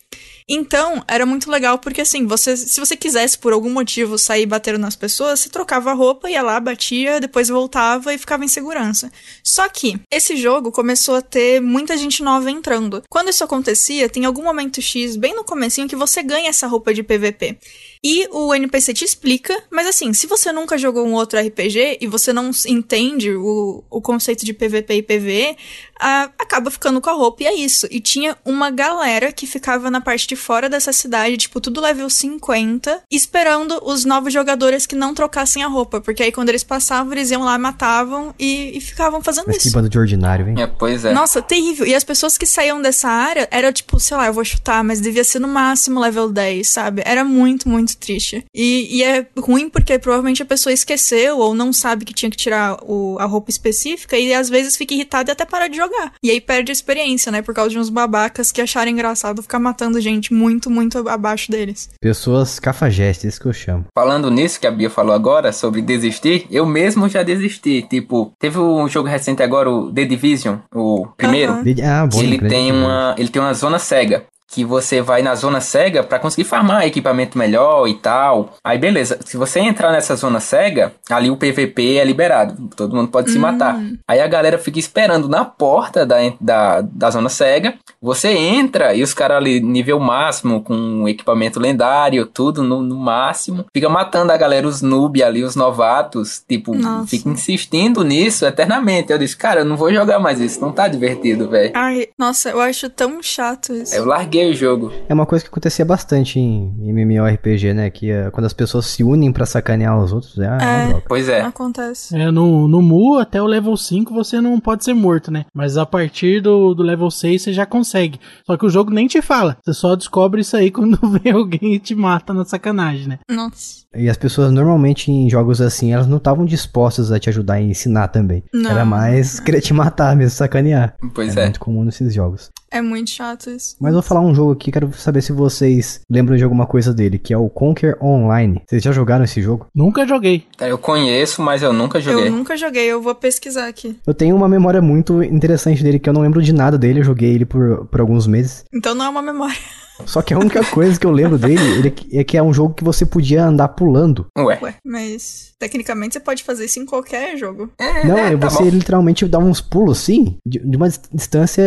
Então, 0.48 1.04
era 1.06 1.26
muito 1.26 1.50
legal 1.50 1.78
porque 1.78 2.00
assim, 2.00 2.26
você, 2.26 2.56
se 2.56 2.80
você 2.80 2.96
quisesse 2.96 3.38
por 3.38 3.52
algum 3.52 3.70
motivo 3.70 4.16
sair 4.16 4.46
batendo 4.46 4.78
nas 4.78 4.96
pessoas, 4.96 5.40
você 5.40 5.50
trocava 5.50 5.90
a 5.90 5.94
roupa, 5.94 6.30
ia 6.30 6.40
lá, 6.40 6.58
batia, 6.58 7.20
depois 7.20 7.48
voltava 7.48 8.14
e 8.14 8.18
ficava 8.18 8.44
em 8.44 8.48
segurança. 8.48 9.12
Só 9.44 9.68
que 9.68 10.00
esse 10.10 10.36
jogo 10.36 10.72
começou 10.72 11.16
a 11.16 11.22
ter 11.22 11.60
muita 11.60 11.98
gente 11.98 12.22
nova 12.22 12.50
entrando. 12.50 13.02
Quando 13.10 13.28
isso 13.28 13.44
acontecia, 13.44 14.08
tem 14.08 14.24
algum 14.24 14.42
momento 14.42 14.80
X 14.80 15.16
bem 15.16 15.34
no 15.34 15.44
comecinho 15.44 15.88
que 15.88 15.96
você 15.96 16.22
ganha 16.22 16.48
essa 16.48 16.66
roupa 16.66 16.94
de 16.94 17.02
PVP. 17.02 17.58
E 18.02 18.28
o 18.30 18.54
NPC 18.54 18.94
te 18.94 19.04
explica, 19.04 19.56
mas 19.70 19.86
assim, 19.86 20.12
se 20.12 20.26
você 20.26 20.52
nunca 20.52 20.78
jogou 20.78 21.06
um 21.06 21.14
outro 21.14 21.38
RPG 21.38 21.98
e 22.00 22.06
você 22.06 22.32
não 22.32 22.50
entende 22.66 23.34
o, 23.34 23.82
o 23.90 24.00
conceito 24.00 24.44
de 24.44 24.52
PVP 24.52 24.94
e 24.94 25.02
PVE, 25.02 25.56
ah, 26.00 26.30
acaba 26.38 26.70
ficando 26.70 27.00
com 27.00 27.10
a 27.10 27.12
roupa 27.12 27.42
e 27.42 27.46
é 27.46 27.54
isso. 27.54 27.86
E 27.90 28.00
tinha 28.00 28.36
uma 28.44 28.70
galera 28.70 29.32
que 29.32 29.46
ficava 29.46 29.90
na 29.90 30.00
parte 30.00 30.26
de 30.26 30.36
fora 30.36 30.68
dessa 30.68 30.92
cidade, 30.92 31.36
tipo, 31.36 31.60
tudo 31.60 31.80
level 31.80 32.08
50, 32.08 33.02
esperando 33.10 33.80
os 33.82 34.04
novos 34.04 34.32
jogadores 34.32 34.86
que 34.86 34.94
não 34.94 35.14
trocassem 35.14 35.62
a 35.62 35.66
roupa. 35.66 36.00
Porque 36.00 36.22
aí 36.22 36.32
quando 36.32 36.48
eles 36.50 36.62
passavam, 36.62 37.12
eles 37.12 37.30
iam 37.30 37.42
lá, 37.42 37.58
matavam 37.58 38.34
e, 38.38 38.76
e 38.76 38.80
ficavam 38.80 39.20
fazendo 39.20 39.46
Mas 39.46 39.58
que 39.58 39.68
isso. 39.68 39.74
bando 39.74 39.88
de 39.88 39.98
ordinário, 39.98 40.48
hein? 40.48 40.54
É, 40.58 40.66
pois 40.66 41.04
é. 41.04 41.12
Nossa, 41.12 41.42
terrível. 41.42 41.86
E 41.86 41.94
as 41.94 42.04
pessoas 42.04 42.38
que 42.38 42.46
saíam 42.46 42.80
dessa 42.80 43.08
área 43.08 43.48
era 43.50 43.72
tipo, 43.72 43.98
sei 43.98 44.16
lá, 44.16 44.26
eu 44.26 44.32
vou 44.32 44.44
chutar, 44.44 44.84
mas 44.84 45.00
devia 45.00 45.24
ser 45.24 45.38
no 45.40 45.48
máximo 45.48 46.00
level 46.00 46.30
10, 46.30 46.68
sabe? 46.68 47.02
Era 47.04 47.24
muito, 47.24 47.68
muito 47.68 47.87
triste. 47.96 48.44
E, 48.54 48.98
e 48.98 49.02
é 49.02 49.26
ruim 49.38 49.68
porque 49.68 49.98
provavelmente 49.98 50.42
a 50.42 50.46
pessoa 50.46 50.72
esqueceu 50.72 51.38
ou 51.38 51.54
não 51.54 51.72
sabe 51.72 52.04
que 52.04 52.14
tinha 52.14 52.30
que 52.30 52.36
tirar 52.36 52.78
o- 52.82 53.16
a 53.18 53.24
roupa 53.24 53.50
específica 53.50 54.16
e 54.16 54.32
às 54.34 54.48
vezes 54.48 54.76
fica 54.76 54.94
irritada 54.94 55.30
e 55.30 55.32
até 55.32 55.44
para 55.44 55.68
de 55.68 55.76
jogar. 55.76 56.12
E 56.22 56.30
aí 56.30 56.40
perde 56.40 56.70
a 56.70 56.74
experiência, 56.74 57.30
né? 57.32 57.42
Por 57.42 57.54
causa 57.54 57.70
de 57.70 57.78
uns 57.78 57.88
babacas 57.90 58.50
que 58.52 58.60
acharam 58.60 58.90
engraçado 58.90 59.42
ficar 59.42 59.58
matando 59.58 60.00
gente 60.00 60.32
muito, 60.32 60.70
muito 60.70 61.08
abaixo 61.08 61.50
deles. 61.50 61.90
Pessoas 62.00 62.58
cafajestes, 62.58 63.24
isso 63.34 63.40
que 63.40 63.46
eu 63.46 63.52
chamo. 63.52 63.84
Falando 63.94 64.30
nisso 64.30 64.60
que 64.60 64.66
a 64.66 64.70
Bia 64.70 64.90
falou 64.90 65.14
agora, 65.14 65.52
sobre 65.52 65.80
desistir, 65.82 66.46
eu 66.50 66.66
mesmo 66.66 67.08
já 67.08 67.22
desisti. 67.22 67.82
Tipo, 67.88 68.32
teve 68.38 68.58
um 68.58 68.88
jogo 68.88 69.08
recente 69.08 69.42
agora, 69.42 69.70
o 69.70 69.92
The 69.92 70.04
Division, 70.04 70.56
o 70.74 71.06
primeiro. 71.16 71.52
Aham. 71.52 71.64
Ah, 71.84 72.06
bom. 72.06 72.20
ele 72.22 72.38
tem 72.38 72.72
uma 72.72 73.14
ele 73.18 73.28
tem 73.28 73.40
uma 73.40 73.54
zona 73.54 73.78
cega 73.78 74.24
que 74.50 74.64
você 74.64 75.02
vai 75.02 75.22
na 75.22 75.34
zona 75.34 75.60
cega 75.60 76.02
pra 76.02 76.18
conseguir 76.18 76.44
farmar 76.44 76.86
equipamento 76.86 77.36
melhor 77.36 77.86
e 77.86 77.94
tal. 77.94 78.54
Aí 78.64 78.78
beleza, 78.78 79.18
se 79.24 79.36
você 79.36 79.60
entrar 79.60 79.92
nessa 79.92 80.16
zona 80.16 80.40
cega, 80.40 80.92
ali 81.10 81.30
o 81.30 81.36
PVP 81.36 81.96
é 81.96 82.04
liberado, 82.04 82.68
todo 82.74 82.96
mundo 82.96 83.10
pode 83.10 83.30
se 83.30 83.38
matar. 83.38 83.78
Aí 84.08 84.20
a 84.20 84.26
galera 84.26 84.58
fica 84.58 84.78
esperando 84.78 85.28
na 85.28 85.44
porta 85.44 86.06
da, 86.06 86.16
da, 86.40 86.80
da 86.80 87.10
zona 87.10 87.28
cega. 87.28 87.74
Você 88.00 88.28
entra 88.28 88.94
e 88.94 89.02
os 89.02 89.12
caras 89.12 89.36
ali 89.36 89.60
nível 89.60 90.00
máximo 90.00 90.62
com 90.62 91.06
equipamento 91.08 91.60
lendário, 91.60 92.24
tudo 92.24 92.62
no, 92.62 92.80
no 92.80 92.96
máximo, 92.96 93.66
fica 93.74 93.88
matando 93.88 94.32
a 94.32 94.36
galera 94.36 94.66
os 94.66 94.80
noob 94.80 95.22
ali, 95.22 95.42
os 95.44 95.56
novatos, 95.56 96.42
tipo, 96.48 96.74
Nossa. 96.74 97.08
fica 97.08 97.28
insistindo 97.28 98.02
nisso 98.02 98.46
eternamente. 98.46 99.12
Eu 99.12 99.18
disse, 99.18 99.36
cara, 99.36 99.60
eu 99.60 99.64
não 99.64 99.76
vou 99.76 99.92
jogar 99.92 100.18
mais 100.18 100.40
isso, 100.40 100.60
não 100.60 100.72
tá 100.72 100.88
divertido, 100.88 101.48
velho. 101.48 101.72
Ai, 101.74 102.08
nossa, 102.16 102.50
eu 102.50 102.60
acho 102.60 102.88
tão 102.88 103.22
chato 103.22 103.74
isso. 103.74 103.94
Eu 103.94 104.04
larguei 104.04 104.37
larguei 104.38 104.50
o 104.50 104.54
jogo. 104.54 104.92
É 105.08 105.14
uma 105.14 105.26
coisa 105.26 105.44
que 105.44 105.50
acontecia 105.50 105.84
bastante 105.84 106.38
em 106.38 106.72
MMORPG, 106.88 107.74
né? 107.74 107.90
Que 107.90 108.10
é, 108.10 108.30
quando 108.30 108.46
as 108.46 108.52
pessoas 108.52 108.86
se 108.86 109.02
unem 109.02 109.32
pra 109.32 109.44
sacanear 109.46 109.98
os 109.98 110.12
outros, 110.12 110.38
é, 110.38 110.44
é 110.44 110.48
uma 110.48 110.62
É. 110.62 110.86
droga. 110.88 111.04
Pois 111.08 111.28
é. 111.28 111.40
Acontece. 111.40 112.16
É, 112.16 112.30
no, 112.30 112.68
no 112.68 112.80
Mu, 112.82 113.18
até 113.18 113.42
o 113.42 113.46
level 113.46 113.76
5, 113.76 114.12
você 114.12 114.40
não 114.40 114.58
pode 114.60 114.84
ser 114.84 114.94
morto, 114.94 115.30
né? 115.30 115.46
Mas 115.54 115.76
a 115.76 115.84
partir 115.86 116.40
do, 116.40 116.74
do 116.74 116.82
level 116.82 117.10
6, 117.10 117.42
você 117.42 117.52
já 117.52 117.66
consegue. 117.66 118.20
Só 118.46 118.56
que 118.56 118.66
o 118.66 118.70
jogo 118.70 118.90
nem 118.90 119.06
te 119.06 119.20
fala. 119.20 119.56
Você 119.64 119.74
só 119.74 119.96
descobre 119.96 120.40
isso 120.40 120.56
aí 120.56 120.70
quando 120.72 120.98
vem 121.18 121.32
alguém 121.32 121.74
e 121.74 121.78
te 121.78 121.94
mata 121.94 122.32
na 122.32 122.44
sacanagem, 122.44 123.08
né? 123.08 123.18
Nossa. 123.30 123.86
E 123.96 124.08
as 124.08 124.16
pessoas 124.16 124.52
normalmente 124.52 125.10
em 125.10 125.28
jogos 125.30 125.60
assim, 125.60 125.92
elas 125.92 126.06
não 126.06 126.18
estavam 126.18 126.44
dispostas 126.44 127.10
a 127.10 127.18
te 127.18 127.28
ajudar 127.30 127.54
a 127.54 127.62
ensinar 127.62 128.08
também. 128.08 128.44
Não. 128.52 128.70
Era 128.70 128.84
mais 128.84 129.40
querer 129.40 129.60
te 129.60 129.72
matar 129.72 130.14
mesmo, 130.14 130.30
sacanear. 130.36 130.94
Pois 131.14 131.36
é, 131.36 131.40
é. 131.40 131.44
muito 131.44 131.60
comum 131.60 131.84
nesses 131.84 132.12
jogos. 132.12 132.50
É 132.70 132.82
muito 132.82 133.08
chato 133.10 133.48
isso. 133.48 133.76
Mas 133.80 133.88
eu 133.88 133.94
vou 133.94 134.02
falar 134.02 134.20
um 134.20 134.27
jogo 134.34 134.52
aqui, 134.52 134.70
quero 134.70 134.92
saber 134.94 135.22
se 135.22 135.32
vocês 135.32 136.00
lembram 136.10 136.36
de 136.36 136.44
alguma 136.44 136.66
coisa 136.66 136.92
dele, 136.92 137.18
que 137.18 137.32
é 137.32 137.38
o 137.38 137.48
Conquer 137.48 137.96
Online. 138.02 138.62
Vocês 138.66 138.82
já 138.82 138.92
jogaram 138.92 139.24
esse 139.24 139.40
jogo? 139.42 139.66
Nunca 139.74 140.06
joguei. 140.06 140.44
Eu 140.60 140.78
conheço, 140.78 141.42
mas 141.42 141.62
eu 141.62 141.72
nunca 141.72 142.00
joguei. 142.00 142.28
Eu 142.28 142.32
nunca 142.32 142.56
joguei, 142.56 142.86
eu 142.86 143.00
vou 143.00 143.14
pesquisar 143.14 143.68
aqui. 143.68 143.96
Eu 144.06 144.14
tenho 144.14 144.36
uma 144.36 144.48
memória 144.48 144.80
muito 144.80 145.22
interessante 145.22 145.82
dele, 145.82 145.98
que 145.98 146.08
eu 146.08 146.12
não 146.12 146.22
lembro 146.22 146.42
de 146.42 146.52
nada 146.52 146.78
dele, 146.78 147.00
eu 147.00 147.04
joguei 147.04 147.34
ele 147.34 147.44
por, 147.44 147.86
por 147.86 148.00
alguns 148.00 148.26
meses. 148.26 148.64
Então 148.72 148.94
não 148.94 149.04
é 149.04 149.08
uma 149.08 149.22
memória. 149.22 149.56
Só 150.06 150.22
que 150.22 150.32
a 150.32 150.38
única 150.38 150.64
coisa 150.64 150.98
que 150.98 151.06
eu 151.06 151.10
lembro 151.10 151.36
dele 151.38 151.60
ele 151.78 151.94
é 152.12 152.24
que 152.24 152.36
é 152.36 152.42
um 152.42 152.52
jogo 152.52 152.74
que 152.74 152.84
você 152.84 153.04
podia 153.04 153.44
andar 153.44 153.68
pulando. 153.68 154.26
Ué. 154.38 154.58
Ué, 154.62 154.74
mas 154.84 155.52
tecnicamente 155.58 156.14
você 156.14 156.20
pode 156.20 156.42
fazer 156.44 156.64
isso 156.66 156.78
em 156.80 156.86
qualquer 156.86 157.36
jogo. 157.36 157.70
Não, 158.04 158.16
é, 158.18 158.32
é, 158.32 158.36
tá 158.36 158.48
você 158.48 158.62
bom. 158.64 158.70
literalmente 158.70 159.26
dá 159.26 159.38
uns 159.38 159.60
pulos 159.60 159.98
assim, 159.98 160.36
de, 160.46 160.58
de 160.60 160.76
uma 160.76 160.88
dis- 160.88 161.00
distância 161.12 161.62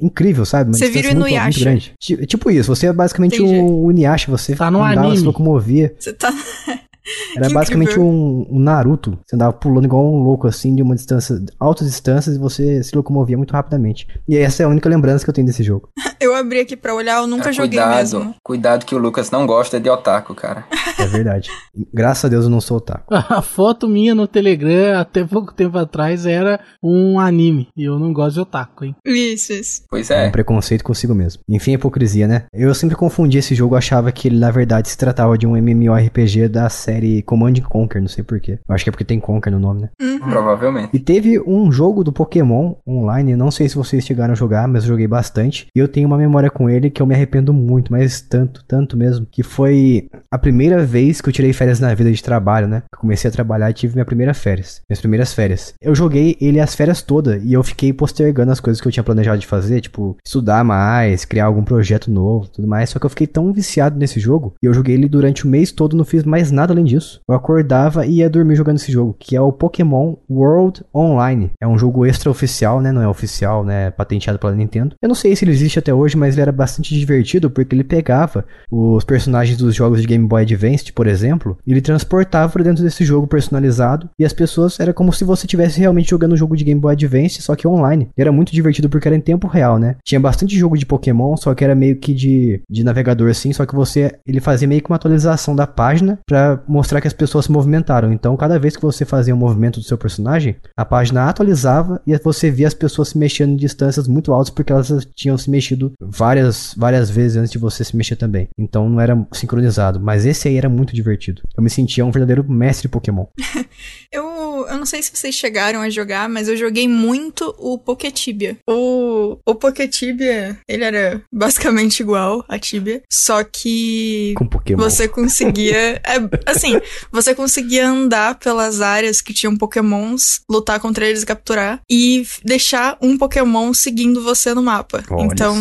incrível, 0.00 0.44
sabe? 0.44 0.70
Uma 0.70 0.76
Você 0.78 0.88
vira 0.88 1.08
o 1.08 1.10
muito, 1.12 1.20
muito 1.20 1.30
Inuyasha. 1.30 1.60
grande. 1.60 1.92
Ti- 2.00 2.26
Tipo 2.26 2.50
isso, 2.50 2.74
você 2.74 2.86
é 2.86 2.92
basicamente 2.92 3.36
Entendi. 3.42 3.60
um 3.60 3.90
Inuyasha, 3.90 4.30
você 4.30 4.54
Tá 4.54 4.70
no 4.70 4.82
andava, 4.82 5.00
anime. 5.06 5.18
se 5.18 5.24
locomovia. 5.24 5.94
Você 5.98 6.12
tá. 6.12 6.32
Era 7.36 7.48
Que 7.48 7.54
basicamente 7.54 7.98
um, 7.98 8.46
um 8.50 8.58
Naruto. 8.58 9.18
Você 9.26 9.36
andava 9.36 9.52
pulando 9.52 9.84
igual 9.84 10.04
um 10.04 10.18
louco, 10.22 10.46
assim, 10.46 10.74
de 10.74 10.82
uma 10.82 10.94
distância, 10.94 11.40
altas 11.58 11.86
distâncias, 11.88 12.36
e 12.36 12.38
você 12.38 12.82
se 12.82 12.94
locomovia 12.96 13.36
muito 13.36 13.52
rapidamente. 13.52 14.06
E 14.28 14.36
essa 14.36 14.62
é 14.62 14.66
a 14.66 14.68
única 14.68 14.88
lembrança 14.88 15.24
que 15.24 15.30
eu 15.30 15.34
tenho 15.34 15.46
desse 15.46 15.62
jogo. 15.62 15.88
Eu 16.20 16.34
abri 16.34 16.58
aqui 16.58 16.76
pra 16.76 16.92
olhar, 16.92 17.18
eu 17.20 17.28
nunca 17.28 17.50
Ah, 17.50 17.52
joguei 17.52 17.78
cuidado, 17.78 17.94
mesmo. 17.96 18.34
cuidado 18.42 18.84
que 18.84 18.92
o 18.92 18.98
Lucas 18.98 19.30
não 19.30 19.46
gosta 19.46 19.78
de 19.78 19.88
otaku, 19.88 20.34
cara. 20.34 20.64
É 20.98 21.06
verdade. 21.06 21.48
Graças 21.94 22.24
a 22.24 22.28
Deus 22.28 22.42
eu 22.44 22.50
não 22.50 22.60
sou 22.60 22.78
otaku. 22.78 23.04
A 23.14 23.40
foto 23.40 23.86
minha 23.88 24.16
no 24.16 24.26
Telegram, 24.26 24.98
até 24.98 25.22
pouco 25.24 25.54
tempo 25.54 25.78
atrás, 25.78 26.26
era 26.26 26.58
um 26.82 27.20
anime. 27.20 27.68
E 27.76 27.84
eu 27.84 28.00
não 28.00 28.12
gosto 28.12 28.34
de 28.34 28.40
otaku, 28.40 28.84
hein? 28.86 28.96
Isso, 29.06 29.52
isso. 29.52 29.82
Pois 29.88 30.10
É 30.10 30.24
um 30.24 30.26
é. 30.26 30.30
preconceito 30.30 30.82
consigo 30.82 31.14
mesmo. 31.14 31.40
Enfim, 31.48 31.74
hipocrisia, 31.74 32.26
né? 32.26 32.46
Eu 32.52 32.74
sempre 32.74 32.96
confundi 32.96 33.38
esse 33.38 33.54
jogo, 33.54 33.76
achava 33.76 34.10
que 34.10 34.26
ele 34.26 34.40
na 34.40 34.50
verdade 34.50 34.88
se 34.88 34.98
tratava 34.98 35.38
de 35.38 35.46
um 35.46 35.56
MMORPG 35.56 36.48
da 36.48 36.68
série 36.68 36.97
Command 37.22 37.54
and 37.58 37.68
Conquer, 37.68 38.00
não 38.00 38.08
sei 38.08 38.24
porquê. 38.24 38.58
Eu 38.68 38.74
acho 38.74 38.84
que 38.84 38.90
é 38.90 38.92
porque 38.92 39.04
tem 39.04 39.20
Conquer 39.20 39.50
no 39.50 39.58
nome, 39.58 39.82
né? 39.82 39.88
Provavelmente. 40.18 40.90
E 40.94 40.98
teve 40.98 41.40
um 41.40 41.70
jogo 41.70 42.02
do 42.04 42.12
Pokémon 42.12 42.74
online, 42.86 43.36
não 43.36 43.50
sei 43.50 43.68
se 43.68 43.76
vocês 43.76 44.04
chegaram 44.04 44.32
a 44.32 44.36
jogar, 44.36 44.66
mas 44.68 44.84
eu 44.84 44.88
joguei 44.88 45.06
bastante. 45.06 45.66
E 45.74 45.78
eu 45.78 45.88
tenho 45.88 46.06
uma 46.06 46.18
memória 46.18 46.50
com 46.50 46.68
ele 46.68 46.90
que 46.90 47.00
eu 47.00 47.06
me 47.06 47.14
arrependo 47.14 47.52
muito, 47.52 47.92
mas 47.92 48.20
tanto, 48.20 48.64
tanto 48.66 48.96
mesmo, 48.96 49.26
que 49.26 49.42
foi 49.42 50.08
a 50.30 50.38
primeira 50.38 50.84
vez 50.84 51.20
que 51.20 51.28
eu 51.28 51.32
tirei 51.32 51.52
férias 51.52 51.80
na 51.80 51.94
vida 51.94 52.12
de 52.12 52.22
trabalho, 52.22 52.68
né? 52.68 52.82
Eu 52.92 52.98
comecei 52.98 53.28
a 53.28 53.32
trabalhar 53.32 53.70
e 53.70 53.74
tive 53.74 53.94
minha 53.94 54.04
primeira 54.04 54.34
férias, 54.34 54.82
minhas 54.88 55.00
primeiras 55.00 55.32
férias. 55.32 55.74
Eu 55.80 55.94
joguei 55.94 56.36
ele 56.40 56.60
as 56.60 56.74
férias 56.74 57.02
todas 57.02 57.42
e 57.42 57.52
eu 57.52 57.62
fiquei 57.62 57.92
postergando 57.92 58.52
as 58.52 58.60
coisas 58.60 58.80
que 58.80 58.88
eu 58.88 58.92
tinha 58.92 59.04
planejado 59.04 59.38
de 59.38 59.46
fazer, 59.46 59.80
tipo, 59.80 60.16
estudar 60.24 60.64
mais, 60.64 61.24
criar 61.24 61.46
algum 61.46 61.62
projeto 61.62 62.10
novo, 62.10 62.48
tudo 62.48 62.68
mais. 62.68 62.90
Só 62.90 62.98
que 62.98 63.06
eu 63.06 63.10
fiquei 63.10 63.26
tão 63.26 63.52
viciado 63.52 63.98
nesse 63.98 64.20
jogo 64.20 64.54
e 64.62 64.66
eu 64.66 64.74
joguei 64.74 64.94
ele 64.94 65.08
durante 65.08 65.46
o 65.46 65.48
mês 65.48 65.72
todo, 65.72 65.96
não 65.96 66.04
fiz 66.04 66.24
mais 66.24 66.50
nada 66.50 66.72
além 66.72 66.84
disso. 66.88 67.20
Eu 67.28 67.34
acordava 67.34 68.06
e 68.06 68.18
ia 68.18 68.30
dormir 68.30 68.56
jogando 68.56 68.76
esse 68.76 68.90
jogo, 68.90 69.14
que 69.18 69.36
é 69.36 69.40
o 69.40 69.52
Pokémon 69.52 70.16
World 70.28 70.82
Online. 70.94 71.50
É 71.60 71.66
um 71.66 71.78
jogo 71.78 72.04
extra-oficial, 72.06 72.80
né? 72.80 72.90
Não 72.90 73.02
é 73.02 73.08
oficial, 73.08 73.64
né? 73.64 73.90
Patenteado 73.90 74.38
pela 74.38 74.54
Nintendo. 74.54 74.96
Eu 75.02 75.08
não 75.08 75.14
sei 75.14 75.36
se 75.36 75.44
ele 75.44 75.52
existe 75.52 75.78
até 75.78 75.92
hoje, 75.92 76.16
mas 76.16 76.34
ele 76.34 76.42
era 76.42 76.52
bastante 76.52 76.94
divertido 76.98 77.50
porque 77.50 77.74
ele 77.74 77.84
pegava 77.84 78.44
os 78.70 79.04
personagens 79.04 79.56
dos 79.56 79.74
jogos 79.74 80.00
de 80.00 80.06
Game 80.06 80.26
Boy 80.26 80.42
Advance, 80.42 80.92
por 80.92 81.06
exemplo, 81.06 81.58
e 81.66 81.72
ele 81.72 81.80
transportava 81.80 82.52
pra 82.52 82.64
dentro 82.64 82.82
desse 82.82 83.04
jogo 83.04 83.26
personalizado 83.26 84.08
e 84.18 84.24
as 84.24 84.32
pessoas 84.32 84.80
era 84.80 84.92
como 84.92 85.12
se 85.12 85.24
você 85.24 85.46
estivesse 85.46 85.80
realmente 85.80 86.10
jogando 86.10 86.32
um 86.32 86.36
jogo 86.36 86.56
de 86.56 86.64
Game 86.64 86.80
Boy 86.80 86.92
Advance, 86.92 87.42
só 87.42 87.54
que 87.54 87.68
online. 87.68 88.08
E 88.16 88.20
era 88.20 88.32
muito 88.32 88.52
divertido 88.52 88.88
porque 88.88 89.08
era 89.08 89.16
em 89.16 89.20
tempo 89.20 89.46
real, 89.46 89.78
né? 89.78 89.96
Tinha 90.04 90.20
bastante 90.20 90.56
jogo 90.58 90.76
de 90.76 90.86
Pokémon, 90.86 91.36
só 91.36 91.54
que 91.54 91.64
era 91.64 91.74
meio 91.74 91.96
que 91.96 92.14
de, 92.14 92.62
de 92.68 92.84
navegador 92.84 93.30
assim, 93.30 93.52
só 93.52 93.66
que 93.66 93.74
você 93.74 94.18
ele 94.26 94.40
fazia 94.40 94.68
meio 94.68 94.82
que 94.82 94.90
uma 94.90 94.96
atualização 94.96 95.54
da 95.54 95.66
página 95.66 96.18
pra 96.26 96.62
mostrar 96.68 97.00
que 97.00 97.06
as 97.06 97.12
pessoas 97.12 97.46
se 97.46 97.52
movimentaram. 97.52 98.12
Então, 98.12 98.36
cada 98.36 98.58
vez 98.58 98.76
que 98.76 98.82
você 98.82 99.04
fazia 99.04 99.34
um 99.34 99.38
movimento 99.38 99.80
do 99.80 99.86
seu 99.86 99.98
personagem, 99.98 100.56
a 100.76 100.84
página 100.84 101.28
atualizava 101.28 102.00
e 102.06 102.16
você 102.18 102.50
via 102.50 102.66
as 102.66 102.74
pessoas 102.74 103.08
se 103.08 103.18
mexendo 103.18 103.52
em 103.52 103.56
distâncias 103.56 104.06
muito 104.06 104.32
altas 104.32 104.50
porque 104.50 104.72
elas 104.72 105.08
tinham 105.14 105.38
se 105.38 105.50
mexido 105.50 105.92
várias 106.00 106.74
várias 106.76 107.08
vezes 107.10 107.36
antes 107.36 107.50
de 107.50 107.58
você 107.58 107.84
se 107.84 107.96
mexer 107.96 108.16
também. 108.16 108.48
Então, 108.58 108.88
não 108.88 109.00
era 109.00 109.26
sincronizado, 109.32 110.00
mas 110.00 110.26
esse 110.26 110.48
aí 110.48 110.56
era 110.56 110.68
muito 110.68 110.94
divertido. 110.94 111.42
Eu 111.56 111.62
me 111.62 111.70
sentia 111.70 112.04
um 112.04 112.10
verdadeiro 112.10 112.44
mestre 112.48 112.88
Pokémon. 112.88 113.26
Eu, 114.12 114.57
eu 114.68 114.78
não 114.78 114.86
sei 114.86 115.02
se 115.02 115.10
vocês 115.14 115.34
chegaram 115.34 115.80
a 115.80 115.90
jogar, 115.90 116.28
mas 116.28 116.48
eu 116.48 116.56
joguei 116.56 116.86
muito 116.88 117.54
o 117.58 117.78
Poketibia. 117.78 118.56
O, 118.68 119.38
o 119.46 119.54
Poketibia, 119.54 120.58
ele 120.68 120.84
era 120.84 121.22
basicamente 121.32 122.00
igual 122.00 122.44
a 122.48 122.58
Tibia, 122.58 123.02
só 123.10 123.42
que 123.44 124.34
Com 124.36 124.46
Pokémon. 124.46 124.82
você 124.82 125.08
conseguia, 125.08 126.00
é, 126.04 126.16
assim, 126.46 126.80
você 127.10 127.34
conseguia 127.34 127.88
andar 127.88 128.38
pelas 128.38 128.80
áreas 128.80 129.20
que 129.20 129.32
tinham 129.32 129.56
pokémons, 129.56 130.40
lutar 130.50 130.80
contra 130.80 131.06
eles 131.06 131.22
e 131.22 131.26
capturar, 131.26 131.80
e 131.90 132.26
deixar 132.44 132.96
um 133.00 133.16
pokémon 133.16 133.72
seguindo 133.72 134.22
você 134.22 134.54
no 134.54 134.62
mapa. 134.62 135.04
Olha 135.10 135.24
então, 135.24 135.56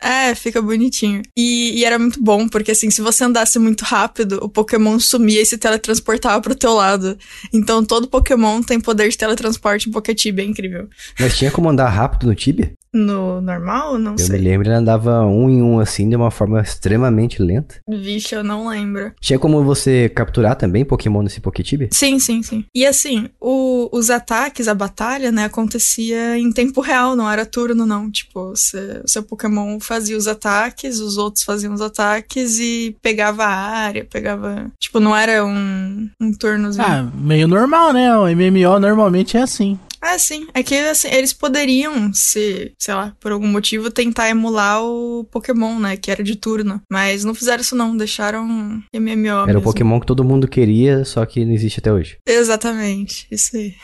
é, 0.00 0.34
fica 0.34 0.60
bonitinho. 0.60 1.22
E, 1.36 1.78
e 1.78 1.84
era 1.84 1.98
muito 1.98 2.22
bom, 2.22 2.48
porque 2.48 2.72
assim, 2.72 2.90
se 2.90 3.00
você 3.00 3.24
andasse 3.24 3.58
muito 3.58 3.82
rápido, 3.84 4.38
o 4.42 4.48
pokémon 4.48 4.98
sumia 4.98 5.42
e 5.42 5.46
se 5.46 5.58
teletransportava 5.58 6.40
pro 6.40 6.54
teu 6.54 6.74
lado. 6.74 7.18
Então 7.52 7.84
todo 7.84 8.08
pokémon 8.08 8.43
tem 8.62 8.80
poder 8.80 9.08
de 9.08 9.16
teletransporte 9.18 9.88
em 9.88 9.92
Poketibia, 9.92 10.44
é 10.44 10.48
incrível. 10.48 10.88
Mas 11.18 11.36
tinha 11.36 11.50
como 11.50 11.68
andar 11.68 11.88
rápido 11.88 12.26
no 12.26 12.34
Tibia? 12.34 12.72
No 12.94 13.40
normal, 13.40 13.98
não 13.98 14.12
Eu 14.12 14.18
sei. 14.18 14.38
me 14.38 14.44
lembro, 14.44 14.68
ele 14.68 14.74
andava 14.76 15.26
um 15.26 15.50
em 15.50 15.60
um 15.60 15.80
assim, 15.80 16.08
de 16.08 16.14
uma 16.14 16.30
forma 16.30 16.60
extremamente 16.60 17.42
lenta. 17.42 17.74
Vixe, 17.88 18.34
eu 18.34 18.44
não 18.44 18.68
lembro. 18.68 19.12
Tinha 19.20 19.38
como 19.38 19.64
você 19.64 20.08
capturar 20.08 20.54
também 20.54 20.84
Pokémon 20.84 21.22
nesse 21.22 21.40
Poketibia? 21.40 21.88
Sim, 21.90 22.18
sim, 22.20 22.42
sim. 22.42 22.64
E 22.74 22.86
assim, 22.86 23.28
o- 23.40 23.88
os 23.92 24.10
ataques, 24.10 24.68
a 24.68 24.74
batalha, 24.74 25.32
né, 25.32 25.44
acontecia 25.44 26.38
em 26.38 26.52
tempo 26.52 26.80
real, 26.80 27.16
não 27.16 27.28
era 27.30 27.44
turno, 27.44 27.84
não. 27.84 28.10
Tipo, 28.10 28.50
você- 28.50 29.00
o 29.04 29.08
seu 29.08 29.22
Pokémon 29.24 29.80
fazia 29.80 30.16
os 30.16 30.28
ataques, 30.28 31.00
os 31.00 31.16
outros 31.16 31.42
faziam 31.44 31.74
os 31.74 31.80
ataques 31.80 32.58
e 32.60 32.96
pegava 33.02 33.44
a 33.44 33.48
área, 33.54 34.04
pegava. 34.08 34.70
Tipo, 34.78 35.00
não 35.00 35.16
era 35.16 35.44
um, 35.44 36.08
um 36.20 36.32
turnozinho. 36.32 36.84
Ah, 36.86 37.10
meio 37.14 37.48
normal, 37.48 37.92
né? 37.92 38.16
O 38.16 38.28
MMO 38.28 38.78
normalmente 38.78 39.36
é 39.36 39.42
assim. 39.42 39.78
Ah, 40.04 40.18
sim. 40.18 40.46
É 40.52 40.62
que 40.62 40.74
assim, 40.74 41.08
eles 41.08 41.32
poderiam, 41.32 42.12
se, 42.12 42.72
sei 42.78 42.94
lá, 42.94 43.16
por 43.18 43.32
algum 43.32 43.46
motivo, 43.46 43.90
tentar 43.90 44.28
emular 44.28 44.82
o 44.84 45.24
Pokémon, 45.30 45.78
né? 45.78 45.96
Que 45.96 46.10
era 46.10 46.22
de 46.22 46.36
turno. 46.36 46.82
Mas 46.92 47.24
não 47.24 47.34
fizeram 47.34 47.62
isso, 47.62 47.74
não. 47.74 47.96
Deixaram 47.96 48.46
MMO. 48.92 49.28
Era 49.28 49.42
o 49.44 49.46
mesmo. 49.46 49.62
Pokémon 49.62 49.98
que 49.98 50.06
todo 50.06 50.22
mundo 50.22 50.46
queria, 50.46 51.06
só 51.06 51.24
que 51.24 51.42
não 51.42 51.54
existe 51.54 51.80
até 51.80 51.90
hoje. 51.90 52.18
Exatamente, 52.28 53.26
isso 53.30 53.56
aí. 53.56 53.74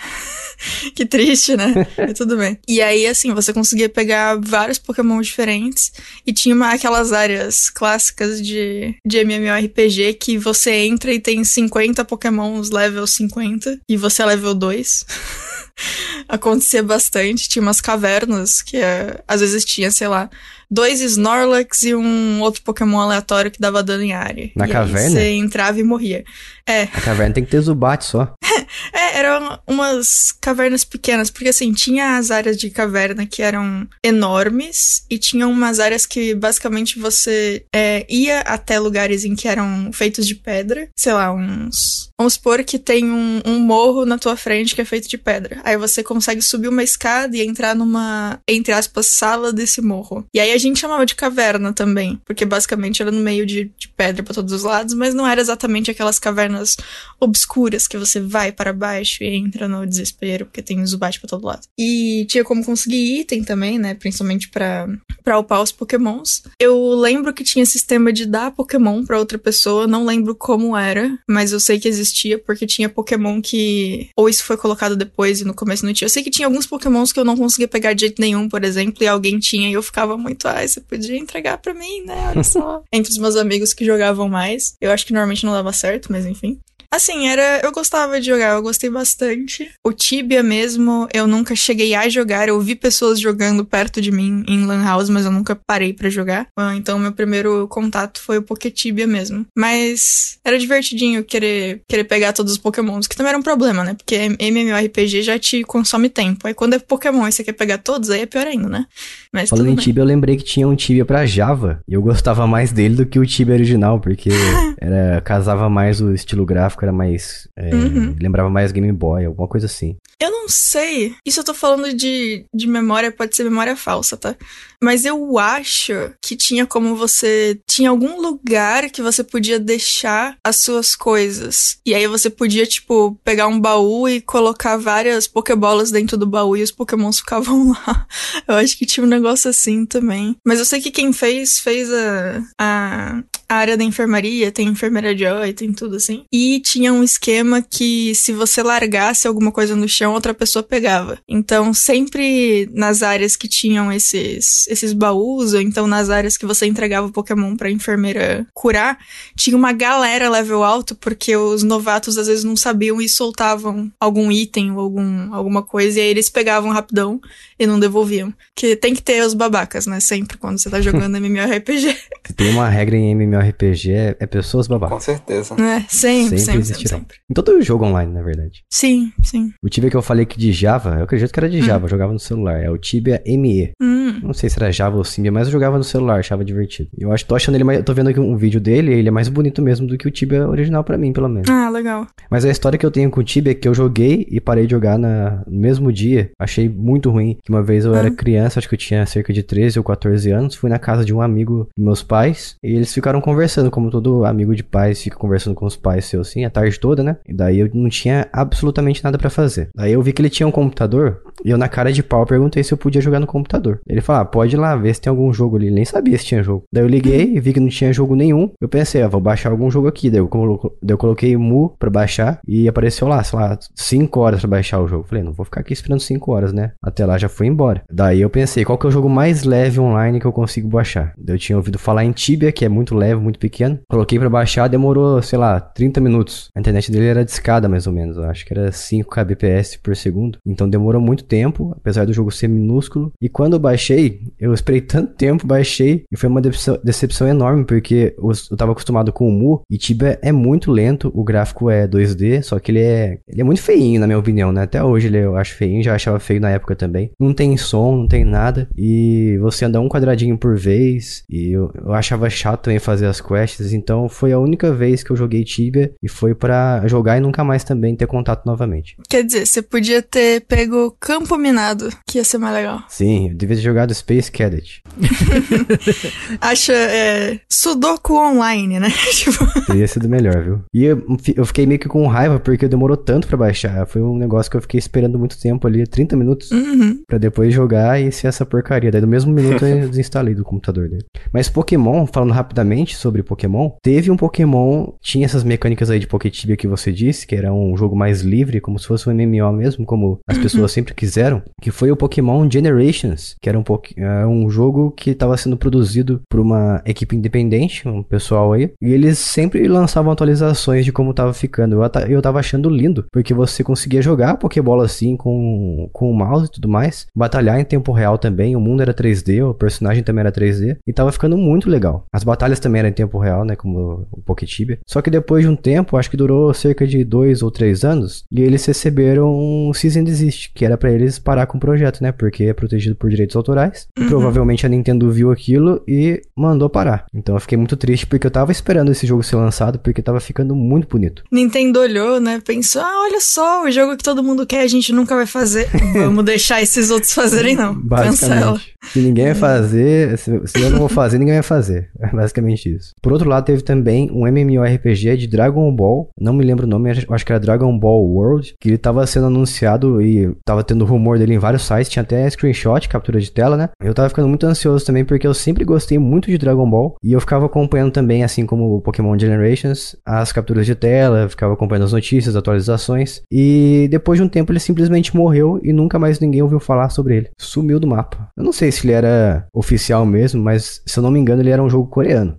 que 0.94 1.06
triste, 1.06 1.56
né? 1.56 1.86
Mas 1.96 2.12
tudo 2.12 2.36
bem. 2.36 2.58
E 2.68 2.82
aí, 2.82 3.06
assim, 3.06 3.32
você 3.32 3.52
conseguia 3.52 3.88
pegar 3.88 4.38
vários 4.38 4.78
Pokémon 4.78 5.22
diferentes 5.22 5.90
e 6.26 6.34
tinha 6.34 6.54
uma, 6.54 6.74
aquelas 6.74 7.14
áreas 7.14 7.70
clássicas 7.70 8.44
de, 8.44 8.94
de 9.06 9.24
MMORPG 9.24 10.14
que 10.14 10.36
você 10.36 10.72
entra 10.72 11.12
e 11.12 11.18
tem 11.18 11.42
50 11.42 12.04
Pokémons 12.04 12.70
level 12.70 13.06
50 13.06 13.80
e 13.88 13.96
você 13.96 14.20
é 14.22 14.26
level 14.26 14.54
2. 14.54 15.06
Acontecia 16.28 16.82
bastante, 16.82 17.48
tinha 17.48 17.62
umas 17.62 17.80
cavernas 17.80 18.62
que 18.62 18.76
é, 18.76 19.20
às 19.26 19.40
vezes 19.40 19.64
tinha, 19.64 19.90
sei 19.90 20.08
lá, 20.08 20.30
dois 20.70 21.00
Snorlax 21.00 21.82
e 21.82 21.94
um 21.94 22.40
outro 22.40 22.62
Pokémon 22.62 23.00
aleatório 23.00 23.50
que 23.50 23.60
dava 23.60 23.82
dano 23.82 24.02
em 24.04 24.12
área. 24.12 24.50
Na 24.54 24.66
e 24.66 24.70
caverna? 24.70 25.10
Você 25.10 25.30
entrava 25.32 25.80
e 25.80 25.82
morria. 25.82 26.24
É, 26.66 26.84
A 26.84 27.00
caverna 27.00 27.34
tem 27.34 27.44
que 27.44 27.50
ter 27.50 27.60
Zubat 27.60 28.04
só. 28.04 28.32
é, 28.92 29.18
eram 29.18 29.58
umas 29.66 30.32
cavernas 30.40 30.84
pequenas, 30.84 31.30
porque 31.30 31.48
assim, 31.48 31.72
tinha 31.72 32.16
as 32.16 32.30
áreas 32.30 32.56
de 32.56 32.70
caverna 32.70 33.26
que 33.26 33.42
eram 33.42 33.88
enormes 34.04 35.04
e 35.10 35.18
tinha 35.18 35.48
umas 35.48 35.80
áreas 35.80 36.06
que 36.06 36.34
basicamente 36.34 36.98
você 36.98 37.64
é, 37.74 38.06
ia 38.08 38.40
até 38.40 38.78
lugares 38.78 39.24
em 39.24 39.34
que 39.34 39.48
eram 39.48 39.90
feitos 39.92 40.26
de 40.26 40.36
pedra, 40.36 40.88
sei 40.96 41.12
lá, 41.12 41.32
uns 41.32 42.09
Vamos 42.20 42.34
supor 42.34 42.62
que 42.62 42.78
tem 42.78 43.10
um, 43.10 43.40
um 43.46 43.58
morro 43.60 44.04
na 44.04 44.18
tua 44.18 44.36
frente 44.36 44.74
que 44.74 44.80
é 44.82 44.84
feito 44.84 45.08
de 45.08 45.16
pedra. 45.16 45.58
Aí 45.64 45.78
você 45.78 46.02
consegue 46.02 46.42
subir 46.42 46.68
uma 46.68 46.82
escada 46.82 47.34
e 47.34 47.40
entrar 47.40 47.74
numa, 47.74 48.38
entre 48.46 48.74
aspas, 48.74 49.06
sala 49.06 49.50
desse 49.50 49.80
morro. 49.80 50.26
E 50.34 50.38
aí 50.38 50.52
a 50.52 50.58
gente 50.58 50.78
chamava 50.78 51.06
de 51.06 51.14
caverna 51.14 51.72
também, 51.72 52.20
porque 52.26 52.44
basicamente 52.44 53.00
era 53.00 53.10
no 53.10 53.22
meio 53.22 53.46
de, 53.46 53.72
de 53.74 53.88
pedra 53.88 54.22
pra 54.22 54.34
todos 54.34 54.52
os 54.52 54.64
lados, 54.64 54.92
mas 54.92 55.14
não 55.14 55.26
era 55.26 55.40
exatamente 55.40 55.90
aquelas 55.90 56.18
cavernas 56.18 56.76
obscuras 57.18 57.86
que 57.86 57.96
você 57.96 58.20
vai 58.20 58.52
para 58.52 58.74
baixo 58.74 59.24
e 59.24 59.34
entra 59.34 59.66
no 59.66 59.86
desespero, 59.86 60.44
porque 60.44 60.60
tem 60.60 60.84
zubat 60.84 61.18
pra 61.18 61.28
todo 61.30 61.46
lado. 61.46 61.62
E 61.78 62.26
tinha 62.28 62.44
como 62.44 62.62
conseguir 62.62 63.20
item 63.20 63.42
também, 63.44 63.78
né? 63.78 63.94
Principalmente 63.94 64.50
pra, 64.50 64.86
pra 65.24 65.38
upar 65.38 65.62
os 65.62 65.72
pokémons. 65.72 66.42
Eu 66.60 66.94
lembro 66.96 67.32
que 67.32 67.42
tinha 67.42 67.64
sistema 67.64 68.12
de 68.12 68.26
dar 68.26 68.50
pokémon 68.50 69.06
pra 69.06 69.18
outra 69.18 69.38
pessoa, 69.38 69.86
não 69.86 70.04
lembro 70.04 70.34
como 70.34 70.76
era, 70.76 71.18
mas 71.26 71.52
eu 71.52 71.60
sei 71.60 71.80
que 71.80 71.88
existia 72.10 72.38
porque 72.38 72.66
tinha 72.66 72.88
pokémon 72.88 73.40
que. 73.40 74.08
Ou 74.16 74.28
isso 74.28 74.44
foi 74.44 74.56
colocado 74.56 74.96
depois 74.96 75.40
e 75.40 75.44
no 75.44 75.54
começo 75.54 75.84
não 75.86 75.92
tinha. 75.92 76.06
Eu 76.06 76.10
sei 76.10 76.22
que 76.22 76.30
tinha 76.30 76.46
alguns 76.46 76.66
pokémons 76.66 77.12
que 77.12 77.20
eu 77.20 77.24
não 77.24 77.36
conseguia 77.36 77.68
pegar 77.68 77.92
de 77.92 78.00
jeito 78.00 78.20
nenhum, 78.20 78.48
por 78.48 78.64
exemplo, 78.64 79.02
e 79.02 79.06
alguém 79.08 79.38
tinha 79.38 79.68
e 79.68 79.72
eu 79.72 79.82
ficava 79.82 80.16
muito, 80.16 80.46
ai, 80.48 80.66
você 80.66 80.80
podia 80.80 81.16
entregar 81.16 81.58
pra 81.58 81.74
mim, 81.74 82.02
né? 82.04 82.28
Olha 82.30 82.44
só. 82.44 82.82
Entre 82.92 83.10
os 83.12 83.18
meus 83.18 83.36
amigos 83.36 83.72
que 83.72 83.84
jogavam 83.84 84.28
mais. 84.28 84.74
Eu 84.80 84.90
acho 84.90 85.06
que 85.06 85.12
normalmente 85.12 85.44
não 85.44 85.52
dava 85.52 85.72
certo, 85.72 86.10
mas 86.10 86.26
enfim. 86.26 86.58
Assim, 86.92 87.28
era. 87.28 87.60
Eu 87.62 87.70
gostava 87.70 88.20
de 88.20 88.26
jogar, 88.26 88.56
eu 88.56 88.62
gostei 88.62 88.90
bastante. 88.90 89.70
O 89.86 89.92
Tibia 89.92 90.42
mesmo, 90.42 91.06
eu 91.14 91.24
nunca 91.24 91.54
cheguei 91.54 91.94
a 91.94 92.08
jogar. 92.08 92.48
Eu 92.48 92.60
vi 92.60 92.74
pessoas 92.74 93.20
jogando 93.20 93.64
perto 93.64 94.00
de 94.00 94.10
mim 94.10 94.42
em 94.48 94.66
Lan 94.66 94.82
House, 94.82 95.08
mas 95.08 95.24
eu 95.24 95.30
nunca 95.30 95.54
parei 95.54 95.92
pra 95.92 96.10
jogar. 96.10 96.48
Ah, 96.58 96.74
Então, 96.74 96.98
meu 96.98 97.12
primeiro 97.12 97.68
contato 97.68 98.20
foi 98.20 98.38
o 98.38 98.42
Poketibia 98.42 99.06
mesmo. 99.06 99.46
Mas 99.56 100.38
era 100.44 100.58
divertidinho 100.58 101.22
querer, 101.22 101.80
querer 101.88 101.99
pegar 102.04 102.32
todos 102.32 102.52
os 102.52 102.58
Pokémons, 102.58 103.06
que 103.06 103.16
também 103.16 103.30
era 103.30 103.38
um 103.38 103.42
problema, 103.42 103.84
né? 103.84 103.94
Porque 103.94 104.36
MMORPG 104.38 105.22
já 105.22 105.38
te 105.38 105.62
consome 105.64 106.08
tempo. 106.08 106.46
Aí 106.46 106.54
quando 106.54 106.74
é 106.74 106.78
Pokémon 106.78 107.26
e 107.26 107.32
você 107.32 107.44
quer 107.44 107.52
pegar 107.52 107.78
todos, 107.78 108.10
aí 108.10 108.22
é 108.22 108.26
pior 108.26 108.46
ainda, 108.46 108.68
né? 108.68 108.86
Mas 109.32 109.50
Falando 109.50 109.68
em. 109.68 109.76
Tibia, 109.76 110.02
eu 110.02 110.06
lembrei 110.06 110.36
que 110.36 110.44
tinha 110.44 110.68
um 110.68 110.74
Tibia 110.74 111.04
pra 111.04 111.26
Java. 111.26 111.80
E 111.88 111.94
eu 111.94 112.02
gostava 112.02 112.46
mais 112.46 112.72
dele 112.72 112.96
do 112.96 113.06
que 113.06 113.18
o 113.18 113.26
Tibia 113.26 113.54
original, 113.54 114.00
porque 114.00 114.30
era, 114.78 115.20
casava 115.20 115.68
mais 115.68 116.00
o 116.00 116.12
estilo 116.12 116.44
gráfico, 116.44 116.84
era 116.84 116.92
mais. 116.92 117.48
é, 117.56 117.70
Uhum. 117.80 118.16
Lembrava 118.20 118.50
mais 118.50 118.72
Game 118.72 118.92
Boy, 118.92 119.24
alguma 119.24 119.48
coisa 119.48 119.66
assim. 119.66 119.96
Eu 120.20 120.30
não 120.30 120.48
sei. 120.48 121.14
Isso 121.24 121.40
eu 121.40 121.44
tô 121.44 121.54
falando 121.54 121.94
de, 121.94 122.44
de 122.54 122.66
memória, 122.66 123.10
pode 123.10 123.34
ser 123.34 123.44
memória 123.44 123.74
falsa, 123.74 124.16
tá? 124.16 124.36
Mas 124.82 125.04
eu 125.04 125.38
acho 125.38 125.92
que 126.22 126.36
tinha 126.36 126.66
como 126.66 126.94
você. 126.94 127.58
Tinha 127.66 127.90
algum 127.90 128.20
lugar 128.20 128.90
que 128.90 129.02
você 129.02 129.22
podia 129.22 129.58
deixar 129.58 130.36
as 130.44 130.56
suas 130.56 130.96
coisas. 130.96 131.78
E 131.90 131.94
aí 131.94 132.06
você 132.06 132.30
podia, 132.30 132.64
tipo, 132.64 133.18
pegar 133.24 133.48
um 133.48 133.58
baú 133.58 134.08
e 134.08 134.20
colocar 134.20 134.76
várias 134.76 135.26
Pokébolas 135.26 135.90
dentro 135.90 136.16
do 136.16 136.24
baú 136.24 136.56
e 136.56 136.62
os 136.62 136.70
Pokémons 136.70 137.18
ficavam 137.18 137.70
lá. 137.74 138.06
Eu 138.46 138.54
acho 138.54 138.78
que 138.78 138.86
tinha 138.86 139.04
um 139.04 139.08
negócio 139.08 139.50
assim 139.50 139.84
também. 139.84 140.36
Mas 140.46 140.60
eu 140.60 140.64
sei 140.64 140.80
que 140.80 140.92
quem 140.92 141.12
fez, 141.12 141.58
fez 141.58 141.92
a. 141.92 142.42
a 142.60 143.22
a 143.50 143.56
área 143.56 143.76
da 143.76 143.82
enfermaria, 143.82 144.52
tem 144.52 144.68
enfermeira 144.68 145.16
Joy, 145.16 145.52
tem 145.52 145.72
tudo 145.72 145.96
assim. 145.96 146.22
E 146.32 146.60
tinha 146.60 146.92
um 146.92 147.02
esquema 147.02 147.60
que 147.60 148.14
se 148.14 148.32
você 148.32 148.62
largasse 148.62 149.26
alguma 149.26 149.50
coisa 149.50 149.74
no 149.74 149.88
chão, 149.88 150.12
outra 150.12 150.32
pessoa 150.32 150.62
pegava. 150.62 151.18
Então, 151.28 151.74
sempre 151.74 152.70
nas 152.72 153.02
áreas 153.02 153.34
que 153.34 153.48
tinham 153.48 153.92
esses, 153.92 154.68
esses 154.68 154.92
baús, 154.92 155.52
ou 155.52 155.60
então 155.60 155.88
nas 155.88 156.10
áreas 156.10 156.36
que 156.36 156.46
você 156.46 156.66
entregava 156.66 157.08
o 157.08 157.12
Pokémon 157.12 157.56
pra 157.56 157.68
enfermeira 157.68 158.46
curar, 158.54 158.98
tinha 159.36 159.56
uma 159.56 159.72
galera 159.72 160.30
level 160.30 160.62
alto, 160.62 160.94
porque 160.94 161.34
os 161.36 161.64
novatos 161.80 162.18
às 162.18 162.26
vezes 162.26 162.44
não 162.44 162.54
sabiam 162.54 163.00
e 163.00 163.08
soltavam 163.08 163.90
algum 163.98 164.30
item 164.30 164.72
ou 164.72 164.80
algum, 164.80 165.34
alguma 165.34 165.62
coisa, 165.62 165.98
e 165.98 166.02
aí 166.02 166.08
eles 166.08 166.28
pegavam 166.28 166.70
rapidão 166.70 167.20
e 167.58 167.66
não 167.66 167.80
devolviam. 167.80 168.32
Que 168.54 168.76
tem 168.76 168.94
que 168.94 169.02
ter 169.02 169.24
os 169.24 169.34
babacas, 169.34 169.86
né? 169.86 169.98
Sempre 169.98 170.36
quando 170.36 170.60
você 170.60 170.68
tá 170.68 170.80
jogando 170.80 171.16
MMORPG. 171.18 171.96
Se 172.30 172.34
tem 172.34 172.50
uma 172.52 172.68
regra 172.68 172.96
em 172.96 173.10
MMORPG, 173.14 173.92
é, 173.92 174.16
é 174.20 174.26
pessoas 174.26 174.66
babacas. 174.66 174.94
Com 174.94 175.00
certeza. 175.00 175.54
né? 175.56 175.84
Sempre, 175.88 175.88
Sempre 175.88 176.38
sempre, 176.38 176.38
sempre, 176.38 176.60
existirão. 176.60 176.98
sempre. 177.00 177.16
Em 177.28 177.34
todo 177.34 177.60
jogo 177.62 177.84
online, 177.84 178.12
na 178.12 178.22
verdade. 178.22 178.62
Sim, 178.70 179.12
sim. 179.22 179.52
O 179.62 179.68
Tibia 179.68 179.90
que 179.90 179.96
eu 179.96 180.02
falei 180.02 180.24
que 180.26 180.38
de 180.38 180.52
Java, 180.52 180.96
eu 180.98 181.04
acredito 181.04 181.32
que 181.32 181.38
era 181.40 181.48
de 181.48 181.60
Java, 181.62 181.84
eu 181.86 181.90
jogava 181.90 182.12
no 182.12 182.18
celular. 182.18 182.62
É 182.62 182.70
o 182.70 182.78
Tibia 182.78 183.22
ME. 183.26 183.72
Hum, 183.82 184.20
Não 184.22 184.32
sei 184.32 184.48
se 184.50 184.58
era 184.58 184.70
Java 184.72 184.96
ou 184.96 185.04
Symbian, 185.04 185.32
mas 185.32 185.46
eu 185.48 185.52
jogava 185.52 185.76
no 185.78 185.84
celular, 185.84 186.18
achava 186.20 186.44
divertido. 186.44 186.88
Eu 186.98 187.12
acho, 187.12 187.24
tô 187.26 187.34
achando 187.34 187.54
ele 187.54 187.64
mais, 187.64 187.78
eu 187.78 187.84
tô 187.84 187.92
vendo 187.94 188.08
aqui 188.10 188.20
um 188.20 188.36
vídeo 188.36 188.60
dele, 188.60 188.92
ele 188.92 189.08
é 189.08 189.10
mais 189.10 189.28
bonito 189.28 189.62
mesmo 189.62 189.86
do 189.86 189.96
que 189.98 190.06
o 190.06 190.10
Tibia 190.10 190.48
original 190.48 190.82
pra 190.84 190.96
mim, 190.98 191.12
pelo 191.12 191.28
menos. 191.28 191.48
ah, 191.48 191.68
legal. 191.70 192.06
Mas 192.30 192.44
a 192.44 192.50
história 192.50 192.78
que 192.78 192.84
eu 192.86 192.90
tenho 192.90 193.10
com 193.10 193.20
o 193.20 193.24
Tibia 193.24 193.52
é 193.52 193.54
que 193.54 193.66
eu 193.68 193.74
joguei 193.74 194.26
e 194.30 194.40
parei 194.40 194.66
de 194.66 194.70
jogar 194.72 194.98
na, 194.98 195.42
no 195.46 195.58
mesmo 195.60 195.92
dia. 195.92 196.30
Achei 196.38 196.68
muito 196.68 197.10
ruim. 197.10 197.38
Que 197.44 197.50
uma 197.50 197.62
vez 197.62 197.84
eu 197.84 197.94
era 197.94 198.08
Ah. 198.08 198.10
criança, 198.10 198.58
acho 198.58 198.68
que 198.68 198.74
eu 198.74 198.78
tinha 198.78 199.04
cerca 199.06 199.32
de 199.32 199.42
13 199.42 199.78
ou 199.78 199.84
14 199.84 200.30
anos. 200.30 200.54
Fui 200.54 200.68
na 200.70 200.78
casa 200.78 201.04
de 201.04 201.12
um 201.14 201.20
amigo 201.20 201.68
dos 201.76 201.84
meus 201.84 202.02
pais. 202.02 202.19
E 202.62 202.74
eles 202.74 202.92
ficaram 202.92 203.20
conversando, 203.20 203.70
como 203.70 203.90
todo 203.90 204.24
amigo 204.24 204.54
de 204.54 204.62
pais 204.62 205.02
fica 205.02 205.16
conversando 205.16 205.54
com 205.54 205.66
os 205.66 205.76
pais 205.76 206.04
seus 206.04 206.28
assim, 206.28 206.44
a 206.44 206.50
tarde 206.50 206.78
toda, 206.78 207.02
né? 207.02 207.16
E 207.26 207.32
daí 207.32 207.58
eu 207.60 207.70
não 207.74 207.88
tinha 207.88 208.28
absolutamente 208.32 209.02
nada 209.02 209.16
pra 209.18 209.30
fazer. 209.30 209.70
Daí 209.74 209.92
eu 209.92 210.02
vi 210.02 210.12
que 210.12 210.20
ele 210.20 210.30
tinha 210.30 210.46
um 210.46 210.50
computador. 210.52 211.22
E 211.44 211.50
eu, 211.50 211.56
na 211.58 211.68
cara 211.68 211.92
de 211.92 212.02
pau, 212.02 212.26
perguntei 212.26 212.62
se 212.62 212.72
eu 212.72 212.78
podia 212.78 213.00
jogar 213.00 213.18
no 213.20 213.26
computador. 213.26 213.80
Ele 213.88 214.00
falou: 214.00 214.22
ah, 214.22 214.24
pode 214.24 214.54
ir 214.54 214.58
lá 214.58 214.76
ver 214.76 214.94
se 214.94 215.00
tem 215.00 215.10
algum 215.10 215.32
jogo 215.32 215.56
ali. 215.56 215.66
Ele 215.66 215.74
nem 215.76 215.84
sabia 215.84 216.16
se 216.18 216.24
tinha 216.26 216.42
jogo. 216.42 216.64
Daí 216.72 216.82
eu 216.84 216.88
liguei 216.88 217.34
e 217.34 217.40
vi 217.40 217.52
que 217.52 217.60
não 217.60 217.68
tinha 217.68 217.92
jogo 217.92 218.14
nenhum. 218.14 218.50
Eu 218.60 218.68
pensei, 218.68 219.02
ah, 219.02 219.08
vou 219.08 219.20
baixar 219.20 219.50
algum 219.50 219.70
jogo 219.70 219.88
aqui. 219.88 220.10
Daí 220.10 220.20
eu, 220.20 220.28
colo- 220.28 220.76
daí 220.82 220.92
eu 220.94 220.98
coloquei 220.98 221.36
Mu 221.36 221.74
pra 221.78 221.88
baixar 221.90 222.40
e 222.46 222.68
apareceu 222.68 223.08
lá, 223.08 223.22
sei 223.24 223.38
lá, 223.38 223.58
5 223.74 224.20
horas 224.20 224.40
pra 224.40 224.48
baixar 224.50 224.80
o 224.80 224.86
jogo. 224.88 225.04
Falei, 225.08 225.24
não 225.24 225.32
vou 225.32 225.44
ficar 225.44 225.60
aqui 225.60 225.72
esperando 225.72 226.00
5 226.00 226.30
horas, 226.32 226.52
né? 226.52 226.72
Até 226.82 227.06
lá 227.06 227.16
já 227.16 227.28
foi 227.28 227.46
embora. 227.46 227.82
Daí 227.90 228.20
eu 228.20 228.28
pensei, 228.30 228.64
qual 228.64 228.76
que 228.78 228.86
é 228.86 228.88
o 228.88 228.92
jogo 228.92 229.08
mais 229.08 229.44
leve 229.44 229.80
online 229.80 230.20
que 230.20 230.26
eu 230.26 230.32
consigo 230.32 230.68
baixar? 230.68 231.12
Daí 231.16 231.36
eu 231.36 231.38
tinha 231.40 231.56
ouvido 231.56 231.78
falar 231.78 232.04
em 232.04 232.09
Tibia, 232.12 232.52
que 232.52 232.64
é 232.64 232.68
muito 232.68 232.94
leve, 232.94 233.20
muito 233.20 233.38
pequeno. 233.38 233.78
Coloquei 233.88 234.18
pra 234.18 234.28
baixar, 234.28 234.68
demorou, 234.68 235.22
sei 235.22 235.38
lá, 235.38 235.60
30 235.60 236.00
minutos. 236.00 236.48
A 236.54 236.60
internet 236.60 236.90
dele 236.90 237.06
era 237.06 237.24
de 237.24 237.30
escada, 237.30 237.68
mais 237.68 237.86
ou 237.86 237.92
menos. 237.92 238.16
Eu 238.16 238.24
acho 238.24 238.44
que 238.44 238.52
era 238.52 238.70
5 238.72 239.08
kbps 239.08 239.76
por 239.76 239.96
segundo. 239.96 240.38
Então 240.46 240.68
demorou 240.68 241.00
muito 241.00 241.24
tempo, 241.24 241.72
apesar 241.76 242.04
do 242.04 242.12
jogo 242.12 242.30
ser 242.30 242.48
minúsculo. 242.48 243.12
E 243.20 243.28
quando 243.28 243.54
eu 243.54 243.58
baixei, 243.58 244.20
eu 244.38 244.52
esperei 244.52 244.80
tanto 244.80 245.14
tempo, 245.14 245.46
baixei. 245.46 246.04
E 246.10 246.16
foi 246.16 246.28
uma 246.28 246.40
decepção, 246.40 246.78
decepção 246.82 247.28
enorme, 247.28 247.64
porque 247.64 248.14
eu, 248.18 248.30
eu 248.50 248.56
tava 248.56 248.72
acostumado 248.72 249.12
com 249.12 249.28
o 249.28 249.32
Mu. 249.32 249.62
E 249.70 249.78
Tibia 249.78 250.18
é 250.22 250.32
muito 250.32 250.70
lento, 250.70 251.10
o 251.14 251.22
gráfico 251.22 251.70
é 251.70 251.86
2D, 251.86 252.42
só 252.42 252.58
que 252.58 252.72
ele 252.72 252.80
é, 252.80 253.18
ele 253.28 253.40
é 253.40 253.44
muito 253.44 253.62
feinho, 253.62 254.00
na 254.00 254.06
minha 254.06 254.18
opinião, 254.18 254.52
né? 254.52 254.62
Até 254.62 254.82
hoje 254.82 255.06
ele 255.06 255.18
eu 255.18 255.36
acho 255.36 255.54
feinho, 255.54 255.82
já 255.82 255.94
achava 255.94 256.18
feio 256.18 256.40
na 256.40 256.50
época 256.50 256.74
também. 256.74 257.10
Não 257.18 257.32
tem 257.32 257.56
som, 257.56 257.96
não 257.96 258.08
tem 258.08 258.24
nada. 258.24 258.68
E 258.76 259.38
você 259.40 259.64
anda 259.64 259.80
um 259.80 259.88
quadradinho 259.88 260.36
por 260.38 260.56
vez. 260.56 261.22
E 261.28 261.52
eu, 261.52 261.70
eu 261.90 261.94
achava 261.94 262.30
chato 262.30 262.64
também 262.64 262.78
fazer 262.78 263.06
as 263.06 263.20
quests. 263.20 263.72
Então 263.72 264.08
foi 264.08 264.32
a 264.32 264.38
única 264.38 264.72
vez 264.72 265.02
que 265.02 265.10
eu 265.10 265.16
joguei 265.16 265.44
Tibia. 265.44 265.92
E 266.02 266.08
foi 266.08 266.34
pra 266.34 266.82
jogar 266.86 267.18
e 267.18 267.20
nunca 267.20 267.44
mais 267.44 267.64
também 267.64 267.96
ter 267.96 268.06
contato 268.06 268.46
novamente. 268.46 268.96
Quer 269.08 269.24
dizer, 269.24 269.46
você 269.46 269.62
podia 269.62 270.02
ter 270.02 270.42
pego 270.42 270.96
Campo 271.00 271.36
Minado, 271.36 271.90
que 272.06 272.18
ia 272.18 272.24
ser 272.24 272.38
mais 272.38 272.54
legal. 272.54 272.82
Sim, 272.88 273.28
eu 273.30 273.34
devia 273.34 273.56
ter 273.56 273.62
jogado 273.62 273.94
Space 273.94 274.30
Cadet. 274.30 274.82
Acha, 276.40 276.72
é, 276.72 277.40
Sudoku 277.50 278.14
online, 278.14 278.78
né? 278.78 278.88
tipo, 279.12 279.46
Teria 279.66 279.86
sido 279.86 280.08
melhor, 280.08 280.42
viu? 280.42 280.60
E 280.72 280.84
eu, 280.84 281.04
eu 281.36 281.44
fiquei 281.44 281.66
meio 281.66 281.80
que 281.80 281.88
com 281.88 282.06
raiva 282.06 282.38
porque 282.38 282.68
demorou 282.68 282.96
tanto 282.96 283.26
pra 283.26 283.36
baixar. 283.36 283.86
Foi 283.86 284.02
um 284.02 284.16
negócio 284.16 284.50
que 284.50 284.56
eu 284.56 284.62
fiquei 284.62 284.78
esperando 284.78 285.18
muito 285.18 285.38
tempo 285.38 285.66
ali, 285.66 285.86
30 285.86 286.16
minutos, 286.16 286.50
uhum. 286.50 287.02
pra 287.06 287.18
depois 287.18 287.52
jogar 287.52 288.00
e 288.00 288.10
ser 288.12 288.28
essa 288.28 288.46
porcaria. 288.46 288.90
Daí 288.90 289.00
no 289.00 289.06
mesmo 289.06 289.32
minuto 289.32 289.64
eu 289.66 289.88
desinstalei 289.88 290.34
do 290.34 290.44
computador 290.44 290.88
dele. 290.88 291.04
Mas 291.32 291.48
Pokémon, 291.48 291.79
falando 292.06 292.32
rapidamente 292.32 292.96
sobre 292.96 293.22
Pokémon, 293.22 293.70
teve 293.82 294.10
um 294.10 294.16
Pokémon, 294.16 294.88
tinha 295.00 295.24
essas 295.24 295.44
mecânicas 295.44 295.90
aí 295.90 295.98
de 295.98 296.06
Poketibia 296.06 296.56
que 296.56 296.68
você 296.68 296.92
disse, 296.92 297.26
que 297.26 297.34
era 297.34 297.52
um 297.52 297.76
jogo 297.76 297.96
mais 297.96 298.20
livre, 298.22 298.60
como 298.60 298.78
se 298.78 298.86
fosse 298.86 299.08
um 299.08 299.14
MMO 299.14 299.52
mesmo, 299.52 299.84
como 299.84 300.18
as 300.26 300.38
pessoas 300.38 300.72
sempre 300.72 300.94
quiseram, 300.94 301.42
que 301.60 301.70
foi 301.70 301.90
o 301.90 301.96
Pokémon 301.96 302.48
Generations, 302.50 303.34
que 303.40 303.48
era 303.48 303.58
um, 303.58 303.64
é 303.96 304.26
um 304.26 304.50
jogo 304.50 304.90
que 304.90 305.10
estava 305.10 305.36
sendo 305.36 305.56
produzido 305.56 306.20
por 306.28 306.40
uma 306.40 306.82
equipe 306.84 307.16
independente, 307.16 307.88
um 307.88 308.02
pessoal 308.02 308.52
aí, 308.52 308.72
e 308.80 308.92
eles 308.92 309.18
sempre 309.18 309.66
lançavam 309.68 310.12
atualizações 310.12 310.84
de 310.84 310.92
como 310.92 311.14
tava 311.14 311.32
ficando. 311.32 311.76
Eu, 311.82 311.90
eu 312.08 312.22
tava 312.22 312.38
achando 312.38 312.68
lindo, 312.68 313.06
porque 313.12 313.34
você 313.34 313.62
conseguia 313.62 314.02
jogar 314.02 314.36
Pokébola 314.36 314.84
assim 314.84 315.16
com, 315.16 315.88
com 315.92 316.10
o 316.10 316.14
mouse 316.14 316.46
e 316.46 316.52
tudo 316.52 316.68
mais, 316.68 317.06
batalhar 317.14 317.58
em 317.58 317.64
tempo 317.64 317.92
real 317.92 318.18
também, 318.18 318.56
o 318.56 318.60
mundo 318.60 318.82
era 318.82 318.94
3D, 318.94 319.48
o 319.48 319.54
personagem 319.54 320.02
também 320.02 320.20
era 320.20 320.32
3D, 320.32 320.76
e 320.86 320.92
tava 320.92 321.12
ficando 321.12 321.36
muito 321.36 321.69
muito 321.70 321.72
legal. 321.72 322.04
As 322.12 322.24
batalhas 322.24 322.58
também 322.58 322.80
eram 322.80 322.88
em 322.88 322.92
tempo 322.92 323.18
real, 323.18 323.44
né? 323.44 323.54
Como 323.54 324.06
o 324.10 324.20
Poketibia. 324.20 324.78
Só 324.86 325.00
que 325.00 325.10
depois 325.10 325.44
de 325.44 325.50
um 325.50 325.56
tempo, 325.56 325.96
acho 325.96 326.10
que 326.10 326.16
durou 326.16 326.52
cerca 326.52 326.86
de 326.86 327.04
dois 327.04 327.42
ou 327.42 327.50
três 327.50 327.84
anos, 327.84 328.24
e 328.30 328.40
eles 328.42 328.64
receberam 328.66 329.30
um 329.30 329.72
Cease 329.72 330.00
and 330.00 330.04
Desist, 330.04 330.52
que 330.54 330.64
era 330.64 330.76
pra 330.76 330.90
eles 330.90 331.18
parar 331.18 331.46
com 331.46 331.56
o 331.56 331.60
projeto, 331.60 332.02
né? 332.02 332.12
Porque 332.12 332.44
é 332.44 332.52
protegido 332.52 332.96
por 332.96 333.08
direitos 333.08 333.36
autorais. 333.36 333.86
E 333.98 334.04
provavelmente 334.06 334.66
a 334.66 334.68
Nintendo 334.68 335.10
viu 335.10 335.30
aquilo 335.30 335.82
e 335.86 336.20
mandou 336.36 336.68
parar. 336.68 337.06
Então 337.14 337.36
eu 337.36 337.40
fiquei 337.40 337.56
muito 337.56 337.76
triste 337.76 338.06
porque 338.06 338.26
eu 338.26 338.30
tava 338.30 338.50
esperando 338.50 338.90
esse 338.90 339.06
jogo 339.06 339.22
ser 339.22 339.36
lançado, 339.36 339.78
porque 339.78 340.02
tava 340.02 340.20
ficando 340.20 340.54
muito 340.54 340.88
bonito. 340.88 341.22
Nintendo 341.30 341.80
olhou, 341.80 342.20
né? 342.20 342.40
Pensou, 342.44 342.82
ah, 342.82 343.04
olha 343.04 343.20
só, 343.20 343.64
o 343.64 343.70
jogo 343.70 343.96
que 343.96 344.02
todo 344.02 344.22
mundo 344.22 344.46
quer, 344.46 344.62
a 344.62 344.66
gente 344.66 344.92
nunca 344.92 345.14
vai 345.14 345.26
fazer. 345.26 345.68
Vamos 345.94 346.24
deixar 346.24 346.62
esses 346.62 346.90
outros 346.90 347.12
fazerem, 347.12 347.54
não. 347.54 347.74
Cancela. 347.74 348.52
Basicamente. 348.52 348.74
Se 348.92 349.00
ninguém 349.00 349.26
vai 349.26 349.34
fazer, 349.34 350.18
se, 350.18 350.40
se 350.46 350.60
eu 350.60 350.70
não 350.70 350.78
vou 350.78 350.88
fazer, 350.88 351.18
ninguém 351.18 351.34
vai 351.34 351.42
fazer. 351.42 351.59
É 352.00 352.06
basicamente 352.14 352.74
isso. 352.74 352.92
Por 353.02 353.12
outro 353.12 353.28
lado, 353.28 353.44
teve 353.44 353.62
também 353.62 354.10
um 354.10 354.26
MMORPG 354.26 355.16
de 355.16 355.26
Dragon 355.26 355.70
Ball. 355.74 356.08
Não 356.18 356.32
me 356.32 356.44
lembro 356.44 356.66
o 356.66 356.68
nome, 356.68 356.90
acho 356.90 357.26
que 357.26 357.32
era 357.32 357.40
Dragon 357.40 357.78
Ball 357.78 358.02
World. 358.02 358.54
Que 358.58 358.70
ele 358.70 358.78
tava 358.78 359.06
sendo 359.06 359.26
anunciado 359.26 360.00
e 360.00 360.34
tava 360.44 360.64
tendo 360.64 360.84
rumor 360.84 361.18
dele 361.18 361.34
em 361.34 361.38
vários 361.38 361.62
sites. 361.62 361.90
Tinha 361.90 362.02
até 362.02 362.28
screenshot, 362.28 362.88
captura 362.88 363.20
de 363.20 363.30
tela, 363.30 363.56
né? 363.56 363.68
Eu 363.82 363.94
tava 363.94 364.08
ficando 364.08 364.28
muito 364.28 364.46
ansioso 364.46 364.84
também, 364.84 365.04
porque 365.04 365.26
eu 365.26 365.34
sempre 365.34 365.64
gostei 365.64 365.98
muito 365.98 366.30
de 366.30 366.38
Dragon 366.38 366.68
Ball. 366.68 366.96
E 367.02 367.12
eu 367.12 367.20
ficava 367.20 367.46
acompanhando 367.46 367.92
também, 367.92 368.24
assim 368.24 368.46
como 368.46 368.76
o 368.76 368.80
Pokémon 368.80 369.18
Generations, 369.18 369.96
as 370.04 370.32
capturas 370.32 370.66
de 370.66 370.74
tela, 370.74 371.28
ficava 371.28 371.54
acompanhando 371.54 371.84
as 371.84 371.92
notícias, 371.92 372.36
atualizações. 372.36 373.22
E 373.30 373.88
depois 373.90 374.18
de 374.18 374.24
um 374.24 374.28
tempo 374.28 374.52
ele 374.52 374.60
simplesmente 374.60 375.14
morreu 375.14 375.60
e 375.62 375.72
nunca 375.72 375.98
mais 375.98 376.20
ninguém 376.20 376.42
ouviu 376.42 376.60
falar 376.60 376.88
sobre 376.88 377.16
ele. 377.16 377.30
Sumiu 377.38 377.78
do 377.78 377.86
mapa. 377.86 378.28
Eu 378.36 378.44
não 378.44 378.52
sei 378.52 378.70
se 378.70 378.86
ele 378.86 378.92
era 378.92 379.46
oficial 379.52 380.04
mesmo, 380.06 380.42
mas 380.42 380.82
se 380.86 380.98
eu 380.98 381.02
não 381.02 381.10
me 381.10 381.18
engano, 381.18 381.42
ele 381.42 381.49
era 381.50 381.62
um 381.62 381.70
jogo 381.70 381.88
coreano. 381.88 382.36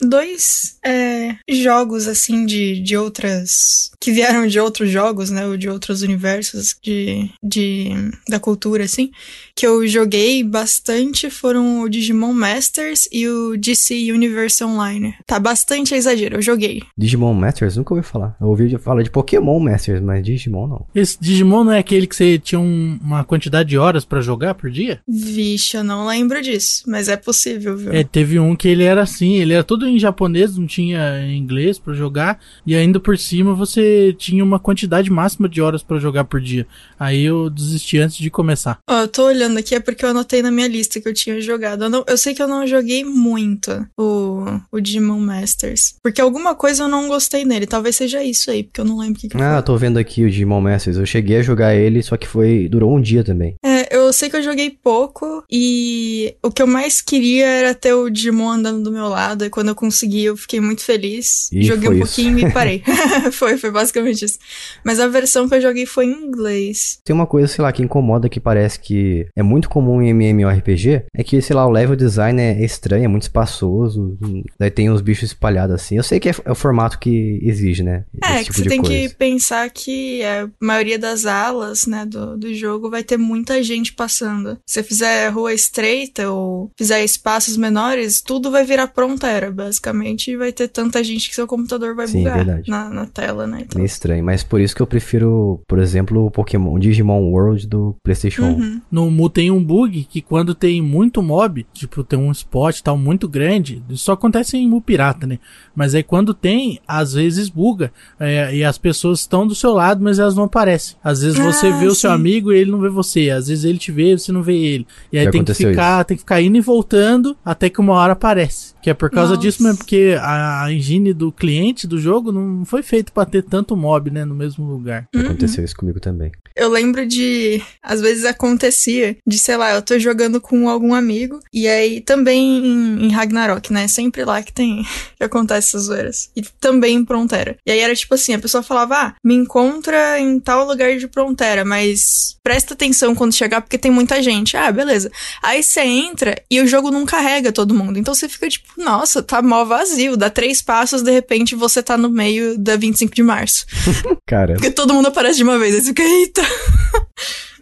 Dois 0.00 0.78
é, 0.84 1.34
jogos, 1.50 2.06
assim, 2.06 2.46
de, 2.46 2.80
de 2.80 2.96
outras. 2.96 3.90
que 4.00 4.12
vieram 4.12 4.46
de 4.46 4.60
outros 4.60 4.90
jogos, 4.90 5.28
né? 5.28 5.44
Ou 5.44 5.56
de 5.56 5.68
outros 5.68 6.02
universos 6.02 6.76
de, 6.80 7.28
de, 7.42 7.90
da 8.28 8.38
cultura, 8.38 8.84
assim. 8.84 9.10
Que 9.58 9.66
eu 9.66 9.84
joguei 9.88 10.44
bastante 10.44 11.28
foram 11.28 11.80
o 11.82 11.88
Digimon 11.88 12.32
Masters 12.32 13.08
e 13.10 13.26
o 13.26 13.56
DC 13.56 14.12
Universe 14.12 14.62
Online. 14.62 15.16
Tá 15.26 15.40
bastante 15.40 15.96
exagero, 15.96 16.36
eu 16.36 16.42
joguei. 16.42 16.80
Digimon 16.96 17.34
Masters? 17.34 17.76
Nunca 17.76 17.92
ouvi 17.92 18.06
falar. 18.06 18.36
Eu 18.40 18.46
ouvi 18.46 18.78
falar 18.78 19.02
de 19.02 19.10
Pokémon 19.10 19.58
Masters, 19.58 20.00
mas 20.00 20.24
Digimon 20.24 20.68
não. 20.68 20.86
Esse 20.94 21.18
Digimon 21.20 21.64
não 21.64 21.72
é 21.72 21.78
aquele 21.80 22.06
que 22.06 22.14
você 22.14 22.38
tinha 22.38 22.60
um- 22.60 23.00
uma 23.02 23.24
quantidade 23.24 23.68
de 23.70 23.76
horas 23.76 24.04
pra 24.04 24.20
jogar 24.20 24.54
por 24.54 24.70
dia? 24.70 25.00
Vixe, 25.08 25.76
eu 25.76 25.82
não 25.82 26.06
lembro 26.06 26.40
disso, 26.40 26.84
mas 26.86 27.08
é 27.08 27.16
possível, 27.16 27.76
viu? 27.76 27.92
É, 27.92 28.04
teve 28.04 28.38
um 28.38 28.54
que 28.54 28.68
ele 28.68 28.84
era 28.84 29.02
assim, 29.02 29.34
ele 29.38 29.54
era 29.54 29.64
todo 29.64 29.88
em 29.88 29.98
japonês, 29.98 30.56
não 30.56 30.68
tinha 30.68 31.26
inglês 31.34 31.80
pra 31.80 31.94
jogar, 31.94 32.38
e 32.64 32.76
ainda 32.76 33.00
por 33.00 33.18
cima 33.18 33.54
você 33.54 34.14
tinha 34.16 34.44
uma 34.44 34.60
quantidade 34.60 35.10
máxima 35.10 35.48
de 35.48 35.60
horas 35.60 35.82
pra 35.82 35.98
jogar 35.98 36.22
por 36.24 36.40
dia. 36.40 36.64
Aí 36.96 37.24
eu 37.24 37.50
desisti 37.50 37.98
antes 37.98 38.18
de 38.18 38.30
começar. 38.30 38.78
Ó, 38.88 39.00
eu 39.00 39.08
tô 39.08 39.24
olhando 39.26 39.47
aqui, 39.56 39.74
é 39.74 39.80
porque 39.80 40.04
eu 40.04 40.10
anotei 40.10 40.42
na 40.42 40.50
minha 40.50 40.68
lista 40.68 41.00
que 41.00 41.08
eu 41.08 41.14
tinha 41.14 41.40
jogado. 41.40 41.84
Eu, 41.84 41.90
não- 41.90 42.04
eu 42.06 42.18
sei 42.18 42.34
que 42.34 42.42
eu 42.42 42.48
não 42.48 42.66
joguei 42.66 43.04
muito 43.04 43.86
o, 43.96 44.44
o 44.70 44.80
Digimon 44.80 45.18
Masters. 45.20 45.94
Porque 46.02 46.20
alguma 46.20 46.54
coisa 46.54 46.82
eu 46.84 46.88
não 46.88 47.08
gostei 47.08 47.44
nele. 47.44 47.66
Talvez 47.66 47.96
seja 47.96 48.22
isso 48.22 48.50
aí, 48.50 48.62
porque 48.64 48.80
eu 48.80 48.84
não 48.84 48.98
lembro 48.98 49.18
o 49.18 49.20
que, 49.20 49.28
que 49.28 49.36
Ah, 49.36 49.54
foi. 49.54 49.62
tô 49.62 49.76
vendo 49.76 49.98
aqui 49.98 50.24
o 50.24 50.30
Digimon 50.30 50.60
Masters. 50.60 50.96
Eu 50.96 51.06
cheguei 51.06 51.38
a 51.38 51.42
jogar 51.42 51.74
ele, 51.74 52.02
só 52.02 52.16
que 52.16 52.26
foi. 52.26 52.68
durou 52.68 52.94
um 52.96 53.00
dia 53.00 53.24
também. 53.24 53.54
É, 53.64 53.77
eu 53.90 54.12
sei 54.12 54.30
que 54.30 54.36
eu 54.36 54.42
joguei 54.42 54.70
pouco 54.70 55.44
e 55.50 56.34
o 56.42 56.50
que 56.50 56.62
eu 56.62 56.66
mais 56.66 57.00
queria 57.00 57.46
era 57.46 57.74
ter 57.74 57.92
o 57.92 58.10
Digimon 58.10 58.50
andando 58.50 58.82
do 58.82 58.92
meu 58.92 59.08
lado. 59.08 59.44
E 59.44 59.50
quando 59.50 59.68
eu 59.68 59.74
consegui, 59.74 60.24
eu 60.24 60.36
fiquei 60.36 60.60
muito 60.60 60.82
feliz. 60.82 61.50
E 61.52 61.62
joguei 61.62 61.88
um 61.88 61.92
foi 61.92 62.00
isso. 62.00 62.14
pouquinho 62.14 62.38
e 62.38 62.52
parei. 62.52 62.82
foi, 63.32 63.56
foi 63.56 63.70
basicamente 63.70 64.24
isso. 64.24 64.38
Mas 64.84 65.00
a 65.00 65.08
versão 65.08 65.48
que 65.48 65.54
eu 65.54 65.60
joguei 65.60 65.86
foi 65.86 66.06
em 66.06 66.26
inglês. 66.26 67.00
Tem 67.04 67.14
uma 67.14 67.26
coisa, 67.26 67.48
sei 67.48 67.62
lá, 67.62 67.72
que 67.72 67.82
incomoda 67.82 68.28
que 68.28 68.40
parece 68.40 68.78
que 68.78 69.26
é 69.34 69.42
muito 69.42 69.68
comum 69.68 70.02
em 70.02 70.10
MMORPG, 70.10 71.04
é 71.14 71.24
que, 71.24 71.40
sei 71.40 71.54
lá, 71.54 71.66
o 71.66 71.70
level 71.70 71.96
design 71.96 72.40
é 72.40 72.64
estranho, 72.64 73.04
é 73.04 73.08
muito 73.08 73.22
espaçoso, 73.22 74.16
daí 74.58 74.70
tem 74.70 74.90
uns 74.90 75.00
bichos 75.00 75.30
espalhados 75.30 75.74
assim. 75.74 75.96
Eu 75.96 76.02
sei 76.02 76.20
que 76.20 76.28
é, 76.28 76.34
é 76.44 76.52
o 76.52 76.54
formato 76.54 76.98
que 76.98 77.38
exige, 77.42 77.82
né? 77.82 78.04
É, 78.22 78.40
esse 78.40 78.50
que 78.50 78.56
tipo 78.56 78.58
você 78.58 78.68
tem 78.68 78.82
coisa. 78.82 79.08
que 79.08 79.14
pensar 79.14 79.70
que 79.70 80.22
a 80.24 80.48
maioria 80.60 80.98
das 80.98 81.26
alas, 81.26 81.86
né, 81.86 82.04
do, 82.06 82.36
do 82.36 82.54
jogo 82.54 82.90
vai 82.90 83.02
ter 83.02 83.16
muita 83.16 83.62
gente 83.62 83.77
passando. 83.92 84.58
Se 84.66 84.74
você 84.74 84.82
fizer 84.82 85.28
rua 85.30 85.52
estreita 85.52 86.30
ou 86.30 86.70
fizer 86.76 87.02
espaços 87.04 87.56
menores, 87.56 88.20
tudo 88.20 88.50
vai 88.50 88.64
virar 88.64 88.88
fronteira, 88.94 89.50
basicamente, 89.50 90.30
e 90.30 90.36
vai 90.36 90.52
ter 90.52 90.68
tanta 90.68 91.02
gente 91.04 91.28
que 91.28 91.34
seu 91.34 91.46
computador 91.46 91.94
vai 91.94 92.06
Sim, 92.08 92.18
bugar 92.18 92.36
verdade. 92.36 92.70
na, 92.70 92.88
na 92.90 93.06
tela, 93.06 93.46
né? 93.46 93.60
Então, 93.62 93.78
Meio 93.78 93.86
estranho, 93.86 94.24
mas 94.24 94.42
por 94.42 94.60
isso 94.60 94.74
que 94.74 94.82
eu 94.82 94.86
prefiro, 94.86 95.60
por 95.68 95.78
exemplo, 95.78 96.26
o 96.26 96.30
Pokémon 96.30 96.74
o 96.74 96.78
Digimon 96.78 97.20
World 97.30 97.66
do 97.66 97.94
PlayStation 98.02 98.42
1. 98.42 98.48
Uhum. 98.48 98.80
No 98.90 99.10
Mu 99.10 99.30
tem 99.30 99.50
um 99.50 99.62
bug 99.62 100.04
que 100.10 100.20
quando 100.20 100.54
tem 100.54 100.82
muito 100.82 101.22
mob, 101.22 101.66
tipo, 101.72 102.02
tem 102.04 102.18
um 102.18 102.32
spot 102.32 102.80
tal 102.80 102.96
muito 102.98 103.28
grande, 103.28 103.82
isso 103.88 104.04
só 104.04 104.12
acontece 104.12 104.56
em 104.56 104.68
Mu 104.68 104.80
pirata, 104.80 105.26
né? 105.26 105.38
Mas 105.74 105.94
aí 105.94 106.02
quando 106.02 106.34
tem, 106.34 106.80
às 106.86 107.12
vezes 107.14 107.48
buga. 107.48 107.92
é, 108.18 108.54
e 108.54 108.64
as 108.64 108.78
pessoas 108.78 109.20
estão 109.20 109.46
do 109.46 109.54
seu 109.54 109.72
lado, 109.72 110.02
mas 110.02 110.18
elas 110.18 110.34
não 110.34 110.44
aparecem. 110.44 110.96
Às 111.02 111.22
vezes 111.22 111.38
você 111.38 111.66
Ah, 111.68 111.76
vê 111.78 111.86
o 111.86 111.94
seu 111.94 112.10
sim. 112.10 112.16
amigo 112.16 112.52
e 112.52 112.58
ele 112.58 112.70
não 112.70 112.80
vê 112.80 112.88
você. 112.88 113.30
Às 113.30 113.48
vezes 113.48 113.64
ele 113.68 113.78
te 113.78 113.92
vê 113.92 114.16
você 114.16 114.32
não 114.32 114.42
vê 114.42 114.56
ele. 114.56 114.86
E 115.12 115.18
aí 115.18 115.24
Já 115.24 115.30
tem 115.30 115.44
que 115.44 115.54
ficar, 115.54 116.04
tem 116.04 116.16
que 116.16 116.22
ficar 116.22 116.40
indo 116.40 116.56
e 116.56 116.60
voltando 116.60 117.36
até 117.44 117.68
que 117.68 117.80
uma 117.80 117.94
hora 117.94 118.12
aparece. 118.12 118.74
Que 118.82 118.90
é 118.90 118.94
por 118.94 119.10
causa 119.10 119.34
Nossa. 119.34 119.42
disso 119.42 119.62
mesmo, 119.62 119.78
porque 119.78 120.16
a, 120.20 120.72
engine 120.72 121.12
do 121.12 121.32
cliente 121.32 121.86
do 121.86 121.98
jogo 121.98 122.30
não 122.30 122.64
foi 122.64 122.82
feito 122.82 123.12
pra 123.12 123.24
ter 123.24 123.42
tanto 123.42 123.76
mob, 123.76 124.10
né, 124.10 124.24
no 124.24 124.34
mesmo 124.34 124.64
lugar. 124.64 125.08
Uhum. 125.14 125.22
Aconteceu 125.22 125.64
isso 125.64 125.76
comigo 125.76 126.00
também. 126.00 126.30
Eu 126.54 126.68
lembro 126.68 127.06
de. 127.06 127.62
Às 127.82 128.00
vezes 128.00 128.24
acontecia 128.24 129.16
de, 129.26 129.38
sei 129.38 129.56
lá, 129.56 129.74
eu 129.74 129.82
tô 129.82 129.98
jogando 129.98 130.40
com 130.40 130.68
algum 130.68 130.92
amigo. 130.94 131.38
E 131.52 131.68
aí 131.68 132.00
também 132.00 132.66
em, 132.66 133.06
em 133.06 133.12
Ragnarok, 133.12 133.72
né? 133.72 133.86
Sempre 133.86 134.24
lá 134.24 134.42
que 134.42 134.52
tem. 134.52 134.84
que 135.16 135.24
acontece 135.24 135.68
essas 135.68 135.84
zoeiras. 135.84 136.30
E 136.34 136.42
também 136.60 136.96
em 136.96 137.04
Prontera. 137.04 137.56
E 137.64 137.70
aí 137.70 137.78
era 137.78 137.94
tipo 137.94 138.14
assim: 138.14 138.34
a 138.34 138.38
pessoa 138.38 138.62
falava, 138.62 138.94
ah, 138.96 139.14
me 139.24 139.34
encontra 139.34 140.18
em 140.18 140.40
tal 140.40 140.66
lugar 140.66 140.96
de 140.96 141.06
Prontera, 141.06 141.64
mas 141.64 142.36
presta 142.42 142.74
atenção 142.74 143.14
quando 143.14 143.34
chegar 143.34 143.57
porque 143.60 143.78
tem 143.78 143.90
muita 143.90 144.22
gente. 144.22 144.56
Ah, 144.56 144.70
beleza. 144.70 145.10
Aí 145.42 145.62
você 145.62 145.80
entra 145.80 146.40
e 146.50 146.60
o 146.60 146.66
jogo 146.66 146.90
não 146.90 147.04
carrega 147.04 147.52
todo 147.52 147.74
mundo. 147.74 147.98
Então 147.98 148.14
você 148.14 148.28
fica 148.28 148.48
tipo, 148.48 148.68
nossa, 148.76 149.22
tá 149.22 149.40
mó 149.42 149.64
vazio. 149.64 150.16
Dá 150.16 150.30
três 150.30 150.60
passos, 150.62 151.02
de 151.02 151.10
repente 151.10 151.54
você 151.54 151.82
tá 151.82 151.96
no 151.96 152.10
meio 152.10 152.58
da 152.58 152.76
25 152.76 153.14
de 153.14 153.22
março. 153.22 153.66
Cara, 154.26 154.54
Porque 154.54 154.70
todo 154.70 154.94
mundo 154.94 155.08
aparece 155.08 155.38
de 155.38 155.44
uma 155.44 155.58
vez. 155.58 155.74
Aí 155.74 155.80
você 155.80 155.86
fica, 155.88 156.02
eita. 156.02 156.42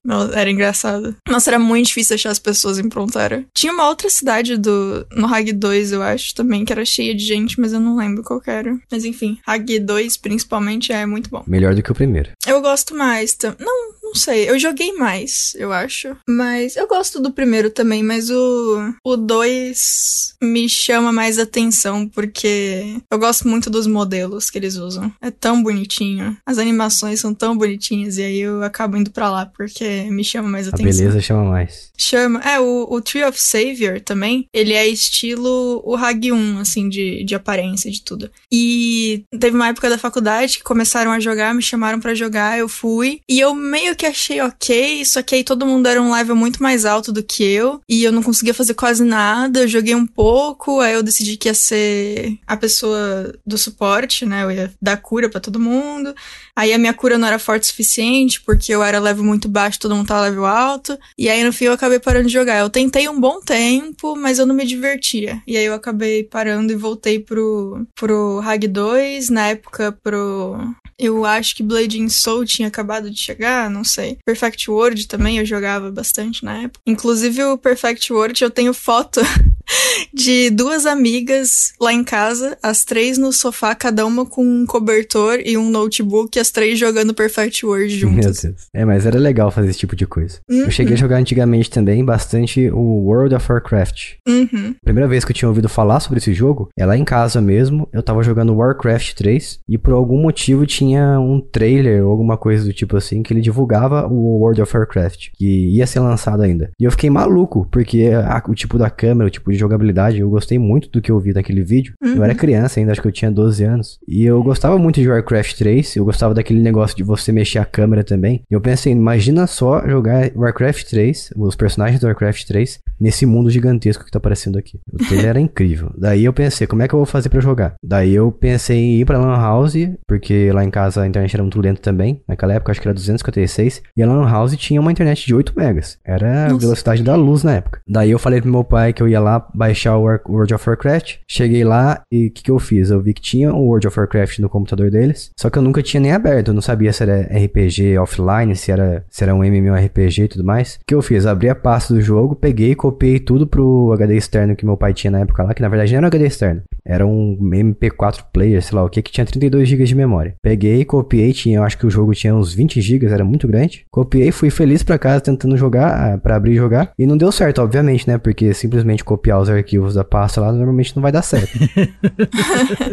Não, 0.06 0.32
era 0.32 0.48
engraçado. 0.48 1.16
Nossa, 1.28 1.50
era 1.50 1.58
muito 1.58 1.88
difícil 1.88 2.14
achar 2.14 2.30
as 2.30 2.38
pessoas 2.38 2.78
em 2.78 2.88
Prontera. 2.88 3.44
Tinha 3.52 3.72
uma 3.72 3.88
outra 3.88 4.08
cidade 4.08 4.56
do 4.56 5.04
no 5.10 5.26
Hag 5.26 5.52
2, 5.52 5.90
eu 5.90 6.00
acho, 6.00 6.32
também, 6.32 6.64
que 6.64 6.72
era 6.72 6.84
cheia 6.84 7.12
de 7.12 7.24
gente, 7.24 7.60
mas 7.60 7.72
eu 7.72 7.80
não 7.80 7.96
lembro 7.96 8.22
qual 8.22 8.40
era. 8.46 8.78
Mas 8.88 9.04
enfim, 9.04 9.36
Hag 9.44 9.80
2, 9.80 10.16
principalmente, 10.18 10.92
é 10.92 11.04
muito 11.04 11.28
bom. 11.28 11.42
melhor 11.44 11.74
do 11.74 11.82
que 11.82 11.90
o 11.90 11.94
primeiro. 11.94 12.30
Eu 12.46 12.60
gosto 12.60 12.94
mais. 12.94 13.36
Não, 13.58 13.94
não 14.06 14.14
sei. 14.14 14.48
Eu 14.48 14.58
joguei 14.58 14.92
mais, 14.92 15.52
eu 15.56 15.72
acho. 15.72 16.16
Mas 16.28 16.76
eu 16.76 16.86
gosto 16.86 17.20
do 17.20 17.32
primeiro 17.32 17.70
também, 17.70 18.02
mas 18.02 18.30
o 18.30 18.92
o 19.04 19.16
2 19.16 20.34
me 20.42 20.68
chama 20.68 21.12
mais 21.12 21.38
atenção 21.38 22.08
porque 22.08 23.00
eu 23.10 23.18
gosto 23.18 23.48
muito 23.48 23.68
dos 23.70 23.86
modelos 23.86 24.50
que 24.50 24.58
eles 24.58 24.76
usam. 24.76 25.12
É 25.20 25.30
tão 25.30 25.62
bonitinho. 25.62 26.36
As 26.46 26.58
animações 26.58 27.20
são 27.20 27.34
tão 27.34 27.56
bonitinhas 27.56 28.16
e 28.18 28.22
aí 28.22 28.38
eu 28.40 28.62
acabo 28.62 28.96
indo 28.96 29.10
pra 29.10 29.30
lá 29.30 29.46
porque 29.46 30.02
me 30.10 30.24
chama 30.24 30.48
mais 30.48 30.66
A 30.66 30.70
atenção. 30.70 30.92
beleza 30.98 31.20
chama 31.20 31.44
mais. 31.44 31.90
Chama. 31.96 32.40
É, 32.40 32.60
o, 32.60 32.86
o 32.90 33.00
Tree 33.00 33.24
of 33.24 33.40
Savior 33.40 34.00
também, 34.00 34.48
ele 34.52 34.72
é 34.72 34.86
estilo 34.86 35.82
o 35.84 35.96
Hag 35.96 36.32
1, 36.32 36.58
assim, 36.58 36.88
de, 36.88 37.24
de 37.24 37.34
aparência, 37.34 37.90
de 37.90 38.02
tudo. 38.02 38.30
E 38.50 39.24
teve 39.38 39.56
uma 39.56 39.68
época 39.68 39.88
da 39.88 39.98
faculdade 39.98 40.58
que 40.58 40.64
começaram 40.64 41.10
a 41.10 41.20
jogar, 41.20 41.54
me 41.54 41.62
chamaram 41.62 42.00
pra 42.00 42.14
jogar, 42.14 42.58
eu 42.58 42.68
fui. 42.68 43.20
E 43.28 43.40
eu 43.40 43.54
meio 43.54 43.96
que 43.96 44.06
achei 44.06 44.40
ok, 44.40 45.04
só 45.04 45.22
que 45.22 45.34
aí 45.34 45.44
todo 45.44 45.66
mundo 45.66 45.86
era 45.88 46.00
um 46.00 46.12
level 46.12 46.36
muito 46.36 46.62
mais 46.62 46.84
alto 46.84 47.12
do 47.12 47.22
que 47.22 47.42
eu. 47.42 47.80
E 47.88 48.04
eu 48.04 48.12
não 48.12 48.22
conseguia 48.22 48.54
fazer 48.54 48.74
quase 48.74 49.04
nada, 49.04 49.60
eu 49.60 49.68
joguei 49.68 49.94
um 49.94 50.06
pouco, 50.06 50.80
aí 50.80 50.94
eu 50.94 51.02
decidi 51.02 51.36
que 51.36 51.48
ia 51.48 51.54
ser 51.54 52.38
a 52.46 52.56
pessoa 52.56 53.34
do 53.46 53.56
suporte, 53.56 54.26
né? 54.26 54.44
Eu 54.44 54.50
ia 54.50 54.74
dar 54.80 54.96
cura 54.98 55.28
pra 55.28 55.40
todo 55.40 55.60
mundo. 55.60 56.14
Aí 56.56 56.72
a 56.72 56.78
minha 56.78 56.94
cura 56.94 57.18
não 57.18 57.28
era 57.28 57.38
forte 57.38 57.64
o 57.64 57.66
suficiente, 57.66 58.40
porque 58.40 58.72
eu 58.72 58.82
era 58.82 58.98
level 58.98 59.22
muito 59.22 59.46
baixo, 59.46 59.78
todo 59.78 59.94
mundo 59.94 60.06
tava 60.06 60.22
level 60.22 60.46
alto. 60.46 60.98
E 61.18 61.28
aí 61.28 61.44
no 61.44 61.52
fim 61.52 61.66
eu 61.66 61.72
acabei 61.72 61.98
parando 61.98 62.28
de 62.28 62.32
jogar. 62.32 62.58
Eu 62.58 62.70
tentei 62.70 63.06
um 63.08 63.20
bom 63.20 63.40
tempo, 63.40 64.16
mas 64.16 64.38
eu 64.38 64.46
não 64.46 64.54
me 64.54 64.64
divertia. 64.64 65.42
E 65.46 65.56
aí 65.56 65.66
eu 65.66 65.74
acabei 65.74 66.24
parando 66.24 66.72
e 66.72 66.76
voltei 66.76 67.18
pro, 67.20 67.86
pro 67.94 68.40
Hag 68.42 68.66
2, 68.66 69.28
na 69.28 69.48
época 69.48 69.92
pro. 70.02 70.56
Eu 70.98 71.26
acho 71.26 71.54
que 71.54 71.62
Blade 71.62 72.00
in 72.00 72.08
Soul 72.08 72.46
tinha 72.46 72.68
acabado 72.68 73.10
de 73.10 73.20
chegar, 73.20 73.68
não 73.68 73.84
sei. 73.84 74.16
Perfect 74.24 74.70
World 74.70 75.06
também 75.06 75.36
eu 75.36 75.44
jogava 75.44 75.90
bastante 75.90 76.42
na 76.42 76.62
época. 76.62 76.80
Inclusive 76.86 77.44
o 77.44 77.58
Perfect 77.58 78.10
World 78.10 78.42
eu 78.42 78.50
tenho 78.50 78.72
foto 78.72 79.20
de 80.12 80.50
duas 80.50 80.86
amigas 80.86 81.74
lá 81.80 81.92
em 81.92 82.04
casa, 82.04 82.56
as 82.62 82.84
três 82.84 83.18
no 83.18 83.32
sofá, 83.32 83.74
cada 83.74 84.06
uma 84.06 84.24
com 84.24 84.42
um 84.42 84.64
cobertor 84.64 85.40
e 85.44 85.56
um 85.56 85.68
notebook, 85.68 86.38
três 86.50 86.78
jogando 86.78 87.14
Perfect 87.14 87.64
World 87.64 88.04
Meu 88.04 88.12
juntas. 88.14 88.42
Deus. 88.42 88.66
É, 88.74 88.84
mas 88.84 89.06
era 89.06 89.18
legal 89.18 89.50
fazer 89.50 89.70
esse 89.70 89.78
tipo 89.78 89.96
de 89.96 90.06
coisa. 90.06 90.38
Uhum. 90.50 90.62
Eu 90.64 90.70
cheguei 90.70 90.94
a 90.94 90.96
jogar 90.96 91.16
antigamente 91.16 91.70
também 91.70 92.04
bastante 92.04 92.70
o 92.70 92.80
World 93.06 93.34
of 93.34 93.50
Warcraft. 93.50 94.14
Uhum. 94.28 94.74
Primeira 94.84 95.08
vez 95.08 95.24
que 95.24 95.32
eu 95.32 95.34
tinha 95.34 95.48
ouvido 95.48 95.68
falar 95.68 96.00
sobre 96.00 96.18
esse 96.18 96.32
jogo 96.32 96.68
é 96.78 96.84
lá 96.86 96.96
em 96.96 97.04
casa 97.04 97.40
mesmo. 97.40 97.88
Eu 97.92 98.02
tava 98.02 98.22
jogando 98.22 98.54
Warcraft 98.54 99.14
3 99.14 99.60
e 99.68 99.78
por 99.78 99.92
algum 99.92 100.20
motivo 100.20 100.66
tinha 100.66 101.18
um 101.20 101.40
trailer 101.40 102.04
ou 102.04 102.10
alguma 102.10 102.36
coisa 102.36 102.64
do 102.64 102.72
tipo 102.72 102.96
assim 102.96 103.22
que 103.22 103.32
ele 103.32 103.40
divulgava 103.40 104.06
o 104.06 104.38
World 104.40 104.62
of 104.62 104.76
Warcraft, 104.76 105.28
que 105.34 105.46
ia 105.68 105.86
ser 105.86 106.00
lançado 106.00 106.42
ainda. 106.42 106.70
E 106.78 106.84
eu 106.84 106.90
fiquei 106.90 107.10
maluco, 107.10 107.66
porque 107.70 108.10
a- 108.14 108.42
o 108.48 108.54
tipo 108.54 108.78
da 108.78 108.90
câmera, 108.90 109.26
o 109.28 109.30
tipo 109.30 109.50
de 109.50 109.58
jogabilidade, 109.58 110.20
eu 110.20 110.28
gostei 110.30 110.58
muito 110.58 110.88
do 110.90 111.00
que 111.00 111.10
eu 111.10 111.18
vi 111.18 111.32
naquele 111.32 111.62
vídeo. 111.62 111.94
Eu 112.02 112.22
era 112.22 112.34
criança 112.34 112.78
ainda, 112.80 112.92
acho 112.92 113.02
que 113.02 113.08
eu 113.08 113.12
tinha 113.12 113.30
12 113.30 113.64
anos. 113.64 113.98
E 114.06 114.24
eu 114.24 114.42
gostava 114.42 114.78
muito 114.78 115.00
de 115.00 115.08
Warcraft 115.08 115.56
3, 115.56 115.96
eu 115.96 116.04
gostava 116.04 116.34
daquele 116.36 116.60
negócio 116.60 116.96
de 116.96 117.02
você 117.02 117.32
mexer 117.32 117.58
a 117.58 117.64
câmera 117.64 118.04
também. 118.04 118.42
Eu 118.50 118.60
pensei, 118.60 118.92
imagina 118.92 119.46
só 119.46 119.86
jogar 119.86 120.30
Warcraft 120.34 120.88
3, 120.88 121.30
os 121.36 121.56
personagens 121.56 122.00
do 122.00 122.06
Warcraft 122.06 122.44
3, 122.46 122.78
nesse 123.00 123.26
mundo 123.26 123.50
gigantesco 123.50 124.04
que 124.04 124.10
tá 124.10 124.18
aparecendo 124.18 124.58
aqui. 124.58 124.78
O 124.92 124.98
trailer 124.98 125.26
era 125.26 125.40
incrível. 125.40 125.90
Daí 125.96 126.24
eu 126.24 126.32
pensei, 126.32 126.66
como 126.66 126.82
é 126.82 126.88
que 126.88 126.94
eu 126.94 126.98
vou 126.98 127.06
fazer 127.06 127.28
pra 127.28 127.40
jogar? 127.40 127.74
Daí 127.82 128.14
eu 128.14 128.30
pensei 128.30 128.78
em 128.78 129.00
ir 129.00 129.04
pra 129.04 129.18
Lan 129.18 129.36
House, 129.36 129.74
porque 130.06 130.50
lá 130.52 130.64
em 130.64 130.70
casa 130.70 131.02
a 131.02 131.06
internet 131.06 131.34
era 131.34 131.42
muito 131.42 131.60
lenta 131.60 131.80
também. 131.80 132.22
Naquela 132.28 132.54
época 132.54 132.72
acho 132.72 132.80
que 132.80 132.88
era 132.88 132.94
256. 132.94 133.82
E 133.96 134.02
a 134.02 134.06
Lan 134.06 134.28
House 134.28 134.56
tinha 134.56 134.80
uma 134.80 134.92
internet 134.92 135.26
de 135.26 135.34
8 135.34 135.52
megas. 135.56 135.98
Era 136.04 136.46
a 136.46 136.56
velocidade 136.56 137.02
da 137.02 137.14
luz 137.16 137.42
na 137.42 137.54
época. 137.54 137.80
Daí 137.88 138.10
eu 138.10 138.18
falei 138.18 138.40
pro 138.40 138.50
meu 138.50 138.64
pai 138.64 138.92
que 138.92 139.02
eu 139.02 139.08
ia 139.08 139.20
lá 139.20 139.46
baixar 139.54 139.96
o 139.96 140.02
World 140.02 140.54
of 140.54 140.68
Warcraft. 140.68 141.16
Cheguei 141.28 141.64
lá 141.64 142.02
e 142.10 142.26
o 142.28 142.30
que, 142.30 142.42
que 142.44 142.50
eu 142.50 142.58
fiz? 142.58 142.90
Eu 142.90 143.00
vi 143.00 143.14
que 143.14 143.22
tinha 143.22 143.52
o 143.52 143.66
World 143.66 143.86
of 143.86 143.98
Warcraft 143.98 144.38
no 144.38 144.48
computador 144.48 144.90
deles. 144.90 145.30
Só 145.38 145.50
que 145.50 145.58
eu 145.58 145.62
nunca 145.62 145.82
tinha 145.82 146.00
nem 146.00 146.12
aberto. 146.12 146.25
Eu 146.26 146.52
não 146.52 146.62
sabia 146.62 146.92
se 146.92 147.02
era 147.02 147.22
RPG 147.22 147.98
offline, 147.98 148.54
se 148.56 148.72
era, 148.72 149.04
se 149.08 149.22
era 149.22 149.34
um 149.34 149.44
MMORPG 149.44 150.22
e 150.22 150.28
tudo 150.28 150.44
mais. 150.44 150.74
O 150.76 150.78
que 150.86 150.94
eu 150.94 151.02
fiz? 151.02 151.26
Abri 151.26 151.48
a 151.48 151.54
pasta 151.54 151.94
do 151.94 152.00
jogo, 152.00 152.34
peguei, 152.34 152.74
copiei 152.74 153.18
tudo 153.18 153.46
pro 153.46 153.92
HD 153.92 154.16
externo 154.16 154.56
que 154.56 154.66
meu 154.66 154.76
pai 154.76 154.92
tinha 154.92 155.10
na 155.10 155.20
época 155.20 155.42
lá, 155.42 155.54
que 155.54 155.62
na 155.62 155.68
verdade 155.68 155.92
não 155.92 155.98
era 155.98 156.06
um 156.06 156.08
HD 156.08 156.26
externo. 156.26 156.62
Era 156.84 157.06
um 157.06 157.36
MP4 157.40 158.26
player, 158.32 158.62
sei 158.62 158.76
lá 158.76 158.84
o 158.84 158.88
que, 158.88 159.02
que 159.02 159.10
tinha 159.10 159.26
32 159.26 159.68
GB 159.68 159.84
de 159.84 159.94
memória. 159.94 160.34
Peguei, 160.42 160.84
copiei, 160.84 161.32
tinha, 161.32 161.58
eu 161.58 161.64
acho 161.64 161.76
que 161.76 161.86
o 161.86 161.90
jogo 161.90 162.12
tinha 162.12 162.34
uns 162.34 162.54
20 162.54 162.80
GB, 162.80 163.06
era 163.06 163.24
muito 163.24 163.48
grande. 163.48 163.84
Copiei, 163.90 164.30
fui 164.30 164.50
feliz 164.50 164.82
pra 164.82 164.98
casa 164.98 165.20
tentando 165.20 165.56
jogar, 165.56 166.14
ah, 166.14 166.18
pra 166.18 166.36
abrir 166.36 166.52
e 166.52 166.56
jogar. 166.56 166.92
E 166.98 167.06
não 167.06 167.16
deu 167.16 167.32
certo, 167.32 167.60
obviamente, 167.60 168.06
né? 168.06 168.18
Porque 168.18 168.54
simplesmente 168.54 169.04
copiar 169.04 169.40
os 169.40 169.50
arquivos 169.50 169.94
da 169.94 170.04
pasta 170.04 170.40
lá 170.40 170.52
normalmente 170.52 170.94
não 170.94 171.02
vai 171.02 171.10
dar 171.10 171.22
certo. 171.22 171.58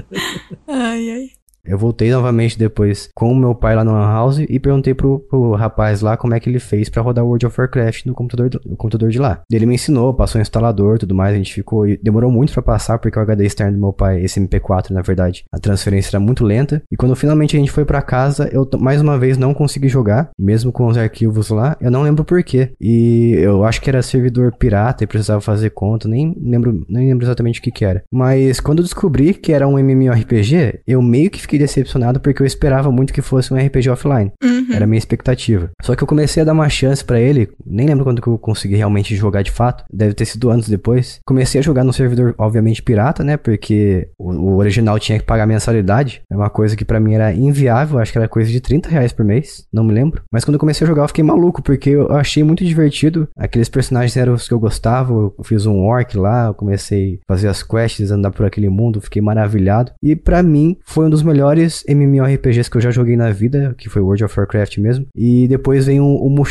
Ai, 0.68 1.10
ai. 1.12 1.43
Eu 1.66 1.78
voltei 1.78 2.12
novamente 2.12 2.58
depois 2.60 3.10
com 3.16 3.32
o 3.32 3.36
meu 3.36 3.56
pai 3.56 3.76
lá 3.76 3.84
na 3.84 3.92
Lan 3.94 4.06
House 4.08 4.40
e 4.40 4.60
perguntei 4.60 4.94
pro, 4.94 5.20
pro 5.30 5.52
rapaz 5.54 6.02
lá 6.02 6.18
como 6.18 6.34
é 6.34 6.40
que 6.40 6.50
ele 6.50 6.60
fez 6.60 6.90
pra 6.90 7.02
rodar 7.02 7.24
World 7.26 7.46
of 7.46 7.60
Warcraft 7.60 8.06
no 8.06 8.14
computador, 8.14 8.50
do- 8.50 8.62
no 8.66 8.76
computador 8.76 9.10
de 9.10 9.20
lá. 9.20 9.42
Ele 9.52 9.66
me 9.66 9.76
ensinou, 9.76 10.14
passou 10.14 10.40
o 10.40 10.42
instalador 10.42 11.00
tudo 11.00 11.16
mais, 11.16 11.34
a 11.34 11.38
gente 11.38 11.54
ficou. 11.54 11.86
Demorou 12.02 12.32
muito 12.32 12.52
pra 12.54 12.62
passar 12.62 13.00
porque 13.00 13.18
o 13.18 13.22
HD 13.22 13.46
externo 13.46 13.74
do 13.78 13.80
meu 13.82 13.94
pai, 13.94 14.22
esse 14.22 14.40
MP4, 14.40 14.92
na 14.92 15.02
verdade, 15.02 15.44
a 15.54 15.60
transferência 15.60 16.12
era 16.18 16.20
muito 16.20 16.44
lenta. 16.44 16.82
E 16.92 16.98
quando 16.98 17.16
finalmente 17.16 17.56
a 17.56 17.60
gente 17.60 17.72
foi 17.72 17.86
pra 17.86 18.02
casa, 18.02 18.50
eu 18.52 18.68
mais 18.80 19.02
uma 19.02 19.18
vez 19.18 19.38
não 19.38 19.54
consegui 19.54 19.88
jogar, 19.88 20.30
mesmo 20.38 20.72
com 20.72 20.88
os 20.88 20.98
arquivos 20.98 21.50
lá, 21.50 21.78
eu 21.80 21.90
não 21.92 22.02
lembro 22.04 22.26
porquê. 22.26 22.72
E 22.82 23.36
eu 23.40 23.64
acho 23.64 23.82
que 23.82 23.90
era 23.90 24.02
servidor 24.02 24.54
pirata 24.58 25.04
e 25.04 25.08
precisava 25.08 25.40
fazer 25.42 25.70
conta, 25.70 26.08
nem 26.10 26.36
lembro, 26.42 26.86
nem 26.90 27.08
lembro 27.08 27.26
exatamente 27.26 27.60
o 27.60 27.64
que 27.64 27.72
que 27.72 27.86
era. 27.86 28.04
Mas 28.12 28.60
quando 28.60 28.80
eu 28.80 28.84
descobri 28.84 29.34
que 29.34 29.54
era 29.54 29.68
um 29.68 29.78
MMORPG, 29.80 30.82
eu 30.88 31.02
meio 31.02 31.30
que 31.30 31.42
fiquei 31.42 31.53
decepcionado 31.58 32.20
porque 32.20 32.42
eu 32.42 32.46
esperava 32.46 32.92
muito 32.92 33.14
que 33.14 33.22
fosse 33.22 33.54
um 33.54 33.58
RPG 33.58 33.90
offline. 33.90 34.32
Uhum. 34.44 34.68
Era 34.72 34.86
a 34.86 34.88
minha 34.88 34.98
expectativa. 34.98 35.70
Só 35.82 35.96
que 35.96 36.04
eu 36.04 36.08
comecei 36.08 36.42
a 36.42 36.46
dar 36.46 36.54
uma 36.54 36.70
chance 36.70 37.04
pra 37.04 37.20
ele, 37.20 37.50
nem 37.66 37.88
lembro 37.88 38.04
quando 38.04 38.22
que 38.22 38.28
eu 38.28 38.38
consegui 38.38 38.76
realmente 38.76 39.16
jogar 39.16 39.42
de 39.42 39.52
fato, 39.52 39.84
deve 39.92 40.14
ter 40.14 40.26
sido 40.26 40.50
anos 40.50 40.68
depois. 40.68 41.20
Comecei 41.26 41.60
a 41.60 41.64
jogar 41.64 41.84
no 41.84 41.94
servidor, 41.94 42.36
obviamente, 42.38 42.82
pirata, 42.82 43.24
né? 43.24 43.38
Porque 43.38 44.10
o, 44.18 44.32
o 44.32 44.58
original 44.58 44.98
tinha 45.00 45.20
que 45.20 45.26
pagar 45.26 45.46
mensalidade. 45.46 46.22
Era 46.30 46.40
uma 46.40 46.50
coisa 46.50 46.76
que 46.76 46.86
pra 46.86 47.00
mim 47.00 47.14
era 47.14 47.34
inviável, 47.34 48.00
acho 48.00 48.12
que 48.12 48.18
era 48.18 48.28
coisa 48.28 48.50
de 48.50 48.62
30 48.62 48.90
reais 48.90 49.14
por 49.14 49.26
mês, 49.26 49.66
não 49.72 49.84
me 49.84 49.94
lembro. 49.94 50.24
Mas 50.32 50.44
quando 50.44 50.56
eu 50.56 50.60
comecei 50.60 50.86
a 50.86 50.88
jogar, 50.88 51.04
eu 51.04 51.08
fiquei 51.08 51.24
maluco, 51.24 51.62
porque 51.62 51.90
eu 51.90 52.12
achei 52.12 52.44
muito 52.44 52.64
divertido. 52.64 53.28
Aqueles 53.38 53.70
personagens 53.70 54.16
eram 54.18 54.34
os 54.34 54.48
que 54.48 54.54
eu 54.54 54.60
gostava, 54.60 55.14
eu 55.14 55.36
fiz 55.44 55.66
um 55.66 55.82
orc 55.82 56.18
lá, 56.18 56.48
eu 56.48 56.54
comecei 56.54 57.20
a 57.28 57.34
fazer 57.34 57.48
as 57.48 57.64
quests, 57.64 58.12
andar 58.12 58.32
por 58.32 58.46
aquele 58.46 58.70
mundo, 58.70 59.02
fiquei 59.02 59.22
maravilhado. 59.22 59.92
E 60.02 60.16
pra 60.16 60.42
mim, 60.42 60.78
foi 60.86 61.06
um 61.06 61.10
dos 61.10 61.24
melhores 61.24 61.43
MMORPGs 61.88 62.70
que 62.70 62.78
eu 62.78 62.82
já 62.82 62.92
joguei 62.92 63.16
na 63.16 63.32
vida, 63.32 63.76
que 63.78 63.90
foi 63.90 64.02
World 64.02 64.24
of 64.24 64.40
Warcraft 64.40 64.78
mesmo. 64.78 65.06
E 65.16 65.48
depois 65.48 65.86
vem 65.86 66.00
o, 66.00 66.06
o. 66.06 66.44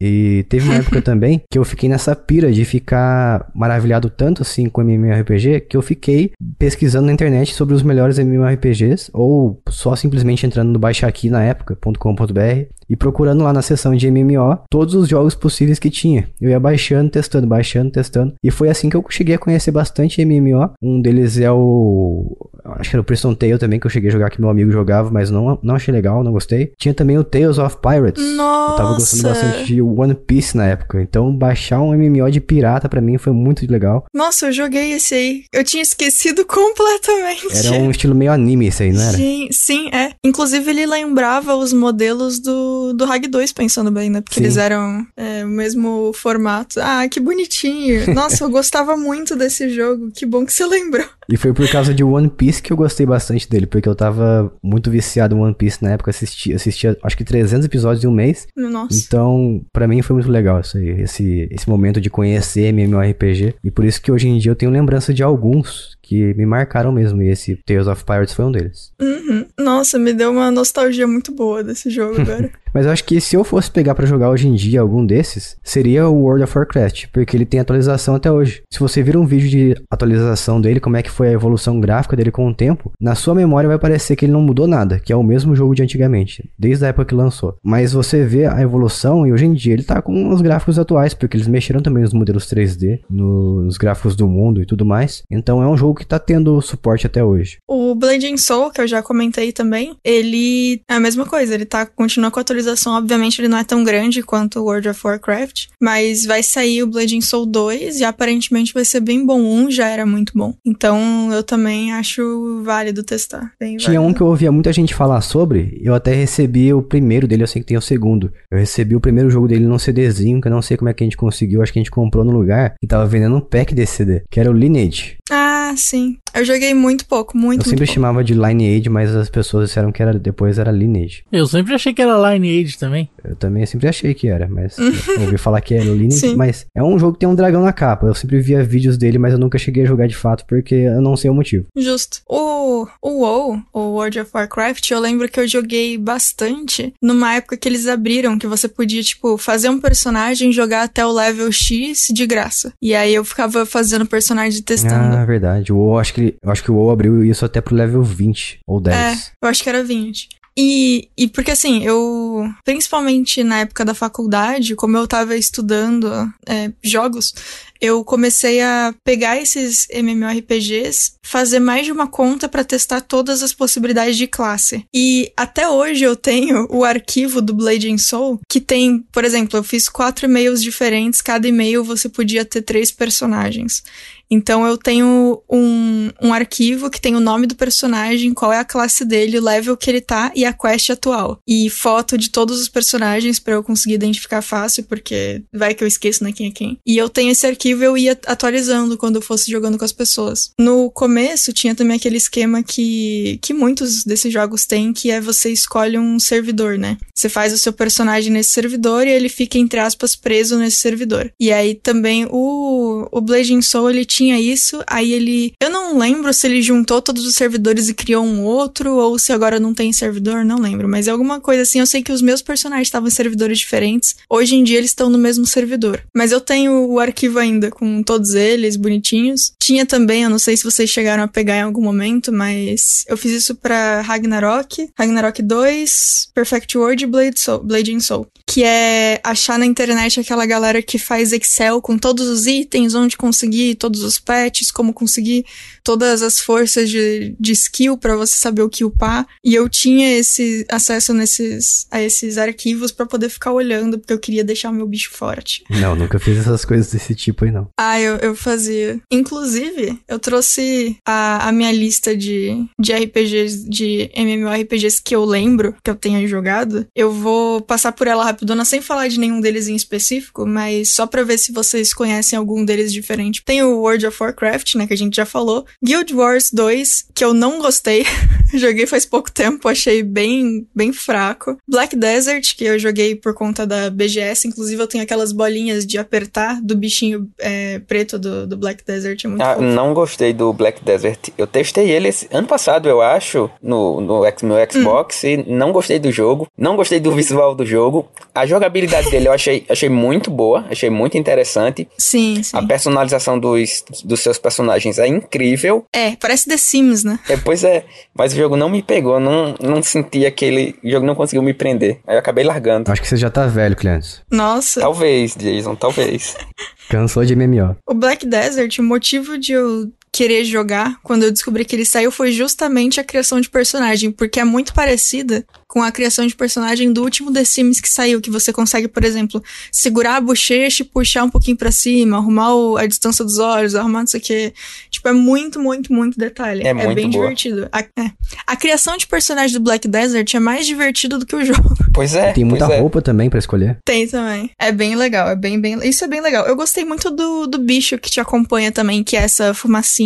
E 0.00 0.44
teve 0.48 0.64
uma 0.64 0.76
época 0.76 1.00
também 1.02 1.42
que 1.50 1.58
eu 1.58 1.64
fiquei 1.64 1.88
nessa 1.88 2.16
pira 2.16 2.52
de 2.52 2.64
ficar 2.64 3.50
maravilhado 3.54 4.10
tanto 4.10 4.42
assim 4.42 4.68
com 4.68 4.82
MMORPG 4.82 5.60
que 5.60 5.76
eu 5.76 5.82
fiquei 5.82 6.32
pesquisando 6.58 7.06
na 7.06 7.12
internet 7.12 7.54
sobre 7.54 7.74
os 7.74 7.82
melhores 7.82 8.18
MMORPGs 8.18 9.10
ou 9.12 9.62
só 9.68 9.94
simplesmente 9.94 10.46
entrando 10.46 10.70
no 10.70 10.78
Baixa 10.78 11.06
Aqui 11.06 11.30
na 11.30 11.42
época.com.br 11.42 12.79
e 12.90 12.96
procurando 12.96 13.44
lá 13.44 13.52
na 13.52 13.62
seção 13.62 13.94
de 13.94 14.10
MMO 14.10 14.58
todos 14.68 14.94
os 14.96 15.08
jogos 15.08 15.34
possíveis 15.34 15.78
que 15.78 15.88
tinha. 15.88 16.28
Eu 16.40 16.50
ia 16.50 16.58
baixando, 16.58 17.08
testando, 17.08 17.46
baixando, 17.46 17.92
testando. 17.92 18.34
E 18.42 18.50
foi 18.50 18.68
assim 18.68 18.90
que 18.90 18.96
eu 18.96 19.04
cheguei 19.08 19.36
a 19.36 19.38
conhecer 19.38 19.70
bastante 19.70 20.24
MMO. 20.24 20.70
Um 20.82 21.00
deles 21.00 21.38
é 21.38 21.50
o. 21.50 22.36
Acho 22.64 22.90
que 22.90 22.96
era 22.96 23.00
o 23.00 23.04
Preston 23.04 23.34
Tale 23.34 23.58
também, 23.58 23.78
que 23.78 23.86
eu 23.86 23.90
cheguei 23.90 24.10
a 24.10 24.12
jogar 24.12 24.30
que 24.30 24.40
meu 24.40 24.50
amigo 24.50 24.70
jogava, 24.70 25.10
mas 25.10 25.30
não, 25.30 25.58
não 25.62 25.76
achei 25.76 25.92
legal, 25.92 26.22
não 26.24 26.32
gostei. 26.32 26.72
Tinha 26.78 26.92
também 26.92 27.16
o 27.16 27.24
Tales 27.24 27.58
of 27.58 27.76
Pirates. 27.80 28.22
Eu 28.22 28.36
tava 28.76 28.94
gostando 28.94 29.22
Nossa. 29.22 29.44
bastante 29.46 29.66
de 29.66 29.80
One 29.80 30.14
Piece 30.14 30.56
na 30.56 30.66
época. 30.66 31.00
Então 31.00 31.34
baixar 31.34 31.80
um 31.80 31.94
MMO 31.96 32.30
de 32.30 32.40
pirata 32.40 32.88
pra 32.88 33.00
mim 33.00 33.18
foi 33.18 33.32
muito 33.32 33.70
legal. 33.70 34.04
Nossa, 34.12 34.46
eu 34.46 34.52
joguei 34.52 34.92
esse 34.92 35.14
aí. 35.14 35.44
Eu 35.52 35.62
tinha 35.62 35.82
esquecido 35.82 36.44
completamente. 36.46 37.66
Era 37.66 37.76
um 37.76 37.90
estilo 37.90 38.14
meio 38.14 38.32
anime 38.32 38.66
esse 38.66 38.82
aí, 38.82 38.92
não 38.92 39.02
era? 39.02 39.16
Gente, 39.16 39.54
sim, 39.54 39.88
é. 39.92 40.10
Inclusive, 40.24 40.70
ele 40.70 40.86
lembrava 40.86 41.54
os 41.54 41.72
modelos 41.72 42.40
do, 42.40 42.79
do 42.94 43.04
Rag 43.04 43.26
2, 43.26 43.52
pensando 43.52 43.90
bem, 43.90 44.10
né? 44.10 44.20
Porque 44.20 44.40
Sim. 44.40 44.44
eles 44.44 44.56
eram 44.56 45.06
é, 45.16 45.44
o 45.44 45.48
mesmo 45.48 46.12
formato. 46.12 46.80
Ah, 46.80 47.08
que 47.08 47.20
bonitinho. 47.20 48.12
Nossa, 48.14 48.44
eu 48.44 48.50
gostava 48.50 48.96
muito 48.96 49.36
desse 49.36 49.70
jogo. 49.70 50.10
Que 50.10 50.26
bom 50.26 50.44
que 50.44 50.52
você 50.52 50.66
lembrou. 50.66 51.06
E 51.30 51.36
foi 51.36 51.52
por 51.52 51.68
causa 51.70 51.94
de 51.94 52.02
One 52.02 52.28
Piece 52.28 52.60
que 52.62 52.72
eu 52.72 52.76
gostei 52.76 53.06
bastante 53.06 53.48
dele, 53.48 53.66
porque 53.66 53.88
eu 53.88 53.94
tava 53.94 54.52
muito 54.62 54.90
viciado 54.90 55.36
em 55.36 55.38
One 55.38 55.54
Piece 55.54 55.82
na 55.82 55.92
época, 55.92 56.10
assistia, 56.10 56.56
assistia 56.56 56.96
acho 57.02 57.16
que 57.16 57.24
300 57.24 57.66
episódios 57.66 58.04
em 58.04 58.08
um 58.08 58.12
mês. 58.12 58.48
Nossa. 58.56 58.98
Então, 58.98 59.62
pra 59.72 59.86
mim 59.86 60.02
foi 60.02 60.14
muito 60.14 60.30
legal 60.30 60.60
isso 60.60 60.76
aí, 60.76 60.88
esse, 61.02 61.48
esse 61.50 61.68
momento 61.68 62.00
de 62.00 62.10
conhecer 62.10 62.72
MMORPG. 62.72 63.54
E 63.62 63.70
por 63.70 63.84
isso 63.84 64.02
que 64.02 64.10
hoje 64.10 64.28
em 64.28 64.38
dia 64.38 64.50
eu 64.50 64.56
tenho 64.56 64.72
lembrança 64.72 65.14
de 65.14 65.22
alguns 65.22 65.96
que 66.02 66.34
me 66.34 66.44
marcaram 66.44 66.90
mesmo, 66.90 67.22
e 67.22 67.28
esse 67.28 67.56
Tales 67.64 67.86
of 67.86 68.04
Pirates 68.04 68.34
foi 68.34 68.44
um 68.44 68.50
deles. 68.50 68.92
Uhum. 69.00 69.46
Nossa, 69.58 69.98
me 69.98 70.12
deu 70.12 70.32
uma 70.32 70.50
nostalgia 70.50 71.06
muito 71.06 71.32
boa 71.32 71.62
desse 71.62 71.88
jogo 71.88 72.18
agora. 72.22 72.50
Mas 72.72 72.86
eu 72.86 72.92
acho 72.92 73.04
que 73.04 73.20
se 73.20 73.36
eu 73.36 73.44
fosse 73.44 73.70
pegar 73.70 73.94
pra 73.94 74.06
jogar 74.06 74.30
hoje 74.30 74.48
em 74.48 74.54
dia 74.54 74.80
algum 74.80 75.04
desses, 75.04 75.56
seria 75.62 76.08
o 76.08 76.22
World 76.22 76.44
of 76.44 76.56
Warcraft, 76.56 77.06
porque 77.12 77.36
ele 77.36 77.44
tem 77.44 77.60
atualização 77.60 78.14
até 78.14 78.30
hoje. 78.30 78.62
Se 78.72 78.80
você 78.80 79.02
vir 79.02 79.16
um 79.16 79.26
vídeo 79.26 79.48
de 79.48 79.82
atualização 79.90 80.60
dele, 80.60 80.80
como 80.80 80.96
é 80.96 81.02
que 81.02 81.10
foi 81.10 81.19
a 81.28 81.32
evolução 81.32 81.80
gráfica 81.80 82.16
dele 82.16 82.30
com 82.30 82.48
o 82.48 82.54
tempo, 82.54 82.92
na 83.00 83.14
sua 83.14 83.34
memória 83.34 83.68
vai 83.68 83.78
parecer 83.78 84.16
que 84.16 84.24
ele 84.24 84.32
não 84.32 84.40
mudou 84.42 84.66
nada, 84.66 84.98
que 84.98 85.12
é 85.12 85.16
o 85.16 85.22
mesmo 85.22 85.54
jogo 85.54 85.74
de 85.74 85.82
antigamente, 85.82 86.48
desde 86.58 86.84
a 86.84 86.88
época 86.88 87.04
que 87.06 87.14
lançou. 87.14 87.56
Mas 87.62 87.92
você 87.92 88.24
vê 88.24 88.46
a 88.46 88.60
evolução 88.60 89.26
e 89.26 89.32
hoje 89.32 89.46
em 89.46 89.52
dia 89.54 89.72
ele 89.72 89.82
tá 89.82 90.00
com 90.02 90.30
os 90.30 90.40
gráficos 90.40 90.78
atuais, 90.78 91.14
porque 91.14 91.36
eles 91.36 91.46
mexeram 91.48 91.80
também 91.82 92.02
nos 92.02 92.12
modelos 92.12 92.46
3D, 92.46 93.00
no- 93.10 93.62
nos 93.62 93.76
gráficos 93.76 94.14
do 94.16 94.26
mundo 94.28 94.62
e 94.62 94.66
tudo 94.66 94.84
mais. 94.84 95.22
Então 95.30 95.62
é 95.62 95.66
um 95.68 95.76
jogo 95.76 95.94
que 95.98 96.06
tá 96.06 96.18
tendo 96.18 96.60
suporte 96.60 97.06
até 97.06 97.22
hoje. 97.22 97.58
O 97.68 97.96
and 98.02 98.36
Soul, 98.36 98.70
que 98.70 98.80
eu 98.80 98.86
já 98.88 99.02
comentei 99.02 99.52
também, 99.52 99.94
ele 100.04 100.80
é 100.88 100.94
a 100.94 101.00
mesma 101.00 101.26
coisa, 101.26 101.54
ele 101.54 101.64
tá 101.64 101.86
continua 101.86 102.30
com 102.30 102.38
a 102.38 102.42
atualização, 102.42 102.94
obviamente 102.96 103.40
ele 103.40 103.48
não 103.48 103.58
é 103.58 103.64
tão 103.64 103.82
grande 103.84 104.22
quanto 104.22 104.60
o 104.60 104.64
World 104.64 104.88
of 104.88 105.00
Warcraft, 105.06 105.66
mas 105.80 106.24
vai 106.24 106.42
sair 106.42 106.82
o 106.82 106.90
and 106.98 107.20
Soul 107.20 107.46
2 107.46 108.00
e 108.00 108.04
aparentemente 108.04 108.72
vai 108.72 108.84
ser 108.84 109.00
bem 109.00 109.24
bom, 109.24 109.40
um 109.40 109.70
já 109.70 109.88
era 109.88 110.04
muito 110.06 110.32
bom. 110.34 110.54
Então 110.66 110.98
eu 111.32 111.42
também 111.42 111.92
acho 111.92 112.62
válido 112.64 113.02
testar. 113.02 113.52
Bem 113.58 113.76
Tinha 113.76 114.00
um 114.00 114.04
válido. 114.04 114.16
que 114.16 114.22
eu 114.22 114.26
ouvia 114.26 114.52
muita 114.52 114.72
gente 114.72 114.94
falar 114.94 115.20
sobre, 115.20 115.78
eu 115.82 115.94
até 115.94 116.14
recebi 116.14 116.72
o 116.72 116.82
primeiro 116.82 117.26
dele, 117.26 117.42
eu 117.42 117.46
sei 117.46 117.62
que 117.62 117.68
tem 117.68 117.76
o 117.76 117.82
segundo. 117.82 118.32
Eu 118.50 118.58
recebi 118.58 118.94
o 118.94 119.00
primeiro 119.00 119.30
jogo 119.30 119.48
dele 119.48 119.66
num 119.66 119.78
CDzinho, 119.78 120.40
que 120.40 120.48
eu 120.48 120.52
não 120.52 120.62
sei 120.62 120.76
como 120.76 120.88
é 120.88 120.94
que 120.94 121.02
a 121.02 121.06
gente 121.06 121.16
conseguiu, 121.16 121.62
acho 121.62 121.72
que 121.72 121.78
a 121.78 121.82
gente 121.82 121.90
comprou 121.90 122.24
no 122.24 122.32
lugar 122.32 122.74
e 122.82 122.86
tava 122.86 123.06
vendendo 123.06 123.36
um 123.36 123.40
pack 123.40 123.74
desse 123.74 123.96
CD, 123.96 124.22
que 124.30 124.40
era 124.40 124.50
o 124.50 124.54
Lineage. 124.54 125.16
Ah, 125.30 125.72
sim. 125.76 126.18
Eu 126.34 126.44
joguei 126.44 126.74
muito 126.74 127.06
pouco, 127.06 127.36
muito, 127.36 127.60
Eu 127.60 127.64
sempre 127.64 127.80
muito 127.80 127.88
pouco. 127.88 127.94
chamava 127.94 128.24
de 128.24 128.34
Lineage, 128.34 128.88
mas 128.88 129.14
as 129.14 129.28
pessoas 129.28 129.68
disseram 129.68 129.92
que 129.92 130.02
era 130.02 130.18
depois 130.18 130.58
era 130.58 130.70
Lineage. 130.70 131.24
Eu 131.30 131.46
sempre 131.46 131.74
achei 131.74 131.92
que 131.92 132.02
era 132.02 132.32
Lineage 132.32 132.78
também. 132.78 133.08
Eu 133.24 133.36
também 133.36 133.66
sempre 133.66 133.88
achei 133.88 134.14
que 134.14 134.28
era, 134.28 134.48
mas 134.48 134.76
eu 134.78 135.22
ouvi 135.22 135.38
falar 135.38 135.60
que 135.60 135.74
era 135.74 135.84
Lineage, 135.84 136.16
Sim. 136.20 136.36
mas 136.36 136.66
é 136.74 136.82
um 136.82 136.98
jogo 136.98 137.14
que 137.14 137.20
tem 137.20 137.28
um 137.28 137.34
dragão 137.34 137.62
na 137.62 137.72
capa. 137.72 138.06
Eu 138.06 138.14
sempre 138.14 138.40
via 138.40 138.62
vídeos 138.62 138.96
dele, 138.96 139.18
mas 139.18 139.32
eu 139.32 139.38
nunca 139.38 139.58
cheguei 139.58 139.82
a 139.84 139.86
jogar 139.86 140.06
de 140.06 140.16
fato 140.16 140.44
porque 140.46 140.74
eu 140.74 141.00
não 141.02 141.16
sei 141.16 141.30
o 141.30 141.34
motivo. 141.34 141.66
Justo. 141.76 142.20
O, 142.28 142.86
o 143.02 143.20
WoW, 143.20 143.62
o 143.72 143.80
World 143.96 144.20
of 144.20 144.30
Warcraft, 144.34 144.90
eu 144.90 145.00
lembro 145.00 145.28
que 145.28 145.40
eu 145.40 145.48
joguei 145.48 145.98
bastante 145.98 146.92
numa 147.02 147.34
época 147.34 147.56
que 147.56 147.68
eles 147.68 147.86
abriram, 147.86 148.38
que 148.38 148.46
você 148.46 148.68
podia, 148.68 149.02
tipo, 149.02 149.36
fazer 149.36 149.68
um 149.68 149.80
personagem 149.80 150.50
e 150.50 150.52
jogar 150.52 150.82
até 150.82 151.04
o 151.04 151.12
level 151.12 151.50
X 151.50 152.08
de 152.12 152.26
graça. 152.26 152.72
E 152.80 152.94
aí 152.94 153.14
eu 153.14 153.24
ficava 153.24 153.66
fazendo 153.66 154.06
personagem 154.06 154.60
e 154.60 154.62
testando. 154.62 155.16
Ah, 155.16 155.24
verdade. 155.24 155.72
O 155.72 155.76
WoW, 155.76 155.98
acho 155.98 156.14
que 156.14 156.19
eu 156.42 156.50
acho 156.50 156.62
que 156.62 156.70
o 156.70 156.74
WoW 156.74 156.90
abriu 156.90 157.24
isso 157.24 157.44
até 157.44 157.60
pro 157.60 157.74
level 157.74 158.02
20 158.02 158.60
ou 158.66 158.80
10. 158.80 158.96
É, 158.96 159.32
eu 159.42 159.48
acho 159.48 159.62
que 159.62 159.68
era 159.68 159.82
20. 159.82 160.28
E, 160.56 161.08
e 161.16 161.28
porque 161.28 161.52
assim, 161.52 161.82
eu, 161.84 162.44
principalmente 162.64 163.42
na 163.42 163.60
época 163.60 163.84
da 163.84 163.94
faculdade, 163.94 164.74
como 164.74 164.96
eu 164.96 165.06
tava 165.06 165.36
estudando 165.36 166.08
é, 166.46 166.70
jogos, 166.82 167.32
eu 167.80 168.04
comecei 168.04 168.60
a 168.60 168.94
pegar 169.02 169.40
esses 169.40 169.86
MMORPGs, 169.90 171.14
fazer 171.22 171.60
mais 171.60 171.86
de 171.86 171.92
uma 171.92 172.06
conta 172.06 172.48
pra 172.48 172.62
testar 172.62 173.00
todas 173.00 173.42
as 173.42 173.54
possibilidades 173.54 174.18
de 174.18 174.26
classe. 174.26 174.84
E 174.94 175.32
até 175.34 175.66
hoje 175.66 176.04
eu 176.04 176.14
tenho 176.14 176.66
o 176.68 176.84
arquivo 176.84 177.40
do 177.40 177.54
Blade 177.54 177.90
and 177.90 177.98
Soul, 177.98 178.38
que 178.48 178.60
tem, 178.60 179.02
por 179.10 179.24
exemplo, 179.24 179.58
eu 179.58 179.64
fiz 179.64 179.88
quatro 179.88 180.26
e-mails 180.26 180.62
diferentes, 180.62 181.22
cada 181.22 181.48
e-mail 181.48 181.82
você 181.82 182.08
podia 182.08 182.44
ter 182.44 182.60
três 182.60 182.90
personagens. 182.90 183.82
Então 184.30 184.66
eu 184.66 184.76
tenho 184.78 185.42
um, 185.50 186.10
um 186.22 186.32
arquivo 186.32 186.88
que 186.88 187.00
tem 187.00 187.16
o 187.16 187.20
nome 187.20 187.46
do 187.46 187.56
personagem, 187.56 188.32
qual 188.32 188.52
é 188.52 188.58
a 188.58 188.64
classe 188.64 189.04
dele, 189.04 189.38
o 189.38 189.44
level 189.44 189.76
que 189.76 189.90
ele 189.90 190.00
tá 190.00 190.30
e 190.34 190.44
a 190.44 190.52
quest 190.52 190.90
atual. 190.90 191.38
E 191.46 191.68
foto 191.68 192.16
de 192.16 192.30
todos 192.30 192.60
os 192.60 192.68
personagens 192.68 193.38
pra 193.38 193.54
eu 193.54 193.62
conseguir 193.62 193.94
identificar 193.94 194.42
fácil, 194.42 194.84
porque 194.84 195.42
vai 195.52 195.74
que 195.74 195.82
eu 195.82 195.88
esqueço, 195.88 196.22
né, 196.22 196.32
quem 196.32 196.46
é 196.46 196.50
quem. 196.50 196.78
E 196.86 196.96
eu 196.96 197.08
tenho 197.08 197.32
esse 197.32 197.46
arquivo 197.46 197.82
eu 197.82 197.96
ia 197.96 198.18
atualizando 198.26 198.96
quando 198.96 199.16
eu 199.16 199.22
fosse 199.22 199.50
jogando 199.50 199.78
com 199.78 199.84
as 199.84 199.92
pessoas. 199.92 200.50
No 200.58 200.90
começo 200.90 201.52
tinha 201.52 201.74
também 201.74 201.96
aquele 201.96 202.16
esquema 202.16 202.62
que, 202.62 203.38
que 203.42 203.52
muitos 203.52 204.04
desses 204.04 204.32
jogos 204.32 204.64
têm, 204.64 204.92
que 204.92 205.10
é 205.10 205.20
você 205.20 205.50
escolhe 205.50 205.98
um 205.98 206.18
servidor, 206.20 206.78
né? 206.78 206.98
Você 207.14 207.28
faz 207.28 207.52
o 207.52 207.58
seu 207.58 207.72
personagem 207.72 208.32
nesse 208.32 208.50
servidor 208.50 209.06
e 209.06 209.10
ele 209.10 209.28
fica, 209.28 209.58
entre 209.58 209.80
aspas, 209.80 210.14
preso 210.14 210.56
nesse 210.56 210.78
servidor. 210.78 211.32
E 211.38 211.52
aí 211.52 211.74
também 211.74 212.26
o, 212.30 213.08
o 213.10 213.20
Blazing 213.20 213.62
Soul, 213.62 213.90
ele 213.90 214.04
tinha 214.04 214.19
isso, 214.28 214.82
aí 214.86 215.12
ele... 215.12 215.52
Eu 215.60 215.70
não 215.70 215.98
lembro 215.98 216.32
se 216.32 216.46
ele 216.46 216.62
juntou 216.62 217.00
todos 217.00 217.24
os 217.24 217.34
servidores 217.34 217.88
e 217.88 217.94
criou 217.94 218.24
um 218.24 218.42
outro, 218.44 218.94
ou 218.96 219.18
se 219.18 219.32
agora 219.32 219.58
não 219.58 219.72
tem 219.72 219.92
servidor, 219.92 220.44
não 220.44 220.60
lembro. 220.60 220.88
Mas 220.88 221.08
é 221.08 221.10
alguma 221.10 221.40
coisa 221.40 221.62
assim, 221.62 221.80
eu 221.80 221.86
sei 221.86 222.02
que 222.02 222.12
os 222.12 222.22
meus 222.22 222.42
personagens 222.42 222.88
estavam 222.88 223.08
em 223.08 223.12
servidores 223.12 223.58
diferentes. 223.58 224.16
Hoje 224.28 224.54
em 224.54 224.64
dia 224.64 224.78
eles 224.78 224.90
estão 224.90 225.08
no 225.08 225.18
mesmo 225.18 225.46
servidor. 225.46 226.02
Mas 226.14 226.32
eu 226.32 226.40
tenho 226.40 226.86
o 226.86 226.98
arquivo 226.98 227.38
ainda 227.38 227.70
com 227.70 228.02
todos 228.02 228.34
eles, 228.34 228.76
bonitinhos. 228.76 229.52
Tinha 229.62 229.86
também, 229.86 230.22
eu 230.22 230.30
não 230.30 230.38
sei 230.38 230.56
se 230.56 230.64
vocês 230.64 230.90
chegaram 230.90 231.22
a 231.22 231.28
pegar 231.28 231.56
em 231.56 231.62
algum 231.62 231.82
momento, 231.82 232.32
mas 232.32 233.04
eu 233.08 233.16
fiz 233.16 233.32
isso 233.32 233.54
pra 233.54 234.00
Ragnarok, 234.00 234.88
Ragnarok 234.98 235.42
2, 235.42 236.30
Perfect 236.34 236.76
World 236.76 237.04
e 237.04 237.06
Blade 237.06 237.40
Soul, 237.40 237.62
Blade 237.62 237.94
and 237.94 238.00
Soul. 238.00 238.26
Que 238.46 238.64
é 238.64 239.20
achar 239.22 239.58
na 239.58 239.66
internet 239.66 240.18
aquela 240.18 240.44
galera 240.44 240.82
que 240.82 240.98
faz 240.98 241.32
Excel 241.32 241.80
com 241.80 241.96
todos 241.96 242.26
os 242.26 242.46
itens, 242.46 242.94
onde 242.94 243.16
conseguir, 243.16 243.76
todos 243.76 244.02
os 244.02 244.09
patches, 244.18 244.72
como 244.72 244.94
conseguir 244.94 245.44
todas 245.82 246.22
as 246.22 246.40
forças 246.40 246.88
de, 246.88 247.34
de 247.38 247.52
skill 247.52 247.96
pra 247.96 248.16
você 248.16 248.36
saber 248.36 248.62
o 248.62 248.68
que 248.68 248.84
upar. 248.84 249.26
E 249.44 249.54
eu 249.54 249.68
tinha 249.68 250.16
esse 250.18 250.66
acesso 250.70 251.12
nesses, 251.14 251.86
a 251.90 252.02
esses 252.02 252.38
arquivos 252.38 252.92
pra 252.92 253.06
poder 253.06 253.28
ficar 253.28 253.52
olhando, 253.52 253.98
porque 253.98 254.12
eu 254.12 254.18
queria 254.18 254.44
deixar 254.44 254.70
o 254.70 254.74
meu 254.74 254.86
bicho 254.86 255.10
forte. 255.12 255.64
Não, 255.70 255.94
nunca 255.94 256.18
fiz 256.18 256.38
essas 256.38 256.64
coisas 256.64 256.92
desse 256.92 257.14
tipo 257.14 257.44
aí, 257.44 257.50
não. 257.50 257.68
Ah, 257.78 258.00
eu, 258.00 258.16
eu 258.16 258.34
fazia. 258.34 259.00
Inclusive, 259.10 259.98
eu 260.08 260.18
trouxe 260.18 260.96
a, 261.06 261.48
a 261.48 261.52
minha 261.52 261.72
lista 261.72 262.16
de, 262.16 262.64
de 262.78 262.92
RPGs, 262.92 263.68
de 263.68 264.10
MMORPGs 264.14 265.00
que 265.02 265.14
eu 265.14 265.24
lembro, 265.24 265.74
que 265.82 265.90
eu 265.90 265.94
tenha 265.94 266.26
jogado. 266.26 266.86
Eu 266.94 267.12
vou 267.12 267.60
passar 267.60 267.92
por 267.92 268.06
ela 268.06 268.24
rapidona, 268.24 268.64
sem 268.64 268.80
falar 268.80 269.08
de 269.08 269.18
nenhum 269.18 269.40
deles 269.40 269.68
em 269.68 269.74
específico, 269.74 270.46
mas 270.46 270.94
só 270.94 271.06
pra 271.06 271.22
ver 271.22 271.38
se 271.38 271.52
vocês 271.52 271.92
conhecem 271.92 272.38
algum 272.38 272.64
deles 272.64 272.92
diferente. 272.92 273.42
Tem 273.44 273.62
o 273.62 273.80
World 273.80 274.06
of 274.06 274.22
Warcraft, 274.22 274.74
né, 274.74 274.86
que 274.86 274.94
a 274.94 274.96
gente 274.96 275.16
já 275.16 275.26
falou. 275.26 275.66
Guild 275.82 276.14
Wars 276.14 276.50
2, 276.52 277.06
que 277.14 277.24
eu 277.24 277.34
não 277.34 277.58
gostei. 277.58 278.04
joguei 278.52 278.86
faz 278.86 279.04
pouco 279.04 279.30
tempo, 279.30 279.68
achei 279.68 280.02
bem, 280.02 280.66
bem 280.74 280.92
fraco. 280.92 281.56
Black 281.68 281.96
Desert, 281.96 282.56
que 282.56 282.64
eu 282.64 282.78
joguei 282.78 283.14
por 283.14 283.34
conta 283.34 283.66
da 283.66 283.90
BGS, 283.90 284.48
inclusive 284.48 284.82
eu 284.82 284.86
tenho 284.86 285.04
aquelas 285.04 285.32
bolinhas 285.32 285.86
de 285.86 285.98
apertar 285.98 286.60
do 286.60 286.76
bichinho 286.76 287.28
é, 287.38 287.78
preto 287.80 288.18
do, 288.18 288.46
do 288.46 288.56
Black 288.56 288.84
Desert, 288.84 289.24
é 289.24 289.28
muito 289.28 289.42
Ah, 289.42 289.56
não 289.56 289.94
gostei 289.94 290.32
do 290.32 290.52
Black 290.52 290.84
Desert. 290.84 291.28
Eu 291.36 291.46
testei 291.46 291.90
ele 291.90 292.08
esse 292.08 292.28
ano 292.30 292.46
passado, 292.46 292.88
eu 292.88 293.00
acho, 293.00 293.50
no, 293.62 294.00
no 294.00 294.20
meu 294.42 294.56
Xbox, 294.70 295.24
e 295.24 295.36
não 295.36 295.72
gostei 295.72 295.98
do 295.98 296.10
jogo. 296.10 296.48
Não 296.56 296.76
gostei 296.76 297.00
do 297.00 297.12
visual 297.12 297.54
do 297.54 297.64
jogo. 297.64 298.08
A 298.34 298.46
jogabilidade 298.46 299.10
dele 299.10 299.28
eu 299.28 299.32
achei, 299.32 299.64
achei 299.68 299.88
muito 299.88 300.30
boa, 300.30 300.64
achei 300.70 300.90
muito 300.90 301.16
interessante. 301.16 301.88
Sim, 301.98 302.42
sim. 302.42 302.56
A 302.56 302.62
personalização 302.62 303.38
dos, 303.38 303.84
dos 304.04 304.20
seus 304.20 304.38
personagens 304.38 304.98
é 304.98 305.06
incrível. 305.06 305.59
É, 305.92 306.16
parece 306.16 306.48
The 306.48 306.56
Sims, 306.56 307.04
né? 307.04 307.18
É, 307.28 307.36
pois 307.36 307.64
é, 307.64 307.84
mas 308.14 308.32
o 308.32 308.36
jogo 308.36 308.56
não 308.56 308.68
me 308.68 308.82
pegou, 308.82 309.20
não, 309.20 309.54
não 309.60 309.82
senti 309.82 310.26
aquele. 310.26 310.76
O 310.82 310.90
jogo 310.90 311.06
não 311.06 311.14
conseguiu 311.14 311.42
me 311.42 311.54
prender. 311.54 312.00
Aí 312.06 312.14
eu 312.14 312.18
acabei 312.18 312.44
largando. 312.44 312.90
Acho 312.90 313.02
que 313.02 313.08
você 313.08 313.16
já 313.16 313.30
tá 313.30 313.46
velho, 313.46 313.76
Cleantes. 313.76 314.22
Nossa. 314.30 314.80
Talvez, 314.80 315.34
Jason, 315.36 315.74
talvez. 315.74 316.36
Cansou 316.90 317.24
de 317.24 317.36
MMO. 317.36 317.76
O 317.86 317.94
Black 317.94 318.26
Desert, 318.26 318.78
o 318.78 318.82
motivo 318.82 319.38
de 319.38 319.52
eu 319.52 319.90
querer 320.12 320.44
jogar 320.44 320.98
quando 321.02 321.22
eu 321.22 321.30
descobri 321.30 321.64
que 321.64 321.74
ele 321.76 321.84
saiu 321.84 322.10
foi 322.10 322.32
justamente 322.32 322.98
a 323.00 323.04
criação 323.04 323.40
de 323.40 323.48
personagem, 323.48 324.10
porque 324.10 324.40
é 324.40 324.44
muito 324.44 324.74
parecida 324.74 325.44
com 325.68 325.80
a 325.84 325.92
criação 325.92 326.26
de 326.26 326.34
personagem 326.34 326.92
do 326.92 327.00
último 327.04 327.32
The 327.32 327.44
Sims 327.44 327.80
que 327.80 327.88
saiu, 327.88 328.20
que 328.20 328.28
você 328.28 328.52
consegue, 328.52 328.88
por 328.88 329.04
exemplo, 329.04 329.40
segurar 329.70 330.16
a 330.16 330.20
bochecha 330.20 330.82
e 330.82 330.86
puxar 330.86 331.22
um 331.22 331.30
pouquinho 331.30 331.56
pra 331.56 331.70
cima, 331.70 332.16
arrumar 332.16 332.52
o- 332.56 332.76
a 332.76 332.86
distância 332.88 333.24
dos 333.24 333.38
olhos, 333.38 333.76
arrumar 333.76 334.00
não 334.00 334.06
sei 334.08 334.18
o 334.18 334.22
que. 334.22 334.52
Tipo, 334.90 335.08
é 335.08 335.12
muito, 335.12 335.60
muito, 335.60 335.92
muito 335.92 336.18
detalhe. 336.18 336.66
É 336.66 336.74
muito 336.74 336.92
bem 336.96 337.08
boa. 337.08 337.22
divertido. 337.22 337.68
A, 337.70 337.78
é. 337.80 338.10
a 338.48 338.56
criação 338.56 338.96
de 338.96 339.06
personagem 339.06 339.54
do 339.56 339.62
Black 339.62 339.86
Desert 339.86 340.34
é 340.34 340.40
mais 340.40 340.66
divertido 340.66 341.18
do 341.20 341.24
que 341.24 341.36
o 341.36 341.44
jogo. 341.46 341.72
Pois 341.94 342.16
é. 342.16 342.32
Tem 342.32 342.44
muita 342.44 342.64
é. 342.64 342.80
roupa 342.80 343.00
também 343.00 343.30
pra 343.30 343.38
escolher. 343.38 343.78
Tem 343.84 344.08
também. 344.08 344.50
É 344.58 344.72
bem 344.72 344.96
legal, 344.96 345.28
é 345.28 345.36
bem, 345.36 345.60
bem. 345.60 345.78
Isso 345.88 346.04
é 346.04 346.08
bem 346.08 346.20
legal. 346.20 346.46
Eu 346.46 346.56
gostei 346.56 346.84
muito 346.84 347.12
do, 347.12 347.46
do 347.46 347.58
bicho 347.58 347.96
que 347.96 348.10
te 348.10 348.18
acompanha 348.18 348.72
também, 348.72 349.04
que 349.04 349.16
é 349.16 349.20
essa 349.20 349.54
fumacinha. 349.54 349.99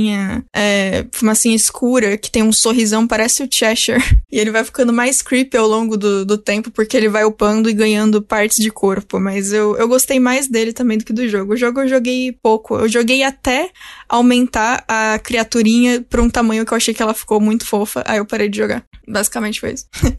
É, 0.55 1.07
fumacinha 1.12 1.55
escura, 1.55 2.16
que 2.16 2.30
tem 2.30 2.42
um 2.42 2.53
sorrisão, 2.53 3.07
parece 3.07 3.42
o 3.42 3.49
Cheshire. 3.51 4.03
E 4.34 4.38
ele 4.40 4.51
vai 4.51 4.64
ficando 4.64 4.92
mais 4.92 5.22
creepy 5.22 5.57
ao 5.57 5.68
longo 5.68 5.97
do, 5.97 6.24
do 6.24 6.36
tempo, 6.36 6.68
porque 6.68 6.97
ele 6.97 7.09
vai 7.09 7.24
upando 7.24 7.70
e 7.70 7.72
ganhando 7.72 8.20
partes 8.20 8.57
de 8.57 8.68
corpo. 8.68 9.20
Mas 9.20 9.53
eu, 9.53 9.76
eu 9.76 9.86
gostei 9.86 10.18
mais 10.18 10.49
dele 10.49 10.72
também 10.72 10.99
do 10.99 11.05
que 11.05 11.12
do 11.12 11.28
jogo. 11.28 11.53
O 11.53 11.57
jogo 11.57 11.82
eu 11.82 11.88
joguei 11.88 12.32
pouco. 12.42 12.76
Eu 12.76 12.88
joguei 12.88 13.22
até 13.22 13.70
aumentar 14.09 14.84
a 14.88 15.20
criaturinha 15.20 16.05
pra 16.11 16.20
um 16.20 16.28
tamanho 16.28 16.66
que 16.66 16.72
eu 16.72 16.76
achei 16.76 16.92
que 16.92 17.01
ela 17.01 17.14
ficou 17.14 17.38
muito 17.38 17.64
fofa. 17.64 18.03
Aí 18.05 18.18
eu 18.18 18.26
parei 18.26 18.49
de 18.49 18.57
jogar. 18.57 18.84
Basicamente 19.07 19.61
foi 19.61 19.74
isso. 19.74 19.86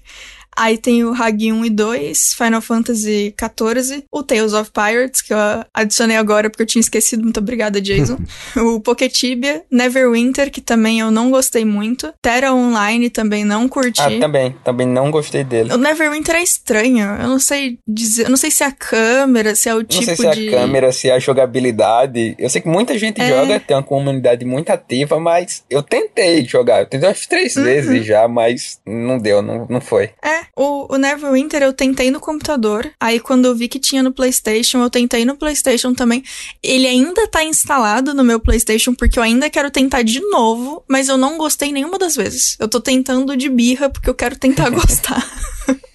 Aí 0.56 0.78
tem 0.78 1.04
o 1.04 1.14
Hag 1.14 1.52
1 1.52 1.66
e 1.66 1.70
2, 1.70 2.34
Final 2.34 2.62
Fantasy 2.62 3.34
XIV, 3.40 4.04
o 4.12 4.24
Tales 4.24 4.54
of 4.54 4.72
Pirates, 4.72 5.22
que 5.22 5.34
eu 5.34 5.38
adicionei 5.74 6.16
agora 6.18 6.50
porque 6.50 6.64
eu 6.64 6.68
tinha 6.68 6.80
esquecido, 6.80 7.24
muito 7.24 7.40
obrigada, 7.40 7.82
Jason. 7.82 8.18
o 8.58 8.80
Poketibia, 8.80 9.64
Neverwinter, 9.72 10.50
que 10.52 10.62
também 10.62 11.00
eu 11.00 11.12
não 11.12 11.30
gostei 11.30 11.66
muito. 11.66 12.14
Terra 12.22 12.54
Online 12.54 13.10
também 13.10 13.44
não 13.44 13.68
curti. 13.68 14.02
Ah, 14.02 14.20
também. 14.20 14.56
Também 14.64 14.88
não 14.88 15.12
gostei 15.12 15.44
dele. 15.44 15.74
O 15.74 15.78
Neverwinter 15.78 16.36
é 16.36 16.44
estranho. 16.44 17.06
Eu 17.22 17.28
não 17.28 17.40
sei 17.40 17.80
dizer. 17.88 18.24
Eu 18.26 18.30
não 18.30 18.38
sei 18.38 18.50
se 18.52 18.64
é 18.64 18.68
a 18.68 18.72
câmera, 18.72 19.56
se 19.56 19.68
é 19.70 19.74
o 19.74 19.78
Não 19.80 19.86
tipo 19.86 20.06
sei 20.06 20.16
se 20.16 20.26
é 20.28 20.32
de. 20.32 20.48
a 20.48 20.52
câmera, 20.52 20.92
se 20.92 21.10
é 21.10 21.14
a 21.14 21.20
jogabilidade. 21.20 22.36
Eu 22.38 22.50
sei 22.50 22.62
que 22.62 22.68
muita 22.68 22.98
gente 22.98 23.22
É. 23.22 23.28
joga, 23.30 23.60
tem 23.60 23.76
uma 23.76 23.84
comunidade 23.84 24.46
muito 24.46 24.70
ativa, 24.70 25.20
mas 25.20 25.64
eu 25.70 25.82
tentei 25.84 26.46
jogar. 26.46 26.80
Eu 26.82 26.86
tentei 26.86 27.08
umas 27.10 27.26
três 27.26 27.56
Uhum. 27.56 27.64
vezes 27.64 28.06
já, 28.06 28.28
mas 28.28 28.80
não 28.86 29.18
deu, 29.18 29.42
não, 29.42 29.66
não 29.70 29.82
foi. 29.82 30.12
É, 30.24 30.45
o, 30.56 30.94
o 30.94 30.98
Neverwinter 30.98 31.62
eu 31.64 31.74
tentei 31.74 32.12
no 32.12 32.20
computador. 32.20 32.92
Aí 33.00 33.20
quando 33.20 33.46
eu 33.46 33.56
vi 33.56 33.68
que 33.68 33.80
tinha 33.80 34.04
no 34.04 34.12
PlayStation, 34.12 34.82
eu 34.82 34.90
tentei 34.90 35.26
no 35.26 35.36
PlayStation 35.36 35.94
também. 35.94 36.24
Ele 36.62 36.88
ainda 36.88 37.28
tá 37.28 37.44
instalado 37.44 38.14
no 38.14 38.24
meu 38.24 38.40
PlayStation 38.40 38.94
porque 38.94 39.20
eu 39.20 39.24
ainda 39.24 39.50
quero 39.50 39.72
tentar 39.72 40.02
de 40.02 40.20
novo, 40.30 40.84
mas 40.90 41.10
eu 41.10 41.18
não 41.18 41.38
gostei 41.38 41.72
nenhuma 41.72 41.98
das 41.98 42.16
vezes. 42.16 42.56
Eu 42.60 42.68
tô 42.68 42.80
tentando 42.80 43.36
de 43.36 43.50
birra 43.50 43.90
porque 43.90 44.10
eu 44.10 44.16
quero 44.16 44.38
tentar 44.38 44.70
gostar. 44.72 45.26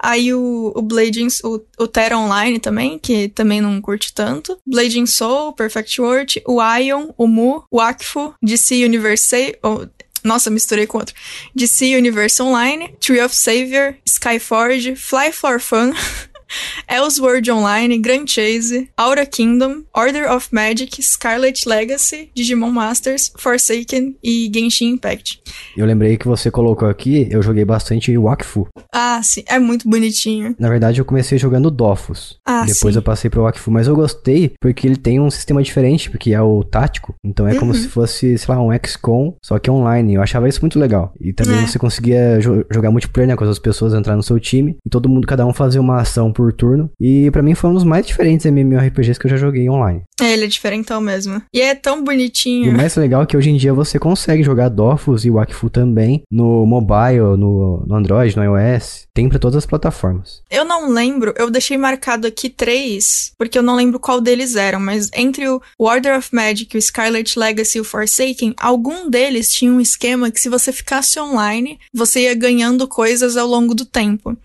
Aí 0.00 0.32
o, 0.32 0.72
o 0.74 0.80
Blading, 0.80 1.26
o, 1.42 1.60
o 1.76 1.88
Terra 1.88 2.16
Online 2.16 2.60
também, 2.60 2.98
que 2.98 3.28
também 3.28 3.60
não 3.60 3.80
curte 3.80 4.14
tanto. 4.14 4.56
Blading 4.64 5.06
Soul, 5.06 5.52
Perfect 5.52 6.00
World, 6.00 6.42
o 6.46 6.62
Ion, 6.62 7.08
o 7.16 7.26
Mu, 7.26 7.64
o 7.70 7.80
Akfu, 7.80 8.32
DC 8.40 8.84
Universe, 8.84 9.56
oh, 9.62 9.86
nossa, 10.28 10.50
misturei 10.50 10.86
com 10.86 10.98
outro. 10.98 11.14
DC 11.54 11.96
Universe 11.96 12.40
Online, 12.40 12.88
Tree 13.00 13.20
of 13.20 13.34
Savior, 13.34 13.96
Skyforge, 14.06 14.94
Fly 14.94 15.32
for 15.32 15.58
Fun, 15.58 15.92
Elsword 16.88 17.50
Online, 17.50 17.98
Grand 17.98 18.26
Chase, 18.26 18.88
Aura 18.96 19.26
Kingdom, 19.26 19.82
Order 19.94 20.30
of 20.32 20.48
Magic, 20.52 21.02
Scarlet 21.02 21.68
Legacy, 21.68 22.30
Digimon 22.34 22.70
Masters, 22.70 23.32
Forsaken 23.38 24.16
e 24.22 24.50
Genshin 24.52 24.90
Impact. 24.90 25.40
Eu 25.76 25.86
lembrei 25.86 26.16
que 26.16 26.26
você 26.26 26.50
colocou 26.50 26.88
aqui, 26.88 27.28
eu 27.30 27.42
joguei 27.42 27.64
bastante 27.64 28.16
Wakfu. 28.16 28.66
Ah, 28.92 29.20
sim, 29.22 29.42
é 29.46 29.58
muito 29.58 29.88
bonitinho. 29.88 30.54
Na 30.58 30.68
verdade, 30.68 31.00
eu 31.00 31.04
comecei 31.04 31.38
jogando 31.38 31.70
Dofus. 31.70 32.36
Ah, 32.46 32.64
Depois 32.64 32.94
sim. 32.94 32.98
eu 32.98 33.02
passei 33.02 33.30
pro 33.30 33.42
Wakfu, 33.42 33.70
mas 33.70 33.86
eu 33.86 33.94
gostei 33.94 34.52
porque 34.60 34.86
ele 34.86 34.96
tem 34.96 35.20
um 35.20 35.30
sistema 35.30 35.62
diferente, 35.62 36.10
porque 36.10 36.32
é 36.32 36.40
o 36.42 36.62
tático. 36.64 37.14
Então 37.24 37.46
é 37.46 37.52
Uhum. 37.52 37.58
como 37.60 37.74
se 37.74 37.88
fosse, 37.88 38.36
sei 38.38 38.54
lá, 38.54 38.60
um 38.62 38.70
XCOM, 38.72 39.34
só 39.44 39.58
que 39.58 39.70
online. 39.70 40.14
Eu 40.14 40.22
achava 40.22 40.48
isso 40.48 40.60
muito 40.60 40.78
legal. 40.78 41.12
E 41.20 41.32
também 41.32 41.58
É. 41.62 41.66
você 41.66 41.78
conseguia 41.78 42.38
jo- 42.40 42.64
jogar 42.70 42.90
multiplayer, 42.90 43.28
né, 43.28 43.36
com 43.36 43.44
as 43.44 43.58
pessoas 43.58 43.92
entrar 43.94 44.16
no 44.16 44.22
seu 44.22 44.38
time 44.40 44.76
e 44.86 44.90
todo 44.90 45.08
mundo, 45.08 45.26
cada 45.26 45.46
um 45.46 45.52
fazia 45.52 45.80
uma 45.80 46.00
ação 46.00 46.32
por 46.38 46.52
turno. 46.52 46.88
E 47.00 47.28
pra 47.32 47.42
mim 47.42 47.52
foi 47.56 47.68
um 47.70 47.74
dos 47.74 47.82
mais 47.82 48.06
diferentes 48.06 48.46
MMORPGs 48.46 49.18
que 49.18 49.26
eu 49.26 49.30
já 49.30 49.36
joguei 49.36 49.68
online. 49.68 50.02
É, 50.20 50.32
ele 50.32 50.44
é 50.44 50.46
diferentão 50.48 51.00
mesmo. 51.00 51.42
E 51.52 51.60
é 51.60 51.74
tão 51.74 51.96
E 51.96 52.00
o 52.00 52.04
bonitinho. 52.04 52.76
mais 52.76 52.94
legal 52.94 53.22
é 53.22 53.26
que 53.26 53.36
hoje 53.36 53.50
em 53.50 53.56
dia 53.56 53.74
você 53.74 53.98
consegue 53.98 54.44
jogar 54.44 54.68
Dofus 54.68 55.24
e 55.24 55.30
Wakfu 55.30 55.68
também 55.68 56.22
no 56.30 56.64
mobile, 56.64 57.36
no, 57.36 57.84
no 57.86 57.94
Android, 57.96 58.36
no 58.36 58.44
iOS. 58.44 59.06
Tem 59.12 59.28
pra 59.28 59.38
todas 59.40 59.56
as 59.56 59.66
plataformas. 59.66 60.42
Eu 60.48 60.64
não 60.64 60.92
lembro, 60.92 61.34
eu 61.36 61.50
deixei 61.50 61.76
marcado 61.76 62.26
aqui 62.28 62.48
três, 62.48 63.32
porque 63.36 63.58
eu 63.58 63.62
não 63.62 63.74
lembro 63.74 63.98
qual 63.98 64.20
deles 64.20 64.54
eram, 64.54 64.78
mas 64.78 65.10
entre 65.16 65.48
o 65.48 65.60
Order 65.76 66.16
of 66.16 66.28
Magic, 66.32 66.76
o 66.76 66.80
Scarlet 66.82 67.36
Legacy 67.36 67.78
e 67.78 67.80
o 67.80 67.84
Forsaken, 67.84 68.54
algum 68.60 69.10
deles 69.10 69.48
tinha 69.48 69.72
um 69.72 69.80
esquema 69.80 70.30
que 70.30 70.40
se 70.40 70.48
você 70.48 70.72
ficasse 70.72 71.18
online, 71.18 71.78
você 71.92 72.22
ia 72.22 72.34
ganhando 72.34 72.86
coisas 72.86 73.36
ao 73.36 73.48
longo 73.48 73.74
do 73.74 73.84
tempo. 73.84 74.36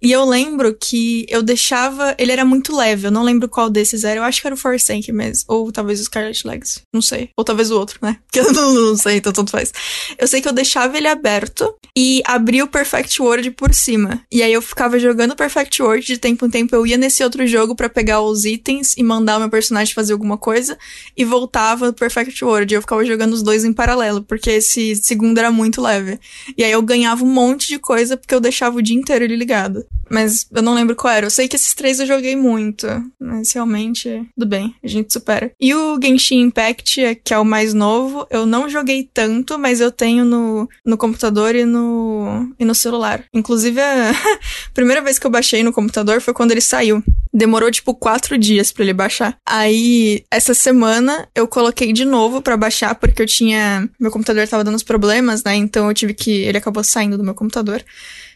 E 0.00 0.12
eu 0.12 0.24
lembro 0.24 0.74
que 0.78 1.24
eu 1.28 1.41
deixava. 1.42 2.14
Ele 2.18 2.32
era 2.32 2.44
muito 2.44 2.74
leve, 2.76 3.06
eu 3.06 3.10
não 3.10 3.22
lembro 3.22 3.48
qual 3.48 3.70
desses 3.70 4.04
era. 4.04 4.20
Eu 4.20 4.24
acho 4.24 4.40
que 4.40 4.46
era 4.46 4.54
o 4.54 4.58
Forsaken 4.58 5.14
mesmo. 5.14 5.44
Ou 5.48 5.72
talvez 5.72 6.00
o 6.00 6.04
Scarlet 6.04 6.46
Legacy. 6.46 6.80
Não 6.92 7.02
sei. 7.02 7.30
Ou 7.36 7.44
talvez 7.44 7.70
o 7.70 7.78
outro, 7.78 7.98
né? 8.02 8.18
Porque 8.26 8.40
eu 8.40 8.52
não, 8.52 8.74
não 8.74 8.96
sei, 8.96 9.16
então 9.16 9.32
tanto 9.32 9.50
faz. 9.50 9.72
Eu 10.18 10.26
sei 10.26 10.40
que 10.40 10.48
eu 10.48 10.52
deixava 10.52 10.96
ele 10.96 11.08
aberto 11.08 11.74
e 11.96 12.22
abria 12.24 12.64
o 12.64 12.68
Perfect 12.68 13.20
World 13.20 13.50
por 13.52 13.74
cima. 13.74 14.22
E 14.30 14.42
aí 14.42 14.52
eu 14.52 14.62
ficava 14.62 14.98
jogando 14.98 15.36
Perfect 15.36 15.82
World, 15.82 16.06
de 16.06 16.18
tempo 16.18 16.46
em 16.46 16.50
tempo 16.50 16.74
eu 16.74 16.86
ia 16.86 16.96
nesse 16.96 17.22
outro 17.22 17.46
jogo 17.46 17.74
pra 17.74 17.88
pegar 17.88 18.20
os 18.20 18.44
itens 18.44 18.94
e 18.96 19.02
mandar 19.02 19.36
o 19.36 19.40
meu 19.40 19.50
personagem 19.50 19.94
fazer 19.94 20.12
alguma 20.12 20.38
coisa 20.38 20.78
e 21.16 21.24
voltava 21.24 21.86
no 21.86 21.92
Perfect 21.92 22.42
World. 22.44 22.72
E 22.72 22.76
eu 22.76 22.80
ficava 22.80 23.04
jogando 23.04 23.32
os 23.32 23.42
dois 23.42 23.64
em 23.64 23.72
paralelo, 23.72 24.22
porque 24.22 24.50
esse 24.50 24.96
segundo 24.96 25.38
era 25.38 25.50
muito 25.50 25.82
leve. 25.82 26.18
E 26.56 26.64
aí 26.64 26.72
eu 26.72 26.82
ganhava 26.82 27.24
um 27.24 27.32
monte 27.32 27.68
de 27.68 27.78
coisa 27.78 28.16
porque 28.16 28.34
eu 28.34 28.40
deixava 28.40 28.78
o 28.78 28.82
dia 28.82 28.96
inteiro 28.96 29.24
ele 29.24 29.36
ligado. 29.36 29.84
Mas 30.12 30.46
eu 30.52 30.60
não 30.60 30.74
lembro 30.74 30.94
qual 30.94 31.14
era. 31.14 31.24
Eu 31.24 31.30
sei 31.30 31.48
que 31.48 31.56
esses 31.56 31.72
três 31.72 31.98
eu 31.98 32.06
joguei 32.06 32.36
muito. 32.36 32.86
Mas 33.18 33.50
realmente, 33.52 34.28
tudo 34.34 34.46
bem, 34.46 34.74
a 34.84 34.86
gente 34.86 35.10
supera. 35.10 35.50
E 35.58 35.74
o 35.74 35.98
Genshin 36.00 36.42
Impact, 36.42 37.20
que 37.24 37.32
é 37.32 37.38
o 37.38 37.44
mais 37.46 37.72
novo, 37.72 38.26
eu 38.30 38.44
não 38.44 38.68
joguei 38.68 39.08
tanto, 39.14 39.58
mas 39.58 39.80
eu 39.80 39.90
tenho 39.90 40.22
no, 40.22 40.68
no 40.84 40.98
computador 40.98 41.54
e 41.54 41.64
no, 41.64 42.46
e 42.58 42.64
no 42.64 42.74
celular. 42.74 43.24
Inclusive, 43.32 43.80
a 43.80 44.12
primeira 44.74 45.00
vez 45.00 45.18
que 45.18 45.26
eu 45.26 45.30
baixei 45.30 45.62
no 45.62 45.72
computador 45.72 46.20
foi 46.20 46.34
quando 46.34 46.50
ele 46.50 46.60
saiu. 46.60 47.02
Demorou 47.32 47.70
tipo 47.70 47.94
quatro 47.94 48.36
dias 48.36 48.70
pra 48.70 48.82
ele 48.82 48.92
baixar. 48.92 49.38
Aí, 49.48 50.24
essa 50.30 50.52
semana, 50.52 51.26
eu 51.34 51.48
coloquei 51.48 51.90
de 51.90 52.04
novo 52.04 52.42
pra 52.42 52.58
baixar, 52.58 52.94
porque 52.96 53.22
eu 53.22 53.26
tinha. 53.26 53.88
Meu 53.98 54.10
computador 54.10 54.46
tava 54.46 54.62
dando 54.62 54.74
uns 54.74 54.82
problemas, 54.82 55.42
né? 55.42 55.54
Então 55.54 55.88
eu 55.88 55.94
tive 55.94 56.12
que. 56.12 56.30
Ele 56.30 56.58
acabou 56.58 56.84
saindo 56.84 57.16
do 57.16 57.24
meu 57.24 57.34
computador. 57.34 57.82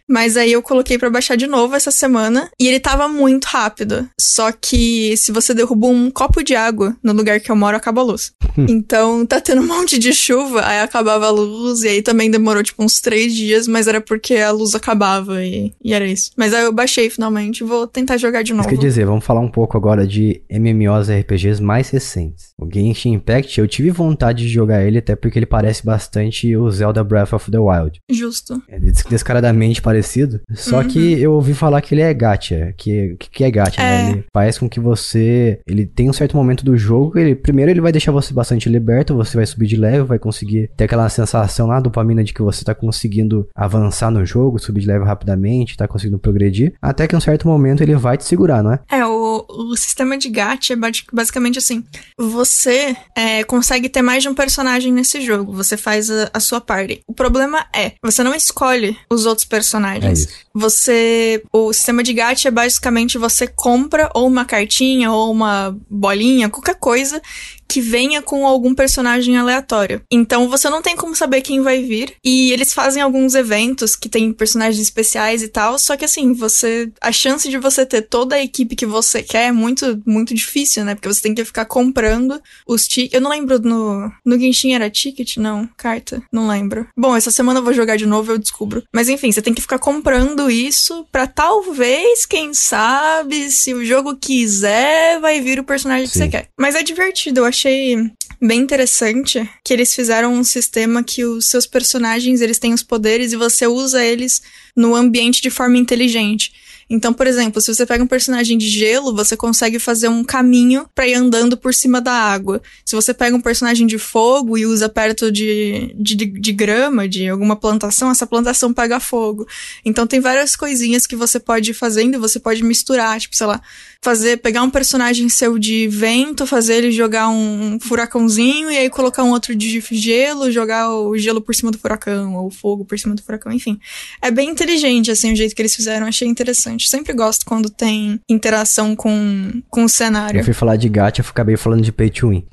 Mas 0.08 0.36
aí 0.36 0.52
eu 0.52 0.62
coloquei 0.62 0.98
pra 0.98 1.10
baixar 1.10 1.36
de 1.36 1.46
novo 1.46 1.74
essa 1.74 1.90
semana 1.90 2.48
e 2.60 2.66
ele 2.68 2.80
tava 2.80 3.08
muito 3.08 3.44
rápido. 3.46 4.08
Só 4.20 4.52
que 4.52 5.16
se 5.16 5.32
você 5.32 5.52
derruba 5.54 5.86
um 5.88 6.10
copo 6.10 6.42
de 6.42 6.54
água 6.54 6.96
no 7.02 7.12
lugar 7.12 7.40
que 7.40 7.50
eu 7.50 7.56
moro, 7.56 7.76
acaba 7.76 8.00
a 8.00 8.04
luz. 8.04 8.32
então 8.56 9.24
tá 9.26 9.40
tendo 9.40 9.62
um 9.62 9.66
monte 9.66 9.98
de 9.98 10.12
chuva, 10.12 10.64
aí 10.66 10.80
acabava 10.80 11.26
a 11.26 11.30
luz 11.30 11.82
e 11.82 11.88
aí 11.88 12.02
também 12.02 12.30
demorou 12.30 12.62
tipo 12.62 12.82
uns 12.84 13.00
três 13.00 13.34
dias, 13.34 13.66
mas 13.66 13.86
era 13.86 14.00
porque 14.00 14.36
a 14.36 14.50
luz 14.50 14.74
acabava 14.74 15.44
e, 15.44 15.72
e 15.82 15.92
era 15.92 16.06
isso. 16.06 16.30
Mas 16.36 16.54
aí 16.54 16.64
eu 16.64 16.72
baixei 16.72 17.10
finalmente, 17.10 17.64
vou 17.64 17.86
tentar 17.86 18.16
jogar 18.16 18.42
de 18.42 18.52
Isso 18.52 18.56
novo. 18.56 18.68
quer 18.68 18.78
dizer, 18.78 19.06
vamos 19.06 19.24
falar 19.24 19.40
um 19.40 19.50
pouco 19.50 19.76
agora 19.76 20.06
de 20.06 20.42
MMOs 20.50 21.08
RPGs 21.10 21.60
mais 21.62 21.90
recentes. 21.90 22.50
O 22.58 22.68
Genshin 22.72 23.12
Impact, 23.14 23.58
eu 23.60 23.68
tive 23.68 23.90
vontade 23.90 24.44
de 24.44 24.48
jogar 24.48 24.84
ele 24.84 24.98
até 24.98 25.14
porque 25.16 25.38
ele 25.38 25.46
parece 25.46 25.84
bastante 25.84 26.56
o 26.56 26.70
Zelda 26.70 27.02
Breath 27.04 27.32
of 27.32 27.50
the 27.50 27.58
Wild. 27.58 28.00
Justo. 28.10 28.62
É 28.68 28.78
des- 28.78 29.04
descaradamente 29.08 29.82
parecido. 29.96 30.40
Só 30.54 30.82
que 30.84 31.20
eu 31.20 31.32
ouvi 31.32 31.54
falar 31.54 31.80
que 31.80 31.94
ele 31.94 32.02
é 32.02 32.12
gacha. 32.12 32.74
Que, 32.76 33.16
que, 33.18 33.44
é 33.44 33.50
gacha, 33.50 33.80
É. 33.80 34.02
né? 34.04 34.10
Ele 34.10 34.24
faz 34.32 34.58
com 34.58 34.68
que 34.68 34.78
você... 34.80 35.58
Ele 35.66 35.86
tem 35.86 36.10
um 36.10 36.12
certo 36.12 36.36
momento 36.36 36.64
do 36.64 36.76
jogo, 36.76 37.18
ele 37.18 37.34
primeiro 37.34 37.70
ele 37.70 37.80
vai 37.80 37.92
deixar 37.92 38.12
você 38.12 38.32
bastante 38.32 38.68
liberto, 38.68 39.14
você 39.14 39.36
vai 39.36 39.46
subir 39.46 39.66
de 39.66 39.76
level, 39.76 40.06
vai 40.06 40.18
conseguir 40.18 40.70
ter 40.76 40.84
aquela 40.84 41.08
sensação 41.08 41.66
lá, 41.66 41.80
dopamina 41.80 42.22
de 42.22 42.32
que 42.34 42.42
você 42.42 42.64
tá 42.64 42.74
conseguindo 42.74 43.48
avançar 43.54 44.10
no 44.10 44.24
jogo, 44.24 44.58
subir 44.58 44.80
de 44.80 44.86
level 44.86 45.04
rapidamente, 45.06 45.76
tá 45.76 45.88
conseguindo 45.88 46.18
progredir. 46.18 46.74
Até 46.80 47.06
que 47.06 47.14
em 47.14 47.18
um 47.18 47.20
certo 47.20 47.48
momento 47.48 47.82
ele 47.82 47.94
vai 47.94 48.16
te 48.16 48.24
segurar, 48.24 48.62
não 48.62 48.72
é? 48.72 48.80
É, 48.90 49.06
o, 49.06 49.44
o 49.48 49.76
sistema 49.76 50.18
de 50.18 50.28
gacha 50.28 50.72
é 50.72 50.76
basi- 50.76 51.04
basicamente 51.12 51.58
assim: 51.58 51.84
você 52.18 52.96
é, 53.16 53.44
consegue 53.44 53.88
ter 53.88 54.02
mais 54.02 54.22
de 54.22 54.28
um 54.28 54.34
personagem 54.34 54.92
nesse 54.92 55.20
jogo, 55.20 55.52
você 55.52 55.76
faz 55.76 56.10
a, 56.10 56.30
a 56.34 56.40
sua 56.40 56.60
party. 56.60 57.00
O 57.06 57.14
problema 57.14 57.64
é, 57.74 57.92
você 58.02 58.22
não 58.22 58.34
escolhe 58.34 58.96
os 59.10 59.26
outros 59.26 59.46
É 59.46 59.48
personagens. 59.92 60.20
isso. 60.20 60.28
Você. 60.54 61.42
O 61.52 61.72
sistema 61.72 62.02
de 62.02 62.12
gacha 62.12 62.48
é 62.48 62.50
basicamente 62.50 63.18
você 63.18 63.46
compra 63.46 64.10
ou 64.14 64.26
uma 64.26 64.44
cartinha 64.44 65.10
ou 65.10 65.30
uma 65.30 65.76
bolinha, 65.88 66.48
qualquer 66.48 66.76
coisa 66.76 67.20
que 67.68 67.80
venha 67.80 68.22
com 68.22 68.46
algum 68.46 68.74
personagem 68.74 69.36
aleatório. 69.36 70.02
Então 70.10 70.48
você 70.48 70.68
não 70.68 70.82
tem 70.82 70.96
como 70.96 71.14
saber 71.14 71.42
quem 71.42 71.60
vai 71.60 71.82
vir. 71.82 72.14
E 72.24 72.52
eles 72.52 72.72
fazem 72.72 73.02
alguns 73.02 73.34
eventos 73.34 73.96
que 73.96 74.08
tem 74.08 74.32
personagens 74.32 74.80
especiais 74.80 75.42
e 75.42 75.48
tal. 75.48 75.78
Só 75.78 75.96
que 75.96 76.04
assim, 76.04 76.32
você. 76.32 76.90
A 77.00 77.12
chance 77.12 77.48
de 77.48 77.58
você 77.58 77.84
ter 77.84 78.02
toda 78.02 78.36
a 78.36 78.42
equipe 78.42 78.76
que 78.76 78.86
você 78.86 79.22
quer 79.22 79.48
é 79.48 79.52
muito, 79.52 80.02
muito 80.06 80.34
difícil, 80.34 80.84
né? 80.84 80.94
Porque 80.94 81.08
você 81.08 81.22
tem 81.22 81.34
que 81.34 81.44
ficar 81.44 81.64
comprando 81.64 82.40
os 82.66 82.86
tickets. 82.86 83.14
Eu 83.14 83.20
não 83.20 83.30
lembro 83.30 83.60
no. 83.60 84.10
No 84.24 84.38
Genshin 84.38 84.74
era 84.74 84.90
ticket? 84.90 85.36
Não. 85.36 85.68
Carta? 85.76 86.22
Não 86.32 86.48
lembro. 86.48 86.86
Bom, 86.96 87.16
essa 87.16 87.30
semana 87.30 87.60
eu 87.60 87.64
vou 87.64 87.72
jogar 87.72 87.96
de 87.96 88.06
novo 88.06 88.32
eu 88.32 88.38
descubro. 88.38 88.82
Mas 88.92 89.08
enfim, 89.08 89.30
você 89.32 89.42
tem 89.42 89.54
que 89.54 89.62
ficar 89.62 89.78
comprando 89.78 90.50
isso 90.50 91.06
pra 91.10 91.26
talvez, 91.26 92.26
quem 92.26 92.54
sabe, 92.54 93.50
se 93.50 93.74
o 93.74 93.84
jogo 93.84 94.16
quiser, 94.16 95.20
vai 95.20 95.40
vir 95.40 95.58
o 95.58 95.64
personagem 95.64 96.06
que 96.06 96.12
Sim. 96.12 96.20
você 96.20 96.28
quer. 96.28 96.48
Mas 96.58 96.74
é 96.74 96.82
divertido, 96.82 97.40
eu 97.40 97.44
achei 97.56 97.96
bem 98.40 98.60
interessante 98.60 99.48
que 99.64 99.72
eles 99.72 99.94
fizeram 99.94 100.34
um 100.34 100.44
sistema 100.44 101.02
que 101.02 101.24
os 101.24 101.48
seus 101.48 101.66
personagens, 101.66 102.42
eles 102.42 102.58
têm 102.58 102.74
os 102.74 102.82
poderes 102.82 103.32
e 103.32 103.36
você 103.36 103.66
usa 103.66 104.04
eles 104.04 104.42
no 104.76 104.94
ambiente 104.94 105.40
de 105.40 105.48
forma 105.48 105.78
inteligente. 105.78 106.52
Então, 106.88 107.12
por 107.12 107.26
exemplo, 107.26 107.60
se 107.60 107.74
você 107.74 107.84
pega 107.84 108.04
um 108.04 108.06
personagem 108.06 108.56
de 108.56 108.68
gelo, 108.68 109.14
você 109.14 109.36
consegue 109.36 109.78
fazer 109.78 110.06
um 110.08 110.22
caminho 110.22 110.88
pra 110.94 111.06
ir 111.08 111.14
andando 111.14 111.56
por 111.56 111.74
cima 111.74 112.00
da 112.00 112.12
água. 112.12 112.62
Se 112.84 112.94
você 112.94 113.12
pega 113.12 113.34
um 113.34 113.40
personagem 113.40 113.88
de 113.88 113.98
fogo 113.98 114.56
e 114.56 114.64
usa 114.64 114.88
perto 114.88 115.32
de, 115.32 115.92
de, 115.98 116.14
de, 116.14 116.52
grama, 116.52 117.08
de 117.08 117.28
alguma 117.28 117.56
plantação, 117.56 118.08
essa 118.08 118.26
plantação 118.26 118.72
pega 118.72 119.00
fogo. 119.00 119.48
Então 119.84 120.06
tem 120.06 120.20
várias 120.20 120.54
coisinhas 120.54 121.08
que 121.08 121.16
você 121.16 121.40
pode 121.40 121.72
ir 121.72 121.74
fazendo 121.74 122.14
e 122.14 122.18
você 122.18 122.38
pode 122.38 122.62
misturar, 122.62 123.18
tipo, 123.18 123.34
sei 123.34 123.48
lá, 123.48 123.60
fazer, 124.06 124.36
pegar 124.36 124.62
um 124.62 124.70
personagem 124.70 125.28
seu 125.28 125.58
de 125.58 125.88
vento, 125.88 126.46
fazer 126.46 126.76
ele 126.76 126.92
jogar 126.92 127.28
um 127.28 127.76
furacãozinho 127.80 128.70
e 128.70 128.78
aí 128.78 128.88
colocar 128.88 129.24
um 129.24 129.30
outro 129.30 129.52
de 129.52 129.80
gelo, 129.80 130.48
jogar 130.48 130.92
o 130.94 131.18
gelo 131.18 131.40
por 131.40 131.52
cima 131.56 131.72
do 131.72 131.78
furacão, 131.78 132.36
ou 132.36 132.46
o 132.46 132.50
fogo 132.50 132.84
por 132.84 132.96
cima 132.96 133.16
do 133.16 133.22
furacão, 133.22 133.50
enfim. 133.50 133.80
É 134.22 134.30
bem 134.30 134.48
inteligente, 134.48 135.10
assim, 135.10 135.32
o 135.32 135.36
jeito 135.36 135.56
que 135.56 135.60
eles 135.60 135.74
fizeram, 135.74 136.06
achei 136.06 136.28
interessante. 136.28 136.88
Sempre 136.88 137.12
gosto 137.14 137.44
quando 137.44 137.68
tem 137.68 138.20
interação 138.28 138.94
com, 138.94 139.60
com 139.68 139.80
o 139.80 139.84
Eu 139.84 139.88
cenário. 139.88 140.44
fui 140.44 140.54
falar 140.54 140.76
de 140.76 140.88
gacha, 140.88 141.20
eu 141.20 141.26
acabei 141.28 141.56
falando 141.56 141.82
de 141.82 141.90
pay 141.90 142.08
to 142.08 142.28
win. 142.28 142.44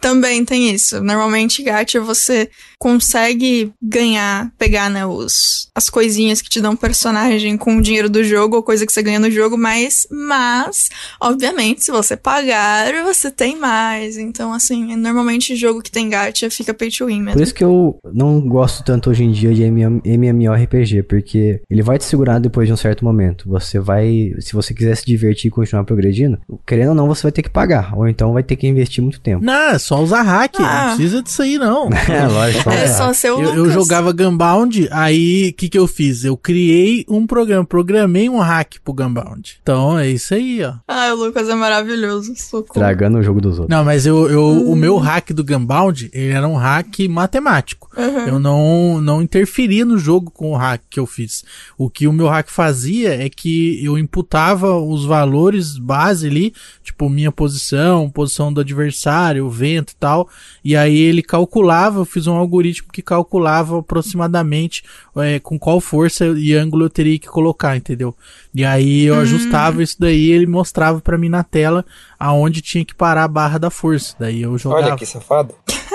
Também 0.00 0.44
tem 0.44 0.70
isso. 0.70 1.02
Normalmente, 1.02 1.62
gacha, 1.62 2.00
você 2.00 2.48
consegue 2.78 3.72
ganhar, 3.82 4.52
pegar, 4.58 4.90
né, 4.90 5.06
os, 5.06 5.68
as 5.74 5.88
coisinhas 5.88 6.42
que 6.42 6.48
te 6.48 6.60
dão 6.60 6.76
personagem 6.76 7.56
com 7.56 7.76
o 7.76 7.82
dinheiro 7.82 8.08
do 8.08 8.22
jogo 8.22 8.56
ou 8.56 8.62
coisa 8.62 8.86
que 8.86 8.92
você 8.92 9.02
ganha 9.02 9.18
no 9.18 9.30
jogo, 9.30 9.56
mas, 9.56 10.06
mas, 10.10 10.90
obviamente, 11.20 11.84
se 11.84 11.90
você 11.90 12.16
pagar, 12.16 12.92
você 13.04 13.30
tem 13.30 13.56
mais. 13.56 14.16
Então, 14.16 14.52
assim, 14.52 14.94
normalmente 14.96 15.56
jogo 15.56 15.82
que 15.82 15.90
tem 15.90 16.08
gacha 16.08 16.50
fica 16.50 16.74
pay 16.74 16.90
to 16.90 17.06
win 17.06 17.18
Por 17.18 17.24
mesmo. 17.24 17.42
isso 17.42 17.54
que 17.54 17.64
eu 17.64 17.98
não 18.12 18.40
gosto 18.40 18.84
tanto 18.84 19.10
hoje 19.10 19.24
em 19.24 19.32
dia 19.32 19.54
de 19.54 19.62
MM 19.62 20.00
MMORPG, 20.04 21.02
porque 21.02 21.60
ele 21.70 21.82
vai 21.82 21.98
te 21.98 22.04
segurar 22.04 22.38
depois 22.38 22.66
de 22.66 22.72
um 22.72 22.76
certo 22.76 23.04
momento. 23.04 23.48
Você 23.48 23.78
vai, 23.78 24.32
se 24.40 24.52
você 24.52 24.74
quiser 24.74 24.96
se 24.96 25.06
divertir 25.06 25.48
e 25.48 25.50
continuar 25.50 25.84
progredindo, 25.84 26.38
querendo 26.66 26.90
ou 26.90 26.94
não, 26.94 27.06
você 27.06 27.22
vai 27.22 27.32
ter 27.32 27.42
que 27.42 27.50
pagar, 27.50 27.96
ou 27.96 28.08
então 28.08 28.32
vai 28.32 28.42
ter 28.42 28.56
que 28.56 28.66
investir 28.66 29.02
muito 29.02 29.20
tempo. 29.20 29.44
Não, 29.44 29.78
só 29.86 30.02
usar 30.02 30.22
hack. 30.22 30.56
Ah. 30.58 30.88
Não 30.88 30.96
precisa 30.96 31.22
disso 31.22 31.42
aí, 31.42 31.58
não. 31.58 31.88
É, 32.16 32.26
lógico. 32.26 32.70
É 32.70 32.86
só 32.88 33.12
ser 33.12 33.32
o 33.32 33.42
eu, 33.42 33.54
eu 33.54 33.70
jogava 33.70 34.12
Gunbound, 34.12 34.88
aí 34.90 35.50
o 35.50 35.52
que, 35.52 35.68
que 35.68 35.78
eu 35.78 35.86
fiz? 35.86 36.24
Eu 36.24 36.36
criei 36.36 37.04
um 37.08 37.26
programa, 37.26 37.64
programei 37.64 38.28
um 38.28 38.38
hack 38.38 38.76
pro 38.82 38.94
Gunbound. 38.94 39.58
Então 39.60 39.98
é 39.98 40.08
isso 40.08 40.34
aí, 40.34 40.62
ó. 40.62 40.74
Ah, 40.88 41.12
o 41.12 41.16
Lucas 41.16 41.48
é 41.48 41.54
maravilhoso. 41.54 42.34
Socorro. 42.36 42.80
Tragando 42.80 43.18
o 43.18 43.22
jogo 43.22 43.40
dos 43.40 43.58
outros. 43.58 43.76
Não, 43.76 43.84
mas 43.84 44.06
eu, 44.06 44.30
eu 44.30 44.40
uhum. 44.40 44.68
o 44.68 44.72
hum. 44.72 44.76
meu 44.76 44.96
hack 44.96 45.30
do 45.32 45.44
Gunbound, 45.44 46.10
ele 46.12 46.32
era 46.32 46.46
um 46.46 46.56
hack 46.56 47.00
matemático. 47.08 47.90
Uhum. 47.96 48.26
Eu 48.26 48.38
não, 48.38 49.00
não 49.00 49.22
interferia 49.22 49.84
no 49.84 49.98
jogo 49.98 50.30
com 50.30 50.52
o 50.52 50.56
hack 50.56 50.82
que 50.88 51.00
eu 51.00 51.06
fiz. 51.06 51.44
O 51.76 51.90
que 51.90 52.06
o 52.06 52.12
meu 52.12 52.28
hack 52.28 52.48
fazia 52.48 53.22
é 53.22 53.28
que 53.28 53.84
eu 53.84 53.98
imputava 53.98 54.76
os 54.76 55.04
valores 55.04 55.76
base 55.76 56.26
ali, 56.28 56.54
tipo 56.82 57.10
minha 57.10 57.32
posição, 57.32 58.08
posição 58.08 58.52
do 58.52 58.60
adversário, 58.60 59.48
venda 59.50 59.75
e 59.92 59.96
tal. 59.96 60.28
E 60.64 60.76
aí 60.76 60.98
ele 60.98 61.22
calculava, 61.22 62.00
eu 62.00 62.04
fiz 62.04 62.26
um 62.26 62.34
algoritmo 62.34 62.88
que 62.92 63.02
calculava 63.02 63.78
aproximadamente 63.78 64.82
é, 65.16 65.38
com 65.38 65.58
qual 65.58 65.80
força 65.80 66.26
e 66.36 66.54
ângulo 66.54 66.84
eu 66.84 66.90
teria 66.90 67.18
que 67.18 67.28
colocar, 67.28 67.76
entendeu? 67.76 68.14
E 68.54 68.64
aí 68.64 69.04
eu 69.04 69.14
hum. 69.14 69.20
ajustava 69.20 69.82
isso 69.82 69.96
daí, 69.98 70.30
ele 70.30 70.46
mostrava 70.46 71.00
para 71.00 71.18
mim 71.18 71.28
na 71.28 71.42
tela 71.42 71.84
aonde 72.18 72.60
tinha 72.60 72.84
que 72.84 72.94
parar 72.94 73.24
a 73.24 73.28
barra 73.28 73.58
da 73.58 73.70
força. 73.70 74.14
Daí 74.18 74.42
eu 74.42 74.56
jogava. 74.56 74.86
Olha 74.86 74.96
que 74.96 75.06
safado. 75.06 75.54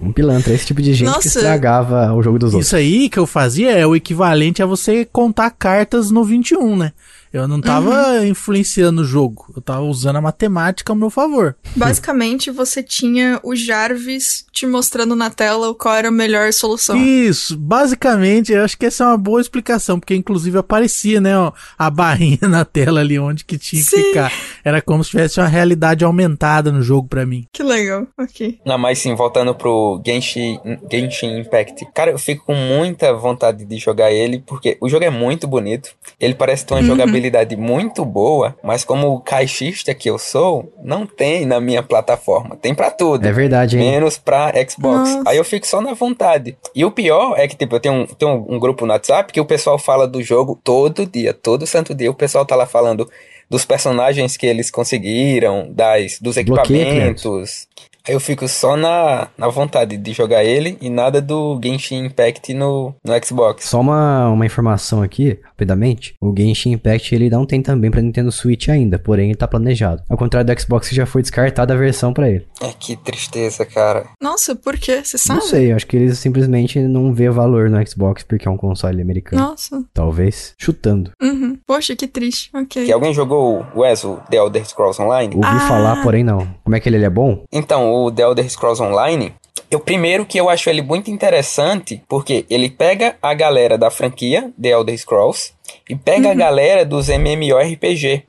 Um 0.00 0.12
pilantra, 0.12 0.54
esse 0.54 0.66
tipo 0.66 0.80
de 0.80 0.94
gente 0.94 1.08
Nossa. 1.08 1.22
que 1.22 1.26
estragava 1.26 2.12
o 2.14 2.22
jogo 2.22 2.38
dos 2.38 2.54
outros. 2.54 2.66
Isso 2.66 2.76
aí 2.76 3.08
que 3.08 3.18
eu 3.18 3.26
fazia 3.26 3.72
é 3.72 3.84
o 3.84 3.96
equivalente 3.96 4.62
a 4.62 4.66
você 4.66 5.04
contar 5.04 5.50
cartas 5.50 6.10
no 6.10 6.22
21, 6.22 6.76
né? 6.76 6.92
Eu 7.40 7.48
não 7.48 7.60
tava 7.60 8.26
influenciando 8.26 9.02
o 9.02 9.04
jogo, 9.04 9.52
eu 9.54 9.62
tava 9.62 9.82
usando 9.82 10.16
a 10.16 10.20
matemática 10.20 10.92
ao 10.92 10.96
meu 10.96 11.10
favor. 11.10 11.56
Basicamente, 11.76 12.50
você 12.50 12.82
tinha 12.82 13.40
o 13.42 13.54
Jarvis 13.54 14.44
te 14.58 14.66
mostrando 14.66 15.14
na 15.14 15.30
tela 15.30 15.72
qual 15.74 15.94
era 15.94 16.08
a 16.08 16.12
melhor 16.12 16.52
solução. 16.52 16.96
Isso, 16.96 17.56
basicamente, 17.56 18.52
eu 18.52 18.64
acho 18.64 18.76
que 18.76 18.86
essa 18.86 19.04
é 19.04 19.06
uma 19.06 19.16
boa 19.16 19.40
explicação, 19.40 20.00
porque 20.00 20.16
inclusive 20.16 20.58
aparecia, 20.58 21.20
né, 21.20 21.38
ó, 21.38 21.52
a 21.78 21.88
barrinha 21.88 22.38
na 22.48 22.64
tela 22.64 23.00
ali 23.00 23.18
onde 23.18 23.44
que 23.44 23.56
tinha 23.56 23.80
que 23.82 23.88
Sim. 23.88 24.02
ficar. 24.04 24.32
Era 24.64 24.82
como 24.82 25.04
se 25.04 25.10
tivesse 25.10 25.38
uma 25.38 25.46
realidade 25.46 26.04
aumentada 26.04 26.72
no 26.72 26.82
jogo 26.82 27.06
pra 27.06 27.24
mim. 27.24 27.46
Que 27.52 27.62
legal, 27.62 28.06
ok. 28.18 28.58
Não, 28.64 28.76
mas 28.76 28.98
sim, 28.98 29.14
voltando 29.14 29.54
pro 29.54 30.00
Genshin, 30.04 30.58
Genshin 30.90 31.38
Impact. 31.38 31.86
Cara, 31.94 32.10
eu 32.10 32.18
fico 32.18 32.44
com 32.44 32.54
muita 32.54 33.12
vontade 33.14 33.64
de 33.64 33.78
jogar 33.78 34.10
ele, 34.10 34.42
porque 34.44 34.76
o 34.80 34.88
jogo 34.88 35.04
é 35.04 35.10
muito 35.10 35.46
bonito. 35.46 35.90
Ele 36.18 36.34
parece 36.34 36.66
ter 36.66 36.74
uma 36.74 36.82
jogabilidade 36.82 37.56
muito 37.56 38.04
boa, 38.04 38.56
mas 38.62 38.84
como 38.84 39.20
caixista 39.20 39.94
que 39.94 40.10
eu 40.10 40.18
sou, 40.18 40.72
não 40.82 41.06
tem 41.06 41.46
na 41.46 41.60
minha 41.60 41.82
plataforma. 41.82 42.56
Tem 42.56 42.74
pra 42.74 42.90
tudo. 42.90 43.24
É 43.24 43.32
verdade, 43.32 43.78
hein? 43.78 43.90
Menos 43.92 44.18
pra 44.18 44.47
Xbox. 44.50 45.10
Nossa. 45.10 45.22
Aí 45.26 45.36
eu 45.36 45.44
fico 45.44 45.66
só 45.66 45.80
na 45.80 45.94
vontade. 45.94 46.56
E 46.74 46.84
o 46.84 46.90
pior 46.90 47.34
é 47.38 47.46
que, 47.46 47.56
tipo, 47.56 47.76
eu 47.76 47.80
tenho 47.80 47.94
um, 47.94 48.06
tenho 48.06 48.32
um, 48.32 48.56
um 48.56 48.58
grupo 48.58 48.86
no 48.86 48.92
WhatsApp 48.92 49.32
que 49.32 49.40
o 49.40 49.44
pessoal 49.44 49.78
fala 49.78 50.06
do 50.06 50.22
jogo 50.22 50.58
todo 50.62 51.06
dia, 51.06 51.32
todo 51.32 51.66
santo 51.66 51.94
dia. 51.94 52.10
O 52.10 52.14
pessoal 52.14 52.44
tá 52.44 52.54
lá 52.54 52.66
falando 52.66 53.08
dos 53.48 53.64
personagens 53.64 54.36
que 54.36 54.46
eles 54.46 54.70
conseguiram, 54.70 55.68
das, 55.70 56.18
dos 56.20 56.36
equipamentos. 56.36 57.66
Eu 58.08 58.20
fico 58.20 58.48
só 58.48 58.76
na, 58.76 59.28
na 59.36 59.48
vontade 59.48 59.96
de 59.96 60.12
jogar 60.12 60.44
ele 60.44 60.76
e 60.80 60.88
nada 60.90 61.20
do 61.20 61.58
Genshin 61.62 62.04
Impact 62.06 62.52
no, 62.54 62.94
no 63.04 63.24
Xbox. 63.24 63.64
Só 63.66 63.80
uma, 63.80 64.28
uma 64.30 64.46
informação 64.46 65.02
aqui, 65.02 65.38
rapidamente. 65.44 66.14
O 66.20 66.32
Genshin 66.36 66.72
Impact 66.72 67.14
ele 67.14 67.30
não 67.30 67.44
tem 67.46 67.60
também 67.62 67.90
pra 67.90 68.00
Nintendo 68.00 68.30
Switch 68.32 68.68
ainda, 68.68 68.98
porém 68.98 69.26
ele 69.30 69.36
tá 69.38 69.46
planejado. 69.48 70.02
Ao 70.08 70.16
contrário 70.16 70.52
do 70.52 70.60
Xbox 70.60 70.88
já 70.90 71.06
foi 71.06 71.22
descartada 71.22 71.74
a 71.74 71.76
versão 71.76 72.12
pra 72.12 72.28
ele. 72.30 72.46
É 72.62 72.68
que 72.78 72.96
tristeza, 72.96 73.64
cara. 73.64 74.06
Nossa, 74.22 74.54
por 74.54 74.76
quê? 74.76 75.00
Você 75.04 75.18
sabe? 75.18 75.40
Não 75.40 75.46
sei, 75.46 75.72
acho 75.72 75.86
que 75.86 75.96
eles 75.96 76.18
simplesmente 76.18 76.78
não 76.80 77.12
vê 77.12 77.28
valor 77.30 77.68
no 77.70 77.84
Xbox 77.86 78.22
porque 78.22 78.48
é 78.48 78.50
um 78.50 78.56
console 78.56 79.00
americano. 79.02 79.40
Nossa. 79.42 79.82
Talvez. 79.92 80.54
Chutando. 80.58 81.12
Uhum. 81.22 81.58
Poxa, 81.66 81.94
que 81.96 82.06
triste. 82.06 82.50
Ok. 82.54 82.84
Que 82.86 82.92
alguém 82.92 83.12
jogou 83.12 83.64
o 83.74 83.84
ESO, 83.84 84.20
The 84.30 84.36
Elder 84.36 84.64
Scrolls 84.66 85.00
Online? 85.00 85.34
Ouvi 85.34 85.46
Ah. 85.48 85.60
falar, 85.68 86.02
porém 86.02 86.22
não. 86.24 86.46
Como 86.64 86.76
é 86.76 86.80
que 86.80 86.88
ele, 86.88 86.96
ele 86.96 87.04
é 87.04 87.10
bom? 87.10 87.44
Então, 87.52 87.90
o 87.92 87.97
The 88.14 88.22
Elder 88.22 88.50
Scrolls 88.50 88.80
Online, 88.80 89.34
eu 89.70 89.80
primeiro 89.80 90.24
que 90.24 90.38
eu 90.38 90.48
acho 90.48 90.70
ele 90.70 90.80
muito 90.80 91.10
interessante, 91.10 92.02
porque 92.08 92.46
ele 92.48 92.70
pega 92.70 93.16
a 93.20 93.34
galera 93.34 93.76
da 93.76 93.90
franquia 93.90 94.50
The 94.60 94.70
Elder 94.70 94.96
Scrolls 94.96 95.52
e 95.88 95.94
pega 95.94 96.30
a 96.30 96.34
galera 96.34 96.84
dos 96.84 97.08
MMORPG. 97.08 98.24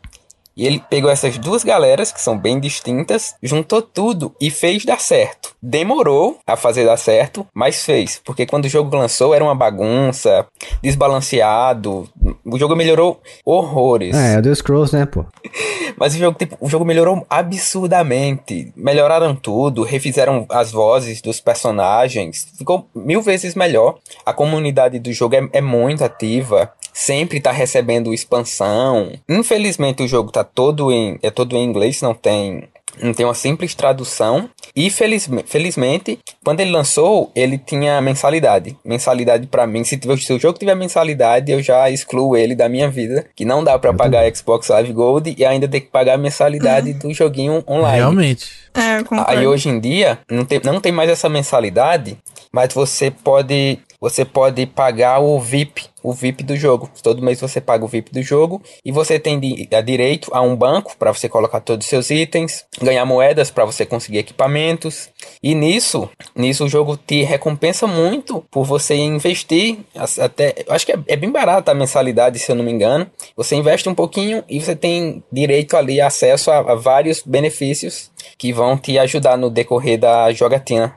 E 0.59 0.67
ele 0.67 0.83
pegou 0.89 1.09
essas 1.09 1.37
duas 1.37 1.63
galeras, 1.63 2.11
que 2.11 2.19
são 2.19 2.37
bem 2.37 2.59
distintas, 2.59 3.33
juntou 3.41 3.81
tudo 3.81 4.35
e 4.41 4.51
fez 4.51 4.83
dar 4.83 4.99
certo. 4.99 5.55
Demorou 5.63 6.37
a 6.45 6.57
fazer 6.57 6.85
dar 6.85 6.97
certo, 6.97 7.47
mas 7.55 7.85
fez. 7.85 8.19
Porque 8.25 8.45
quando 8.45 8.65
o 8.65 8.69
jogo 8.69 8.93
lançou 8.93 9.33
era 9.33 9.41
uma 9.41 9.55
bagunça, 9.55 10.45
desbalanceado. 10.83 12.09
O 12.43 12.59
jogo 12.59 12.75
melhorou 12.75 13.21
horrores. 13.45 14.13
É, 14.13 14.33
é 14.33 14.39
o 14.39 14.41
The 14.41 14.53
Scrolls, 14.53 14.93
né, 14.93 15.05
pô? 15.05 15.25
Mas 15.97 16.15
o 16.15 16.17
jogo, 16.17 16.37
tipo, 16.37 16.57
o 16.61 16.69
jogo 16.69 16.85
melhorou 16.85 17.25
absurdamente. 17.29 18.71
Melhoraram 18.75 19.35
tudo, 19.35 19.83
refizeram 19.83 20.45
as 20.49 20.71
vozes 20.71 21.21
dos 21.21 21.41
personagens. 21.41 22.47
Ficou 22.57 22.87
mil 22.95 23.21
vezes 23.21 23.53
melhor. 23.53 23.97
A 24.25 24.31
comunidade 24.31 24.97
do 24.99 25.11
jogo 25.11 25.35
é, 25.35 25.49
é 25.51 25.61
muito 25.61 26.03
ativa. 26.03 26.71
Sempre 26.93 27.39
tá 27.39 27.51
recebendo 27.51 28.13
expansão. 28.13 29.11
Infelizmente 29.27 30.03
o 30.03 30.07
jogo 30.07 30.31
tá 30.31 30.43
todo 30.43 30.91
em. 30.91 31.17
É 31.21 31.29
todo 31.29 31.55
em 31.55 31.63
inglês, 31.63 32.01
não 32.01 32.13
tem. 32.13 32.63
Não 33.01 33.13
tem 33.13 33.25
uma 33.25 33.35
simples 33.35 33.73
tradução. 33.73 34.49
E 34.75 34.89
felizme- 34.89 35.43
felizmente, 35.45 36.19
quando 36.43 36.59
ele 36.59 36.71
lançou, 36.71 37.31
ele 37.33 37.57
tinha 37.57 38.01
mensalidade. 38.01 38.75
Mensalidade 38.83 39.47
pra 39.47 39.65
mim. 39.65 39.83
Se, 39.85 39.95
tiver- 39.95 40.17
se 40.17 40.33
o 40.33 40.39
jogo 40.39 40.57
tiver 40.59 40.75
mensalidade, 40.75 41.49
eu 41.51 41.61
já 41.61 41.89
excluo 41.89 42.35
ele 42.35 42.55
da 42.55 42.67
minha 42.67 42.89
vida. 42.89 43.25
Que 43.35 43.45
não 43.45 43.63
dá 43.63 43.77
pra 43.79 43.93
pagar 43.93 44.35
Xbox 44.35 44.67
Live 44.67 44.91
Gold 44.91 45.33
e 45.37 45.45
ainda 45.45 45.67
ter 45.67 45.81
que 45.81 45.87
pagar 45.87 46.15
a 46.15 46.17
mensalidade 46.17 46.91
do 46.93 47.13
joguinho 47.13 47.63
online. 47.67 47.97
Realmente. 47.99 48.49
É. 48.73 48.97
Aí 49.27 49.47
hoje 49.47 49.69
em 49.69 49.79
dia 49.79 50.19
não 50.29 50.43
tem, 50.43 50.59
não 50.65 50.81
tem 50.81 50.91
mais 50.91 51.09
essa 51.09 51.29
mensalidade, 51.29 52.17
mas 52.51 52.73
você 52.73 53.09
pode 53.11 53.79
você 54.01 54.23
pode 54.23 54.65
pagar 54.65 55.19
o 55.19 55.37
VIP, 55.41 55.83
o 56.03 56.13
VIP 56.13 56.43
do 56.43 56.55
jogo. 56.55 56.89
Todo 57.03 57.21
mês 57.21 57.39
você 57.41 57.59
paga 57.61 57.83
o 57.83 57.87
VIP 57.87 58.11
do 58.11 58.21
jogo 58.21 58.61
e 58.83 58.91
você 58.91 59.19
tem 59.19 59.39
a 59.71 59.81
direito 59.81 60.29
a 60.33 60.41
um 60.41 60.55
banco 60.55 60.95
para 60.97 61.13
você 61.13 61.27
colocar 61.29 61.59
todos 61.59 61.85
os 61.85 61.89
seus 61.89 62.09
itens, 62.09 62.65
ganhar 62.81 63.05
moedas 63.05 63.51
para 63.51 63.65
você 63.65 63.85
conseguir 63.85 64.19
equipamentos. 64.19 65.09
E 65.41 65.53
nisso, 65.55 66.09
nisso 66.35 66.65
o 66.65 66.69
jogo 66.69 66.97
te 66.97 67.23
recompensa 67.23 67.85
muito 67.87 68.43
por 68.51 68.63
você 68.65 68.95
investir 68.95 69.77
até, 70.19 70.55
acho 70.69 70.85
que 70.85 70.91
é, 70.93 70.99
é 71.07 71.15
bem 71.15 71.31
barata 71.31 71.71
a 71.71 71.75
mensalidade, 71.75 72.39
se 72.39 72.51
eu 72.51 72.55
não 72.55 72.63
me 72.63 72.71
engano. 72.71 73.07
Você 73.35 73.55
investe 73.55 73.87
um 73.89 73.95
pouquinho 73.95 74.43
e 74.49 74.59
você 74.61 74.75
tem 74.75 75.23
direito 75.31 75.75
ali 75.77 75.99
acesso 76.01 76.51
a- 76.51 76.59
a 76.71 76.75
vários 76.75 77.21
benefícios 77.25 78.09
que 78.37 78.51
vão 78.53 78.77
te 78.77 78.97
ajudar 78.97 79.37
no 79.37 79.49
decorrer 79.49 79.97
da 79.99 80.31
jogatina. 80.31 80.95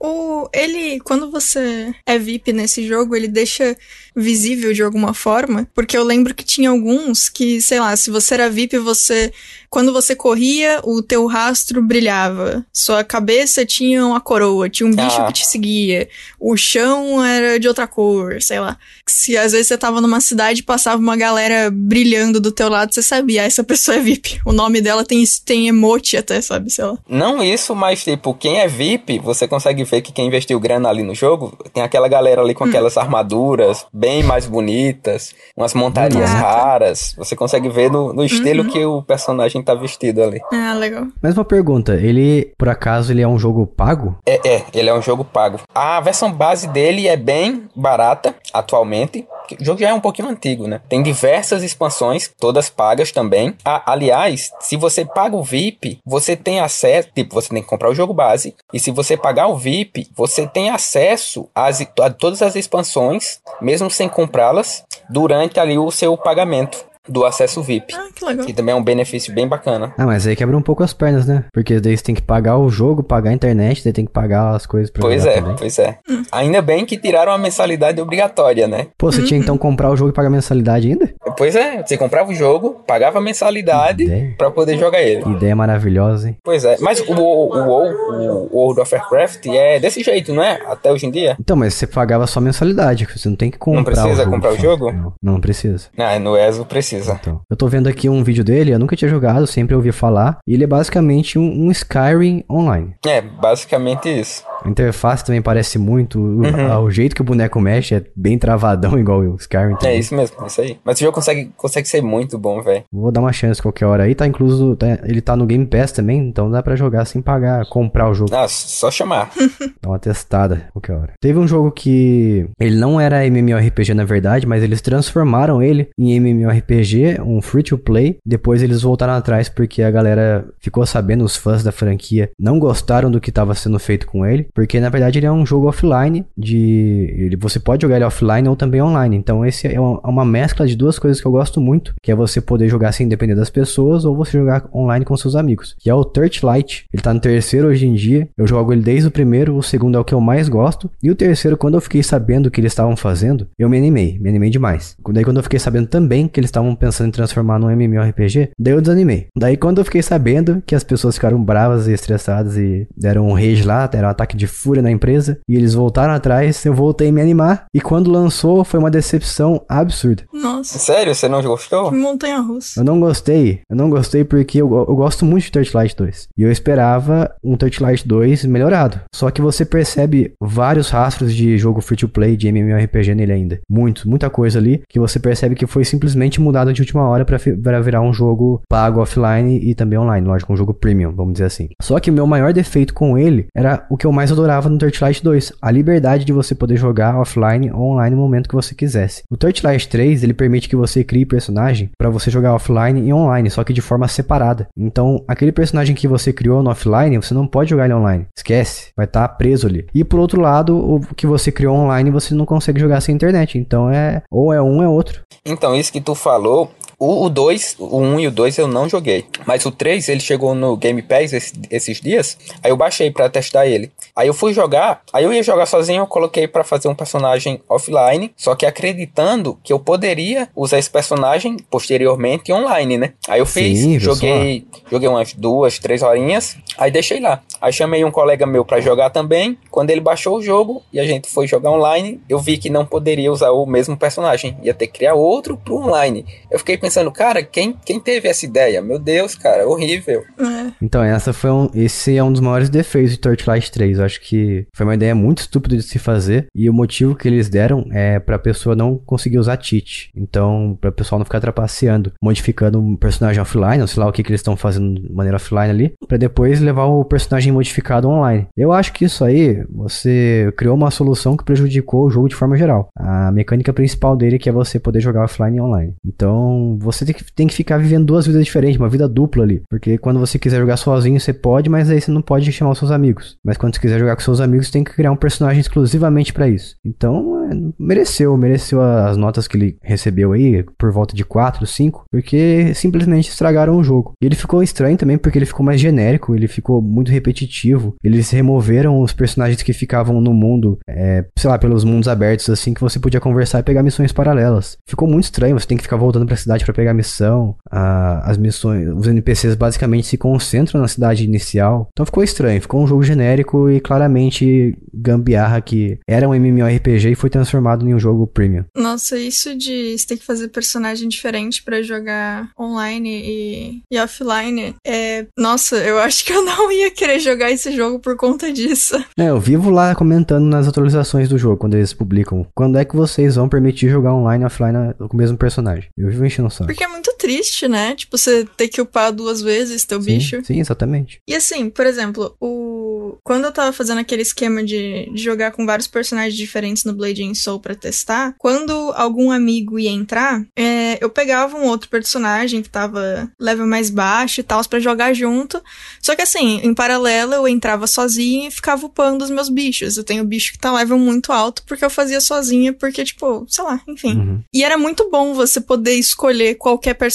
O, 0.00 0.48
ele, 0.52 0.98
quando 1.00 1.30
você 1.30 1.94
é 2.06 2.18
VIP 2.18 2.52
nesse 2.52 2.86
jogo, 2.86 3.14
ele 3.14 3.28
deixa 3.28 3.76
visível 4.22 4.72
de 4.72 4.82
alguma 4.82 5.12
forma, 5.12 5.68
porque 5.74 5.96
eu 5.96 6.04
lembro 6.04 6.34
que 6.34 6.44
tinha 6.44 6.70
alguns 6.70 7.28
que, 7.28 7.60
sei 7.60 7.80
lá, 7.80 7.94
se 7.96 8.10
você 8.10 8.34
era 8.34 8.48
VIP, 8.48 8.78
você 8.78 9.32
quando 9.72 9.90
você 9.90 10.14
corria, 10.14 10.80
o 10.84 11.00
teu 11.02 11.24
rastro 11.26 11.80
brilhava. 11.82 12.62
Sua 12.70 13.02
cabeça 13.02 13.64
tinha 13.64 14.06
uma 14.06 14.20
coroa, 14.20 14.68
tinha 14.68 14.86
um 14.86 14.94
bicho 14.94 15.18
Ah. 15.18 15.26
que 15.28 15.32
te 15.32 15.46
seguia. 15.46 16.10
O 16.38 16.54
chão 16.58 17.24
era 17.24 17.58
de 17.58 17.66
outra 17.66 17.86
cor, 17.86 18.42
sei 18.42 18.60
lá. 18.60 18.76
Se 19.08 19.34
às 19.34 19.52
vezes 19.52 19.68
você 19.68 19.78
tava 19.78 19.98
numa 20.02 20.20
cidade 20.20 20.60
e 20.60 20.62
passava 20.62 21.00
uma 21.00 21.16
galera 21.16 21.70
brilhando 21.72 22.38
do 22.38 22.52
teu 22.52 22.68
lado, 22.68 22.92
você 22.92 23.02
sabia, 23.02 23.42
ah, 23.42 23.44
essa 23.46 23.64
pessoa 23.64 23.96
é 23.96 24.00
VIP. 24.00 24.40
O 24.44 24.52
nome 24.52 24.82
dela 24.82 25.06
tem, 25.06 25.24
tem 25.42 25.68
emote 25.68 26.18
até, 26.18 26.42
sabe, 26.42 26.68
sei 26.70 26.84
lá. 26.84 26.98
Não 27.08 27.42
isso, 27.42 27.74
mas 27.74 28.04
tipo, 28.04 28.34
quem 28.34 28.58
é 28.60 28.68
VIP, 28.68 29.20
você 29.20 29.48
consegue 29.48 29.84
ver 29.84 30.02
que 30.02 30.12
quem 30.12 30.26
investiu 30.26 30.60
grana 30.60 30.90
ali 30.90 31.02
no 31.02 31.14
jogo, 31.14 31.56
tem 31.72 31.82
aquela 31.82 32.08
galera 32.08 32.42
ali 32.42 32.52
com 32.54 32.64
aquelas 32.64 32.98
armaduras 32.98 33.86
bem 33.90 34.22
mais 34.22 34.44
bonitas, 34.46 35.34
umas 35.56 35.72
montarias 35.72 36.28
Ah, 36.30 36.34
raras. 36.34 37.14
Você 37.16 37.34
consegue 37.34 37.70
ver 37.70 37.90
no, 37.90 38.12
no 38.12 38.22
estilo 38.22 38.66
que 38.66 38.84
o 38.84 39.00
personagem 39.02 39.61
quem 39.62 39.64
tá 39.64 39.74
vestido 39.74 40.22
ali. 40.22 40.40
Ah, 40.52 40.74
legal. 40.74 41.06
Mais 41.22 41.36
uma 41.36 41.44
pergunta, 41.44 41.94
ele, 41.94 42.52
por 42.58 42.68
acaso, 42.68 43.12
ele 43.12 43.22
é 43.22 43.28
um 43.28 43.38
jogo 43.38 43.66
pago? 43.66 44.18
É, 44.26 44.40
é, 44.56 44.64
ele 44.74 44.90
é 44.90 44.94
um 44.94 45.00
jogo 45.00 45.24
pago. 45.24 45.60
A 45.72 46.00
versão 46.00 46.32
base 46.32 46.66
dele 46.66 47.06
é 47.06 47.16
bem 47.16 47.68
barata 47.74 48.34
atualmente. 48.52 49.26
O 49.60 49.64
jogo 49.64 49.80
já 49.80 49.90
é 49.90 49.94
um 49.94 50.00
pouquinho 50.00 50.28
antigo, 50.28 50.66
né? 50.66 50.80
Tem 50.88 51.02
diversas 51.02 51.62
expansões, 51.62 52.30
todas 52.38 52.70
pagas 52.70 53.12
também. 53.12 53.54
Ah, 53.64 53.82
aliás, 53.86 54.50
se 54.60 54.76
você 54.76 55.04
paga 55.04 55.36
o 55.36 55.42
VIP, 55.42 55.98
você 56.04 56.36
tem 56.36 56.60
acesso. 56.60 57.08
Tipo, 57.14 57.34
você 57.34 57.48
tem 57.48 57.62
que 57.62 57.68
comprar 57.68 57.90
o 57.90 57.94
jogo 57.94 58.14
base. 58.14 58.54
E 58.72 58.80
se 58.80 58.90
você 58.90 59.16
pagar 59.16 59.48
o 59.48 59.56
VIP, 59.56 60.08
você 60.14 60.46
tem 60.46 60.70
acesso 60.70 61.48
às, 61.54 61.80
a 62.00 62.10
todas 62.10 62.42
as 62.42 62.56
expansões, 62.56 63.40
mesmo 63.60 63.90
sem 63.90 64.08
comprá-las, 64.08 64.84
durante 65.10 65.60
ali 65.60 65.78
o 65.78 65.90
seu 65.90 66.16
pagamento 66.16 66.91
do 67.08 67.24
acesso 67.24 67.62
VIP. 67.62 67.94
Ah, 67.94 68.08
que 68.14 68.24
legal. 68.24 68.46
Que 68.46 68.52
também 68.52 68.72
é 68.72 68.76
um 68.76 68.82
benefício 68.82 69.34
bem 69.34 69.46
bacana. 69.48 69.92
Ah, 69.98 70.06
mas 70.06 70.26
aí 70.26 70.36
quebra 70.36 70.56
um 70.56 70.62
pouco 70.62 70.82
as 70.82 70.92
pernas, 70.92 71.26
né? 71.26 71.44
Porque 71.52 71.80
daí 71.80 71.96
você 71.96 72.02
tem 72.04 72.14
que 72.14 72.22
pagar 72.22 72.58
o 72.58 72.68
jogo, 72.68 73.02
pagar 73.02 73.30
a 73.30 73.32
internet, 73.34 73.82
daí 73.82 73.92
tem 73.92 74.06
que 74.06 74.12
pagar 74.12 74.54
as 74.54 74.66
coisas 74.66 74.90
pra 74.90 75.02
Pois 75.02 75.26
é, 75.26 75.34
também. 75.40 75.56
pois 75.56 75.78
é. 75.78 75.98
Ainda 76.30 76.62
bem 76.62 76.84
que 76.86 76.96
tiraram 76.96 77.32
a 77.32 77.38
mensalidade 77.38 78.00
obrigatória, 78.00 78.68
né? 78.68 78.86
Pô, 78.96 79.10
você 79.10 79.22
tinha 79.22 79.38
então 79.38 79.56
que 79.56 79.62
comprar 79.62 79.90
o 79.90 79.96
jogo 79.96 80.10
e 80.10 80.14
pagar 80.14 80.30
mensalidade 80.30 80.88
ainda? 80.88 81.12
Pois 81.36 81.56
é, 81.56 81.82
você 81.82 81.96
comprava 81.96 82.30
o 82.30 82.34
jogo, 82.34 82.82
pagava 82.86 83.18
a 83.18 83.22
mensalidade 83.22 84.34
pra 84.38 84.50
poder 84.50 84.78
jogar 84.78 85.02
ele. 85.02 85.22
Que 85.22 85.30
ideia 85.30 85.56
maravilhosa, 85.56 86.28
hein? 86.28 86.36
Pois 86.44 86.64
é, 86.64 86.76
mas 86.80 87.00
o, 87.00 87.12
o, 87.12 87.56
o, 87.56 87.68
WoW, 87.68 88.48
o 88.52 88.56
World 88.56 88.80
of 88.80 88.94
Warcraft 88.94 89.46
é 89.46 89.80
desse 89.80 90.02
jeito, 90.02 90.32
não 90.32 90.42
é? 90.42 90.60
Até 90.66 90.92
hoje 90.92 91.06
em 91.06 91.10
dia. 91.10 91.36
Então, 91.40 91.56
mas 91.56 91.74
você 91.74 91.86
pagava 91.86 92.26
só 92.26 92.40
mensalidade, 92.40 93.06
você 93.06 93.28
não 93.28 93.36
tem 93.36 93.50
que 93.50 93.58
comprar 93.58 93.84
precisa 93.84 94.12
o 94.12 94.16
jogo. 94.16 94.30
comprar 94.30 94.52
o 94.52 94.56
jogo? 94.56 94.92
Não, 94.92 95.14
não 95.22 95.40
precisa. 95.40 95.88
Ah, 95.98 96.18
no 96.18 96.36
ESO 96.36 96.64
precisa. 96.64 96.91
Então, 97.20 97.40
eu 97.48 97.56
tô 97.56 97.68
vendo 97.68 97.88
aqui 97.88 98.08
um 98.08 98.22
vídeo 98.22 98.44
dele, 98.44 98.72
eu 98.72 98.78
nunca 98.78 98.96
tinha 98.96 99.08
jogado, 99.08 99.46
sempre 99.46 99.74
ouvi 99.74 99.92
falar. 99.92 100.38
E 100.46 100.54
ele 100.54 100.64
é 100.64 100.66
basicamente 100.66 101.38
um, 101.38 101.66
um 101.66 101.70
Skyrim 101.70 102.44
online. 102.50 102.94
É, 103.06 103.20
basicamente 103.20 104.08
isso. 104.08 104.44
A 104.64 104.68
interface 104.68 105.24
também 105.24 105.42
parece 105.42 105.78
muito. 105.78 106.18
O, 106.18 106.42
Uhum. 106.42 106.72
a- 106.72 106.80
o 106.80 106.90
jeito 106.90 107.14
que 107.14 107.20
o 107.22 107.24
boneco 107.24 107.60
mexe 107.60 107.94
é 107.94 108.02
bem 108.16 108.38
travadão, 108.38 108.96
igual 108.98 109.20
o 109.20 109.36
Skyrim. 109.36 109.74
É 109.74 109.76
também. 109.76 109.98
isso 109.98 110.14
mesmo, 110.14 110.36
é 110.42 110.46
isso 110.46 110.60
aí. 110.60 110.78
Mas 110.84 110.96
o 110.98 111.00
jogo 111.00 111.14
consegue, 111.14 111.50
consegue 111.56 111.88
ser 111.88 112.02
muito 112.02 112.38
bom, 112.38 112.60
velho. 112.62 112.84
Vou 112.92 113.10
dar 113.10 113.20
uma 113.20 113.32
chance 113.32 113.60
qualquer 113.60 113.86
hora 113.86 114.04
aí. 114.04 114.14
Tá 114.14 114.26
incluso. 114.26 114.76
tá- 114.76 114.98
ele 115.04 115.20
tá 115.20 115.36
no 115.36 115.46
Game 115.46 115.66
Pass 115.66 115.92
também, 115.92 116.18
então 116.28 116.50
dá 116.50 116.62
pra 116.62 116.76
jogar 116.76 117.04
sem 117.04 117.20
pagar, 117.22 117.66
comprar 117.66 118.08
o 118.10 118.14
jogo. 118.14 118.34
Ah, 118.34 118.46
só 118.48 118.90
chamar. 118.90 119.30
Dá 119.82 119.88
uma 119.90 119.98
testada 119.98 120.64
qualquer 120.72 120.92
hora. 120.94 121.12
Teve 121.20 121.38
um 121.38 121.46
jogo 121.46 121.70
que 121.70 122.46
ele 122.60 122.76
não 122.76 123.00
era 123.00 123.24
MMORPG 123.26 123.94
na 123.94 124.04
verdade, 124.04 124.46
mas 124.46 124.62
eles 124.62 124.80
transformaram 124.80 125.62
ele 125.62 125.88
em 125.98 126.12
MMORPG, 126.16 127.20
um 127.24 127.40
free 127.40 127.62
to 127.62 127.78
play. 127.78 128.16
Depois 128.24 128.62
eles 128.62 128.82
voltaram 128.82 129.14
atrás 129.14 129.48
porque 129.48 129.82
a 129.82 129.90
galera 129.90 130.46
ficou 130.60 130.84
sabendo, 130.86 131.24
os 131.24 131.36
fãs 131.36 131.62
da 131.62 131.72
franquia 131.72 132.30
não 132.38 132.58
gostaram 132.58 133.10
do 133.10 133.20
que 133.20 133.30
estava 133.30 133.54
sendo 133.54 133.78
feito 133.78 134.06
com 134.06 134.24
ele, 134.26 134.46
porque 134.54 134.80
na 134.80 134.88
verdade 134.88 135.18
ele 135.18 135.26
é 135.26 135.32
um 135.32 135.46
jogo 135.46 135.68
offline 135.68 136.24
de 136.36 137.14
ele, 137.16 137.36
você 137.36 137.58
pode 137.58 137.82
jogar 137.82 137.96
ele 137.96 138.04
offline 138.04 138.48
ou 138.48 138.56
também 138.56 138.82
online. 138.82 139.16
Então 139.16 139.44
esse 139.44 139.66
é 139.66 139.80
uma, 139.80 140.00
uma 140.00 140.24
mescla 140.24 140.66
de 140.66 140.76
duas 140.76 140.98
coisas 140.98 141.20
que 141.20 141.26
eu 141.26 141.32
gosto 141.32 141.60
muito, 141.60 141.94
que 142.02 142.10
é 142.10 142.14
você 142.14 142.40
poder 142.40 142.68
jogar 142.68 142.92
sem 142.92 143.08
depender 143.08 143.34
das 143.34 143.50
pessoas 143.50 144.04
ou 144.04 144.16
você 144.16 144.38
jogar 144.38 144.68
online 144.74 145.04
com 145.04 145.16
seus 145.16 145.36
amigos. 145.36 145.74
Que 145.78 145.90
é 145.90 145.94
o 145.94 146.04
Torchlight. 146.04 146.86
Ele 146.92 147.02
tá 147.02 147.12
no 147.12 147.20
terceiro 147.20 147.68
hoje 147.68 147.86
em 147.86 147.94
dia. 147.94 148.28
Eu 148.36 148.46
jogo 148.46 148.72
ele 148.72 148.82
desde 148.82 149.08
o 149.08 149.10
primeiro, 149.10 149.56
o 149.56 149.62
segundo 149.62 149.96
é 149.96 150.00
o 150.00 150.04
que 150.04 150.14
eu 150.14 150.20
mais 150.20 150.48
gosto. 150.48 150.90
E 151.02 151.10
o 151.10 151.14
terceiro, 151.14 151.56
quando 151.56 151.74
eu 151.74 151.80
fiquei 151.80 152.02
sabendo 152.02 152.46
o 152.46 152.50
que 152.50 152.60
eles 152.60 152.72
estavam 152.72 152.96
fazendo, 152.96 153.46
eu 153.58 153.68
me 153.68 153.78
animei, 153.78 154.18
me 154.18 154.28
animei 154.28 154.50
demais. 154.50 154.96
Daí 155.10 155.24
quando 155.24 155.38
eu 155.38 155.42
fiquei 155.42 155.58
sabendo 155.58 155.86
também 155.86 156.28
que 156.28 156.38
eles 156.38 156.48
estavam 156.48 156.74
pensando 156.74 157.08
em 157.08 157.12
transformar 157.12 157.58
num 157.58 157.70
MMORPG, 157.70 158.50
daí 158.58 158.74
eu 158.74 158.80
desanimei. 158.80 159.26
Daí 159.36 159.56
quando 159.56 159.78
eu 159.78 159.84
fiquei 159.84 160.02
sabendo 160.02 160.62
que 160.66 160.74
as 160.74 160.84
pessoas 160.84 161.14
ficaram 161.14 161.42
bravas 161.42 161.86
e 161.86 161.92
estressadas 161.92 162.56
e 162.56 162.86
deram 162.96 163.28
um 163.28 163.34
rage 163.34 163.62
lá, 163.62 163.86
deram 163.86 164.08
um 164.08 164.10
ataque 164.10 164.36
de 164.36 164.41
fúria 164.46 164.82
na 164.82 164.90
empresa, 164.90 165.38
e 165.48 165.56
eles 165.56 165.74
voltaram 165.74 166.12
atrás, 166.14 166.64
eu 166.64 166.74
voltei 166.74 167.08
a 167.08 167.12
me 167.12 167.20
animar. 167.20 167.66
E 167.74 167.80
quando 167.80 168.10
lançou, 168.10 168.64
foi 168.64 168.78
uma 168.80 168.90
decepção 168.90 169.64
absurda. 169.68 170.24
Nossa, 170.32 170.78
Sério, 170.78 171.14
você 171.14 171.28
não 171.28 171.42
gostou? 171.42 171.90
que 171.90 171.96
montanha 171.96 172.38
russa. 172.40 172.80
Eu 172.80 172.84
não 172.84 172.98
gostei. 173.00 173.60
Eu 173.68 173.76
não 173.76 173.90
gostei 173.90 174.24
porque 174.24 174.60
eu, 174.60 174.72
eu 174.88 174.96
gosto 174.96 175.24
muito 175.24 175.44
de 175.44 175.52
Torchlight 175.52 175.96
2. 175.96 176.28
E 176.36 176.42
eu 176.42 176.50
esperava 176.50 177.30
um 177.42 177.56
Torchlight 177.56 178.06
2 178.06 178.44
melhorado. 178.46 179.00
Só 179.14 179.30
que 179.30 179.42
você 179.42 179.64
percebe 179.64 180.32
vários 180.40 180.90
rastros 180.90 181.34
de 181.34 181.56
jogo 181.58 181.80
free 181.80 181.96
to 181.96 182.08
play, 182.08 182.36
de 182.36 182.48
MMORPG 182.48 183.14
nele 183.14 183.32
ainda. 183.32 183.60
Muito, 183.70 184.08
muita 184.08 184.28
coisa 184.30 184.58
ali 184.58 184.82
que 184.88 184.98
você 184.98 185.18
percebe 185.18 185.54
que 185.54 185.66
foi 185.66 185.84
simplesmente 185.84 186.40
mudado 186.40 186.72
de 186.72 186.80
última 186.82 187.06
hora 187.08 187.24
pra 187.24 187.80
virar 187.80 188.00
um 188.00 188.12
jogo 188.12 188.62
pago 188.68 189.00
offline 189.00 189.58
e 189.58 189.74
também 189.74 189.98
online. 189.98 190.26
Lógico, 190.26 190.52
um 190.52 190.56
jogo 190.56 190.74
premium, 190.74 191.12
vamos 191.14 191.34
dizer 191.34 191.44
assim. 191.44 191.68
Só 191.80 191.98
que 192.00 192.10
o 192.10 192.14
meu 192.14 192.26
maior 192.26 192.52
defeito 192.52 192.94
com 192.94 193.16
ele 193.18 193.46
era 193.54 193.86
o 193.90 193.96
que 193.96 194.06
eu 194.06 194.12
mais 194.12 194.30
adorava 194.32 194.68
no 194.68 194.78
Torchlight 194.78 195.22
2. 195.22 195.52
A 195.60 195.70
liberdade 195.70 196.24
de 196.24 196.32
você 196.32 196.54
poder 196.54 196.76
jogar 196.76 197.18
offline 197.18 197.70
ou 197.70 197.92
online 197.92 198.16
no 198.16 198.22
momento 198.22 198.48
que 198.48 198.54
você 198.54 198.74
quisesse. 198.74 199.22
O 199.30 199.36
Torchlight 199.36 199.88
3, 199.88 200.22
ele 200.22 200.34
permite 200.34 200.68
que 200.68 200.76
você 200.76 201.04
crie 201.04 201.26
personagem 201.26 201.90
pra 201.98 202.10
você 202.10 202.30
jogar 202.30 202.54
offline 202.54 203.00
e 203.00 203.12
online, 203.12 203.50
só 203.50 203.64
que 203.64 203.72
de 203.72 203.80
forma 203.80 204.08
separada. 204.08 204.68
Então, 204.76 205.24
aquele 205.28 205.52
personagem 205.52 205.94
que 205.94 206.08
você 206.08 206.32
criou 206.32 206.62
no 206.62 206.70
offline, 206.70 207.16
você 207.16 207.34
não 207.34 207.46
pode 207.46 207.70
jogar 207.70 207.84
ele 207.84 207.94
online. 207.94 208.26
Esquece, 208.36 208.90
vai 208.96 209.06
estar 209.06 209.26
preso 209.28 209.66
ali. 209.66 209.86
E 209.94 210.04
por 210.04 210.20
outro 210.20 210.40
lado, 210.40 210.76
o 210.76 211.00
que 211.14 211.26
você 211.26 211.52
criou 211.52 211.76
online, 211.76 212.10
você 212.10 212.34
não 212.34 212.46
consegue 212.46 212.80
jogar 212.80 213.00
sem 213.00 213.14
internet. 213.14 213.58
Então 213.58 213.90
é 213.90 214.22
ou 214.30 214.52
é 214.52 214.60
um 214.60 214.82
é 214.82 214.88
outro. 214.88 215.22
Então, 215.44 215.74
isso 215.74 215.92
que 215.92 216.00
tu 216.00 216.14
falou, 216.14 216.70
o 217.04 217.28
2, 217.28 217.76
o 217.78 217.98
1 217.98 218.02
um 218.14 218.20
e 218.20 218.26
o 218.26 218.30
2 218.30 218.58
eu 218.58 218.66
não 218.68 218.88
joguei. 218.88 219.24
Mas 219.46 219.64
o 219.66 219.70
3, 219.70 220.08
ele 220.08 220.20
chegou 220.20 220.54
no 220.54 220.76
Game 220.76 221.00
Pass 221.02 221.32
esse- 221.32 221.52
esses 221.70 222.00
dias. 222.00 222.36
Aí 222.62 222.70
eu 222.70 222.76
baixei 222.76 223.10
pra 223.10 223.28
testar 223.28 223.66
ele. 223.66 223.90
Aí 224.14 224.28
eu 224.28 224.34
fui 224.34 224.52
jogar, 224.52 225.02
aí 225.12 225.24
eu 225.24 225.32
ia 225.32 225.42
jogar 225.42 225.66
sozinho, 225.66 226.00
eu 226.02 226.06
coloquei 226.06 226.46
pra 226.46 226.62
fazer 226.64 226.88
um 226.88 226.94
personagem 226.94 227.60
offline, 227.68 228.32
só 228.36 228.54
que 228.54 228.66
acreditando 228.66 229.58
que 229.64 229.72
eu 229.72 229.78
poderia 229.78 230.48
usar 230.54 230.78
esse 230.78 230.90
personagem 230.90 231.56
posteriormente 231.70 232.52
online, 232.52 232.96
né? 232.98 233.12
Aí 233.28 233.40
eu 233.40 233.46
fiz, 233.46 233.78
Sim, 233.80 233.98
joguei, 233.98 234.66
joguei 234.90 235.08
umas 235.08 235.32
duas, 235.32 235.78
três 235.78 236.02
horinhas, 236.02 236.56
aí 236.78 236.90
deixei 236.90 237.20
lá. 237.20 237.42
Aí 237.60 237.72
chamei 237.72 238.04
um 238.04 238.10
colega 238.10 238.46
meu 238.46 238.64
pra 238.64 238.80
jogar 238.80 239.10
também. 239.10 239.56
Quando 239.70 239.90
ele 239.90 240.00
baixou 240.00 240.36
o 240.38 240.42
jogo 240.42 240.82
e 240.92 241.00
a 241.00 241.04
gente 241.06 241.28
foi 241.28 241.46
jogar 241.46 241.70
online, 241.70 242.20
eu 242.28 242.38
vi 242.38 242.58
que 242.58 242.68
não 242.70 242.84
poderia 242.84 243.30
usar 243.32 243.50
o 243.52 243.64
mesmo 243.66 243.96
personagem, 243.96 244.56
ia 244.62 244.74
ter 244.74 244.86
que 244.86 244.98
criar 244.98 245.14
outro 245.14 245.56
pro 245.56 245.76
online. 245.76 246.24
Eu 246.50 246.58
fiquei 246.58 246.76
pensando, 246.76 246.91
cara, 247.12 247.42
quem, 247.42 247.76
quem 247.84 248.00
teve 248.00 248.28
essa 248.28 248.44
ideia? 248.44 248.82
Meu 248.82 248.98
Deus, 248.98 249.34
cara, 249.34 249.66
horrível. 249.68 250.24
É. 250.38 250.72
Então, 250.80 251.02
essa 251.02 251.32
foi 251.32 251.50
um, 251.50 251.70
esse 251.74 252.16
é 252.16 252.22
um 252.22 252.32
dos 252.32 252.40
maiores 252.40 252.68
defeitos 252.68 253.12
de 253.12 253.18
Torchlight 253.18 253.70
3. 253.70 253.98
Eu 253.98 254.04
acho 254.04 254.20
que 254.20 254.66
foi 254.74 254.84
uma 254.84 254.94
ideia 254.94 255.14
muito 255.14 255.38
estúpida 255.38 255.76
de 255.76 255.82
se 255.82 255.98
fazer. 255.98 256.46
E 256.54 256.68
o 256.68 256.72
motivo 256.72 257.14
que 257.14 257.28
eles 257.28 257.48
deram 257.48 257.86
é 257.92 258.18
pra 258.18 258.38
pessoa 258.38 258.74
não 258.74 258.98
conseguir 258.98 259.38
usar 259.38 259.58
cheat. 259.60 260.10
Então, 260.16 260.76
pra 260.80 260.92
pessoal 260.92 261.18
não 261.18 261.24
ficar 261.24 261.40
trapaceando, 261.40 262.12
modificando 262.22 262.80
um 262.80 262.96
personagem 262.96 263.40
offline, 263.40 263.80
ou 263.80 263.86
sei 263.86 264.02
lá 264.02 264.08
o 264.08 264.12
que, 264.12 264.22
que 264.22 264.30
eles 264.30 264.40
estão 264.40 264.56
fazendo 264.56 265.00
de 265.00 265.12
maneira 265.12 265.36
offline 265.36 265.70
ali, 265.70 265.92
pra 266.06 266.16
depois 266.16 266.60
levar 266.60 266.84
o 266.84 267.04
personagem 267.04 267.52
modificado 267.52 268.08
online. 268.08 268.46
Eu 268.56 268.72
acho 268.72 268.92
que 268.92 269.04
isso 269.04 269.24
aí, 269.24 269.64
você 269.70 270.52
criou 270.56 270.74
uma 270.74 270.90
solução 270.90 271.36
que 271.36 271.44
prejudicou 271.44 272.06
o 272.06 272.10
jogo 272.10 272.28
de 272.28 272.34
forma 272.34 272.56
geral. 272.56 272.88
A 272.96 273.30
mecânica 273.32 273.72
principal 273.72 274.16
dele 274.16 274.36
é 274.36 274.38
que 274.38 274.48
é 274.48 274.52
você 274.52 274.78
poder 274.78 275.00
jogar 275.00 275.24
offline 275.24 275.56
e 275.56 275.60
online. 275.60 275.94
Então, 276.04 276.78
você 276.82 277.04
tem 277.04 277.14
que, 277.14 277.32
tem 277.32 277.46
que 277.46 277.54
ficar 277.54 277.78
vivendo 277.78 278.06
duas 278.06 278.26
vidas 278.26 278.44
diferentes, 278.44 278.78
uma 278.78 278.88
vida 278.88 279.08
dupla 279.08 279.44
ali. 279.44 279.62
Porque 279.68 279.98
quando 279.98 280.20
você 280.20 280.38
quiser 280.38 280.58
jogar 280.58 280.76
sozinho, 280.76 281.18
você 281.18 281.32
pode, 281.32 281.70
mas 281.70 281.90
aí 281.90 282.00
você 282.00 282.10
não 282.10 282.22
pode 282.22 282.50
chamar 282.52 282.72
os 282.72 282.78
seus 282.78 282.90
amigos. 282.90 283.36
Mas 283.44 283.56
quando 283.56 283.74
você 283.74 283.80
quiser 283.80 283.98
jogar 283.98 284.16
com 284.16 284.22
seus 284.22 284.40
amigos, 284.40 284.70
tem 284.70 284.84
que 284.84 284.94
criar 284.94 285.12
um 285.12 285.16
personagem 285.16 285.60
exclusivamente 285.60 286.32
pra 286.32 286.48
isso. 286.48 286.76
Então, 286.84 287.46
é, 287.50 287.54
mereceu, 287.78 288.36
mereceu 288.36 288.80
as 288.80 289.16
notas 289.16 289.46
que 289.46 289.56
ele 289.56 289.76
recebeu 289.82 290.32
aí, 290.32 290.64
por 290.78 290.90
volta 290.92 291.14
de 291.14 291.24
4, 291.24 291.66
5, 291.66 292.04
porque 292.10 292.74
simplesmente 292.74 293.28
estragaram 293.28 293.76
o 293.76 293.84
jogo. 293.84 294.12
E 294.20 294.26
ele 294.26 294.34
ficou 294.34 294.62
estranho 294.62 294.96
também 294.96 295.18
porque 295.18 295.38
ele 295.38 295.46
ficou 295.46 295.64
mais 295.64 295.80
genérico, 295.80 296.34
ele 296.34 296.48
ficou 296.48 296.80
muito 296.82 297.10
repetitivo. 297.10 297.94
Eles 298.02 298.30
removeram 298.30 299.00
os 299.00 299.12
personagens 299.12 299.62
que 299.62 299.72
ficavam 299.72 300.20
no 300.20 300.32
mundo, 300.32 300.78
é, 300.88 301.24
sei 301.36 301.50
lá, 301.50 301.58
pelos 301.58 301.84
mundos 301.84 302.08
abertos, 302.08 302.48
assim, 302.50 302.74
que 302.74 302.80
você 302.80 302.98
podia 302.98 303.20
conversar 303.20 303.60
e 303.60 303.62
pegar 303.62 303.82
missões 303.82 304.12
paralelas. 304.12 304.76
Ficou 304.88 305.08
muito 305.08 305.24
estranho, 305.24 305.58
você 305.58 305.66
tem 305.66 305.76
que 305.76 305.82
ficar 305.82 305.96
voltando 305.96 306.26
pra 306.26 306.36
cidade 306.36 306.64
pra 306.64 306.71
pegar 306.72 306.94
missão. 306.94 307.56
Ah, 307.70 308.22
as 308.24 308.36
missões, 308.36 308.88
os 308.88 309.06
NPCs 309.06 309.54
basicamente 309.54 310.06
se 310.06 310.16
concentram 310.16 310.80
na 310.80 310.88
cidade 310.88 311.24
inicial. 311.24 311.88
Então 311.92 312.06
ficou 312.06 312.22
estranho, 312.22 312.60
ficou 312.60 312.82
um 312.82 312.86
jogo 312.86 313.02
genérico 313.02 313.70
e 313.70 313.80
claramente 313.80 314.76
gambiarra 314.92 315.60
que 315.60 315.98
era 316.06 316.28
um 316.28 316.34
MMORPG 316.34 317.10
e 317.10 317.14
foi 317.14 317.30
transformado 317.30 317.88
em 317.88 317.94
um 317.94 317.98
jogo 317.98 318.26
premium. 318.26 318.64
Nossa, 318.76 319.18
isso 319.18 319.56
de 319.56 319.96
você 319.96 320.06
ter 320.06 320.16
que 320.16 320.26
fazer 320.26 320.48
personagem 320.48 321.08
diferente 321.08 321.62
pra 321.62 321.82
jogar 321.82 322.50
online 322.58 323.22
e, 323.24 323.82
e 323.90 323.98
offline 324.00 324.74
é. 324.86 325.26
Nossa, 325.38 325.76
eu 325.76 325.98
acho 325.98 326.24
que 326.24 326.32
eu 326.32 326.44
não 326.44 326.70
ia 326.70 326.90
querer 326.90 327.18
jogar 327.18 327.50
esse 327.50 327.72
jogo 327.72 327.98
por 327.98 328.16
conta 328.16 328.52
disso. 328.52 329.02
É, 329.18 329.28
eu 329.28 329.40
vivo 329.40 329.70
lá 329.70 329.94
comentando 329.94 330.44
nas 330.44 330.68
atualizações 330.68 331.28
do 331.28 331.38
jogo, 331.38 331.56
quando 331.56 331.74
eles 331.74 331.92
publicam. 331.92 332.46
Quando 332.54 332.78
é 332.78 332.84
que 332.84 332.96
vocês 332.96 333.36
vão 333.36 333.48
permitir 333.48 333.88
jogar 333.88 334.14
online 334.14 334.44
e 334.44 334.46
offline 334.46 334.94
com 334.98 335.14
o 335.14 335.16
mesmo 335.16 335.36
personagem? 335.36 335.88
Eu 335.96 336.08
vivo 336.08 336.24
enchendo 336.24 336.50
o 336.52 336.56
saco. 336.56 336.66
Porque 336.66 336.84
é 336.84 336.88
muito 336.88 337.11
triste, 337.22 337.68
né? 337.68 337.94
Tipo, 337.94 338.18
você 338.18 338.44
ter 338.56 338.66
que 338.66 338.80
upar 338.80 339.12
duas 339.12 339.40
vezes 339.40 339.84
teu 339.84 340.02
Sim, 340.02 340.18
bicho. 340.18 340.44
sim, 340.44 340.58
exatamente. 340.58 341.20
E 341.28 341.36
assim, 341.36 341.70
por 341.70 341.86
exemplo, 341.86 342.36
o 342.40 342.82
quando 343.22 343.44
eu 343.44 343.52
tava 343.52 343.72
fazendo 343.72 343.98
aquele 343.98 344.22
esquema 344.22 344.64
de, 344.64 345.08
de 345.12 345.22
jogar 345.22 345.52
com 345.52 345.66
vários 345.66 345.86
personagens 345.86 346.34
diferentes 346.34 346.84
no 346.84 346.92
Blade 346.92 347.22
and 347.22 347.34
Soul 347.34 347.60
pra 347.60 347.74
testar, 347.74 348.34
quando 348.38 348.72
algum 348.96 349.30
amigo 349.30 349.78
ia 349.78 349.90
entrar, 349.90 350.44
é, 350.56 350.98
eu 351.00 351.10
pegava 351.10 351.56
um 351.56 351.66
outro 351.66 351.88
personagem 351.88 352.62
que 352.62 352.68
tava 352.68 353.30
level 353.38 353.66
mais 353.66 353.90
baixo 353.90 354.40
e 354.40 354.44
tal, 354.44 354.62
pra 354.68 354.80
jogar 354.80 355.12
junto. 355.12 355.62
Só 356.00 356.14
que 356.16 356.22
assim, 356.22 356.60
em 356.62 356.74
paralelo, 356.74 357.34
eu 357.34 357.48
entrava 357.48 357.86
sozinha 357.86 358.48
e 358.48 358.50
ficava 358.50 358.86
upando 358.86 359.24
os 359.24 359.30
meus 359.30 359.48
bichos. 359.48 359.96
Eu 359.96 360.04
tenho 360.04 360.24
bicho 360.24 360.52
que 360.52 360.58
tá 360.58 360.72
level 360.72 360.98
muito 360.98 361.32
alto 361.32 361.62
porque 361.66 361.84
eu 361.84 361.90
fazia 361.90 362.20
sozinha, 362.20 362.72
porque, 362.72 363.04
tipo, 363.04 363.44
sei 363.48 363.64
lá, 363.64 363.80
enfim. 363.88 364.16
Uhum. 364.16 364.40
E 364.54 364.64
era 364.64 364.78
muito 364.78 365.10
bom 365.10 365.34
você 365.34 365.60
poder 365.60 365.94
escolher 365.94 366.54
qualquer 366.54 366.94
personagem. 366.94 367.11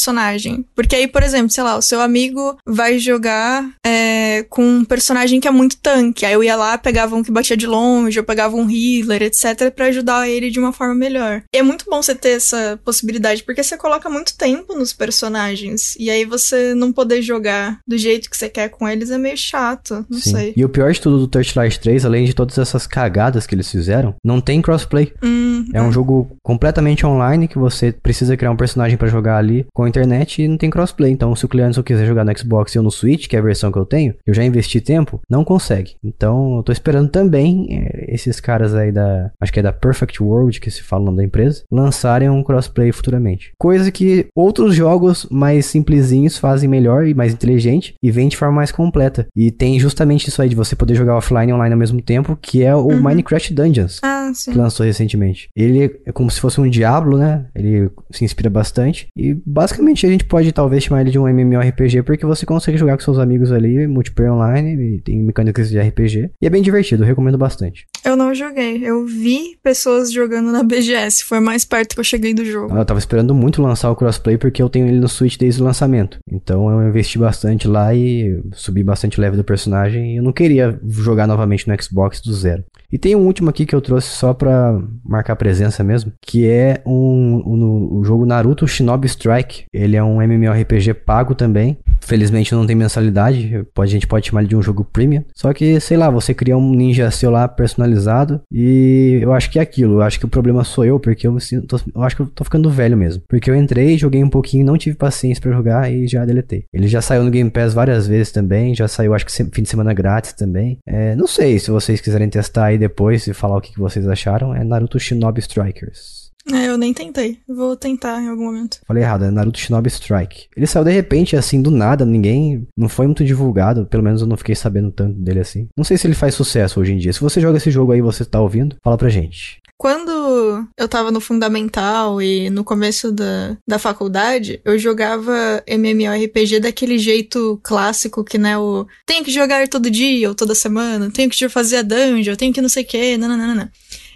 Porque 0.75 0.95
aí, 0.95 1.07
por 1.07 1.23
exemplo, 1.23 1.49
sei 1.51 1.63
lá, 1.63 1.75
o 1.77 1.81
seu 1.81 1.99
amigo 2.01 2.57
vai 2.65 2.99
jogar 2.99 3.67
é, 3.85 4.43
com 4.49 4.63
um 4.63 4.85
personagem 4.85 5.39
que 5.39 5.47
é 5.47 5.51
muito 5.51 5.77
tanque. 5.77 6.25
Aí 6.25 6.33
eu 6.33 6.43
ia 6.43 6.55
lá, 6.55 6.77
pegava 6.77 7.15
um 7.15 7.23
que 7.23 7.31
batia 7.31 7.57
de 7.57 7.65
longe, 7.67 8.19
eu 8.19 8.23
pegava 8.23 8.55
um 8.55 8.69
healer, 8.69 9.23
etc, 9.23 9.71
pra 9.75 9.85
ajudar 9.85 10.27
ele 10.29 10.49
de 10.51 10.59
uma 10.59 10.73
forma 10.73 10.93
melhor. 10.95 11.43
E 11.53 11.57
é 11.57 11.63
muito 11.63 11.85
bom 11.89 12.01
você 12.01 12.13
ter 12.15 12.29
essa 12.37 12.79
possibilidade, 12.83 13.43
porque 13.43 13.63
você 13.63 13.77
coloca 13.77 14.09
muito 14.09 14.35
tempo 14.37 14.75
nos 14.75 14.93
personagens. 14.93 15.95
E 15.99 16.09
aí 16.09 16.25
você 16.25 16.73
não 16.73 16.91
poder 16.91 17.21
jogar 17.21 17.79
do 17.87 17.97
jeito 17.97 18.29
que 18.29 18.37
você 18.37 18.49
quer 18.49 18.69
com 18.69 18.87
eles 18.87 19.11
é 19.11 19.17
meio 19.17 19.37
chato. 19.37 20.05
Não 20.09 20.19
Sim. 20.19 20.31
sei. 20.31 20.53
E 20.55 20.63
o 20.63 20.69
pior 20.69 20.91
de 20.91 21.01
tudo 21.01 21.19
do 21.19 21.27
Torchlight 21.27 21.79
3, 21.79 22.05
além 22.05 22.25
de 22.25 22.33
todas 22.33 22.57
essas 22.57 22.85
cagadas 22.87 23.45
que 23.47 23.55
eles 23.55 23.69
fizeram, 23.69 24.15
não 24.23 24.39
tem 24.41 24.61
crossplay. 24.61 25.11
Hum, 25.23 25.65
É 25.73 25.81
um 25.81 25.91
jogo 25.91 26.29
completamente 26.43 27.05
online 27.05 27.47
que 27.47 27.57
você 27.57 27.91
precisa 27.91 28.37
criar 28.37 28.51
um 28.51 28.55
personagem 28.57 28.97
pra 28.97 29.07
jogar 29.07 29.37
ali 29.37 29.65
com 29.73 29.86
a 29.87 29.89
internet 29.89 30.41
e 30.41 30.47
não 30.47 30.57
tem 30.57 30.69
crossplay. 30.69 31.11
Então, 31.11 31.35
se 31.35 31.45
o 31.45 31.47
cliente 31.49 31.81
quiser 31.83 32.05
jogar 32.05 32.23
no 32.25 32.37
Xbox 32.37 32.73
e 32.73 32.77
eu 32.77 32.83
no 32.83 32.91
Switch, 32.91 33.27
que 33.27 33.35
é 33.35 33.39
a 33.39 33.41
versão 33.41 33.71
que 33.71 33.77
eu 33.77 33.85
tenho, 33.85 34.13
eu 34.25 34.33
já 34.33 34.43
investi 34.43 34.79
tempo, 34.81 35.19
não 35.29 35.43
consegue. 35.43 35.95
Então, 36.03 36.57
eu 36.57 36.63
tô 36.63 36.71
esperando 36.71 37.09
também 37.09 37.67
eh, 37.71 38.05
esses 38.13 38.39
caras 38.39 38.73
aí 38.75 38.91
da, 38.91 39.31
acho 39.41 39.51
que 39.53 39.59
é 39.59 39.63
da 39.63 39.71
Perfect 39.73 40.21
World, 40.21 40.59
que 40.59 40.69
se 40.71 40.83
fala 40.83 41.03
o 41.03 41.05
nome 41.05 41.17
da 41.17 41.23
empresa, 41.23 41.63
lançarem 41.71 42.29
um 42.29 42.43
crossplay 42.43 42.91
futuramente. 42.91 43.51
Coisa 43.57 43.91
que 43.91 44.27
outros 44.35 44.75
jogos 44.75 45.27
mais 45.31 45.65
simplesinhos 45.65 46.37
fazem 46.37 46.69
melhor 46.69 47.07
e 47.07 47.13
mais 47.13 47.33
inteligente 47.33 47.95
e 48.01 48.11
vem 48.11 48.27
de 48.27 48.37
forma 48.37 48.55
mais 48.55 48.71
completa. 48.71 49.27
E 49.35 49.51
tem 49.51 49.79
justamente 49.79 50.27
isso 50.27 50.41
aí 50.41 50.49
de 50.49 50.55
você 50.55 50.75
poder 50.75 50.95
jogar 50.95 51.15
offline 51.17 51.51
e 51.51 51.53
online 51.53 51.73
ao 51.73 51.79
mesmo 51.79 52.01
tempo, 52.01 52.37
que 52.41 52.63
é 52.63 52.75
o 52.75 52.87
Minecraft 53.01 53.53
Dungeons 53.53 53.99
Ah, 54.03 54.31
sim. 54.33 54.51
que 54.51 54.57
lançou 54.57 54.85
recentemente. 54.85 55.49
Ele 55.55 55.99
é 56.05 56.11
como 56.11 56.29
se 56.31 56.39
fosse 56.41 56.59
um 56.59 56.69
Diablo, 56.69 57.17
né? 57.17 57.45
Ele 57.55 57.89
se 58.11 58.25
inspira 58.25 58.49
bastante. 58.49 59.07
E 59.15 59.33
basicamente 59.45 59.76
a 59.81 60.09
gente 60.09 60.25
pode 60.25 60.51
talvez 60.51 60.83
chamar 60.83 61.01
ele 61.01 61.11
de 61.11 61.19
um 61.19 61.27
MMORPG 61.27 62.03
porque 62.03 62.25
você 62.25 62.45
consegue 62.45 62.77
jogar 62.77 62.97
com 62.97 63.03
seus 63.03 63.19
amigos 63.19 63.51
ali, 63.51 63.87
multiplayer 63.87 64.33
online, 64.33 64.95
e 64.95 65.01
tem 65.01 65.21
mecânicas 65.21 65.69
de 65.69 65.79
RPG. 65.79 66.31
E 66.41 66.47
é 66.47 66.49
bem 66.49 66.61
divertido, 66.61 67.03
eu 67.03 67.07
recomendo 67.07 67.37
bastante. 67.37 67.85
Eu 68.05 68.15
não 68.15 68.33
joguei. 68.33 68.83
Eu 68.83 69.05
vi 69.05 69.57
pessoas 69.61 70.11
jogando 70.11 70.51
na 70.51 70.63
BGS. 70.63 71.23
Foi 71.23 71.39
mais 71.39 71.65
perto 71.65 71.93
que 71.93 71.99
eu 71.99 72.03
cheguei 72.03 72.33
do 72.33 72.45
jogo. 72.45 72.75
Eu 72.75 72.85
tava 72.85 72.99
esperando 72.99 73.33
muito 73.33 73.61
lançar 73.61 73.91
o 73.91 73.95
crossplay 73.95 74.37
porque 74.37 74.61
eu 74.61 74.69
tenho 74.69 74.87
ele 74.87 74.99
no 74.99 75.07
Switch 75.07 75.37
desde 75.37 75.61
o 75.61 75.65
lançamento. 75.65 76.17
Então 76.31 76.69
eu 76.69 76.87
investi 76.87 77.17
bastante 77.17 77.67
lá 77.67 77.93
e 77.93 78.41
subi 78.53 78.83
bastante 78.83 79.19
o 79.19 79.21
level 79.21 79.37
do 79.37 79.43
personagem. 79.43 80.13
E 80.13 80.17
eu 80.17 80.23
não 80.23 80.31
queria 80.31 80.79
jogar 80.87 81.27
novamente 81.27 81.67
no 81.67 81.81
Xbox 81.81 82.21
do 82.21 82.33
zero. 82.33 82.63
E 82.91 82.97
tem 82.97 83.15
um 83.15 83.25
último 83.25 83.49
aqui 83.49 83.65
que 83.65 83.75
eu 83.75 83.81
trouxe 83.81 84.07
só 84.09 84.33
pra 84.33 84.79
marcar 85.03 85.35
presença 85.35 85.83
mesmo, 85.83 86.11
que 86.21 86.47
é 86.47 86.81
um, 86.85 87.41
um- 87.45 87.99
o 87.99 88.03
jogo 88.03 88.25
Naruto 88.25 88.67
Shinobi 88.67 89.07
Strike. 89.07 89.65
Ele 89.73 89.95
é 89.97 90.03
um 90.03 90.21
MMORPG 90.21 90.93
pago 90.93 91.35
também. 91.35 91.77
Felizmente 92.01 92.53
não 92.53 92.65
tem 92.65 92.75
mensalidade, 92.75 93.65
pode, 93.73 93.89
a 93.89 93.93
gente 93.93 94.07
pode 94.07 94.27
chamar 94.27 94.41
ele 94.41 94.49
de 94.49 94.55
um 94.55 94.61
jogo 94.61 94.85
premium. 94.85 95.23
Só 95.35 95.51
que, 95.53 95.79
sei 95.79 95.97
lá, 95.97 96.09
você 96.09 96.33
cria 96.33 96.57
um 96.57 96.71
ninja 96.73 97.11
seu 97.11 97.29
lá 97.29 97.47
personalizado 97.47 98.41
e 98.51 99.19
eu 99.21 99.33
acho 99.33 99.49
que 99.51 99.59
é 99.59 99.61
aquilo. 99.61 99.95
Eu 99.95 100.01
acho 100.03 100.19
que 100.19 100.25
o 100.25 100.29
problema 100.29 100.63
sou 100.63 100.85
eu, 100.85 100.99
porque 100.99 101.27
eu 101.27 101.31
me 101.31 101.41
sinto, 101.41 101.81
eu 101.93 102.03
acho 102.03 102.15
que 102.15 102.21
eu 102.21 102.27
tô 102.27 102.43
ficando 102.43 102.69
velho 102.69 102.95
mesmo. 102.97 103.21
Porque 103.27 103.49
eu 103.49 103.55
entrei, 103.55 103.97
joguei 103.97 104.23
um 104.23 104.29
pouquinho, 104.29 104.65
não 104.65 104.77
tive 104.77 104.95
paciência 104.95 105.41
pra 105.41 105.51
jogar 105.51 105.91
e 105.91 106.07
já 106.07 106.23
deletei. 106.25 106.63
Ele 106.73 106.87
já 106.87 107.01
saiu 107.01 107.23
no 107.23 107.31
Game 107.31 107.49
Pass 107.49 107.73
várias 107.73 108.07
vezes 108.07 108.31
também, 108.31 108.73
já 108.73 108.87
saiu 108.87 109.13
acho 109.13 109.25
que 109.25 109.31
fim 109.31 109.63
de 109.63 109.69
semana 109.69 109.93
grátis 109.93 110.33
também. 110.33 110.77
É, 110.87 111.15
não 111.15 111.27
sei 111.27 111.59
se 111.59 111.69
vocês 111.71 111.99
quiserem 111.99 112.29
testar 112.29 112.65
aí 112.65 112.76
depois 112.77 113.27
e 113.27 113.33
falar 113.33 113.57
o 113.57 113.61
que, 113.61 113.77
vocês 113.77 114.07
acharam. 114.07 114.53
É 114.53 114.63
Naruto 114.63 114.99
Shinobi 114.99 115.39
Strikers. 115.39 116.27
É, 116.51 116.67
eu 116.67 116.77
nem 116.77 116.93
tentei. 116.93 117.39
Vou 117.47 117.75
tentar 117.75 118.21
em 118.21 118.29
algum 118.29 118.45
momento. 118.45 118.79
Falei 118.87 119.03
errado, 119.03 119.25
é 119.25 119.31
Naruto 119.31 119.59
Shinobi 119.59 119.89
Strike. 119.89 120.47
Ele 120.55 120.65
saiu 120.65 120.85
de 120.85 120.91
repente, 120.91 121.35
assim, 121.35 121.61
do 121.61 121.69
nada, 121.69 122.05
ninguém. 122.05 122.65
Não 122.77 122.87
foi 122.87 123.05
muito 123.05 123.25
divulgado, 123.25 123.85
pelo 123.85 124.03
menos 124.03 124.21
eu 124.21 124.27
não 124.27 124.37
fiquei 124.37 124.55
sabendo 124.55 124.91
tanto 124.91 125.19
dele 125.19 125.41
assim. 125.41 125.67
Não 125.75 125.83
sei 125.83 125.97
se 125.97 126.07
ele 126.07 126.15
faz 126.15 126.35
sucesso 126.35 126.79
hoje 126.79 126.93
em 126.93 126.97
dia. 126.97 127.11
Se 127.11 127.21
você 127.21 127.41
joga 127.41 127.57
esse 127.57 127.69
jogo 127.69 127.91
aí 127.91 127.99
e 127.99 128.03
você 128.03 128.23
tá 128.23 128.39
ouvindo, 128.39 128.77
fala 128.81 128.97
pra 128.97 129.09
gente. 129.09 129.59
Quando 129.77 130.67
eu 130.75 130.87
tava 130.87 131.11
no 131.11 131.21
fundamental 131.21 132.19
e 132.19 132.49
no 132.49 132.63
começo 132.63 133.11
da, 133.11 133.55
da 133.67 133.77
faculdade, 133.77 134.59
eu 134.65 134.79
jogava 134.79 135.63
MMORPG 135.67 136.59
daquele 136.59 136.97
jeito 136.97 137.59
clássico 137.63 138.23
que, 138.23 138.39
né, 138.39 138.57
o 138.57 138.87
tenho 139.05 139.23
que 139.23 139.31
jogar 139.31 139.67
todo 139.67 139.91
dia 139.91 140.29
ou 140.29 140.35
toda 140.35 140.55
semana, 140.55 141.11
tenho 141.11 141.29
que 141.29 141.47
fazer 141.47 141.77
a 141.77 141.81
dungeon, 141.83 142.35
tenho 142.35 142.53
que 142.53 142.61
não 142.61 142.69
sei 142.69 142.83
o 142.83 142.87
que, 142.87 143.17
nananana. 143.17 143.71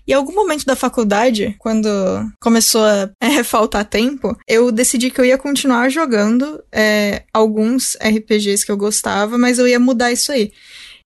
E 0.07 0.13
algum 0.13 0.33
momento 0.33 0.65
da 0.65 0.75
faculdade, 0.75 1.55
quando 1.59 1.87
começou 2.39 2.83
a 2.83 3.09
é, 3.21 3.43
faltar 3.45 3.85
tempo, 3.85 4.35
eu 4.47 4.71
decidi 4.71 5.11
que 5.11 5.21
eu 5.21 5.25
ia 5.25 5.37
continuar 5.37 5.89
jogando 5.89 6.61
é, 6.71 7.23
alguns 7.31 7.95
RPGs 8.01 8.65
que 8.65 8.71
eu 8.71 8.77
gostava, 8.77 9.37
mas 9.37 9.59
eu 9.59 9.67
ia 9.67 9.79
mudar 9.79 10.11
isso 10.11 10.31
aí. 10.31 10.51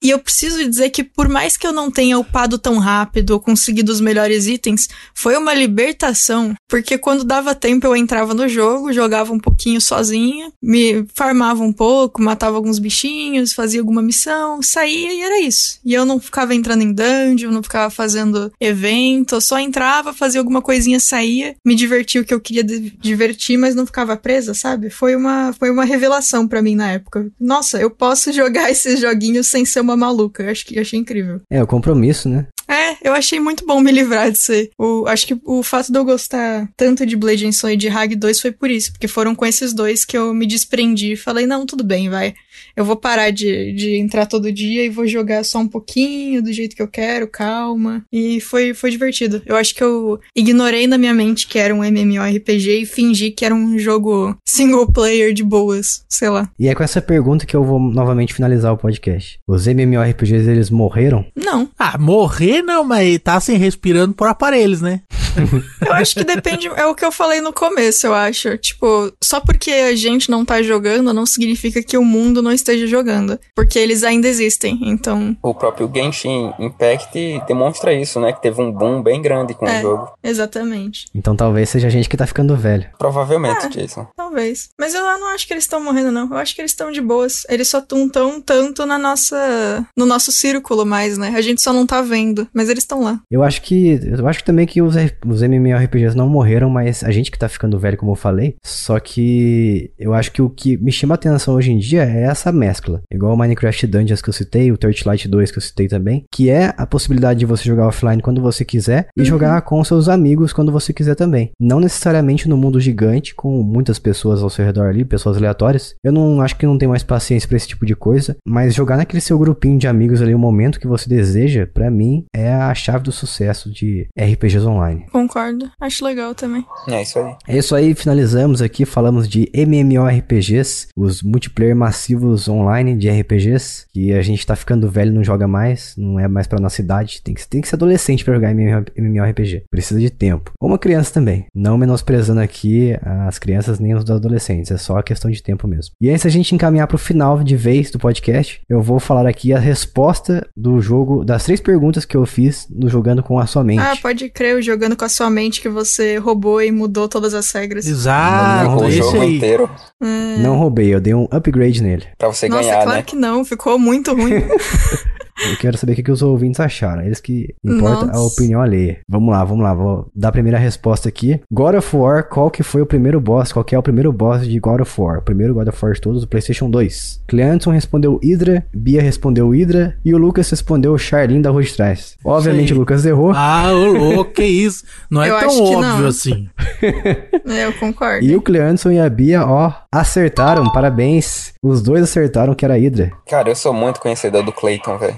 E 0.05 0.11
eu 0.11 0.19
preciso 0.19 0.63
dizer 0.69 0.91
que, 0.91 1.03
por 1.03 1.27
mais 1.27 1.57
que 1.57 1.65
eu 1.65 1.73
não 1.73 1.89
tenha 1.89 2.19
upado 2.19 2.59
tão 2.59 2.77
rápido 2.77 3.31
ou 3.31 3.39
conseguido 3.39 3.91
os 3.91 3.99
melhores 3.99 4.45
itens, 4.45 4.87
foi 5.15 5.35
uma 5.35 5.51
libertação. 5.51 6.53
Porque 6.69 6.95
quando 6.95 7.23
dava 7.23 7.55
tempo 7.55 7.87
eu 7.87 7.95
entrava 7.95 8.31
no 8.35 8.47
jogo, 8.47 8.93
jogava 8.93 9.33
um 9.33 9.39
pouquinho 9.39 9.81
sozinha, 9.81 10.51
me 10.61 11.07
farmava 11.15 11.63
um 11.63 11.73
pouco, 11.73 12.21
matava 12.21 12.55
alguns 12.55 12.77
bichinhos, 12.77 13.51
fazia 13.53 13.79
alguma 13.79 13.99
missão, 13.99 14.61
saía 14.61 15.11
e 15.11 15.21
era 15.21 15.39
isso. 15.39 15.79
E 15.83 15.95
eu 15.95 16.05
não 16.05 16.19
ficava 16.19 16.53
entrando 16.53 16.83
em 16.83 16.93
dungeon, 16.93 17.49
não 17.49 17.63
ficava 17.63 17.89
fazendo 17.89 18.53
evento, 18.61 19.33
eu 19.33 19.41
só 19.41 19.57
entrava, 19.57 20.13
fazia 20.13 20.39
alguma 20.39 20.61
coisinha, 20.61 20.99
saía, 20.99 21.55
me 21.65 21.73
divertia 21.73 22.21
o 22.21 22.23
que 22.23 22.33
eu 22.33 22.39
queria 22.39 22.63
divertir, 22.63 23.57
mas 23.57 23.73
não 23.73 23.87
ficava 23.87 24.15
presa, 24.15 24.53
sabe? 24.53 24.91
Foi 24.91 25.15
uma, 25.15 25.51
foi 25.53 25.71
uma 25.71 25.83
revelação 25.83 26.47
pra 26.47 26.61
mim 26.61 26.75
na 26.75 26.91
época. 26.91 27.27
Nossa, 27.39 27.79
eu 27.79 27.89
posso 27.89 28.29
jogar 28.33 28.69
esses 28.69 28.99
joguinhos 28.99 29.47
sem 29.47 29.65
ser 29.65 29.79
uma 29.79 29.94
maluca. 29.97 30.43
Eu 30.43 30.51
acho 30.51 30.65
que 30.65 30.77
eu 30.77 30.81
achei 30.81 30.99
incrível. 30.99 31.41
É, 31.49 31.61
o 31.61 31.67
compromisso, 31.67 32.29
né? 32.29 32.47
É, 32.67 32.97
eu 33.07 33.13
achei 33.13 33.39
muito 33.39 33.65
bom 33.65 33.79
me 33.79 33.91
livrar 33.91 34.31
disso 34.31 34.51
aí. 34.51 34.69
O, 34.77 35.05
acho 35.07 35.27
que 35.27 35.37
o 35.43 35.61
fato 35.61 35.91
de 35.91 35.99
eu 35.99 36.05
gostar 36.05 36.67
tanto 36.75 37.05
de 37.05 37.15
Blade 37.15 37.45
and 37.45 37.51
Soul 37.51 37.73
e 37.73 37.77
de 37.77 37.87
Hag 37.87 38.15
2 38.15 38.41
foi 38.41 38.51
por 38.51 38.71
isso, 38.71 38.91
porque 38.91 39.07
foram 39.07 39.35
com 39.35 39.45
esses 39.45 39.73
dois 39.73 40.03
que 40.03 40.17
eu 40.17 40.33
me 40.33 40.47
desprendi 40.47 41.13
e 41.13 41.17
falei, 41.17 41.45
não, 41.45 41.65
tudo 41.65 41.83
bem, 41.83 42.09
vai. 42.09 42.33
Eu 42.75 42.85
vou 42.85 42.95
parar 42.95 43.31
de, 43.31 43.71
de 43.73 43.95
entrar 43.97 44.25
todo 44.25 44.51
dia 44.51 44.85
e 44.85 44.89
vou 44.89 45.07
jogar 45.07 45.43
só 45.43 45.59
um 45.59 45.67
pouquinho, 45.67 46.41
do 46.41 46.51
jeito 46.51 46.75
que 46.75 46.81
eu 46.81 46.87
quero, 46.87 47.27
calma. 47.27 48.03
E 48.11 48.39
foi, 48.41 48.73
foi 48.73 48.91
divertido. 48.91 49.41
Eu 49.45 49.55
acho 49.55 49.73
que 49.73 49.83
eu 49.83 50.19
ignorei 50.35 50.87
na 50.87 50.97
minha 50.97 51.13
mente 51.13 51.47
que 51.47 51.57
era 51.59 51.73
um 51.73 51.83
MMORPG 51.83 52.81
e 52.81 52.85
fingi 52.85 53.31
que 53.31 53.45
era 53.45 53.53
um 53.55 53.77
jogo 53.77 54.35
single 54.45 54.91
player 54.91 55.33
de 55.33 55.43
boas, 55.43 56.03
sei 56.09 56.29
lá. 56.29 56.49
E 56.59 56.67
é 56.67 56.75
com 56.75 56.83
essa 56.83 57.01
pergunta 57.01 57.45
que 57.45 57.55
eu 57.55 57.63
vou 57.63 57.79
novamente 57.79 58.33
finalizar 58.33 58.73
o 58.73 58.77
podcast. 58.77 59.39
Os 59.47 59.67
MMORPGs, 59.67 60.47
eles 60.49 60.69
morreram? 60.69 61.25
Não, 61.35 61.69
Ah, 61.77 61.97
morrer 61.97 62.61
não, 62.61 62.83
mas 62.83 63.19
tá 63.19 63.35
assim, 63.35 63.55
respirando 63.55 64.13
por 64.13 64.27
aparelhos, 64.27 64.81
né? 64.81 65.01
Eu 65.85 65.93
acho 65.93 66.15
que 66.15 66.23
depende, 66.23 66.67
é 66.67 66.85
o 66.85 66.95
que 66.95 67.03
eu 67.03 67.11
falei 67.11 67.41
no 67.41 67.51
começo, 67.51 68.07
eu 68.07 68.13
acho. 68.13 68.57
Tipo, 68.57 69.11
só 69.21 69.39
porque 69.41 69.69
a 69.69 69.95
gente 69.95 70.29
não 70.29 70.45
tá 70.45 70.61
jogando 70.61 71.13
não 71.13 71.25
significa 71.25 71.83
que 71.83 71.97
o 71.97 72.05
mundo 72.05 72.41
não 72.41 72.51
esteja 72.65 72.87
jogando. 72.87 73.39
Porque 73.55 73.77
eles 73.79 74.03
ainda 74.03 74.27
existem, 74.27 74.79
então. 74.83 75.35
O 75.41 75.53
próprio 75.53 75.89
Genshin 75.93 76.51
Impact 76.59 77.41
demonstra 77.47 77.93
isso, 77.93 78.19
né? 78.19 78.33
Que 78.33 78.41
teve 78.41 78.61
um 78.61 78.71
boom 78.71 79.01
bem 79.01 79.21
grande 79.21 79.53
com 79.53 79.65
É. 79.67 79.79
o 79.79 79.81
jogo. 79.81 80.11
Exatamente. 80.23 81.05
Então 81.13 81.35
talvez 81.35 81.69
seja 81.69 81.87
a 81.87 81.91
gente 81.91 82.09
que 82.09 82.17
tá 82.17 82.25
ficando 82.27 82.55
velho. 82.55 82.85
Provavelmente, 82.97 83.65
Ah. 83.65 83.69
Jason. 83.69 84.07
Talvez. 84.15 84.69
Mas 84.79 84.93
eu 84.93 85.01
não 85.01 85.27
acho 85.33 85.47
que 85.47 85.53
eles 85.53 85.63
estão 85.63 85.83
morrendo, 85.83 86.11
não. 86.11 86.29
Eu 86.29 86.37
acho 86.37 86.55
que 86.55 86.61
eles 86.61 86.71
estão 86.71 86.91
de 86.91 87.01
boas. 87.01 87.43
Eles 87.49 87.67
só 87.67 87.79
estão 87.79 88.09
tão 88.09 88.41
tanto 88.41 88.85
na 88.85 88.97
nossa. 88.97 89.85
no 89.97 90.05
nosso 90.05 90.31
círculo 90.31 90.85
mais, 90.85 91.17
né? 91.17 91.33
A 91.35 91.41
gente 91.41 91.61
só 91.61 91.71
não 91.71 91.85
tá 91.85 92.01
vendo. 92.01 92.47
Mas 92.53 92.69
eles 92.69 92.83
estão 92.83 93.01
lá. 93.01 93.19
Eu 93.29 93.43
acho 93.43 93.61
que. 93.61 93.99
Eu 94.05 94.27
acho 94.27 94.39
que 94.39 94.45
também 94.45 94.65
que 94.65 94.81
os, 94.81 94.95
os 95.25 95.41
MMORPGs 95.41 96.15
não 96.15 96.27
morreram, 96.27 96.69
mas 96.69 97.03
a 97.03 97.11
gente 97.11 97.31
que 97.31 97.37
tá 97.39 97.47
ficando 97.49 97.77
velho, 97.79 97.97
como 97.97 98.11
eu 98.11 98.15
falei. 98.15 98.55
Só 98.63 98.99
que 98.99 99.91
eu 99.97 100.13
acho 100.13 100.31
que 100.31 100.41
o 100.41 100.49
que 100.49 100.77
me 100.77 100.91
chama 100.91 101.13
a 101.13 101.17
atenção 101.17 101.55
hoje 101.55 101.71
em 101.71 101.77
dia 101.77 102.03
é 102.03 102.23
essa 102.23 102.51
mescla. 102.55 103.01
Igual 103.11 103.33
o 103.33 103.37
Minecraft 103.37 103.87
Dungeons 103.87 104.21
que 104.21 104.29
eu 104.29 104.33
citei, 104.33 104.71
o 104.71 104.77
Torchlight 104.77 105.27
2 105.27 105.51
que 105.51 105.57
eu 105.57 105.61
citei 105.61 105.87
também, 105.87 106.25
que 106.31 106.49
é 106.49 106.73
a 106.77 106.87
possibilidade 106.87 107.39
de 107.39 107.45
você 107.45 107.63
jogar 107.63 107.87
offline 107.87 108.21
quando 108.21 108.41
você 108.41 108.63
quiser 108.63 109.07
e 109.15 109.23
jogar 109.23 109.61
com 109.61 109.83
seus 109.83 110.07
amigos 110.09 110.53
quando 110.53 110.71
você 110.71 110.93
quiser 110.93 111.15
também. 111.15 111.51
Não 111.59 111.79
necessariamente 111.79 112.47
no 112.47 112.57
mundo 112.57 112.79
gigante, 112.79 113.35
com 113.35 113.61
muitas 113.61 113.99
pessoas 113.99 114.41
ao 114.41 114.49
seu 114.49 114.65
redor 114.65 114.87
ali, 114.87 115.03
pessoas 115.03 115.37
aleatórias. 115.37 115.95
Eu 116.03 116.11
não 116.11 116.41
acho 116.41 116.55
que 116.57 116.65
não 116.65 116.77
tenho 116.77 116.91
mais 116.91 117.03
paciência 117.03 117.47
pra 117.47 117.57
esse 117.57 117.67
tipo 117.67 117.85
de 117.85 117.95
coisa, 117.95 118.35
mas 118.45 118.73
jogar 118.73 118.97
naquele 118.97 119.21
seu 119.21 119.37
grupinho 119.37 119.77
de 119.77 119.87
amigos 119.87 120.21
ali 120.21 120.33
o 120.33 120.39
momento 120.39 120.79
que 120.79 120.87
você 120.87 121.09
deseja, 121.09 121.67
pra 121.71 121.91
mim, 121.91 122.25
é 122.33 122.53
a 122.53 122.73
chave 122.73 123.03
do 123.03 123.11
sucesso 123.11 123.71
de 123.71 124.07
RPGs 124.17 124.65
online. 124.65 125.05
Concordo. 125.11 125.69
Acho 125.79 126.05
legal 126.05 126.33
também. 126.33 126.65
É 126.87 127.01
isso 127.01 127.19
aí. 127.19 127.35
É 127.47 127.57
isso 127.57 127.75
aí, 127.75 127.93
finalizamos 127.93 128.61
aqui, 128.61 128.85
falamos 128.85 129.27
de 129.27 129.49
MMORPGs, 129.53 130.87
os 130.95 131.21
multiplayer 131.21 131.75
massivos 131.75 132.44
online 132.47 132.95
de 132.95 133.09
RPGs, 133.09 133.85
que 133.93 134.13
a 134.13 134.21
gente 134.21 134.45
tá 134.45 134.55
ficando 134.55 134.89
velho, 134.89 135.11
não 135.13 135.23
joga 135.23 135.47
mais, 135.47 135.93
não 135.97 136.19
é 136.19 136.27
mais 136.27 136.47
pra 136.47 136.59
nossa 136.59 136.81
idade, 136.81 137.21
tem 137.23 137.33
que, 137.33 137.47
tem 137.47 137.61
que 137.61 137.67
ser 137.67 137.75
adolescente 137.75 138.23
pra 138.23 138.33
jogar 138.33 138.53
MMO 138.53 138.85
MMORPG, 138.97 139.63
precisa 139.69 139.99
de 139.99 140.09
tempo. 140.09 140.51
Ou 140.59 140.69
uma 140.69 140.77
criança 140.79 141.13
também, 141.13 141.45
não 141.53 141.77
menosprezando 141.77 142.39
aqui 142.41 142.95
as 143.27 143.37
crianças 143.39 143.79
nem 143.79 143.93
os 143.93 144.09
adolescentes, 144.09 144.71
é 144.71 144.77
só 144.77 145.01
questão 145.01 145.29
de 145.31 145.41
tempo 145.41 145.67
mesmo. 145.67 145.93
E 146.01 146.09
antes 146.09 146.23
da 146.23 146.29
gente 146.29 146.53
encaminhar 146.55 146.87
pro 146.87 146.97
final 146.97 147.43
de 147.43 147.55
vez 147.55 147.91
do 147.91 147.99
podcast, 147.99 148.61
eu 148.69 148.81
vou 148.81 148.99
falar 148.99 149.27
aqui 149.27 149.53
a 149.53 149.59
resposta 149.59 150.47
do 150.55 150.79
jogo, 150.81 151.23
das 151.23 151.43
três 151.43 151.59
perguntas 151.61 152.05
que 152.05 152.15
eu 152.17 152.25
fiz 152.25 152.67
no 152.69 152.89
Jogando 152.89 153.21
com 153.23 153.39
a 153.39 153.45
Sua 153.45 153.63
Mente. 153.63 153.79
Ah, 153.81 153.95
pode 154.01 154.29
crer, 154.29 154.57
o 154.57 154.61
jogando 154.61 154.95
com 154.95 155.05
a 155.05 155.09
sua 155.09 155.29
mente 155.29 155.61
que 155.61 155.69
você 155.69 156.17
roubou 156.17 156.61
e 156.61 156.71
mudou 156.71 157.07
todas 157.07 157.33
as 157.33 157.51
regras. 157.51 157.85
Exato, 157.87 158.69
Não, 158.71 158.77
o 158.79 158.87
esse 158.87 158.97
jogo 158.97 159.21
aí. 159.21 159.37
inteiro 159.37 159.69
Hum. 160.01 160.37
Não 160.39 160.57
roubei, 160.57 160.93
eu 160.93 160.99
dei 160.99 161.13
um 161.13 161.27
upgrade 161.31 161.81
nele. 161.81 162.03
pra 162.17 162.27
você 162.35 162.49
Nossa, 162.49 162.63
ganhar, 162.63 162.83
claro 162.83 162.97
né? 162.97 163.03
que 163.03 163.15
não, 163.15 163.43
ficou 163.45 163.79
muito 163.79 164.13
ruim. 164.13 164.33
Eu 165.37 165.57
quero 165.57 165.77
saber 165.77 165.93
o 165.93 165.95
que, 165.95 166.03
que 166.03 166.11
os 166.11 166.21
ouvintes 166.21 166.59
acharam. 166.59 167.01
Eles 167.03 167.19
que 167.19 167.53
importa 167.63 168.05
a 168.05 168.07
Nossa. 168.07 168.19
opinião 168.33 168.61
alheia. 168.61 168.99
Vamos 169.07 169.29
lá, 169.33 169.43
vamos 169.43 169.63
lá. 169.63 169.73
Vou 169.73 170.09
dar 170.15 170.29
a 170.29 170.31
primeira 170.31 170.57
resposta 170.57 171.09
aqui. 171.09 171.39
God 171.51 171.75
of 171.75 171.95
War, 171.95 172.23
qual 172.29 172.49
que 172.49 172.63
foi 172.63 172.81
o 172.81 172.85
primeiro 172.85 173.19
boss? 173.19 173.51
Qual 173.51 173.63
que 173.65 173.75
é 173.75 173.79
o 173.79 173.83
primeiro 173.83 174.11
boss 174.13 174.47
de 174.47 174.57
God 174.59 174.81
of 174.81 175.01
War? 175.01 175.19
O 175.19 175.21
primeiro 175.21 175.53
God 175.53 175.67
of 175.67 175.77
War 175.83 175.93
de 175.93 176.01
todos, 176.01 176.23
o 176.23 176.27
PlayStation 176.27 176.69
2. 176.69 177.21
Cleanson 177.27 177.71
respondeu 177.71 178.19
Hydra, 178.23 178.65
Bia 178.73 179.01
respondeu 179.01 179.49
Hydra 179.49 179.97
e 180.05 180.13
o 180.13 180.17
Lucas 180.17 180.49
respondeu 180.49 180.97
Charlene 180.97 181.41
da 181.41 181.49
Rua 181.49 181.63
de 181.63 181.73
Trás. 181.73 182.15
Obviamente 182.23 182.73
o 182.73 182.77
Lucas 182.77 183.05
errou. 183.05 183.33
Ah, 183.35 183.71
ô 183.73 183.91
louco, 183.91 184.31
que 184.31 184.45
isso? 184.45 184.85
Não 185.09 185.21
é 185.21 185.29
Eu 185.29 185.39
tão 185.39 185.49
óbvio 185.63 185.81
não. 185.81 186.07
assim. 186.07 186.47
Eu 187.45 187.73
concordo. 187.73 188.25
E 188.25 188.35
o 188.35 188.41
Cleanson 188.41 188.91
e 188.91 188.99
a 188.99 189.09
Bia, 189.09 189.45
ó, 189.45 189.71
acertaram. 189.91 190.71
Parabéns. 190.71 191.53
Os 191.61 191.81
dois 191.81 192.03
acertaram 192.03 192.53
que 192.55 192.63
era 192.63 192.75
Hydra. 192.77 193.11
Cara, 193.27 193.49
eu 193.49 193.55
sou 193.55 193.73
muito 193.73 193.99
conhecedor 193.99 194.43
do 194.43 194.51
Clayton, 194.51 194.97
velho. 194.97 195.17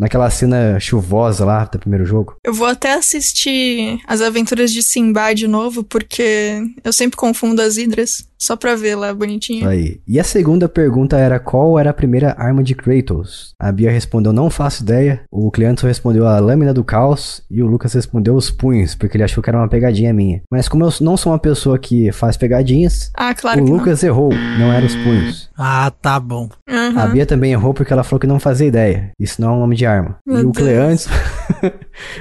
Naquela 0.00 0.30
cena 0.30 0.80
chuvosa 0.80 1.44
lá 1.44 1.64
do 1.66 1.78
primeiro 1.78 2.04
jogo. 2.06 2.34
Eu 2.44 2.54
vou 2.54 2.66
até 2.66 2.94
assistir 2.94 4.00
As 4.06 4.20
Aventuras 4.22 4.72
de 4.72 4.82
Simba 4.82 5.32
de 5.34 5.46
novo, 5.46 5.84
porque 5.84 6.62
eu 6.82 6.92
sempre 6.92 7.16
confundo 7.16 7.60
as 7.60 7.76
hidras, 7.76 8.26
só 8.38 8.56
pra 8.56 8.74
ver 8.74 8.94
lá 8.96 9.12
bonitinho. 9.12 9.68
Aí. 9.68 10.00
E 10.08 10.18
a 10.18 10.24
segunda 10.24 10.68
pergunta 10.68 11.18
era 11.18 11.38
qual 11.38 11.78
era 11.78 11.90
a 11.90 11.94
primeira 11.94 12.34
arma 12.38 12.62
de 12.62 12.74
Kratos? 12.74 13.54
A 13.60 13.70
Bia 13.70 13.90
respondeu 13.90 14.32
não 14.32 14.48
faço 14.48 14.82
ideia. 14.82 15.20
O 15.30 15.50
Cleanto 15.50 15.86
respondeu 15.86 16.26
a 16.26 16.38
lâmina 16.40 16.72
do 16.72 16.82
caos. 16.82 17.42
E 17.50 17.62
o 17.62 17.66
Lucas 17.66 17.92
respondeu 17.92 18.34
os 18.34 18.50
punhos, 18.50 18.94
porque 18.94 19.16
ele 19.16 19.24
achou 19.24 19.42
que 19.42 19.50
era 19.50 19.58
uma 19.58 19.68
pegadinha 19.68 20.12
minha. 20.14 20.40
Mas 20.50 20.68
como 20.68 20.84
eu 20.84 20.92
não 21.02 21.16
sou 21.16 21.32
uma 21.32 21.38
pessoa 21.38 21.78
que 21.78 22.10
faz 22.12 22.36
pegadinhas, 22.38 23.10
Ah, 23.14 23.34
claro 23.34 23.62
o 23.62 23.68
Lucas 23.70 24.02
errou. 24.02 24.32
Não 24.58 24.72
era 24.72 24.86
os 24.86 24.94
punhos. 24.96 25.50
Ah, 25.58 25.90
tá 26.00 26.18
bom. 26.18 26.48
não. 26.66 26.80
Aham. 26.90 27.00
A 27.02 27.06
Bia 27.06 27.26
também 27.26 27.52
errou 27.52 27.74
porque 27.74 27.92
ela 27.92 28.02
falou 28.02 28.18
que 28.18 28.26
não 28.26 28.40
fazia 28.40 28.66
ideia. 28.66 29.10
Isso 29.18 29.40
não 29.40 29.50
é 29.50 29.52
um 29.52 29.60
nome 29.60 29.76
de 29.76 29.86
arma. 29.90 30.18
Meu 30.26 30.38
e 30.42 30.46
o. 30.46 30.52
Cleanson. 30.52 31.10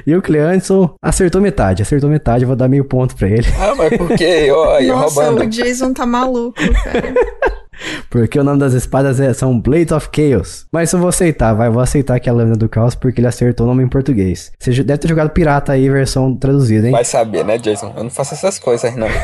e 0.07 0.15
o 0.15 0.21
Cleanson 0.21 0.95
acertou 1.01 1.41
metade. 1.41 1.81
Acertou 1.81 2.09
metade. 2.09 2.43
Eu 2.43 2.47
vou 2.47 2.55
dar 2.55 2.67
meio 2.67 2.85
ponto 2.85 3.15
pra 3.15 3.27
ele. 3.27 3.47
Ah, 3.59 3.73
mas 3.75 3.97
por 3.97 4.09
quê? 4.17 4.49
Olha, 4.51 4.87
Nossa, 4.93 5.23
roubando. 5.23 5.45
o 5.45 5.49
Jason 5.49 5.93
tá 5.93 6.05
maluco, 6.05 6.59
cara. 6.83 7.13
Porque 8.09 8.39
o 8.39 8.43
nome 8.43 8.59
das 8.59 8.73
espadas 8.73 9.19
é, 9.19 9.33
são 9.33 9.59
Blades 9.59 9.91
of 9.91 10.09
Chaos. 10.15 10.65
Mas 10.71 10.91
eu 10.91 10.99
vou 10.99 11.09
aceitar, 11.09 11.53
vai. 11.53 11.69
Vou 11.69 11.81
aceitar 11.81 12.19
que 12.19 12.29
é 12.29 12.31
a 12.31 12.35
lâmina 12.35 12.55
do 12.55 12.69
caos 12.69 12.95
porque 12.95 13.19
ele 13.19 13.27
acertou 13.27 13.65
o 13.65 13.69
nome 13.69 13.83
em 13.83 13.87
português. 13.89 14.51
Você 14.59 14.71
deve 14.83 14.97
ter 14.99 15.07
jogado 15.07 15.29
pirata 15.31 15.71
aí, 15.73 15.89
versão 15.89 16.35
traduzida, 16.35 16.87
hein? 16.87 16.91
Vai 16.93 17.05
saber, 17.05 17.43
né, 17.45 17.57
Jason? 17.57 17.93
Eu 17.95 18.03
não 18.03 18.09
faço 18.11 18.33
essas 18.33 18.59
coisas, 18.59 18.95
não. 18.95 19.07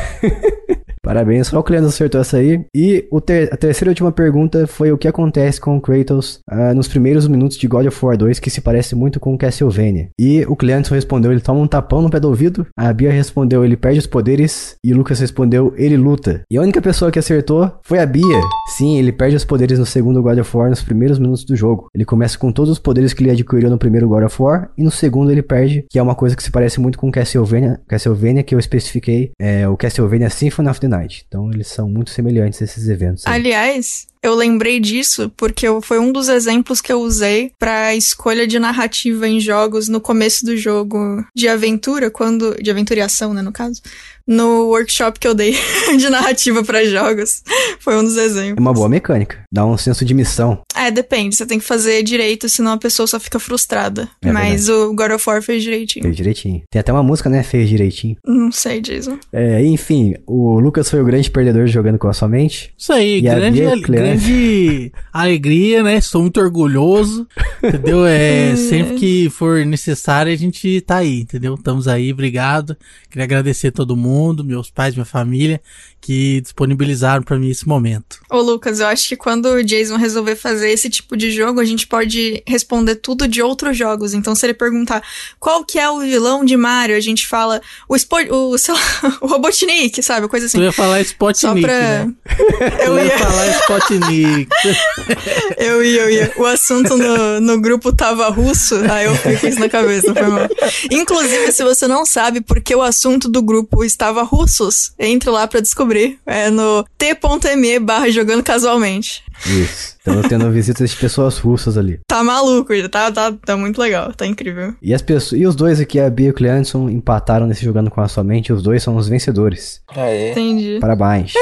Parabéns, 1.02 1.46
só 1.46 1.60
o 1.60 1.62
Cleandro 1.62 1.88
acertou 1.88 2.20
essa 2.20 2.38
aí. 2.38 2.64
E 2.74 3.06
ter- 3.24 3.48
a 3.52 3.56
terceira 3.56 3.90
e 3.90 3.92
última 3.92 4.10
pergunta 4.10 4.66
foi 4.66 4.90
o 4.90 4.98
que 4.98 5.06
acontece 5.06 5.60
com 5.60 5.76
o 5.76 5.80
Kratos 5.80 6.40
ah, 6.50 6.74
nos 6.74 6.88
primeiros 6.88 7.28
minutos 7.28 7.56
de 7.56 7.68
God 7.68 7.86
of 7.86 8.04
War 8.04 8.16
2, 8.16 8.40
que 8.40 8.50
se 8.50 8.60
parece 8.60 8.96
muito 8.96 9.20
com 9.20 9.38
Castlevania. 9.38 10.08
E 10.18 10.44
o 10.48 10.56
Cleandro 10.56 10.92
respondeu, 10.92 11.30
ele 11.30 11.40
toma 11.40 11.60
um 11.60 11.68
tapão 11.68 12.02
no 12.02 12.10
pé 12.10 12.18
do 12.18 12.26
ouvido. 12.26 12.66
A 12.76 12.92
Bia 12.92 13.12
respondeu, 13.12 13.64
ele 13.64 13.76
perde 13.76 14.00
os 14.00 14.06
poderes. 14.08 14.74
E 14.82 14.92
o 14.92 14.96
Lucas 14.96 15.20
respondeu, 15.20 15.72
ele 15.76 15.96
luta. 15.96 16.42
E 16.50 16.58
a 16.58 16.62
única 16.62 16.82
pessoa 16.82 17.12
que 17.12 17.20
acertou 17.20 17.70
foi 17.84 18.00
a 18.00 18.06
Bia. 18.06 18.40
Sim, 18.68 18.98
ele 18.98 19.12
perde 19.12 19.36
os 19.36 19.44
poderes 19.44 19.78
no 19.78 19.86
segundo 19.86 20.22
God 20.22 20.38
of 20.38 20.56
War 20.56 20.68
nos 20.68 20.82
primeiros 20.82 21.18
minutos 21.18 21.44
do 21.44 21.56
jogo. 21.56 21.88
Ele 21.94 22.04
começa 22.04 22.38
com 22.38 22.52
todos 22.52 22.70
os 22.70 22.78
poderes 22.78 23.12
que 23.12 23.22
ele 23.22 23.30
adquiriu 23.30 23.70
no 23.70 23.78
primeiro 23.78 24.08
God 24.08 24.24
of 24.24 24.42
War. 24.42 24.70
E 24.76 24.82
no 24.82 24.90
segundo 24.90 25.30
ele 25.30 25.42
perde, 25.42 25.84
que 25.88 25.98
é 25.98 26.02
uma 26.02 26.14
coisa 26.14 26.36
que 26.36 26.42
se 26.42 26.50
parece 26.50 26.80
muito 26.80 26.98
com 26.98 27.10
Castlevania, 27.10 27.80
Castlevania 27.86 28.42
que 28.42 28.54
eu 28.54 28.58
especifiquei, 28.58 29.30
é 29.38 29.68
o 29.68 29.76
Castlevania 29.76 30.30
Symphony 30.30 30.68
of 30.68 30.80
the 30.80 30.88
Night. 30.88 31.24
Então 31.26 31.50
eles 31.50 31.68
são 31.68 31.88
muito 31.88 32.10
semelhantes 32.10 32.60
esses 32.60 32.88
eventos. 32.88 33.26
aí. 33.26 33.34
Aliás, 33.34 34.06
eu 34.22 34.34
lembrei 34.34 34.80
disso 34.80 35.30
porque 35.36 35.66
eu- 35.66 35.80
foi 35.80 35.98
um 35.98 36.12
dos 36.12 36.28
exemplos 36.28 36.80
que 36.80 36.92
eu 36.92 37.00
usei 37.00 37.50
pra 37.58 37.94
escolha 37.94 38.46
de 38.46 38.58
narrativa 38.58 39.26
em 39.28 39.40
jogos 39.40 39.88
no 39.88 40.00
começo 40.00 40.44
do 40.44 40.56
jogo 40.56 41.24
de 41.34 41.48
aventura, 41.48 42.10
quando. 42.10 42.54
De 42.62 42.70
aventura 42.70 43.00
e 43.00 43.02
ação, 43.02 43.32
né, 43.34 43.42
no 43.42 43.52
caso. 43.52 43.80
No 44.26 44.66
workshop 44.70 45.20
que 45.20 45.28
eu 45.28 45.34
dei 45.34 45.54
de 45.96 46.08
narrativa 46.08 46.64
pra 46.64 46.84
jogos. 46.84 47.42
Foi 47.78 47.96
um 47.96 48.02
dos 48.02 48.16
É 48.16 48.24
exemplos. 48.24 48.58
uma 48.60 48.72
boa 48.72 48.88
mecânica. 48.88 49.38
Dá 49.52 49.64
um 49.64 49.78
senso 49.78 50.04
de 50.04 50.12
missão. 50.14 50.60
É, 50.74 50.90
depende. 50.90 51.36
Você 51.36 51.46
tem 51.46 51.60
que 51.60 51.64
fazer 51.64 52.02
direito, 52.02 52.48
senão 52.48 52.72
a 52.72 52.76
pessoa 52.78 53.06
só 53.06 53.20
fica 53.20 53.38
frustrada. 53.38 54.08
É 54.20 54.32
Mas 54.32 54.68
o 54.68 54.92
God 54.94 55.12
of 55.12 55.28
War 55.28 55.40
fez 55.42 55.62
direitinho. 55.62 56.02
Fez 56.04 56.16
direitinho. 56.16 56.62
Tem 56.70 56.80
até 56.80 56.92
uma 56.92 57.04
música, 57.04 57.30
né? 57.30 57.42
Fez 57.44 57.68
direitinho. 57.68 58.16
Não 58.26 58.50
sei, 58.50 58.80
Jason. 58.80 59.16
É, 59.32 59.64
enfim, 59.64 60.14
o 60.26 60.58
Lucas 60.58 60.90
foi 60.90 61.00
o 61.00 61.04
grande 61.04 61.30
perdedor 61.30 61.66
jogando 61.68 61.96
com 61.98 62.08
a 62.08 62.12
sua 62.12 62.26
mente. 62.28 62.72
Isso 62.76 62.92
aí, 62.92 63.20
E 63.20 63.28
a 63.28 63.34
grande, 63.36 63.60
Bia? 63.60 63.70
Grande 64.06 64.92
alegria, 65.12 65.82
né? 65.82 65.96
Estou 65.96 66.22
muito 66.22 66.40
orgulhoso, 66.40 67.26
entendeu? 67.62 68.06
É, 68.16 68.54
sempre 68.56 68.94
que 68.96 69.30
for 69.30 69.64
necessário, 69.64 70.32
a 70.32 70.36
gente 70.36 70.80
tá 70.82 70.96
aí, 70.98 71.20
entendeu? 71.20 71.54
Estamos 71.54 71.88
aí, 71.88 72.12
obrigado. 72.12 72.76
Queria 73.10 73.24
agradecer 73.24 73.68
a 73.68 73.72
todo 73.72 73.96
mundo, 73.96 74.44
meus 74.44 74.70
pais, 74.70 74.94
minha 74.94 75.04
família, 75.04 75.60
que 76.00 76.40
disponibilizaram 76.40 77.22
pra 77.22 77.38
mim 77.38 77.50
esse 77.50 77.66
momento. 77.66 78.20
Ô, 78.30 78.40
Lucas, 78.40 78.80
eu 78.80 78.86
acho 78.86 79.08
que 79.08 79.16
quando 79.16 79.46
o 79.46 79.62
Jason 79.64 79.96
resolver 79.96 80.36
fazer 80.36 80.70
esse 80.70 80.88
tipo 80.88 81.16
de 81.16 81.30
jogo, 81.30 81.58
a 81.60 81.64
gente 81.64 81.86
pode 81.86 82.42
responder 82.46 82.96
tudo 82.96 83.26
de 83.26 83.42
outros 83.42 83.76
jogos. 83.76 84.14
Então, 84.14 84.34
se 84.34 84.46
ele 84.46 84.54
perguntar 84.54 85.02
qual 85.40 85.64
que 85.64 85.78
é 85.78 85.88
o 85.90 86.00
vilão 86.00 86.44
de 86.44 86.56
Mario, 86.56 86.96
a 86.96 87.00
gente 87.00 87.26
fala 87.26 87.60
o, 87.88 87.98
Spo 87.98 88.16
o, 88.30 88.56
sei 88.58 88.74
lá, 88.74 88.80
o 89.20 89.26
Robotnik, 89.26 90.02
sabe? 90.02 90.28
Coisa 90.28 90.46
Tu 90.46 90.56
assim. 90.56 90.62
ia 90.62 90.72
falar 90.72 90.96
Só 90.98 91.02
Spotnik, 91.02 91.60
pra. 91.62 91.74
né? 92.04 92.14
Eu 92.86 92.94
Tu 92.94 92.98
ia 92.98 93.04
ia, 93.04 93.18
falar 93.18 93.46
Spotnik. 93.60 93.95
eu 95.56 95.84
ia, 95.84 96.02
eu 96.02 96.10
ia. 96.10 96.32
O 96.36 96.44
assunto 96.44 96.96
no, 96.96 97.40
no 97.40 97.60
grupo 97.60 97.92
tava 97.94 98.28
russo, 98.28 98.76
aí 98.90 99.06
eu 99.06 99.14
fiquei 99.16 99.36
com 99.36 99.46
isso 99.48 99.60
na 99.60 99.68
cabeça, 99.68 100.14
foi 100.14 100.26
mal. 100.26 100.48
Inclusive, 100.90 101.52
se 101.52 101.64
você 101.64 101.86
não 101.86 102.04
sabe 102.04 102.40
por 102.40 102.60
que 102.60 102.74
o 102.74 102.82
assunto 102.82 103.28
do 103.28 103.42
grupo 103.42 103.84
estava 103.84 104.22
russos, 104.22 104.92
entre 104.98 105.30
lá 105.30 105.46
pra 105.46 105.60
descobrir. 105.60 106.18
É 106.26 106.50
no 106.50 106.84
t.me 106.98 107.78
barra 107.78 108.10
jogando 108.10 108.42
casualmente. 108.42 109.22
Isso. 109.46 109.95
Estamos 110.06 110.28
tendo 110.28 110.48
visitas 110.52 110.88
de 110.90 110.96
pessoas 110.96 111.36
russas 111.36 111.76
ali. 111.76 111.98
Tá 112.06 112.22
maluco, 112.22 112.72
tá, 112.88 113.10
tá, 113.10 113.32
tá 113.32 113.56
muito 113.56 113.80
legal, 113.80 114.12
tá 114.12 114.24
incrível. 114.24 114.72
E, 114.80 114.94
as 114.94 115.02
pessoas, 115.02 115.40
e 115.40 115.44
os 115.44 115.56
dois 115.56 115.80
aqui, 115.80 115.98
a 115.98 116.08
Bia 116.08 116.28
e 116.28 116.30
o 116.30 116.32
Cleanson, 116.32 116.88
empataram 116.88 117.44
nesse 117.44 117.64
jogando 117.64 117.90
com 117.90 118.00
a 118.00 118.06
sua 118.06 118.22
mente. 118.22 118.52
Os 118.52 118.62
dois 118.62 118.84
são 118.84 118.94
os 118.94 119.08
vencedores. 119.08 119.80
Aí. 119.88 120.30
Entendi. 120.30 120.78
Parabéns. 120.80 121.32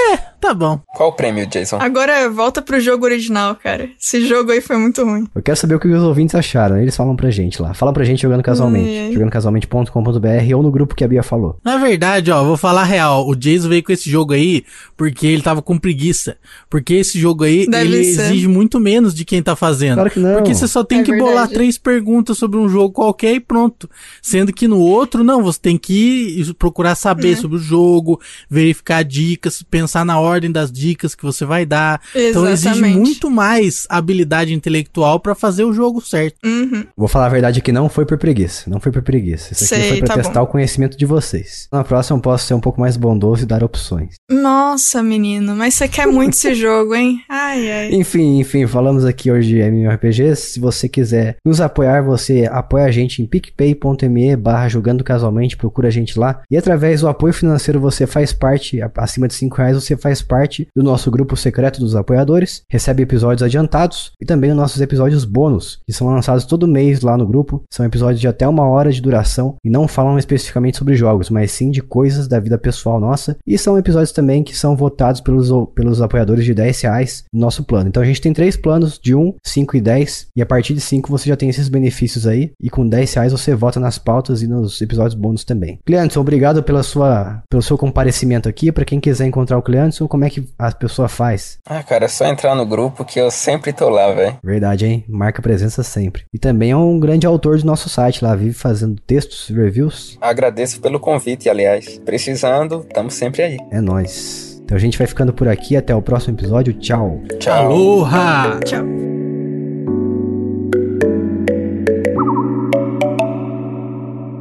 tá 0.41 0.55
bom. 0.55 0.81
Qual 0.97 1.11
o 1.11 1.13
prêmio, 1.13 1.47
Jason? 1.47 1.77
Agora 1.79 2.31
volta 2.31 2.63
pro 2.63 2.81
jogo 2.81 3.05
original, 3.05 3.55
cara. 3.55 3.91
Esse 4.01 4.27
jogo 4.27 4.51
aí 4.51 4.63
foi 4.63 4.79
muito 4.79 5.05
ruim. 5.05 5.27
Eu 5.35 5.43
quero 5.43 5.59
saber 5.59 5.75
o 5.75 5.79
que 5.81 5.89
os 5.89 6.03
ouvintes 6.03 6.35
acharam. 6.35 6.79
Eles 6.79 6.97
falam 6.97 7.15
pra 7.15 7.31
gente 7.31 7.61
lá. 7.61 7.75
Fala 7.75 7.93
pra 7.93 8.03
gente 8.05 8.23
jogando 8.23 8.43
casualmente. 8.43 9.13
Jogandocasualmente.com.br 9.13 10.55
ou 10.57 10.63
no 10.63 10.71
grupo 10.71 10.95
que 10.95 11.05
a 11.05 11.09
Bia 11.09 11.23
falou. 11.23 11.59
Na 11.63 11.77
verdade, 11.77 12.31
ó, 12.31 12.43
vou 12.43 12.57
falar 12.57 12.83
a 12.83 12.85
real. 12.85 13.29
O 13.29 13.35
Jason 13.35 13.69
veio 13.69 13.83
com 13.83 13.93
esse 13.93 14.09
jogo 14.09 14.33
aí 14.33 14.65
porque 14.97 15.27
ele 15.27 15.43
tava 15.43 15.61
com 15.61 15.79
preguiça. 15.79 16.37
Porque 16.71 16.95
esse 16.95 17.19
jogo 17.19 17.45
aí, 17.45 17.67
Deve 17.67 17.85
ele 17.87 18.05
ser. 18.05 18.23
exige 18.23 18.49
muito 18.55 18.79
menos 18.81 19.15
de 19.15 19.25
quem 19.25 19.43
tá 19.43 19.57
fazendo. 19.57 19.95
Claro 19.97 20.11
que 20.11 20.21
não. 20.21 20.35
Porque 20.35 20.55
você 20.55 20.69
só 20.69 20.85
tem 20.85 21.01
É 21.01 21.03
que 21.03 21.13
bolar 21.17 21.33
verdade. 21.35 21.55
três 21.55 21.77
perguntas 21.79 22.39
sobre 22.39 22.59
um 22.59 22.69
jogo 22.69 22.93
qualquer 22.95 23.35
e 23.35 23.41
pronto. 23.41 23.89
Sendo 24.23 24.53
que 24.53 24.69
no 24.69 24.79
outro, 24.79 25.25
não, 25.25 25.43
você 25.43 25.59
tem 25.61 25.77
que 25.77 26.45
procurar 26.59 26.95
saber 26.95 27.37
sobre 27.37 27.57
o 27.57 27.61
jogo, 27.61 28.21
verificar 28.49 29.03
dicas, 29.03 29.63
pensar 29.63 30.05
na 30.05 30.19
ordem 30.21 30.51
das 30.51 30.71
dicas 30.71 31.15
que 31.15 31.23
você 31.25 31.45
vai 31.45 31.67
dar. 31.67 32.01
Então 32.15 32.49
exige 32.49 32.69
Exatamente. 32.69 32.97
muito 32.99 33.31
mais 33.31 33.87
habilidade 33.89 34.55
intelectual 34.55 35.19
pra 35.21 35.35
fazer 35.35 35.65
o 35.65 35.73
jogo 35.73 36.01
certo. 36.01 36.37
Uhum. 36.45 36.85
Vou 36.97 37.09
falar 37.09 37.27
a 37.27 37.31
verdade 37.31 37.61
que 37.61 37.73
não 37.73 37.89
foi 37.89 38.07
por 38.07 38.19
preguiça. 38.19 38.69
Não 38.71 38.79
foi 38.81 38.93
por 38.93 39.03
preguiça. 39.03 39.53
Isso 39.53 39.65
aqui 39.65 39.83
Sei, 39.83 39.89
foi 39.91 39.99
pra 39.99 40.09
tá 40.09 40.15
testar 40.15 40.41
bom. 40.41 40.47
o 40.47 40.49
conhecimento 40.49 40.97
de 40.97 41.05
vocês. 41.07 41.69
Na 41.73 41.83
próxima 41.83 42.17
eu 42.19 42.23
posso 42.23 42.47
ser 42.47 42.55
um 42.55 42.61
pouco 42.61 42.81
mais 42.81 42.97
bondoso 42.97 43.43
e 43.43 43.47
dar 43.47 43.65
opções. 43.65 44.15
Nossa, 44.31 45.03
menino, 45.03 45.55
mas 45.57 45.75
você 45.75 45.89
quer 45.89 46.07
muito 46.07 46.35
esse 46.35 46.55
jogo, 46.55 46.95
hein? 46.95 47.21
Ai, 47.29 47.71
ai. 47.71 47.95
Enfim, 47.95 48.39
enfim, 48.45 48.67
falamos 48.67 49.07
aqui 49.07 49.33
hoje 49.33 49.49
de 49.49 49.59
MMORPGs. 49.63 50.37
Se 50.37 50.61
você 50.61 50.87
quiser 50.87 51.37
nos 51.43 51.63
apoiar, 51.63 52.03
você 52.03 52.47
apoia 52.53 52.85
a 52.85 52.91
gente 52.91 53.23
em 53.23 53.27
picpay.me 53.27 54.37
barra 54.37 54.69
jogando 54.69 55.03
casualmente, 55.03 55.57
procura 55.57 55.89
a 55.89 55.91
gente 55.91 56.19
lá. 56.19 56.43
E 56.51 56.57
através 56.57 57.01
do 57.01 57.09
apoio 57.09 57.33
financeiro 57.33 57.81
você 57.81 58.07
faz 58.07 58.35
parte, 58.35 58.81
acima 58.97 59.27
de 59.27 59.33
5 59.33 59.57
reais, 59.57 59.83
você 59.83 59.97
faz 59.97 60.21
parte 60.21 60.69
do 60.77 60.83
nosso 60.83 61.11
grupo 61.11 61.39
secreto 61.39 61.81
dos 61.81 61.97
apoiadores, 61.97 62.63
recebe 62.69 63.03
episódios 63.03 63.43
adiantados 63.43 64.13
e 64.21 64.27
também 64.27 64.51
os 64.51 64.57
nossos 64.57 64.83
episódios 64.83 65.25
bônus, 65.25 65.81
que 65.87 65.93
são 65.95 66.09
lançados 66.09 66.45
todo 66.45 66.69
mês 66.69 67.01
lá 67.01 67.17
no 67.17 67.27
grupo. 67.27 67.63
São 67.73 67.87
episódios 67.87 68.21
de 68.21 68.29
até 68.29 68.47
uma 68.47 68.69
hora 68.69 68.93
de 68.93 69.01
duração 69.01 69.57
e 69.65 69.71
não 69.71 69.89
falam 69.89 70.19
especificamente 70.19 70.77
sobre 70.77 70.97
jogos, 70.97 71.31
mas 71.31 71.51
sim 71.51 71.71
de 71.71 71.81
coisas 71.81 72.29
da 72.29 72.39
vida 72.39 72.59
pessoal 72.59 73.01
nossa. 73.01 73.39
E 73.47 73.57
são 73.57 73.79
episódios 73.79 74.13
também 74.13 74.45
que 74.45 74.55
são 74.55 74.77
votados 74.77 75.23
pelos, 75.23 75.49
pelos 75.75 76.03
apoiadores 76.03 76.45
de 76.45 76.53
10 76.53 76.83
reais 76.83 77.25
no 77.33 77.41
nosso 77.41 77.65
plano. 77.65 77.89
Então 77.89 78.03
a 78.03 78.07
gente 78.07 78.21
tem 78.21 78.34
três 78.35 78.57
planos 78.57 78.99
de 78.99 79.15
1, 79.15 79.35
5 79.43 79.77
e 79.77 79.81
10. 79.81 80.27
E 80.37 80.43
a 80.43 80.47
partir 80.47 80.75
de 80.75 80.81
5 80.81 81.11
você 81.11 81.29
já 81.29 81.37
tem 81.37 81.49
esses 81.49 81.69
benefícios 81.69 82.27
aí. 82.27 82.53
E 82.61 82.69
com 82.69 82.87
10 82.87 83.15
reais 83.15 83.33
você 83.33 83.55
vota 83.55 83.81
nas 83.81 83.97
pautas 83.97 84.43
e 84.43 84.47
nos 84.47 84.81
episódios 84.83 85.15
bônus 85.15 85.45
também. 85.45 85.79
Cleanson, 85.87 86.21
obrigado 86.21 86.63
pela 86.63 86.83
sua, 86.83 87.43
pelo 87.49 87.63
seu 87.63 87.79
comparecimento 87.79 88.49
aqui. 88.49 88.71
Para 88.71 88.85
quem 88.85 89.01
quiser 89.01 89.27
encontrar 89.27 89.57
o 89.57 89.63
Cleanson, 89.63 90.07
como 90.07 90.25
é 90.25 90.31
que 90.31 90.47
a 90.59 90.71
pessoa 90.73 91.09
faz? 91.09 91.59
Ah, 91.67 91.83
cara, 91.83 92.05
é 92.05 92.09
só 92.09 92.27
entrar 92.27 92.55
no 92.55 92.67
grupo 92.67 93.05
que 93.05 93.19
eu 93.19 93.31
sempre 93.31 93.73
tô 93.73 93.89
lá, 93.89 94.13
velho. 94.13 94.37
Verdade, 94.43 94.87
hein? 94.87 95.05
Marca 95.09 95.41
presença 95.41 95.83
sempre. 95.83 96.25
E 96.33 96.39
também 96.39 96.73
é 96.73 96.77
um 96.77 96.99
grande 96.99 97.27
autor 97.27 97.59
do 97.59 97.67
nosso 97.67 97.89
site 97.89 98.25
lá, 98.25 98.35
vive 98.35 98.53
fazendo 98.53 99.01
textos, 99.07 99.49
reviews. 99.49 100.19
Agradeço 100.21 100.81
pelo 100.81 100.99
convite, 100.99 101.49
aliás. 101.49 101.99
Precisando, 102.05 102.85
estamos 102.89 103.15
sempre 103.15 103.43
aí. 103.43 103.57
É 103.71 103.81
nóis. 103.81 104.54
Então 104.75 104.79
a 104.81 104.81
gente 104.81 104.99
vai 104.99 105.07
ficando 105.07 105.33
por 105.33 105.47
aqui. 105.47 105.77
Até 105.77 105.95
o 105.95 106.03
próximo 106.03 106.37
episódio. 106.37 106.73
Tchau. 106.75 107.23
Tchau. 107.39 107.67
Aloha! 107.67 108.59
Tchau. 108.65 108.85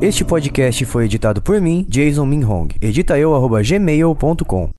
Este 0.01 0.25
podcast 0.25 0.83
foi 0.85 1.05
editado 1.05 1.39
por 1.39 1.61
mim, 1.61 1.85
Jason 1.87 2.25
Minhong. 2.25 2.69
Edita 2.81 3.17
eu, 3.17 3.35
arroba 3.35 3.61
gmail.com. 3.61 4.71